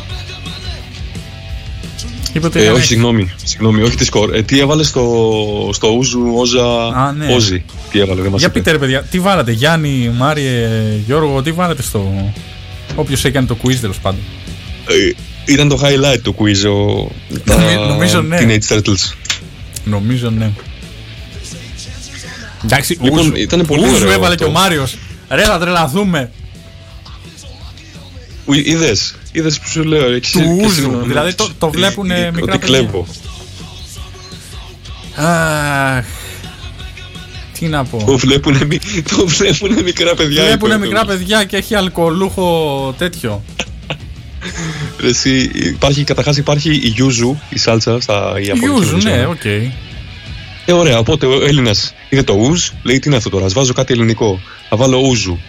Είπε 2.33 2.45
ότι 2.45 2.57
Ε, 2.57 2.61
έκανε 2.61 2.73
όχι, 2.73 2.81
έξι. 2.83 2.93
συγγνώμη, 2.93 3.31
συγγνώμη, 3.43 3.81
όχι 3.81 3.95
τη 3.95 4.05
σκορ. 4.05 4.35
Ε, 4.35 4.41
τι 4.41 4.59
έβαλε 4.59 4.83
στο, 4.83 5.69
στο 5.73 5.87
Ούζου, 5.89 6.31
Όζα, 6.35 6.87
Α, 6.87 7.11
ναι. 7.11 7.33
Όζι. 7.33 7.63
Τι 7.91 7.99
έβαλε, 7.99 8.21
δεν 8.21 8.31
μας 8.31 8.39
Για 8.39 8.49
είπε. 8.49 8.57
πείτε 8.59 8.71
ρε 8.71 8.77
παιδιά, 8.77 9.01
τι 9.03 9.19
βάλατε, 9.19 9.51
Γιάννη, 9.51 10.11
Μάριε, 10.17 10.67
Γιώργο, 11.05 11.41
τι 11.41 11.51
βάλατε 11.51 11.81
στο. 11.81 12.31
Όποιος 12.95 13.25
έκανε 13.25 13.47
το 13.47 13.57
quiz 13.63 13.75
τέλος 13.81 13.99
πάντων. 13.99 14.19
Ε, 14.87 15.51
ήταν 15.53 15.67
το 15.67 15.79
highlight 15.83 16.19
του 16.23 16.35
quiz. 16.39 16.69
Ο, 16.69 17.07
τα 17.45 17.57
Νομι- 17.57 17.87
νομίζω, 17.89 18.21
ναι. 18.21 18.37
Teenage 18.41 18.75
Turtles. 18.77 19.13
Νομίζω 19.85 20.29
ναι. 20.29 20.51
Εντάξει, 22.63 22.97
Λοιπόν, 23.01 23.19
Ούζου, 23.19 23.35
ήταν 23.35 23.65
πολύ 23.65 23.81
Ούζου 23.83 23.93
ωραίο 23.95 24.11
έβαλε 24.11 24.25
αυτό. 24.33 24.35
και 24.35 24.43
ο 24.43 24.51
Μάριος. 24.51 24.97
Ρε, 25.29 25.43
θα 25.43 25.59
τρελαθούμε. 25.59 26.31
Είδες, 28.45 29.15
είδες 29.31 29.59
που 29.59 29.67
σου 29.69 29.83
λέω. 29.83 30.11
έχεις- 30.11 30.31
Του 30.31 30.39
και 30.39 30.45
Ούζου, 30.45 30.91
εσύ- 30.91 31.07
δηλαδή 31.07 31.33
το- 31.33 31.49
το 31.59 31.69
βλέπουν 31.69 32.11
ε, 32.11 32.31
μικρά 32.31 32.53
Ότι 32.53 32.57
παιδιά. 32.65 32.77
κλέβω. 32.79 33.07
Αχ. 35.15 36.05
Τι 37.59 37.65
να 37.65 37.83
πω. 37.85 38.03
Το 38.05 38.17
βλέπουνε, 38.17 38.65
μι- 38.65 39.09
το 39.17 39.27
βλέπουνε 39.27 39.81
μικρά 39.81 40.15
παιδιά. 40.15 40.43
Βλέπουνε 40.43 40.73
είπε, 40.73 40.85
μικρά 40.85 41.05
παιδιά 41.05 41.43
και 41.43 41.57
έχει 41.57 41.75
αλκοολούχο 41.75 42.95
τέτοιο. 42.97 43.43
Ρε, 44.99 45.07
Εσύ, 45.07 45.51
υπάρχει, 45.53 46.03
καταρχάς 46.03 46.37
υπάρχει 46.37 46.69
η 46.69 46.87
γιούζου, 46.87 47.37
η 47.49 47.57
σάλτσα 47.57 47.99
στα 48.01 48.33
Ιαπωνικά. 48.41 48.65
Ιούζου, 48.67 48.89
νομίζω. 48.89 49.09
ναι, 49.09 49.25
οκ. 49.25 49.41
Ε, 50.65 50.71
ωραία, 50.71 50.97
οπότε 50.97 51.25
ο 51.25 51.45
Έλληνας 51.45 51.93
είδε 52.09 52.23
το 52.23 52.33
ουζ, 52.33 52.69
λέει 52.83 52.99
τι 52.99 53.07
είναι 53.07 53.17
αυτό 53.17 53.29
τώρα, 53.29 53.45
ας 53.45 53.53
βάζω 53.53 53.73
κάτι 53.73 53.93
ελληνικό. 53.93 54.39
Θα 54.69 54.77
βάλω 54.77 54.97
ούζου. 54.97 55.39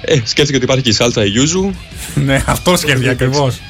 Ε, 0.00 0.14
σκέφτηκε 0.24 0.56
ότι 0.56 0.64
υπάρχει 0.64 0.82
και 0.82 0.90
η 0.90 0.92
σάλτσα 0.92 1.24
η 1.24 1.28
γιούζου. 1.28 1.74
Ναι, 2.26 2.42
αυτό 2.46 2.76
σκέφτηκε 2.76 3.08
ακριβώς. 3.08 3.60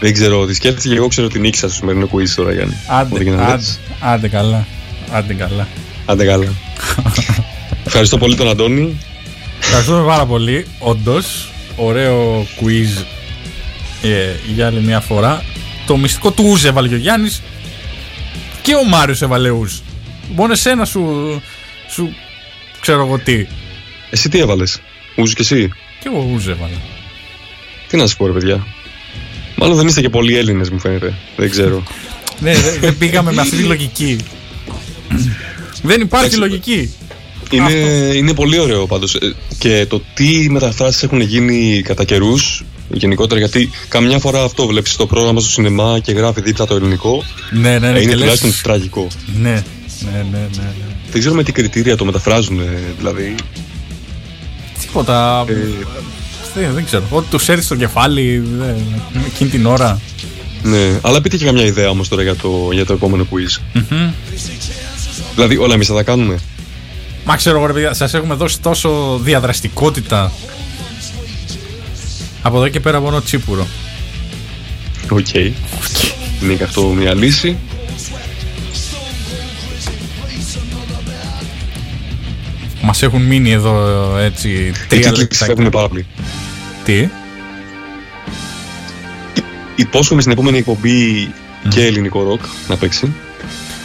Δεν 0.00 0.12
ξέρω 0.12 0.46
τι 0.46 0.54
σκέφτηκε, 0.54 0.94
εγώ 0.94 1.08
ξέρω 1.08 1.26
ότι 1.26 1.38
νίκησα 1.38 1.66
στο 1.68 1.76
σημερινό 1.76 2.08
quiz 2.12 2.28
τώρα, 2.36 2.52
Γιάννη. 2.52 2.74
Ό,τι 2.74 3.14
Άντε, 3.14 3.24
και 3.24 3.30
να 3.30 3.42
άντε, 3.42 3.52
λες. 3.52 3.78
άντε 4.00 4.28
καλά. 4.28 4.66
Άντε 5.10 5.34
καλά. 5.34 5.68
Άντε 6.06 6.24
καλά. 6.24 6.52
Ευχαριστώ 7.86 8.18
πολύ 8.18 8.34
τον 8.34 8.48
Αντώνη. 8.48 8.98
Ευχαριστούμε 9.60 10.06
πάρα 10.06 10.26
πολύ. 10.26 10.66
Όντως, 10.78 11.50
ωραίο 11.76 12.46
quiz 12.60 13.04
ε, 14.02 14.52
για 14.54 14.66
άλλη 14.66 14.80
μια 14.80 15.00
φορά. 15.00 15.44
Το 15.86 15.96
μυστικό 15.96 16.30
του 16.30 16.44
Ούζ 16.46 16.64
έβαλε 16.64 16.88
και 16.88 16.94
ο 16.94 16.98
Γιάννης 16.98 17.42
και 18.62 18.74
ο 18.74 18.84
Μάριος 18.84 19.22
έβαλε 19.22 19.50
Ούζ. 19.50 19.72
Μόνο 20.34 20.52
εσένα 20.52 20.84
σου, 20.84 21.02
σου 21.88 22.14
ξέρω 22.80 23.04
εγώ 23.06 23.18
τι. 23.18 23.46
Εσύ 24.10 24.28
τι 24.28 24.38
έβαλες, 24.38 24.80
Ούζου 25.16 25.34
κι 25.34 25.40
εσύ; 25.40 25.70
Και 26.00 26.08
εγώ 26.12 26.30
Ούζ 26.34 26.48
έβαλα. 26.48 26.80
Τι 27.88 27.96
να 27.96 28.06
σα 28.06 28.16
πω, 28.16 28.26
ρε 28.26 28.32
παιδιά. 28.32 28.66
Μάλλον 29.56 29.76
δεν 29.76 29.86
είστε 29.86 30.00
και 30.00 30.08
πολλοί 30.08 30.36
Έλληνες, 30.36 30.70
μου 30.70 30.78
φαίνεται. 30.78 31.14
Δεν 31.36 31.50
ξέρω. 31.50 31.82
Ναι, 32.40 32.54
δεν 32.54 32.80
δεν 32.80 32.98
πήγαμε 32.98 33.32
με 33.32 33.40
αυτή 33.40 33.56
τη 33.56 33.62
λογική. 33.62 34.18
δεν 35.82 36.00
υπάρχει 36.00 36.34
Εντάξει, 36.34 36.38
λογική. 36.38 36.94
Είναι, 37.50 37.72
είναι 38.14 38.34
πολύ 38.34 38.58
ωραίο 38.58 38.86
πάντως. 38.86 39.18
Και 39.58 39.86
το 39.88 40.02
τι 40.14 40.50
μεταφράσεις 40.50 41.02
έχουν 41.02 41.20
γίνει 41.20 41.82
κατά 41.84 42.04
καιρούς, 42.04 42.64
γενικότερα, 42.92 43.40
γιατί 43.40 43.70
καμιά 43.88 44.18
φορά 44.18 44.42
αυτό 44.42 44.66
βλέπεις 44.66 44.92
στο 44.92 45.06
πρόγραμμα 45.06 45.40
στο 45.40 45.50
σινεμά 45.50 45.98
και 46.02 46.12
γράφει 46.12 46.40
δίπλα 46.40 46.66
το 46.66 46.74
ελληνικό. 46.74 47.24
Ναι, 47.50 47.78
ναι, 47.78 47.78
ναι. 47.78 47.86
ε, 47.86 47.90
είναι 47.90 48.00
και 48.00 48.06
λες- 48.06 48.18
τουλάχιστον 48.18 48.52
τραγικό. 48.62 49.06
Ναι, 49.40 49.50
ναι, 49.50 50.10
ναι, 50.12 50.38
ναι. 50.38 50.48
ναι. 50.56 50.72
Δεν 51.10 51.20
ξέρω 51.20 51.34
με 51.34 51.42
τι 51.42 51.52
κριτήρια 51.52 51.96
το 51.96 52.04
μεταφράζουν, 52.04 52.60
ε, 52.60 52.64
δηλαδή. 52.98 53.34
Τίποτα. 54.80 55.44
Ε, 55.48 55.54
Δεν, 56.54 56.72
δεν 56.74 56.84
ξέρω. 56.84 57.02
Ό,τι 57.10 57.26
τους 57.30 57.48
έρθει 57.48 57.64
στο 57.64 57.74
κεφάλι 57.76 58.38
δεν- 58.38 59.02
εκείνη 59.26 59.50
την 59.50 59.66
ώρα. 59.66 60.00
ναι, 60.62 60.98
αλλά 61.02 61.20
πείτε 61.20 61.36
και 61.36 61.44
καμιά 61.44 61.64
ιδέα 61.64 61.88
όμως 61.88 62.08
τώρα 62.08 62.22
για 62.22 62.36
το, 62.36 62.68
για 62.72 62.86
το 62.86 62.92
επόμενο 62.92 63.26
quiz. 63.30 63.60
Μμμ. 63.72 64.10
Δηλαδή, 65.34 65.56
όλα 65.56 65.74
εμείς 65.74 65.86
θα 65.86 65.94
τα 65.94 66.02
κάνουμε. 66.02 66.38
Μα 67.24 67.36
ξέρω 67.36 67.56
εγώ 67.56 67.66
ρε 67.66 67.72
παιδιά, 67.72 67.94
σας 67.94 68.14
έχουμε 68.14 68.34
δώσει 68.34 68.60
τόσο 68.60 69.18
διαδραστικότητα. 69.22 70.32
Από 72.42 72.56
εδώ 72.56 72.68
και 72.68 72.80
πέρα 72.80 73.00
μόνο 73.00 73.20
τσίπουρο. 73.20 73.66
Οκ. 75.10 75.34
Είναι 75.34 76.54
και 76.56 76.62
αυτό 76.64 76.82
μια 76.82 77.14
λύση. 77.14 77.56
Μας 82.82 83.02
έχουν 83.02 83.22
μείνει 83.22 83.50
εδώ 83.50 84.16
έτσι 84.18 84.48
Οι 84.48 84.72
τρία 84.88 85.02
τίτλοι 85.02 85.18
λεπτά. 85.18 85.44
φεύγουν 85.44 85.68
πάρα 85.68 85.88
πολύ. 85.88 86.06
Τι; 86.84 87.08
Υπόσχομαι 89.74 90.20
στην 90.20 90.32
επόμενη 90.32 90.58
εκπομπή 90.58 91.30
και 91.68 91.84
ελληνικό 91.84 92.22
ροκ 92.22 92.40
να 92.68 92.76
παίξει. 92.76 93.12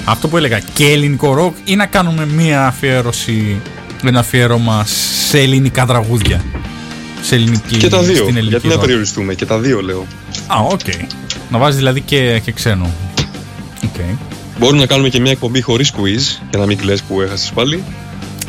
Αυτό 0.05 0.27
που 0.27 0.37
έλεγα 0.37 0.59
και 0.73 0.85
ελληνικό 0.85 1.33
ροκ 1.33 1.55
ή 1.63 1.75
να 1.75 1.85
κάνουμε 1.85 2.25
μία 2.25 2.67
αφιέρωση, 2.67 3.61
ένα 4.03 4.19
αφιέρωμα 4.19 4.85
σε 5.29 5.39
ελληνικά 5.39 5.85
τραγούδια. 5.85 6.43
Σε 7.21 7.35
ελληνική 7.35 7.77
Και 7.77 7.87
τα 7.87 8.01
δύο. 8.01 8.15
στην 8.15 8.27
ελληνική 8.27 8.47
Γιατί 8.49 8.67
να 8.67 8.73
ροκ. 8.73 8.81
περιοριστούμε. 8.81 9.33
Και 9.33 9.45
τα 9.45 9.57
δύο 9.59 9.81
λέω. 9.81 10.05
Α, 10.47 10.55
οκ. 10.71 10.79
Να 11.49 11.57
βάζεις 11.57 11.77
δηλαδή 11.77 12.01
και, 12.01 12.39
και 12.43 12.51
ξένο. 12.51 12.89
Οκ. 13.83 14.01
Μπορούμε 14.59 14.79
να 14.79 14.85
κάνουμε 14.85 15.09
και 15.09 15.19
μια 15.19 15.31
εκπομπή 15.31 15.61
χωρίς 15.61 15.91
quiz 15.97 16.39
για 16.49 16.59
να 16.59 16.65
μην 16.65 16.77
κλαις 16.77 17.03
που 17.03 17.21
έχασες 17.21 17.51
πάλι. 17.55 17.83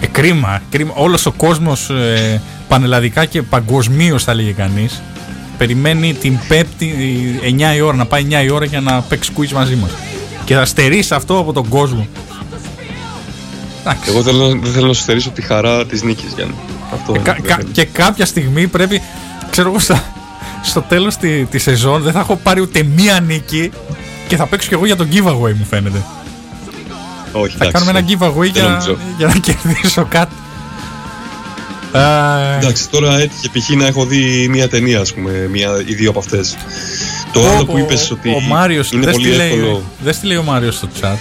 Ε, 0.00 0.06
κρίμα, 0.06 0.62
κρίμα. 0.70 0.92
Όλος 0.94 1.26
ο 1.26 1.32
κόσμος 1.32 1.90
ε, 1.90 2.40
πανελλαδικά 2.68 3.24
και 3.24 3.42
παγκοσμίως 3.42 4.24
θα 4.24 4.34
λέγε 4.34 4.50
κανείς 4.52 5.02
περιμένει 5.58 6.14
την 6.14 6.38
πέμπτη 6.48 6.94
9 7.72 7.76
η 7.76 7.80
ώρα, 7.80 7.96
να 7.96 8.06
πάει 8.06 8.26
9 8.30 8.44
η 8.44 8.50
ώρα 8.50 8.64
για 8.64 8.80
να 8.80 9.00
παίξει 9.00 9.32
quiz 9.38 9.48
μαζί 9.52 9.74
μας. 9.76 9.90
Και 10.44 10.54
θα 10.54 10.64
στερήσει 10.64 11.14
αυτό 11.14 11.38
από 11.38 11.52
τον 11.52 11.68
κόσμο. 11.68 12.06
Εντάξει. 13.80 14.10
Εγώ 14.10 14.22
θέλω, 14.22 14.48
δεν 14.48 14.72
θέλω 14.72 14.86
να 14.86 14.92
σου 14.92 15.00
στερήσω 15.02 15.30
τη 15.30 15.42
χαρά 15.42 15.86
της 15.86 16.02
νίκης, 16.02 16.32
Γιάννη. 16.34 16.54
Αυτό 16.92 17.12
Ε, 17.12 17.18
είναι 17.18 17.22
κα- 17.28 17.34
που 17.34 17.42
κα- 17.42 17.56
θέλω. 17.56 17.68
και 17.72 17.84
κάποια 17.84 18.26
στιγμή 18.26 18.66
πρέπει, 18.66 19.02
ξέρω 19.50 19.68
εγώ, 19.68 19.78
στα- 19.78 20.04
στο 20.62 20.80
τέλος 20.80 21.16
τη, 21.16 21.44
της 21.44 21.62
σεζόν 21.62 22.02
δεν 22.02 22.12
θα 22.12 22.18
έχω 22.20 22.36
πάρει 22.36 22.60
ούτε 22.60 22.82
μία 22.82 23.20
νίκη 23.20 23.70
και 24.28 24.36
θα 24.36 24.46
παίξω 24.46 24.68
κι 24.68 24.74
εγώ 24.74 24.86
για 24.86 24.96
τον 24.96 25.08
giveaway 25.12 25.52
μου 25.54 25.66
φαίνεται. 25.70 26.02
Όχι, 27.32 27.56
Θα 27.56 27.64
εντάξει. 27.64 27.70
κάνουμε 27.84 27.90
ένα 27.98 28.08
giveaway 28.08 28.40
Δεν 28.40 28.50
για, 28.52 28.62
νομίζω. 28.62 28.96
για 29.16 29.26
να 29.26 29.32
κερδίσω 29.34 30.04
κάτι. 30.08 30.34
Α, 31.92 32.38
Εντάξει, 32.56 32.88
τώρα 32.88 33.18
έτυχε 33.18 33.48
π.χ. 33.52 33.68
να 33.68 33.86
έχω 33.86 34.04
δει 34.06 34.48
μια 34.50 34.68
ταινία, 34.68 35.00
ας 35.00 35.12
πούμε, 35.14 35.48
μια 35.52 35.68
ή 35.86 35.94
δύο 35.94 36.10
από 36.10 36.18
αυτές. 36.18 36.56
Το 37.32 37.40
πω, 37.40 37.48
άλλο 37.48 37.64
πω, 37.64 37.72
που 37.72 37.78
είπες 37.78 38.10
ότι 38.10 38.28
ο 38.30 38.40
Μάριος, 38.40 38.92
είναι 38.92 39.04
δες 39.04 39.14
πολύ 39.14 39.28
τι 39.30 39.36
λέει- 39.36 39.46
εύκολο. 39.52 39.82
Δες 40.04 40.18
τι 40.18 40.26
λέει 40.26 40.36
ο 40.36 40.42
Μάριος 40.42 40.74
στο 40.74 40.88
chat. 41.00 41.16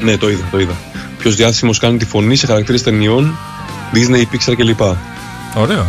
Ναι, 0.00 0.16
το 0.16 0.30
είδα, 0.30 0.44
το 0.50 0.58
είδα. 0.60 0.72
Ποιος 1.18 1.34
διάσημος 1.34 1.78
κάνει 1.78 1.98
τη 1.98 2.04
φωνή 2.06 2.36
σε 2.36 2.46
χαρακτήρες 2.46 2.82
ταινιών, 2.82 3.36
Disney, 3.94 4.20
Pixar 4.34 4.54
κλπ. 4.56 4.80
Ωραίο. 5.54 5.86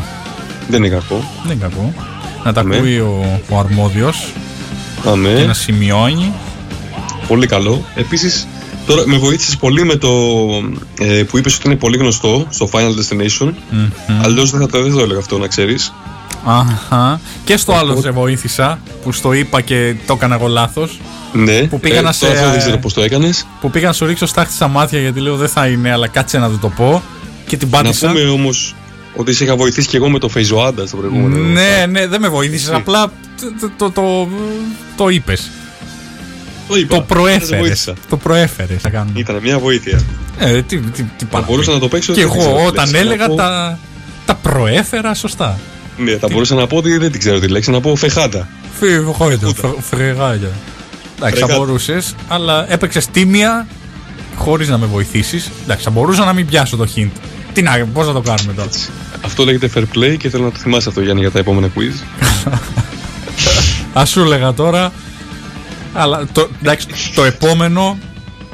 Δεν 0.69 0.83
είναι 0.83 0.93
κακό. 0.95 1.23
Δεν 1.45 1.51
είναι 1.57 1.67
κακό. 1.69 1.93
Να 2.43 2.53
τα 2.53 2.63
Ναι. 2.63 2.75
ακούει 2.75 2.99
ο, 2.99 3.39
ο 3.49 3.57
αρμόδιος 3.59 4.33
και 5.03 5.09
Αμέ. 5.09 5.43
να 5.47 5.53
σημειώνει. 5.53 6.33
Πολύ 7.27 7.47
καλό. 7.47 7.85
Επίσης, 7.95 8.47
τώρα 8.85 9.03
με 9.05 9.17
βοήθησες 9.17 9.57
πολύ 9.57 9.85
με 9.85 9.95
το 9.95 10.09
ε, 10.99 11.23
που 11.23 11.37
είπες 11.37 11.55
ότι 11.55 11.67
είναι 11.67 11.75
πολύ 11.75 11.97
γνωστό 11.97 12.45
στο 12.49 12.69
Final 12.71 12.89
Destination. 12.89 13.51
Μμμ. 13.69 14.21
Αλλιώς 14.23 14.51
δεν 14.51 14.59
θα 14.59 14.67
το, 14.67 14.81
δεν 14.81 14.91
θα 14.91 14.97
το 14.97 15.03
έλεγα 15.03 15.19
αυτό, 15.19 15.37
να 15.37 15.47
ξέρεις. 15.47 15.93
Αχα. 16.45 17.19
Και 17.43 17.57
στο 17.57 17.73
άλλο 17.73 18.01
σε 18.01 18.09
βοήθησα 18.11 18.79
που 19.03 19.11
στο 19.11 19.33
είπα 19.33 19.61
και 19.61 19.95
το 20.07 20.13
έκανα 20.13 20.35
εγώ 20.35 20.47
λάθος. 20.47 20.99
Ναι, 21.33 21.61
Που 21.61 21.79
πήγα 21.79 22.01
να 22.01 22.11
σε- 22.11 22.25
τώρα 22.25 22.37
αυτό 22.39 22.49
δεν 22.51 22.59
ξέρω 22.59 22.77
πώς 22.77 22.93
το 22.93 23.01
έκανες. 23.01 23.45
Που 23.61 23.69
πήγα 23.69 23.87
να 23.87 23.93
σου 23.93 24.05
ρίξω 24.05 24.25
στάχτη 24.25 24.53
στα 24.53 24.67
μάτια 24.67 24.99
γιατί 24.99 25.19
λέω 25.19 25.35
δεν 25.35 25.47
θα 25.49 25.67
είναι, 25.67 25.91
αλλά 25.91 26.07
κάτσε 26.07 26.37
να 26.37 26.49
του 26.49 26.59
το 26.61 26.69
πω. 26.69 27.01
Και 27.51 27.57
την 27.57 27.69
Να 27.71 27.81
πάτησα. 27.81 28.07
πούμε 28.07 28.21
όμως 28.23 28.75
ότι 29.15 29.33
σε 29.33 29.43
είχα 29.43 29.55
βοηθήσει 29.55 29.87
και 29.87 29.97
εγώ 29.97 30.09
με 30.09 30.19
το 30.19 30.29
Φεϊζοάντα 30.29 30.87
στο 30.87 30.97
προηγούμενο. 30.97 31.43
Ναι, 31.45 31.85
ναι, 31.89 32.07
δεν 32.07 32.21
με 32.21 32.27
βοήθησες. 32.29 32.69
Απλά 32.73 33.11
το, 33.59 33.69
το, 33.77 33.91
το, 33.91 34.27
το 34.97 35.09
είπες. 35.09 35.49
το, 36.67 36.75
είπα. 36.75 36.87
Το 36.87 36.95
Δεν 36.95 37.05
σε 37.07 37.13
προέφερες. 37.13 37.59
βοήθησα. 37.59 37.93
Το 38.09 38.17
προέφερες. 38.17 38.81
Θα 38.81 38.89
κάνουμε. 38.89 39.19
Ήταν 39.19 39.39
μια 39.41 39.59
βοήθεια. 39.59 40.01
Ε, 40.39 40.61
τι, 40.61 40.77
τι, 40.79 41.01
τι 41.03 41.03
Θα 41.17 41.25
πάνω. 41.25 41.45
μπορούσα 41.49 41.71
να 41.71 41.79
το 41.79 41.87
παίξω. 41.87 42.13
Και 42.13 42.21
δεν 42.25 42.37
ξέρω 42.37 42.49
εγώ 42.49 42.59
τι 42.59 42.65
όταν 42.67 42.85
λέξεις. 42.85 42.99
έλεγα 42.99 43.21
Να 43.23 43.27
πω- 43.27 43.37
τα, 43.37 43.79
τα 44.25 44.35
προέφερα 44.35 45.13
σωστά. 45.13 45.59
Ναι, 45.97 46.17
θα 46.17 46.27
μπορούσα 46.31 46.55
να 46.55 46.67
πω 46.67 46.77
ότι 46.77 46.97
δεν 46.97 47.11
την 47.11 47.19
ξέρω 47.19 47.39
τη 47.39 47.47
λέξη, 47.47 47.71
να 47.71 47.79
πω 47.81 47.95
φεχάτα. 47.95 48.47
Φυγόητο, 48.79 49.53
φρεγάγια. 49.89 50.49
Εντάξει, 51.17 51.39
θα 51.39 51.45
Φρεγάτα. 51.45 51.57
μπορούσες, 51.57 52.15
αλλά 52.27 52.71
έπαιξες 52.71 53.07
τίμια 53.07 53.67
χωρίς 54.35 54.67
να 54.69 54.77
με 54.77 54.85
βοηθήσεις. 54.85 55.51
Εντάξει, 55.63 55.83
θα 55.83 55.89
μπορούσα 55.89 56.25
να 56.25 56.33
μην 56.33 56.45
πιάσω 56.45 56.77
το 56.77 56.87
hint. 56.95 57.09
Τι 57.53 57.61
να, 57.61 57.85
πώς 57.93 58.07
να 58.07 58.13
το 58.13 58.21
κάνουμε 58.21 58.53
τώρα; 58.53 58.69
Αυτό 59.25 59.43
λέγεται 59.43 59.69
fair 59.75 59.97
play 59.97 60.15
και 60.17 60.29
θέλω 60.29 60.43
να 60.43 60.51
το 60.51 60.57
θυμάσαι 60.59 60.89
αυτό 60.89 61.01
Γιάννη 61.01 61.21
για 61.21 61.31
τα 61.31 61.39
επόμενα 61.39 61.67
quiz. 61.75 62.03
Α 63.99 64.05
σου 64.05 64.19
έλεγα 64.21 64.53
τώρα. 64.53 64.91
Αλλά 65.93 66.27
το, 66.31 66.47
εντάξει, 66.61 66.87
το 67.15 67.23
επόμενο 67.23 67.97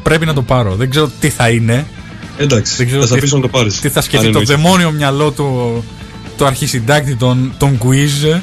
πρέπει 0.03 0.26
να 0.26 0.34
το 0.34 0.41
πάρω. 0.41 0.76
Δεν 0.76 0.90
ξέρω 0.90 1.11
τι 1.19 1.30
θα 1.30 1.49
είναι. 1.49 1.88
Εντάξει, 2.38 2.76
Δεν 2.76 2.86
ξέρω 2.88 3.02
θα 3.02 3.07
σε 3.07 3.14
τι- 3.14 3.19
αφήσω 3.19 3.36
να 3.36 3.41
το 3.41 3.48
πάρεις. 3.48 3.80
Τι 3.80 3.90
θα 3.90 4.02
σκεφτεί 4.02 4.30
το 4.32 4.41
δαιμόνιο 4.41 4.91
μυαλό 4.91 5.32
του 5.32 5.84
το 6.38 6.45
αρχισυντάκτη 6.45 7.15
των, 7.15 7.53
των 7.57 7.80
quiz. 7.84 8.40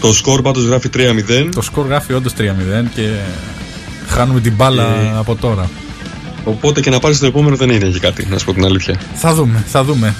Το 0.00 0.12
σκορ 0.12 0.42
πάντως 0.42 0.64
γράφει 0.64 0.88
3-0. 0.96 1.48
Το 1.54 1.62
σκορ 1.62 1.86
γράφει 1.86 2.12
όντως 2.12 2.32
3-0 2.38 2.42
και 2.94 3.08
χάνουμε 4.08 4.40
την 4.40 4.52
μπάλα 4.52 4.82
Ε, 4.82 5.12
από 5.18 5.34
τώρα. 5.36 5.70
Οπότε 6.44 6.80
και 6.80 6.90
να 6.90 6.98
πάρεις 6.98 7.18
το 7.18 7.26
επόμενο 7.26 7.56
δεν 7.56 7.70
είναι 7.70 7.88
και 7.88 7.98
κάτι, 7.98 8.26
να 8.30 8.38
σου 8.38 8.44
πω 8.44 8.52
την 8.52 8.64
αλήθεια. 8.64 9.00
Θα 9.14 9.34
δούμε, 9.34 9.64
θα 9.68 9.84
δούμε. 9.84 10.14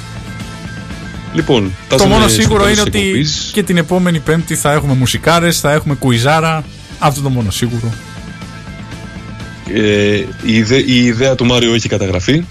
Λοιπόν, 1.35 1.63
Το 1.65 1.71
φτάσαμε 1.85 2.15
μόνο 2.15 2.29
στο 2.29 2.41
σίγουρο 2.41 2.63
τέλος 2.63 2.79
είναι 2.79 2.91
της 2.91 2.99
ότι 3.01 3.07
εκπομπής. 3.09 3.51
και 3.53 3.63
την 3.63 3.77
επόμενη 3.77 4.19
Πέμπτη 4.19 4.55
θα 4.55 4.73
έχουμε 4.73 4.95
μουσικάρες, 4.95 5.61
θα 5.61 5.73
έχουμε 5.73 5.95
κουιζάρα. 5.95 6.65
Αυτό 6.99 7.21
το 7.21 7.31
μόνο 7.31 7.51
σίγουρο. 7.51 7.93
Ε, 9.75 10.15
η, 10.17 10.27
ιδε- 10.57 10.89
η 10.89 11.05
ιδέα 11.05 11.35
του 11.35 11.45
Μάριο 11.47 11.75
έχει 11.75 11.89
καταγραφεί. 11.89 12.45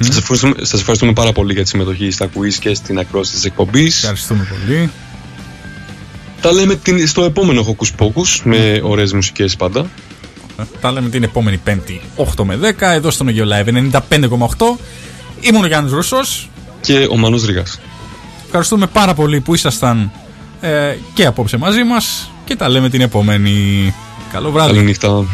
Σας, 0.00 0.16
ευχαριστούμε, 0.16 0.54
σας 0.62 0.78
ευχαριστούμε 0.80 1.12
πάρα 1.12 1.32
πολύ 1.32 1.52
για 1.52 1.62
τη 1.62 1.68
συμμετοχή 1.68 2.10
στα 2.10 2.26
quiz 2.26 2.52
και 2.60 2.74
στην 2.74 2.98
ακρόαση 2.98 3.32
της 3.32 3.44
εκπομπής. 3.44 3.96
Ευχαριστούμε 4.02 4.46
πολύ. 4.50 4.90
Τα 6.40 6.52
λέμε 6.52 6.74
την, 6.74 7.06
στο 7.06 7.24
επόμενο 7.24 7.66
Hocus 7.76 8.04
Pocus 8.04 8.40
με 8.44 8.80
ωραίες 8.82 9.12
μουσικές 9.12 9.56
πάντα. 9.56 9.86
Τα 10.80 10.92
λέμε 10.92 11.08
την 11.08 11.22
επόμενη 11.22 11.56
Πέμπτη 11.56 12.00
8 12.16 12.44
με 12.44 12.58
10 12.62 12.72
εδώ 12.80 13.10
στο 13.10 13.24
Νογιο 13.24 13.46
Live 13.48 13.90
95,8. 13.92 14.78
Ήμουν 15.40 15.64
ο 15.64 15.66
Γιάννης 15.66 15.92
Ρούσος. 15.92 16.50
Και 16.80 17.06
ο 17.10 17.16
Μανός 17.16 17.44
Ρηγάς. 17.44 17.80
Ευχαριστούμε 18.44 18.86
πάρα 18.86 19.14
πολύ 19.14 19.40
που 19.40 19.54
ήσασταν 19.54 20.10
ε, 20.60 20.96
και 21.14 21.26
απόψε 21.26 21.56
μαζί 21.56 21.84
μας 21.84 22.30
και 22.44 22.56
τα 22.56 22.68
λέμε 22.68 22.88
την 22.88 23.00
επόμενη. 23.00 23.94
Καλό 24.32 24.50
βράδυ. 24.50 24.72
Καλή 24.72 24.84
νύχτα. 24.84 25.24